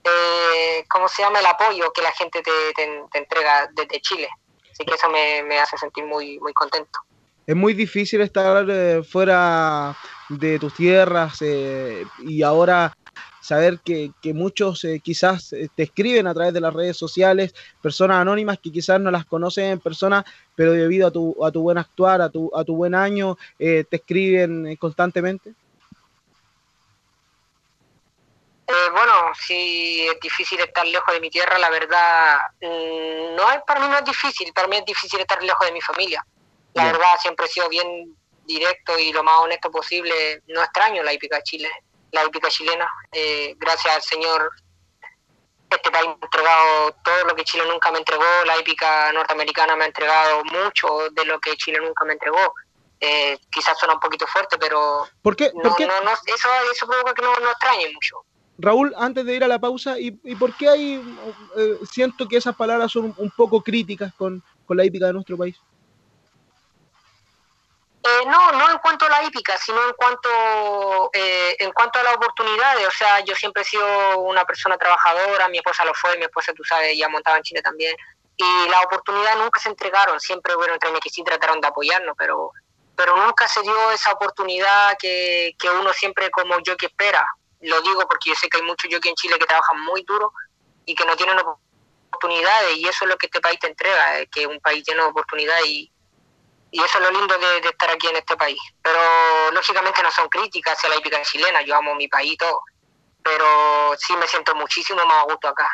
eh, 0.04 0.84
¿cómo 0.88 1.08
se 1.08 1.22
llama? 1.22 1.38
El 1.40 1.46
apoyo 1.46 1.92
que 1.92 2.02
la 2.02 2.12
gente 2.12 2.42
te, 2.42 2.72
te- 2.74 3.02
te 3.10 3.18
entrega 3.18 3.68
desde 3.72 4.00
Chile. 4.00 4.28
Así 4.72 4.84
que 4.84 4.94
eso 4.94 5.08
me, 5.08 5.42
me 5.44 5.58
hace 5.58 5.76
sentir 5.78 6.04
muy, 6.04 6.38
muy 6.40 6.52
contento. 6.52 6.98
Es 7.46 7.54
muy 7.54 7.74
difícil 7.74 8.20
estar 8.22 8.66
eh, 8.68 9.02
fuera 9.04 9.96
de 10.28 10.58
tus 10.58 10.74
tierras 10.74 11.40
eh, 11.42 12.04
y 12.18 12.42
ahora 12.42 12.96
saber 13.40 13.78
que, 13.78 14.12
muchos 14.34 14.82
eh, 14.82 15.00
quizás 15.02 15.52
eh, 15.52 15.68
te 15.74 15.84
escriben 15.84 16.26
a 16.26 16.34
través 16.34 16.52
de 16.52 16.60
las 16.60 16.74
redes 16.74 16.96
sociales, 16.96 17.54
personas 17.80 18.18
anónimas 18.18 18.58
que 18.58 18.72
quizás 18.72 19.00
no 19.00 19.12
las 19.12 19.24
conocen 19.24 19.66
en 19.66 19.80
persona, 19.80 20.24
pero 20.56 20.72
debido 20.72 21.06
a 21.06 21.10
tu, 21.12 21.36
a 21.44 21.52
tu 21.52 21.62
buen 21.62 21.78
actuar, 21.78 22.20
a 22.20 22.28
tu, 22.28 22.50
a 22.52 22.64
tu 22.64 22.74
buen 22.74 22.96
año, 22.96 23.36
te 23.56 23.86
escriben 23.88 24.74
constantemente. 24.76 25.54
Bueno, 28.66 29.12
sí 29.38 30.08
es 30.12 30.18
difícil 30.20 30.58
estar 30.58 30.84
lejos 30.84 31.14
de 31.14 31.20
mi 31.20 31.30
tierra, 31.30 31.56
la 31.58 31.70
verdad, 31.70 32.38
mm, 32.60 33.36
no 33.36 33.52
es, 33.52 33.60
para 33.64 33.78
mí 33.78 33.86
no 33.88 33.98
es 33.98 34.04
difícil, 34.04 34.52
para 34.52 34.66
mí 34.66 34.76
es 34.78 34.84
difícil 34.84 35.20
estar 35.20 35.40
lejos 35.40 35.64
de 35.64 35.72
mi 35.72 35.80
familia. 35.80 36.26
La 36.76 36.82
Bien. 36.82 36.92
verdad, 36.92 37.16
siempre 37.20 37.46
he 37.46 37.48
sido 37.48 37.68
bien 37.70 38.14
directo 38.44 38.98
y 38.98 39.10
lo 39.10 39.22
más 39.24 39.40
honesto 39.40 39.70
posible. 39.70 40.42
No 40.48 40.62
extraño 40.62 41.02
la 41.02 41.12
hípica 41.14 41.42
chile, 41.42 41.70
la 42.12 42.22
hípica 42.24 42.48
chilena. 42.48 42.86
Eh, 43.12 43.54
gracias 43.56 43.94
al 43.96 44.02
Señor, 44.02 44.50
este 45.70 45.90
país 45.90 46.06
me 46.06 46.12
ha 46.12 46.18
entregado 46.22 46.92
todo 47.02 47.24
lo 47.28 47.34
que 47.34 47.44
Chile 47.44 47.64
nunca 47.66 47.90
me 47.90 47.98
entregó. 47.98 48.24
La 48.44 48.58
hípica 48.58 49.10
norteamericana 49.12 49.74
me 49.74 49.84
ha 49.84 49.86
entregado 49.86 50.44
mucho 50.44 51.08
de 51.12 51.24
lo 51.24 51.40
que 51.40 51.56
Chile 51.56 51.78
nunca 51.80 52.04
me 52.04 52.12
entregó. 52.12 52.54
Eh, 53.00 53.38
quizás 53.50 53.78
suena 53.78 53.94
un 53.94 54.00
poquito 54.00 54.26
fuerte, 54.26 54.58
pero 54.58 55.08
¿Por 55.22 55.34
qué? 55.34 55.50
no, 55.54 55.62
¿Por 55.62 55.76
qué? 55.76 55.86
no, 55.86 55.98
no, 56.02 56.10
eso, 56.12 56.48
eso 56.72 56.86
provoca 56.86 57.14
que 57.14 57.22
no, 57.22 57.34
no 57.40 57.50
extrañe 57.50 57.90
mucho. 57.92 58.16
Raúl, 58.58 58.94
antes 58.98 59.24
de 59.24 59.34
ir 59.34 59.44
a 59.44 59.48
la 59.48 59.58
pausa, 59.58 59.98
¿y, 59.98 60.18
y 60.24 60.34
por 60.36 60.54
qué 60.56 60.68
hay, 60.68 60.94
eh, 61.56 61.78
siento 61.90 62.28
que 62.28 62.36
esas 62.36 62.54
palabras 62.54 62.92
son 62.92 63.06
un, 63.06 63.14
un 63.16 63.30
poco 63.30 63.62
críticas 63.62 64.12
con, 64.14 64.42
con 64.66 64.76
la 64.76 64.84
hípica 64.84 65.06
de 65.06 65.12
nuestro 65.14 65.36
país? 65.38 65.56
Eh, 68.06 68.26
no, 68.26 68.52
no 68.52 68.70
en 68.70 68.78
cuanto 68.78 69.06
a 69.06 69.08
la 69.08 69.24
hípica, 69.24 69.56
sino 69.56 69.82
en 69.84 69.92
cuanto 69.94 71.10
eh, 71.12 71.56
en 71.58 71.72
cuanto 71.72 71.98
a 71.98 72.04
las 72.04 72.14
oportunidades. 72.14 72.86
O 72.86 72.90
sea, 72.92 73.20
yo 73.20 73.34
siempre 73.34 73.62
he 73.62 73.64
sido 73.64 74.18
una 74.20 74.44
persona 74.44 74.76
trabajadora, 74.78 75.48
mi 75.48 75.58
esposa 75.58 75.84
lo 75.84 75.92
fue, 75.92 76.16
mi 76.16 76.24
esposa, 76.24 76.52
tú 76.52 76.62
sabes, 76.62 76.96
ya 76.96 77.08
montaba 77.08 77.38
en 77.38 77.42
Chile 77.42 77.62
también. 77.62 77.96
Y 78.36 78.68
las 78.68 78.84
oportunidades 78.84 79.38
nunca 79.38 79.58
se 79.58 79.70
entregaron, 79.70 80.20
siempre 80.20 80.54
bueno, 80.54 80.74
entre 80.74 80.92
que 81.00 81.10
sí 81.10 81.24
trataron 81.24 81.60
de 81.60 81.68
apoyarnos, 81.68 82.14
pero 82.16 82.52
pero 82.94 83.16
nunca 83.16 83.46
se 83.48 83.60
dio 83.60 83.90
esa 83.90 84.12
oportunidad 84.12 84.96
que, 84.98 85.54
que 85.58 85.68
uno 85.68 85.92
siempre 85.92 86.30
como 86.30 86.58
yo 86.60 86.76
que 86.76 86.86
espera. 86.86 87.26
Lo 87.60 87.80
digo 87.82 88.06
porque 88.08 88.30
yo 88.30 88.36
sé 88.36 88.48
que 88.48 88.58
hay 88.58 88.62
muchos 88.62 88.90
yo 88.90 89.00
que 89.00 89.08
en 89.08 89.16
Chile 89.16 89.38
que 89.38 89.46
trabajan 89.46 89.80
muy 89.82 90.02
duro 90.04 90.32
y 90.86 90.94
que 90.94 91.04
no 91.04 91.16
tienen 91.16 91.36
oportunidades 91.38 92.76
y 92.76 92.86
eso 92.86 93.04
es 93.04 93.10
lo 93.10 93.18
que 93.18 93.26
este 93.26 93.40
país 93.40 93.58
te 93.58 93.66
entrega, 93.66 94.20
eh, 94.20 94.28
que 94.32 94.42
es 94.42 94.46
un 94.46 94.60
país 94.60 94.84
lleno 94.86 95.04
de 95.04 95.10
oportunidades 95.10 95.66
y, 95.66 95.92
y 96.70 96.80
eso 96.80 96.98
es 96.98 97.04
lo 97.04 97.10
lindo 97.18 97.34
de, 97.38 97.60
de 97.60 97.68
estar 97.68 97.90
aquí 97.90 98.06
en 98.06 98.16
este 98.16 98.36
país. 98.36 98.58
Pero 98.82 98.98
lógicamente 99.52 100.02
no 100.02 100.10
son 100.10 100.28
críticas 100.28 100.76
hacia 100.76 100.88
la 100.88 100.96
hípica 100.96 101.22
chilena, 101.22 101.62
yo 101.62 101.76
amo 101.76 101.94
mi 101.94 102.08
país 102.08 102.32
y 102.32 102.36
todo, 102.36 102.60
pero 103.22 103.46
sí 103.98 104.14
me 104.16 104.26
siento 104.26 104.54
muchísimo 104.54 105.04
más 105.06 105.22
a 105.22 105.24
gusto 105.24 105.48
acá. 105.48 105.68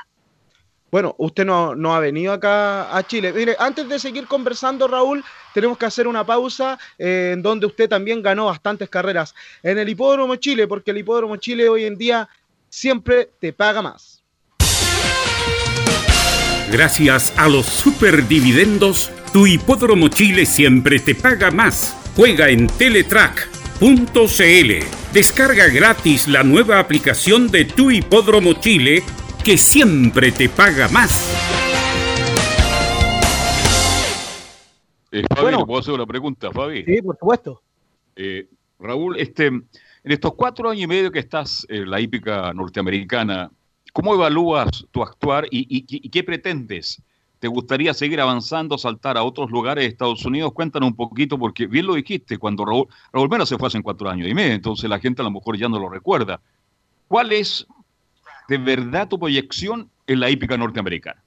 Bueno, 0.92 1.14
usted 1.16 1.46
no, 1.46 1.74
no 1.74 1.94
ha 1.94 2.00
venido 2.00 2.34
acá 2.34 2.94
a 2.94 3.02
Chile. 3.02 3.32
Mire, 3.32 3.56
antes 3.58 3.88
de 3.88 3.98
seguir 3.98 4.26
conversando, 4.26 4.86
Raúl, 4.86 5.24
tenemos 5.54 5.78
que 5.78 5.86
hacer 5.86 6.06
una 6.06 6.26
pausa 6.26 6.78
eh, 6.98 7.30
en 7.32 7.42
donde 7.42 7.64
usted 7.64 7.88
también 7.88 8.20
ganó 8.20 8.44
bastantes 8.44 8.90
carreras 8.90 9.34
en 9.62 9.78
el 9.78 9.88
Hipódromo 9.88 10.36
Chile, 10.36 10.68
porque 10.68 10.90
el 10.90 10.98
Hipódromo 10.98 11.36
Chile 11.36 11.66
hoy 11.70 11.86
en 11.86 11.96
día 11.96 12.28
siempre 12.68 13.30
te 13.40 13.54
paga 13.54 13.80
más. 13.80 14.22
Gracias 16.70 17.32
a 17.38 17.48
los 17.48 17.64
superdividendos, 17.64 19.10
tu 19.32 19.46
hipódromo 19.46 20.08
Chile 20.08 20.44
siempre 20.46 20.98
te 20.98 21.14
paga 21.14 21.50
más. 21.50 21.96
Juega 22.16 22.48
en 22.50 22.66
Teletrack.cl. 22.66 23.52
Descarga 25.12 25.68
gratis 25.68 26.28
la 26.28 26.42
nueva 26.42 26.78
aplicación 26.78 27.48
de 27.50 27.64
tu 27.64 27.90
hipódromo 27.90 28.54
Chile 28.54 29.02
que 29.44 29.56
siempre 29.56 30.32
te 30.32 30.48
paga 30.48 30.88
más. 30.88 31.30
Eh, 35.10 35.22
Fabi, 35.28 35.42
Bueno. 35.42 35.58
¿le 35.60 35.66
puedo 35.66 35.80
hacer 35.80 35.94
una 35.94 36.06
pregunta, 36.06 36.50
Fabi? 36.52 36.84
Sí, 36.84 37.02
por 37.02 37.16
supuesto. 37.18 37.62
Eh, 38.16 38.46
Raúl, 38.78 39.18
este, 39.18 39.46
en 39.46 39.64
estos 40.04 40.34
cuatro 40.34 40.70
años 40.70 40.84
y 40.84 40.86
medio 40.86 41.10
que 41.12 41.18
estás 41.18 41.66
en 41.68 41.90
la 41.90 42.00
hípica 42.00 42.52
norteamericana, 42.54 43.50
¿cómo 43.92 44.14
evalúas 44.14 44.86
tu 44.90 45.02
actuar 45.02 45.46
y, 45.50 45.60
y- 45.68 45.84
y 45.88 46.08
qué 46.08 46.24
pretendes? 46.24 47.00
¿Te 47.42 47.48
gustaría 47.48 47.92
seguir 47.92 48.20
avanzando, 48.20 48.78
saltar 48.78 49.18
a 49.18 49.24
otros 49.24 49.50
lugares 49.50 49.82
de 49.82 49.88
Estados 49.88 50.24
Unidos? 50.24 50.52
Cuéntanos 50.54 50.90
un 50.90 50.94
poquito, 50.94 51.36
porque 51.36 51.66
bien 51.66 51.88
lo 51.88 51.94
dijiste, 51.94 52.38
cuando 52.38 52.64
Raúl, 52.64 52.86
Raúl 53.12 53.28
Mena 53.28 53.44
se 53.44 53.58
fue 53.58 53.66
hace 53.66 53.82
cuatro 53.82 54.08
años 54.08 54.28
y 54.28 54.32
medio, 54.32 54.52
entonces 54.52 54.88
la 54.88 55.00
gente 55.00 55.22
a 55.22 55.24
lo 55.24 55.32
mejor 55.32 55.58
ya 55.58 55.68
no 55.68 55.80
lo 55.80 55.88
recuerda. 55.88 56.40
¿Cuál 57.08 57.32
es 57.32 57.66
de 58.46 58.58
verdad 58.58 59.08
tu 59.08 59.18
proyección 59.18 59.90
en 60.06 60.20
la 60.20 60.30
hípica 60.30 60.56
norteamericana? 60.56 61.20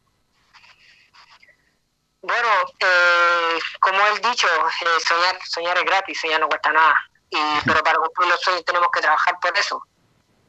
Bueno, 2.22 2.48
eh, 2.80 3.60
como 3.82 3.98
he 4.00 4.30
dicho, 4.30 4.48
eh, 4.48 5.00
soñar, 5.06 5.38
soñar 5.46 5.78
es 5.80 5.84
gratis, 5.84 6.18
soñar 6.22 6.40
no 6.40 6.48
cuesta 6.48 6.72
nada. 6.72 6.96
Y, 7.30 7.38
pero 7.66 7.84
para 7.84 7.98
cumplir 7.98 8.30
los 8.30 8.40
sueños 8.40 8.64
tenemos 8.64 8.88
que 8.94 9.02
trabajar 9.02 9.38
por 9.42 9.58
eso. 9.58 9.84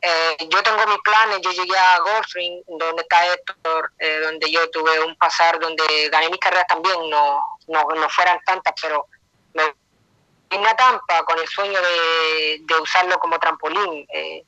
Eh, 0.01 0.36
yo 0.48 0.62
tengo 0.62 0.86
mis 0.86 0.98
planes, 0.98 1.40
yo 1.43 1.51
llegué 1.51 1.77
a 1.77 1.98
Goldstream, 2.01 2.62
donde 2.66 3.02
está 3.02 3.32
Héctor, 3.32 3.93
eh, 3.98 4.20
donde 4.20 4.51
yo 4.51 4.70
tuve 4.70 5.01
un 5.01 5.16
pasar 5.16 5.59
donde 5.59 5.85
gané 6.10 6.28
mis 6.28 6.39
carreras 6.39 6.66
también, 6.68 6.97
no, 7.09 7.40
no, 7.68 7.85
no 7.89 8.09
fueran 8.10 8.39
tantas, 8.44 8.74
pero 8.81 9.06
me 9.55 9.74
vine 10.51 10.68
a 10.68 10.77
Tampa 10.77 11.24
con 11.24 11.39
el 11.39 11.48
sueño 11.48 11.81
de, 11.81 12.59
de 12.60 12.81
usarlo 12.81 13.18
como 13.18 13.39
trampolín. 13.39 14.06
Eh, 14.12 14.44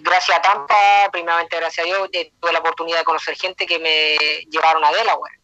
gracias 0.00 0.38
a 0.38 0.42
Tampa, 0.42 1.08
primeramente 1.12 1.56
gracias 1.56 1.84
a 1.84 1.88
Dios, 1.88 2.08
tuve 2.40 2.52
la 2.52 2.58
oportunidad 2.58 2.98
de 2.98 3.04
conocer 3.04 3.36
gente 3.36 3.66
que 3.66 3.78
me 3.78 4.16
llevaron 4.50 4.84
a 4.84 4.90
Delaware 4.90 5.42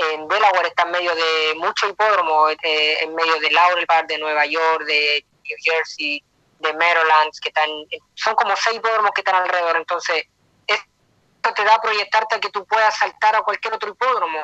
en 0.00 0.28
Delaware 0.28 0.68
está 0.68 0.84
en 0.84 0.90
medio 0.92 1.14
de 1.14 1.54
mucho 1.56 1.88
hipódromo, 1.88 2.48
en 2.48 3.14
medio 3.14 3.38
de 3.38 3.50
Laurel 3.50 3.86
Park, 3.86 4.08
de 4.08 4.18
Nueva 4.18 4.46
York, 4.46 4.84
de 4.84 5.24
New 5.44 5.58
Jersey, 5.62 6.22
de 6.60 6.72
Maryland, 6.74 7.32
que 7.42 7.48
están, 7.48 7.68
son 8.14 8.34
como 8.34 8.54
seis 8.56 8.76
hipódromos 8.76 9.10
que 9.12 9.22
están 9.22 9.36
alrededor, 9.36 9.76
entonces 9.76 10.24
esto 10.66 11.54
te 11.54 11.64
da 11.64 11.74
a 11.74 11.80
proyectarte 11.80 12.34
a 12.36 12.40
que 12.40 12.50
tú 12.50 12.64
puedas 12.66 12.96
saltar 12.96 13.34
a 13.34 13.42
cualquier 13.42 13.74
otro 13.74 13.90
hipódromo. 13.90 14.38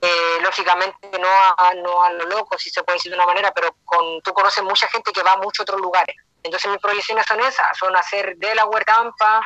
Eh, 0.00 0.38
lógicamente 0.42 1.08
no 1.18 1.26
a, 1.28 1.72
no 1.82 2.04
a 2.04 2.10
lo 2.12 2.24
loco, 2.26 2.56
si 2.56 2.70
se 2.70 2.84
puede 2.84 2.98
decir 2.98 3.10
de 3.10 3.16
una 3.16 3.26
manera, 3.26 3.50
pero 3.52 3.74
con, 3.84 4.20
tú 4.22 4.32
conoces 4.32 4.62
mucha 4.62 4.86
gente 4.88 5.10
que 5.12 5.24
va 5.24 5.32
a 5.32 5.36
muchos 5.38 5.62
otros 5.62 5.80
lugares. 5.80 6.14
Entonces 6.44 6.70
mis 6.70 6.80
proyecciones 6.80 7.26
son 7.26 7.40
esas, 7.40 7.76
son 7.76 7.96
hacer 7.96 8.36
Delaware, 8.36 8.84
Tampa, 8.84 9.40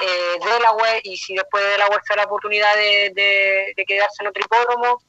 eh, 0.00 0.38
Delaware, 0.44 1.00
y 1.04 1.16
si 1.16 1.36
después 1.36 1.62
de 1.62 1.70
Delaware 1.70 2.02
se 2.04 2.14
da 2.14 2.22
la 2.22 2.24
oportunidad 2.24 2.74
de, 2.74 3.12
de- 3.76 3.84
quedarse 3.86 4.22
en 4.24 4.28
otro 4.28 4.42
hipódromo, 4.42 5.00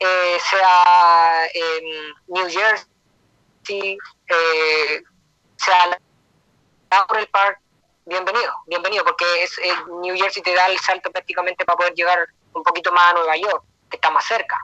eh, 0.00 0.38
sea 0.48 1.46
en 1.52 1.84
New 2.28 2.48
Jersey, 2.48 3.98
eh, 4.28 5.02
sea 5.58 5.98
Laurel 6.90 7.28
Park, 7.28 7.60
bienvenido, 8.06 8.52
bienvenido, 8.66 9.04
porque 9.04 9.24
es 9.42 9.58
eh, 9.58 9.74
New 10.00 10.16
Jersey 10.16 10.42
te 10.42 10.54
da 10.54 10.66
el 10.66 10.78
salto 10.78 11.10
prácticamente 11.10 11.64
para 11.64 11.76
poder 11.76 11.94
llegar 11.94 12.26
un 12.54 12.62
poquito 12.62 12.92
más 12.92 13.10
a 13.10 13.14
Nueva 13.14 13.36
York, 13.36 13.62
que 13.90 13.96
está 13.96 14.10
más 14.10 14.24
cerca. 14.24 14.56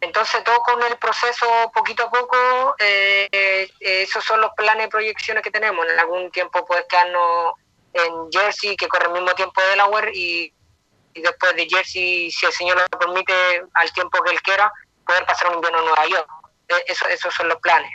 Entonces, 0.00 0.42
todo 0.42 0.58
con 0.62 0.82
el 0.82 0.96
proceso, 0.96 1.46
poquito 1.72 2.04
a 2.04 2.10
poco, 2.10 2.74
eh, 2.80 3.28
eh, 3.30 3.70
esos 3.80 4.24
son 4.24 4.40
los 4.40 4.50
planes 4.56 4.86
y 4.86 4.90
proyecciones 4.90 5.44
que 5.44 5.50
tenemos. 5.52 5.86
En 5.86 5.98
algún 6.00 6.28
tiempo 6.32 6.64
puedes 6.66 6.84
quedarnos 6.88 7.54
en 7.92 8.32
Jersey, 8.32 8.74
que 8.76 8.88
corre 8.88 9.06
al 9.06 9.12
mismo 9.12 9.32
tiempo 9.34 9.60
de 9.60 9.68
Delaware, 9.68 10.10
y, 10.12 10.52
y 11.14 11.20
después 11.20 11.54
de 11.54 11.68
Jersey, 11.68 12.32
si 12.32 12.46
el 12.46 12.52
señor 12.52 12.78
lo 12.80 12.98
permite, 12.98 13.32
al 13.74 13.92
tiempo 13.92 14.20
que 14.24 14.32
él 14.32 14.42
quiera, 14.42 14.72
poder 15.06 15.24
pasar 15.24 15.50
un 15.50 15.54
invierno 15.54 15.78
en 15.78 15.84
Nueva 15.84 16.06
York. 16.06 16.28
Eh, 16.68 16.84
Eso, 16.88 17.06
esos 17.06 17.32
son 17.32 17.48
los 17.48 17.60
planes. 17.60 17.92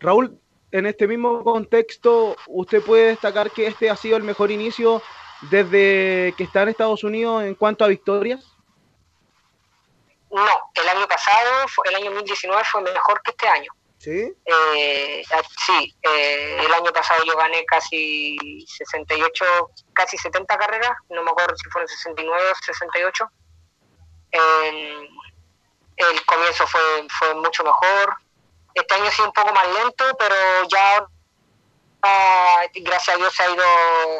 Raúl, 0.00 0.38
en 0.72 0.86
este 0.86 1.06
mismo 1.06 1.44
contexto, 1.44 2.36
¿usted 2.46 2.82
puede 2.82 3.08
destacar 3.08 3.50
que 3.50 3.66
este 3.66 3.88
ha 3.90 3.96
sido 3.96 4.16
el 4.16 4.24
mejor 4.24 4.50
inicio 4.50 5.02
desde 5.42 6.34
que 6.36 6.44
está 6.44 6.62
en 6.62 6.70
Estados 6.70 7.04
Unidos 7.04 7.44
en 7.44 7.54
cuanto 7.54 7.84
a 7.84 7.88
victorias? 7.88 8.52
No, 10.30 10.70
el 10.74 10.88
año 10.88 11.06
pasado, 11.06 11.66
el 11.84 11.94
año 11.94 12.10
2019 12.10 12.62
fue 12.64 12.82
mejor 12.82 13.22
que 13.22 13.30
este 13.30 13.48
año. 13.48 13.70
Sí. 13.98 14.34
Eh, 14.44 15.22
sí, 15.66 15.96
eh, 16.02 16.58
el 16.64 16.72
año 16.72 16.92
pasado 16.92 17.24
yo 17.24 17.36
gané 17.36 17.64
casi 17.64 18.36
68, 18.66 19.44
casi 19.94 20.18
70 20.18 20.56
carreras, 20.58 20.92
no 21.08 21.22
me 21.22 21.30
acuerdo 21.30 21.56
si 21.56 21.70
fueron 21.70 21.88
69 21.88 22.42
o 22.50 22.54
68. 22.54 23.30
El, 24.32 25.08
el 25.96 26.26
comienzo 26.26 26.66
fue, 26.66 26.80
fue 27.18 27.34
mucho 27.34 27.64
mejor. 27.64 28.16
Este 28.76 28.94
año 28.94 29.04
ha 29.06 29.10
sido 29.10 29.28
un 29.28 29.32
poco 29.32 29.54
más 29.54 29.66
lento, 29.72 30.04
pero 30.18 30.34
ya 30.68 31.06
ah, 32.02 32.60
gracias 32.74 33.16
a 33.16 33.18
Dios 33.18 33.34
se 33.34 33.42
ha 33.42 33.50
ido 33.50 33.64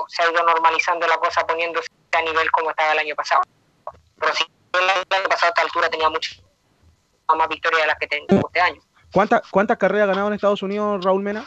se 0.09 0.23
ha 0.23 0.31
ido 0.31 0.43
normalizando 0.43 1.07
la 1.07 1.19
cosa, 1.19 1.47
poniéndose 1.47 1.89
a 2.13 2.23
nivel 2.23 2.51
como 2.51 2.71
estaba 2.71 2.93
el 2.93 3.01
año 3.01 3.15
pasado. 3.15 3.43
Pero 4.19 4.35
sí, 4.35 4.45
el 4.73 4.89
año 4.89 5.29
pasado 5.29 5.47
a 5.47 5.49
esta 5.49 5.63
altura 5.63 5.91
tenía 5.91 6.09
mucho 6.09 6.31
más 7.37 7.49
victorias 7.49 7.83
de 7.83 7.87
las 7.87 7.99
que 7.99 8.07
tengo 8.07 8.27
este 8.47 8.61
año. 8.61 8.81
¿Cuántas, 9.13 9.43
¿Cuántas 9.51 9.77
carreras 9.77 10.05
ha 10.05 10.13
ganado 10.13 10.29
en 10.29 10.35
Estados 10.35 10.63
Unidos 10.63 11.05
Raúl 11.05 11.23
Mena? 11.23 11.45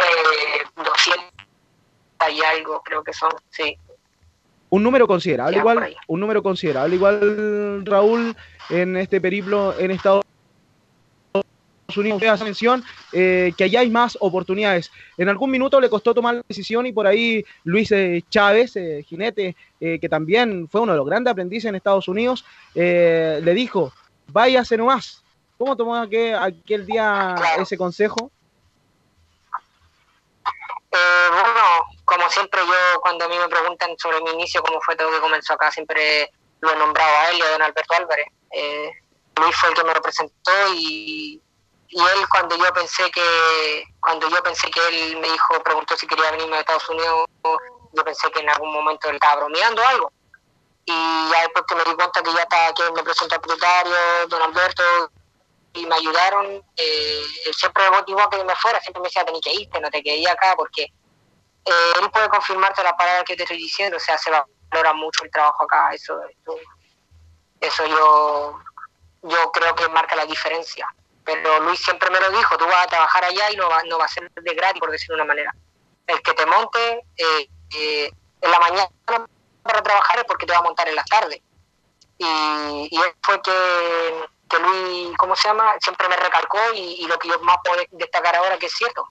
eh, 0.00 0.64
200 0.76 1.24
y 2.30 2.42
algo, 2.42 2.80
creo 2.82 3.04
que 3.04 3.12
son, 3.12 3.30
sí. 3.50 3.76
Un 4.70 4.82
número 4.82 5.06
considerable, 5.06 5.56
Ya, 5.56 5.60
igual, 5.60 5.96
un 6.06 6.20
número 6.20 6.42
considerable, 6.42 6.94
igual 6.94 7.84
Raúl, 7.84 8.34
en 8.70 8.96
este 8.96 9.20
periplo 9.20 9.78
en 9.78 9.90
Estados 9.90 10.24
Unidos. 11.96 12.16
Usted 12.16 12.28
hace 12.28 12.44
mención 12.44 12.84
eh, 13.12 13.52
que 13.56 13.64
allá 13.64 13.80
hay 13.80 13.90
más 13.90 14.16
oportunidades. 14.20 14.90
En 15.16 15.28
algún 15.28 15.50
minuto 15.50 15.80
le 15.80 15.90
costó 15.90 16.14
tomar 16.14 16.36
la 16.36 16.42
decisión 16.48 16.86
y 16.86 16.92
por 16.92 17.06
ahí 17.06 17.44
Luis 17.64 17.90
eh, 17.92 18.24
Chávez, 18.30 18.76
eh, 18.76 19.04
jinete, 19.06 19.56
eh, 19.80 19.98
que 20.00 20.08
también 20.08 20.68
fue 20.68 20.80
uno 20.80 20.92
de 20.92 20.98
los 20.98 21.06
grandes 21.06 21.30
aprendices 21.30 21.68
en 21.68 21.74
Estados 21.74 22.08
Unidos, 22.08 22.44
le 22.74 23.54
dijo, 23.54 23.92
váyase 24.28 24.76
nomás. 24.76 25.22
¿Cómo 25.58 25.76
tomó 25.76 25.96
aquel, 25.96 26.34
aquel 26.36 26.86
día 26.86 27.34
ese 27.58 27.76
consejo? 27.76 28.30
Bueno, 30.90 31.60
como 32.04 32.28
siempre 32.30 32.60
yo 32.66 33.00
cuando 33.00 33.26
a 33.26 33.28
mí 33.28 33.36
me 33.38 33.48
preguntan 33.48 33.90
sobre 33.98 34.20
mi 34.22 34.30
inicio, 34.30 34.62
cómo 34.62 34.80
fue 34.80 34.96
todo 34.96 35.10
que 35.10 35.20
comenzó 35.20 35.52
acá, 35.52 35.70
siempre 35.70 36.30
lo 36.60 36.72
he 36.72 36.76
nombrado 36.76 37.16
a 37.18 37.30
él 37.30 37.38
y 37.38 37.42
a 37.42 37.50
don 37.50 37.62
Alberto 37.62 37.94
Álvarez. 37.94 38.26
Luis 39.36 39.56
fue 39.56 39.68
el 39.68 39.74
que 39.74 39.84
me 39.84 39.94
representó 39.94 40.52
y, 40.74 41.40
y 41.90 42.00
él 42.00 42.28
cuando 42.30 42.56
yo 42.56 42.72
pensé 42.72 43.10
que 43.10 43.84
cuando 44.00 44.28
yo 44.28 44.40
pensé 44.42 44.70
que 44.70 44.80
él 44.88 45.16
me 45.18 45.28
dijo, 45.28 45.60
preguntó 45.64 45.96
si 45.96 46.06
quería 46.06 46.30
venirme 46.30 46.56
a 46.56 46.60
Estados 46.60 46.88
Unidos, 46.88 47.26
yo 47.92 48.04
pensé 48.04 48.30
que 48.30 48.40
en 48.40 48.48
algún 48.48 48.72
momento 48.72 49.08
él 49.08 49.16
estaba 49.16 49.36
bromeando 49.36 49.84
algo. 49.84 50.12
Y 50.84 51.30
ya 51.30 51.40
después 51.42 51.64
que 51.66 51.74
me 51.74 51.84
di 51.84 51.94
cuenta 51.94 52.22
que 52.22 52.32
ya 52.32 52.42
estaba 52.42 52.72
que 52.74 52.92
me 52.92 53.02
presentó 53.02 53.34
el 53.34 53.40
propietario, 53.40 53.92
don 54.28 54.42
Alberto, 54.42 54.82
y 55.72 55.86
me 55.86 55.96
ayudaron, 55.96 56.46
eh, 56.76 57.22
él 57.46 57.54
siempre 57.54 57.90
motivó 57.90 58.20
a 58.20 58.30
que 58.30 58.44
me 58.44 58.54
fuera, 58.54 58.80
siempre 58.80 59.00
me 59.02 59.08
decía, 59.08 59.24
tenés 59.24 59.40
que 59.40 59.52
irte, 59.52 59.80
no 59.80 59.90
te 59.90 60.02
quedé 60.02 60.28
acá, 60.28 60.54
porque 60.56 60.82
eh, 60.82 61.92
él 62.00 62.10
puede 62.12 62.28
confirmarte 62.28 62.84
la 62.84 62.96
palabra 62.96 63.24
que 63.24 63.36
te 63.36 63.42
estoy 63.42 63.58
diciendo, 63.58 63.96
o 63.96 64.00
sea, 64.00 64.16
se 64.16 64.30
valora 64.30 64.92
mucho 64.94 65.24
el 65.24 65.30
trabajo 65.30 65.64
acá, 65.64 65.90
eso, 65.92 66.20
eso, 66.24 66.56
eso 67.60 67.86
yo, 67.86 68.58
yo 69.22 69.52
creo 69.52 69.74
que 69.74 69.88
marca 69.88 70.14
la 70.14 70.26
diferencia. 70.26 70.88
Pero 71.24 71.60
Luis 71.60 71.80
siempre 71.80 72.10
me 72.10 72.20
lo 72.20 72.30
dijo, 72.30 72.56
tú 72.56 72.64
vas 72.66 72.84
a 72.84 72.88
trabajar 72.88 73.24
allá 73.24 73.50
y 73.52 73.56
no 73.56 73.68
va, 73.68 73.82
no 73.84 73.98
va 73.98 74.04
a 74.04 74.08
ser 74.08 74.30
de 74.30 74.54
gratis, 74.54 74.80
por 74.80 74.90
decirlo 74.90 75.16
de 75.16 75.22
una 75.22 75.28
manera. 75.28 75.54
El 76.06 76.20
que 76.22 76.32
te 76.32 76.46
monte 76.46 77.04
eh, 77.16 77.48
eh, 77.76 78.10
en 78.40 78.50
la 78.50 78.58
mañana 78.58 78.88
para 79.62 79.82
trabajar 79.82 80.18
es 80.18 80.24
porque 80.24 80.46
te 80.46 80.52
va 80.52 80.58
a 80.58 80.62
montar 80.62 80.88
en 80.88 80.96
las 80.96 81.06
tardes. 81.06 81.40
Y, 82.18 82.88
y 82.90 82.98
fue 83.22 83.40
que, 83.42 84.24
que 84.48 84.58
Luis, 84.58 85.16
¿cómo 85.16 85.36
se 85.36 85.48
llama? 85.48 85.72
Siempre 85.80 86.08
me 86.08 86.16
recalcó 86.16 86.58
y, 86.74 87.02
y 87.02 87.06
lo 87.06 87.18
que 87.18 87.28
yo 87.28 87.38
más 87.40 87.56
puedo 87.64 87.82
destacar 87.92 88.36
ahora 88.36 88.58
que 88.58 88.66
es 88.66 88.72
cierto. 88.72 89.06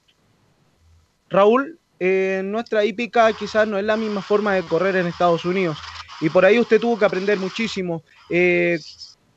Raúl, 1.29 1.79
eh, 1.99 2.41
nuestra 2.43 2.83
hípica 2.83 3.31
quizás 3.33 3.67
no 3.67 3.77
es 3.77 3.83
la 3.83 3.97
misma 3.97 4.21
forma 4.21 4.53
de 4.53 4.63
correr 4.63 4.95
en 4.95 5.07
Estados 5.07 5.45
Unidos 5.45 5.77
y 6.21 6.29
por 6.29 6.45
ahí 6.45 6.59
usted 6.59 6.79
tuvo 6.79 6.97
que 6.97 7.05
aprender 7.05 7.37
muchísimo. 7.37 8.03
Eh, 8.29 8.79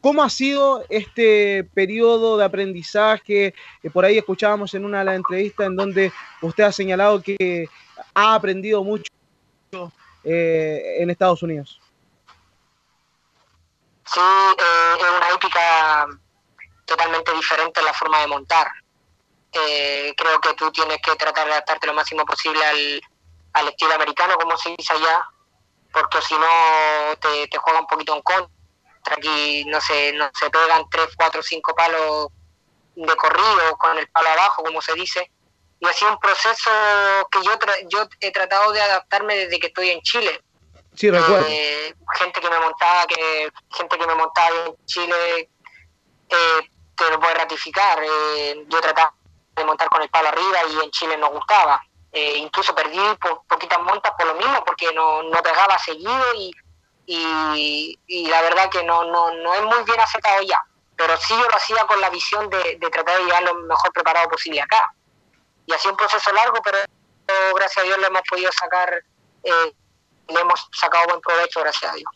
¿Cómo 0.02 0.24
ha 0.24 0.28
sido 0.28 0.84
este 0.88 1.62
periodo 1.74 2.36
de 2.36 2.44
aprendizaje? 2.44 3.54
Eh, 3.82 3.90
por 3.90 4.04
ahí 4.04 4.18
escuchábamos 4.18 4.74
en 4.74 4.84
una 4.84 4.98
de 4.98 5.04
las 5.04 5.14
entrevistas 5.14 5.68
en 5.68 5.76
donde 5.76 6.12
usted 6.42 6.64
ha 6.64 6.72
señalado 6.72 7.22
que 7.22 7.68
ha 8.12 8.34
aprendido 8.34 8.82
mucho 8.82 9.12
eh, 10.24 10.96
en 10.98 11.08
Estados 11.08 11.42
Unidos. 11.44 11.80
Sí, 14.04 14.20
eh, 14.20 14.94
es 14.98 15.08
una 15.08 15.34
hípica 15.34 16.06
totalmente 16.84 17.32
diferente 17.34 17.78
en 17.78 17.86
la 17.86 17.94
forma 17.94 18.20
de 18.20 18.26
montar. 18.26 18.66
Eh, 19.52 20.12
creo 20.16 20.40
que 20.40 20.54
tú 20.54 20.72
tienes 20.72 20.98
que 21.00 21.14
tratar 21.14 21.46
de 21.46 21.52
adaptarte 21.52 21.86
lo 21.86 21.94
máximo 21.94 22.24
posible 22.24 22.60
al, 23.52 23.68
estilo 23.68 23.94
americano, 23.94 24.34
como 24.34 24.56
se 24.56 24.74
dice 24.76 24.94
allá, 24.94 25.24
porque 25.92 26.20
si 26.22 26.34
no 26.34 27.16
te, 27.20 27.46
te 27.46 27.58
juega 27.58 27.78
un 27.78 27.86
poquito 27.86 28.16
en 28.16 28.22
contra. 28.22 28.61
Aquí 29.10 29.64
no 29.66 29.80
se, 29.80 30.12
no 30.12 30.30
se 30.32 30.48
pegan 30.50 30.88
tres, 30.90 31.08
cuatro, 31.16 31.42
cinco 31.42 31.74
palos 31.74 32.28
de 32.94 33.16
corrido 33.16 33.76
con 33.78 33.98
el 33.98 34.06
palo 34.08 34.28
abajo, 34.28 34.62
como 34.62 34.80
se 34.80 34.94
dice. 34.94 35.30
Y 35.80 35.86
ha 35.86 35.92
sido 35.92 36.12
un 36.12 36.18
proceso 36.18 36.70
que 37.30 37.42
yo, 37.42 37.58
tra- 37.58 37.86
yo 37.88 38.06
he 38.20 38.30
tratado 38.30 38.70
de 38.72 38.80
adaptarme 38.80 39.34
desde 39.34 39.58
que 39.58 39.66
estoy 39.68 39.90
en 39.90 40.00
Chile. 40.02 40.40
Sí, 40.94 41.10
recuerdo. 41.10 41.46
Eh, 41.48 41.94
gente 42.18 42.40
que 42.40 42.48
me 42.50 42.58
montaba, 42.60 43.06
que 43.06 43.50
gente 43.72 43.98
que 43.98 44.06
me 44.06 44.14
montaba 44.14 44.54
en 44.66 44.76
Chile 44.86 45.50
eh, 46.28 46.70
te 46.96 47.10
lo 47.10 47.18
puede 47.18 47.34
ratificar. 47.34 47.98
Eh, 48.02 48.64
yo 48.68 48.80
trataba 48.80 49.12
de 49.56 49.64
montar 49.64 49.88
con 49.88 50.02
el 50.02 50.10
palo 50.10 50.28
arriba 50.28 50.58
y 50.70 50.84
en 50.84 50.90
Chile 50.92 51.16
no 51.16 51.30
gustaba. 51.30 51.82
Eh, 52.12 52.36
incluso 52.36 52.74
perdí 52.74 52.98
po- 53.20 53.44
poquitas 53.48 53.80
montas 53.80 54.12
por 54.16 54.26
lo 54.26 54.34
mismo, 54.34 54.62
porque 54.64 54.92
no, 54.92 55.22
no 55.24 55.42
pegaba 55.42 55.78
seguido 55.78 56.34
y, 56.36 56.52
y, 57.06 58.26
la 58.28 58.42
verdad 58.42 58.70
que 58.70 58.82
no, 58.84 59.04
no, 59.04 59.34
no 59.34 59.54
es 59.54 59.62
muy 59.62 59.84
bien 59.84 60.00
aceptado 60.00 60.42
ya. 60.42 60.60
Pero 60.96 61.16
sí 61.16 61.34
yo 61.34 61.48
lo 61.48 61.56
hacía 61.56 61.84
con 61.86 62.00
la 62.00 62.10
visión 62.10 62.48
de, 62.50 62.78
tratar 62.90 63.18
de 63.18 63.24
llegar 63.24 63.42
lo 63.42 63.54
mejor 63.54 63.92
preparado 63.92 64.28
posible 64.28 64.60
acá. 64.60 64.94
Y 65.66 65.72
sido 65.74 65.92
un 65.92 65.96
proceso 65.96 66.32
largo, 66.32 66.60
pero 66.62 66.78
gracias 67.54 67.84
a 67.84 67.86
Dios 67.86 67.98
le 67.98 68.06
hemos 68.06 68.22
podido 68.28 68.50
sacar, 68.52 69.02
eh, 69.42 69.72
le 70.28 70.40
hemos 70.40 70.68
sacado 70.72 71.06
buen 71.08 71.20
provecho, 71.20 71.60
gracias 71.60 71.92
a 71.92 71.94
Dios. 71.94 72.10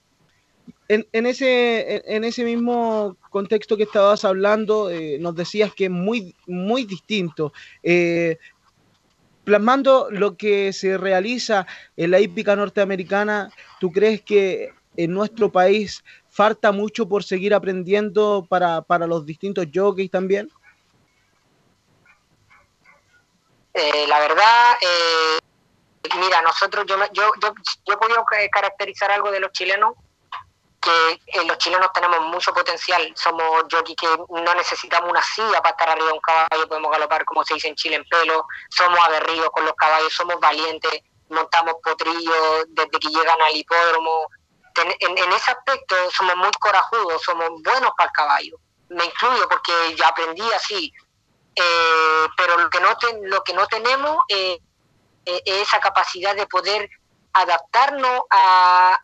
En, 0.88 1.08
en 1.12 1.26
ese, 1.26 2.02
en 2.06 2.24
ese 2.24 2.44
mismo 2.44 3.16
contexto 3.30 3.76
que 3.76 3.84
estabas 3.84 4.24
hablando, 4.24 4.90
eh, 4.90 5.16
nos 5.18 5.34
decías 5.34 5.72
que 5.74 5.86
es 5.86 5.90
muy, 5.90 6.36
muy 6.46 6.84
distinto. 6.84 7.52
Eh, 7.82 8.38
plasmando 9.42 10.08
lo 10.10 10.36
que 10.36 10.72
se 10.72 10.98
realiza 10.98 11.66
en 11.96 12.10
la 12.10 12.20
hípica 12.20 12.54
norteamericana, 12.56 13.50
¿tú 13.80 13.90
crees 13.92 14.22
que 14.22 14.74
en 14.96 15.12
nuestro 15.12 15.50
país 15.50 16.02
falta 16.30 16.72
mucho 16.72 17.08
por 17.08 17.24
seguir 17.24 17.54
aprendiendo 17.54 18.46
para, 18.48 18.82
para 18.82 19.06
los 19.06 19.24
distintos 19.24 19.66
jockeys 19.72 20.10
también? 20.10 20.50
Eh, 23.74 24.06
la 24.08 24.18
verdad, 24.20 24.76
eh, 24.80 25.38
mira, 26.18 26.40
nosotros, 26.42 26.86
yo, 26.86 26.96
yo, 27.12 27.30
yo, 27.42 27.52
yo 27.86 27.94
he 27.94 27.96
podido 27.98 28.24
ca- 28.24 28.48
caracterizar 28.50 29.10
algo 29.10 29.30
de 29.30 29.40
los 29.40 29.52
chilenos, 29.52 29.94
que 30.80 31.12
eh, 31.26 31.44
los 31.46 31.58
chilenos 31.58 31.92
tenemos 31.92 32.20
mucho 32.22 32.54
potencial, 32.54 33.12
somos 33.16 33.64
jockeys 33.70 33.96
que 33.96 34.06
no 34.42 34.54
necesitamos 34.54 35.10
una 35.10 35.22
silla 35.22 35.60
para 35.60 35.70
estar 35.70 35.90
arriba 35.90 36.06
de 36.06 36.12
un 36.12 36.20
caballo, 36.20 36.68
podemos 36.68 36.90
galopar 36.92 37.24
como 37.24 37.44
se 37.44 37.54
dice 37.54 37.68
en 37.68 37.74
Chile 37.74 37.96
en 37.96 38.04
pelo, 38.04 38.46
somos 38.70 38.98
aguerridos 39.00 39.50
con 39.50 39.64
los 39.64 39.74
caballos, 39.74 40.12
somos 40.12 40.38
valientes, 40.40 41.00
montamos 41.28 41.74
potrillos 41.82 42.64
desde 42.68 42.90
que 42.90 43.08
llegan 43.08 43.40
al 43.42 43.56
hipódromo, 43.56 44.28
En, 44.78 45.32
ese 45.32 45.50
aspecto 45.50 45.94
somos 46.10 46.36
muy 46.36 46.50
corajudos, 46.58 47.22
somos 47.22 47.48
buenos 47.62 47.90
para 47.96 48.08
el 48.08 48.12
caballo, 48.12 48.56
me 48.90 49.04
incluyo 49.04 49.48
porque 49.48 49.72
ya 49.96 50.08
aprendí 50.08 50.42
así, 50.52 50.92
eh, 51.54 52.26
pero 52.36 52.58
lo 52.58 52.68
que 52.68 52.80
no 52.80 52.96
ten- 52.98 53.30
lo 53.30 53.42
que 53.42 53.54
no 53.54 53.66
tenemos 53.66 54.18
eh, 54.28 54.58
eh, 55.24 55.42
es 55.44 55.62
esa 55.68 55.80
capacidad 55.80 56.34
de 56.36 56.46
poder 56.46 56.88
adaptarnos 57.32 58.20
a- 58.30 58.98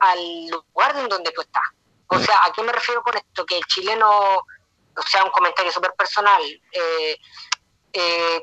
al 0.00 0.46
lugar 0.48 0.96
en 0.96 1.08
donde 1.08 1.30
tú 1.32 1.40
estás. 1.42 1.62
O 2.08 2.18
sea, 2.18 2.44
¿a 2.44 2.52
qué 2.52 2.62
me 2.62 2.72
refiero 2.72 3.02
con 3.02 3.16
esto? 3.16 3.44
Que 3.46 3.56
el 3.56 3.64
chileno, 3.64 4.08
o 4.10 5.02
sea, 5.06 5.24
un 5.24 5.30
comentario 5.30 5.72
súper 5.72 5.92
personal, 5.94 6.42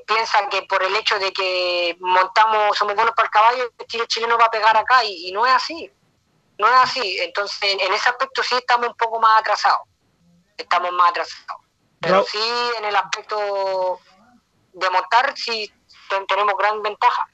piensa 0.07 0.47
que 0.49 0.61
por 0.63 0.81
el 0.83 0.95
hecho 0.95 1.17
de 1.19 1.31
que 1.33 1.95
montamos, 1.99 2.77
somos 2.77 2.95
buenos 2.95 3.13
para 3.15 3.25
el 3.27 3.31
caballo, 3.31 3.71
el 3.77 3.87
chile- 3.87 4.07
chileno 4.07 4.37
va 4.37 4.45
a 4.45 4.51
pegar 4.51 4.75
acá 4.77 5.03
y 5.03 5.31
no 5.31 5.45
es 5.45 5.53
así. 5.53 5.91
No 6.57 6.67
es 6.67 6.73
así. 6.83 7.17
Entonces, 7.21 7.57
en, 7.63 7.93
ese 7.93 8.09
aspecto 8.09 8.43
sí 8.43 8.55
estamos 8.55 8.89
un 8.89 8.95
poco 8.95 9.19
más 9.19 9.39
atrasados. 9.39 9.87
Estamos 10.57 10.91
más 10.93 11.09
atrasados. 11.09 11.61
Pero 11.99 12.23
sí, 12.23 12.39
en 12.79 12.85
el 12.85 12.95
aspecto 12.95 13.99
de 14.73 14.89
montar, 14.89 15.33
sí 15.35 15.71
ten- 16.09 16.25
tenemos 16.25 16.55
gran 16.57 16.81
ventaja. 16.81 17.27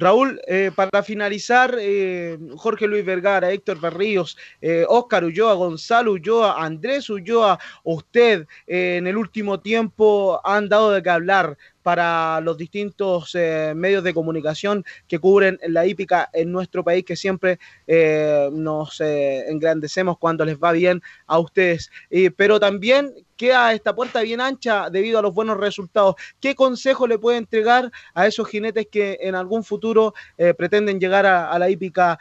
Raúl, 0.00 0.40
eh, 0.46 0.70
para 0.76 1.02
finalizar, 1.02 1.74
eh, 1.76 2.38
Jorge 2.56 2.86
Luis 2.86 3.04
Vergara, 3.04 3.50
Héctor 3.50 3.80
Berríos, 3.80 4.38
eh, 4.60 4.84
Óscar 4.88 5.24
Ulloa, 5.24 5.54
Gonzalo 5.54 6.12
Ulloa, 6.12 6.62
Andrés 6.62 7.10
Ulloa, 7.10 7.58
usted 7.82 8.46
en 8.68 9.08
el 9.08 9.16
último 9.16 9.58
tiempo 9.58 10.40
han 10.44 10.68
dado 10.68 10.92
de 10.92 11.02
qué 11.02 11.10
hablar 11.10 11.58
para 11.88 12.42
los 12.42 12.58
distintos 12.58 13.34
eh, 13.34 13.72
medios 13.74 14.04
de 14.04 14.12
comunicación 14.12 14.84
que 15.06 15.18
cubren 15.18 15.58
la 15.68 15.86
hípica 15.86 16.28
en 16.34 16.52
nuestro 16.52 16.84
país, 16.84 17.02
que 17.02 17.16
siempre 17.16 17.58
eh, 17.86 18.50
nos 18.52 19.00
eh, 19.00 19.48
engrandecemos 19.48 20.18
cuando 20.18 20.44
les 20.44 20.58
va 20.58 20.72
bien 20.72 21.00
a 21.26 21.38
ustedes. 21.38 21.90
pero 22.36 22.60
también 22.60 23.14
queda 23.38 23.72
esta 23.72 23.94
puerta 23.94 24.20
bien 24.20 24.42
ancha 24.42 24.90
debido 24.90 25.18
a 25.18 25.22
los 25.22 25.32
buenos 25.32 25.56
resultados. 25.56 26.16
¿Qué 26.38 26.54
consejo 26.54 27.06
le 27.06 27.18
puede 27.18 27.38
entregar 27.38 27.90
a 28.12 28.26
esos 28.26 28.46
jinetes 28.48 28.88
que 28.92 29.16
en 29.22 29.34
algún 29.34 29.64
futuro 29.64 30.12
pretenden 30.58 31.00
llegar 31.00 31.24
a, 31.24 31.50
a 31.50 31.58
la 31.58 31.70
hípica 31.70 32.18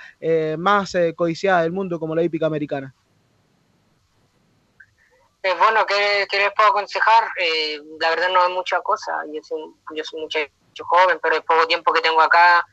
más 0.58 0.96
codiciada 1.18 1.64
del 1.64 1.74
mundo 1.74 2.00
como 2.00 2.16
la 2.16 2.24
hípica 2.24 2.46
americana? 2.46 2.96
Eh, 5.48 5.56
bueno, 5.58 5.86
¿qué, 5.86 6.28
les 6.30 6.52
puedo 6.54 6.70
aconsejar? 6.70 7.30
Eh, 7.40 7.80
la 8.02 8.10
verdad 8.10 8.30
no 8.30 8.44
hay 8.44 8.52
mucha 8.52 8.82
cosa. 8.82 9.14
Yo 9.32 9.42
soy, 9.42 9.62
yo 9.96 10.04
soy 10.04 10.20
mucho, 10.20 10.40
joven, 10.84 11.20
pero 11.24 11.38
es 11.38 11.42
poco 11.44 11.66
tiempo 11.66 11.94
que 11.94 12.02
tengo 12.02 12.22
acá, 12.22 12.66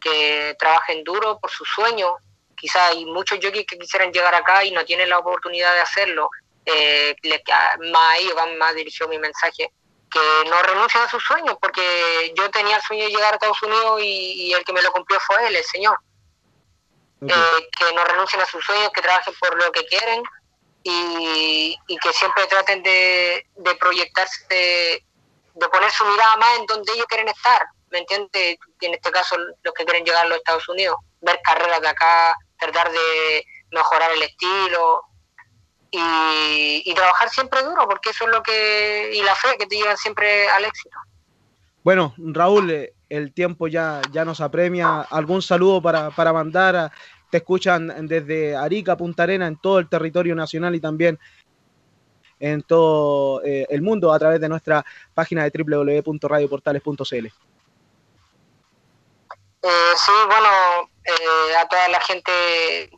que 0.00 0.54
trabajen 0.56 1.02
duro 1.02 1.40
por 1.40 1.50
su 1.50 1.64
sueño. 1.64 2.14
Quizá 2.56 2.86
hay 2.86 3.04
muchos 3.04 3.40
jockeys 3.42 3.66
que 3.66 3.78
quisieran 3.78 4.12
llegar 4.12 4.32
acá 4.32 4.64
y 4.64 4.70
no 4.70 4.84
tienen 4.84 5.08
la 5.08 5.18
oportunidad 5.18 5.74
de 5.74 5.80
hacerlo. 5.80 6.30
Eh, 6.64 7.16
más 7.92 8.10
ahí 8.12 8.28
va 8.36 8.46
más 8.58 8.76
dirigido 8.76 9.08
mi 9.08 9.18
mensaje, 9.18 9.72
que 10.08 10.20
no 10.48 10.62
renuncien 10.62 11.02
a 11.02 11.08
sus 11.08 11.24
sueños, 11.24 11.56
porque 11.60 12.32
yo 12.36 12.48
tenía 12.50 12.76
el 12.76 12.82
sueño 12.82 13.04
de 13.06 13.10
llegar 13.10 13.32
a 13.32 13.36
Estados 13.36 13.62
Unidos 13.62 14.00
y, 14.02 14.52
el 14.52 14.64
que 14.64 14.72
me 14.72 14.82
lo 14.82 14.92
cumplió 14.92 15.18
fue 15.18 15.48
él, 15.48 15.56
el 15.56 15.64
Señor. 15.64 15.98
Eh, 17.22 17.68
que 17.76 17.92
no 17.94 18.04
renuncien 18.04 18.40
a 18.40 18.46
sus 18.46 18.64
sueños, 18.64 18.90
que 18.94 19.02
trabajen 19.02 19.34
por 19.40 19.56
lo 19.56 19.72
que 19.72 19.84
quieren 19.86 20.22
y, 20.82 21.76
que 22.02 22.12
siempre 22.12 22.46
traten 22.46 22.82
de, 22.82 23.44
proyectarse, 23.78 24.44
de, 24.48 25.68
poner 25.68 25.90
su 25.90 26.04
mirada 26.04 26.36
más 26.36 26.58
en 26.58 26.66
donde 26.66 26.92
ellos 26.92 27.06
quieren 27.06 27.28
estar, 27.28 27.62
¿me 27.90 27.98
entiendes? 27.98 28.56
En 28.80 28.94
este 28.94 29.10
caso, 29.10 29.36
los 29.36 29.74
que 29.74 29.84
quieren 29.84 30.04
llegar 30.04 30.24
a 30.24 30.28
los 30.28 30.38
Estados 30.38 30.68
Unidos, 30.68 30.96
ver 31.20 31.38
carreras 31.42 31.80
de 31.80 31.88
acá, 31.88 32.34
tratar 32.58 32.90
de 32.90 33.44
mejorar 33.72 34.10
el 34.12 34.22
estilo 34.22 35.02
y, 35.90 36.92
trabajar 36.94 37.30
siempre 37.30 37.62
duro, 37.62 37.88
porque 37.88 38.10
eso 38.10 38.24
es 38.24 38.30
lo 38.30 38.42
que, 38.42 39.10
y 39.14 39.22
la 39.22 39.34
fe 39.34 39.56
que 39.58 39.66
te 39.66 39.76
llevan 39.76 39.96
siempre 39.96 40.48
al 40.48 40.64
éxito. 40.64 40.96
Bueno, 41.82 42.14
Raúl, 42.18 42.70
eh, 42.70 42.92
el 43.08 43.32
tiempo 43.32 43.66
ya, 43.66 44.02
ya 44.12 44.24
nos 44.24 44.40
apremia. 44.40 45.00
¿Algún 45.00 45.40
saludo 45.40 45.80
para, 45.80 46.10
para 46.10 46.32
mandar 46.32 46.76
a, 46.76 46.92
te 47.30 47.38
escuchan 47.38 48.06
desde 48.06 48.56
Arica, 48.56 48.96
Punta 48.96 49.22
Arena, 49.22 49.46
en 49.46 49.56
todo 49.56 49.78
el 49.78 49.88
territorio 49.88 50.34
nacional 50.34 50.74
y 50.74 50.80
también 50.80 51.18
en 52.40 52.62
todo 52.62 53.42
eh, 53.44 53.66
el 53.68 53.82
mundo 53.82 54.12
a 54.12 54.18
través 54.18 54.40
de 54.40 54.48
nuestra 54.48 54.84
página 55.14 55.44
de 55.44 55.52
www.radioportales.cl. 55.52 57.26
Eh, 59.62 59.92
sí, 59.94 60.12
bueno, 60.26 60.48
eh, 61.04 61.56
a 61.56 61.68
toda 61.68 61.88
la 61.88 62.00
gente, 62.00 62.90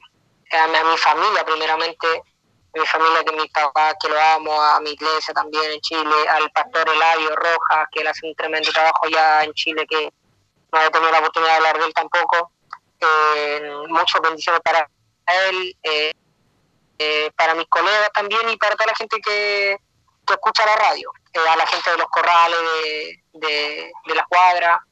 a 0.52 0.84
mi, 0.84 0.96
familia 0.96 1.44
primeramente, 1.44 2.06
a 2.06 2.78
mi 2.78 2.86
familia 2.86 3.24
que 3.24 3.36
mi 3.36 3.48
papá, 3.48 3.94
que 4.00 4.09
lo 4.09 4.20
amo, 4.36 4.62
a 4.62 4.80
mi 4.80 4.90
iglesia 4.90 5.34
también 5.34 5.72
en 5.72 5.80
Chile, 5.80 6.14
al 6.30 6.50
pastor 6.52 6.88
Eladio 6.88 7.34
Rojas, 7.34 7.88
que 7.90 8.00
él 8.02 8.06
hace 8.06 8.28
un 8.28 8.34
tremendo 8.36 8.70
trabajo 8.70 9.09
ya 9.10 9.42
en 9.42 9.52
Chile, 9.54 9.84
que 9.88 10.12
no 10.72 10.80
he 10.80 10.90
tenido 10.90 11.10
la 11.10 11.18
oportunidad 11.18 11.50
de 11.50 11.56
hablar 11.56 11.78
de 11.78 11.86
él 11.86 11.94
tampoco 11.94 12.52
eh, 12.61 12.61
muchas 13.88 14.20
bendiciones 14.20 14.60
para 14.62 14.88
él, 15.48 15.76
eh, 15.82 16.12
eh, 16.98 17.30
para 17.36 17.54
mis 17.54 17.66
colegas 17.68 18.10
también 18.14 18.48
y 18.48 18.56
para 18.56 18.74
toda 18.74 18.88
la 18.88 18.96
gente 18.96 19.20
que, 19.20 19.76
escucha 20.32 20.64
la 20.64 20.76
radio, 20.76 21.10
eh, 21.34 21.38
a 21.46 21.56
la 21.56 21.66
gente 21.66 21.90
de 21.90 21.98
los 21.98 22.06
corrales, 22.06 22.58
de, 23.34 23.92
de, 24.06 24.14
la 24.14 24.24
cuadra, 24.24 24.82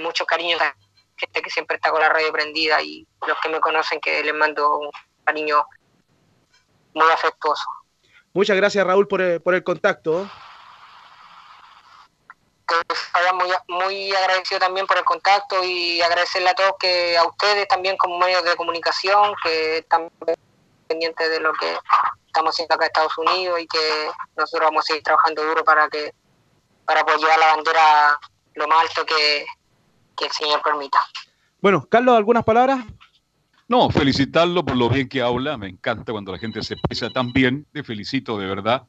muchos 0.00 0.26
cariños 0.26 0.58
a 0.62 0.64
la 0.64 0.76
gente 1.18 1.42
que 1.42 1.50
siempre 1.50 1.76
está 1.76 1.90
con 1.90 2.00
la 2.00 2.08
radio 2.08 2.32
prendida 2.32 2.80
y 2.80 3.06
los 3.26 3.38
que 3.40 3.50
me 3.50 3.60
conocen 3.60 4.00
que 4.00 4.22
les 4.22 4.34
mando 4.34 4.78
un 4.78 4.90
cariño 5.24 5.66
muy 6.94 7.10
afectuoso. 7.12 7.64
Muchas 8.32 8.56
gracias 8.56 8.86
Raúl 8.86 9.06
por 9.06 9.20
el, 9.20 9.42
por 9.42 9.54
el 9.54 9.62
contacto 9.64 10.30
muy, 13.34 13.48
muy 13.68 14.12
agradecido 14.12 14.60
también 14.60 14.86
por 14.86 14.98
el 14.98 15.04
contacto 15.04 15.62
y 15.64 16.00
agradecerle 16.00 16.50
a 16.50 16.54
todos 16.54 16.72
que 16.78 17.16
a 17.16 17.24
ustedes 17.24 17.68
también 17.68 17.96
como 17.96 18.18
medios 18.18 18.44
de 18.44 18.56
comunicación 18.56 19.34
que 19.42 19.78
están 19.78 20.10
pendientes 20.86 21.30
de 21.30 21.40
lo 21.40 21.52
que 21.54 21.76
estamos 22.26 22.54
haciendo 22.54 22.74
acá 22.74 22.84
en 22.84 22.88
Estados 22.88 23.18
Unidos 23.18 23.60
y 23.60 23.66
que 23.66 24.10
nosotros 24.36 24.68
vamos 24.68 24.84
a 24.84 24.86
seguir 24.86 25.02
trabajando 25.02 25.44
duro 25.44 25.64
para 25.64 25.88
que 25.88 26.12
para 26.84 27.04
poder 27.04 27.20
llevar 27.20 27.38
la 27.38 27.56
bandera 27.56 28.20
lo 28.54 28.68
más 28.68 28.82
alto 28.82 29.04
que, 29.04 29.44
que 30.16 30.26
el 30.26 30.30
Señor 30.30 30.62
permita. 30.62 30.98
Bueno, 31.60 31.86
Carlos, 31.90 32.16
¿algunas 32.16 32.44
palabras? 32.44 32.80
No, 33.68 33.90
felicitarlo 33.90 34.64
por 34.64 34.76
lo 34.76 34.88
bien 34.88 35.08
que 35.08 35.20
habla. 35.20 35.58
Me 35.58 35.68
encanta 35.68 36.12
cuando 36.12 36.30
la 36.30 36.38
gente 36.38 36.62
se 36.62 36.74
expresa 36.74 37.10
tan 37.10 37.32
bien. 37.32 37.66
Te 37.72 37.82
felicito 37.82 38.38
de 38.38 38.46
verdad 38.46 38.86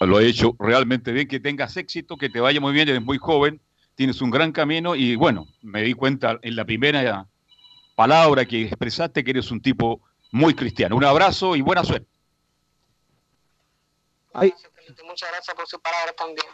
lo 0.00 0.16
ha 0.16 0.22
hecho 0.22 0.56
realmente 0.58 1.12
bien, 1.12 1.28
que 1.28 1.40
tengas 1.40 1.76
éxito, 1.76 2.16
que 2.16 2.28
te 2.28 2.40
vaya 2.40 2.60
muy 2.60 2.72
bien, 2.72 2.88
eres 2.88 3.02
muy 3.02 3.18
joven, 3.18 3.60
tienes 3.94 4.20
un 4.20 4.30
gran 4.30 4.52
camino 4.52 4.94
y 4.94 5.16
bueno, 5.16 5.46
me 5.62 5.82
di 5.82 5.94
cuenta 5.94 6.38
en 6.42 6.56
la 6.56 6.64
primera 6.64 7.26
palabra 7.94 8.44
que 8.44 8.62
expresaste 8.62 9.22
que 9.22 9.30
eres 9.30 9.50
un 9.50 9.60
tipo 9.60 10.00
muy 10.32 10.54
cristiano. 10.54 10.96
Un 10.96 11.04
abrazo 11.04 11.54
y 11.56 11.60
buena 11.60 11.84
suerte. 11.84 12.08
Muchas 14.34 15.30
gracias 15.30 15.54
por 15.54 15.66
su 15.66 15.80
palabra 15.80 16.12
también. 16.12 16.46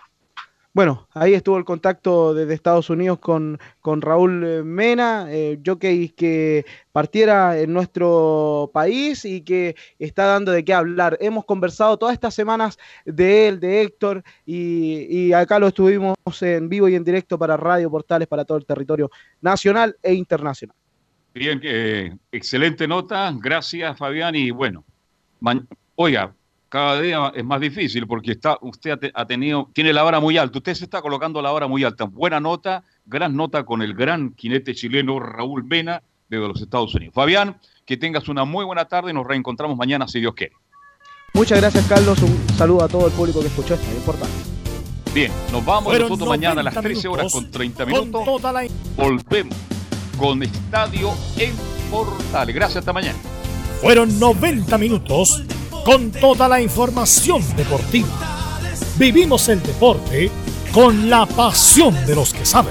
Bueno, 0.73 1.09
ahí 1.15 1.35
estuvo 1.35 1.59
el 1.59 1.65
contacto 1.65 2.33
desde 2.33 2.55
Estados 2.55 2.91
Unidos 2.91 3.19
con, 3.19 3.59
con 3.81 4.01
Raúl 4.01 4.45
eh, 4.47 4.63
Mena, 4.63 5.27
eh, 5.29 5.59
jockey 5.67 6.11
que 6.11 6.65
partiera 6.93 7.59
en 7.59 7.73
nuestro 7.73 8.71
país 8.73 9.25
y 9.25 9.41
que 9.41 9.75
está 9.99 10.27
dando 10.27 10.53
de 10.53 10.65
qué 10.65 10.73
hablar. 10.73 11.19
Hemos 11.21 11.45
conversado 11.45 11.97
todas 11.97 12.13
estas 12.13 12.35
semanas 12.35 12.79
de 13.05 13.49
él, 13.49 13.59
de 13.59 13.83
Héctor, 13.83 14.23
y, 14.47 15.33
acá 15.33 15.59
lo 15.59 15.69
estuvimos 15.69 16.17
en 16.41 16.69
vivo 16.69 16.89
y 16.89 16.95
en 16.95 17.03
directo 17.03 17.37
para 17.37 17.57
Radio 17.57 17.91
Portales, 17.91 18.29
para 18.29 18.45
todo 18.45 18.59
el 18.59 18.65
territorio 18.65 19.11
nacional 19.41 19.97
e 20.01 20.15
internacional. 20.15 20.77
Bien, 21.35 21.61
eh, 21.65 22.17
excelente 22.31 22.87
nota, 22.87 23.33
gracias 23.37 23.99
Fabián, 23.99 24.37
y 24.37 24.53
bueno, 24.53 24.85
oiga, 25.97 26.33
cada 26.71 27.01
día 27.01 27.33
es 27.35 27.45
más 27.45 27.61
difícil 27.61 28.07
porque 28.07 28.31
está, 28.31 28.57
usted 28.63 29.11
ha, 29.13 29.27
tenido, 29.27 29.69
tiene 29.75 29.93
la 29.93 30.05
vara 30.05 30.21
muy 30.21 30.39
alta, 30.39 30.59
usted 30.59 30.75
se 30.75 30.85
está 30.85 31.03
colocando 31.03 31.43
la 31.43 31.51
vara 31.51 31.67
muy 31.67 31.83
alta. 31.83 32.05
Buena 32.05 32.39
nota, 32.39 32.85
gran 33.05 33.37
nota 33.37 33.65
con 33.65 33.83
el 33.83 33.93
gran 33.93 34.35
jinete 34.37 34.75
chileno 34.75 35.19
Raúl 35.19 35.65
Mena 35.65 36.01
de 36.29 36.39
los 36.39 36.63
Estados 36.63 36.95
Unidos. 36.95 37.13
Fabián, 37.13 37.59
que 37.85 37.97
tengas 37.97 38.29
una 38.29 38.45
muy 38.45 38.65
buena 38.65 38.85
tarde 38.85 39.11
y 39.11 39.15
nos 39.15 39.27
reencontramos 39.27 39.77
mañana 39.77 40.07
si 40.07 40.21
Dios 40.21 40.33
quiere. 40.35 40.55
Muchas 41.35 41.61
gracias 41.61 41.85
Carlos, 41.89 42.23
un 42.23 42.39
saludo 42.57 42.85
a 42.85 42.89
todo 42.89 43.09
el 43.09 43.13
público 43.13 43.41
que 43.41 43.49
escuchó 43.49 43.75
esta 43.75 43.93
importante. 43.93 44.33
Bien, 45.13 45.33
nos 45.51 45.65
vamos 45.65 45.99
nosotros 45.99 46.29
mañana 46.29 46.61
a 46.61 46.65
las 46.65 46.75
13 46.81 47.09
horas 47.09 47.33
con 47.33 47.51
30 47.51 47.85
minutos. 47.85 48.25
Volvemos 48.97 49.57
con 50.17 50.41
Estadio 50.45 51.11
en 51.37 51.53
Portales. 51.91 52.55
Gracias, 52.55 52.77
hasta 52.77 52.93
mañana. 52.93 53.19
Fueron 53.81 54.21
90 54.21 54.79
minutos 54.79 55.43
con 55.85 56.11
toda 56.11 56.49
la 56.49 56.61
información 56.61 57.45
deportiva. 57.57 58.09
Vivimos 58.97 59.49
el 59.49 59.63
deporte 59.63 60.31
con 60.73 61.09
la 61.09 61.27
pasión 61.27 61.95
de 62.07 62.15
los 62.15 62.33
que 62.33 62.45
saben. 62.45 62.69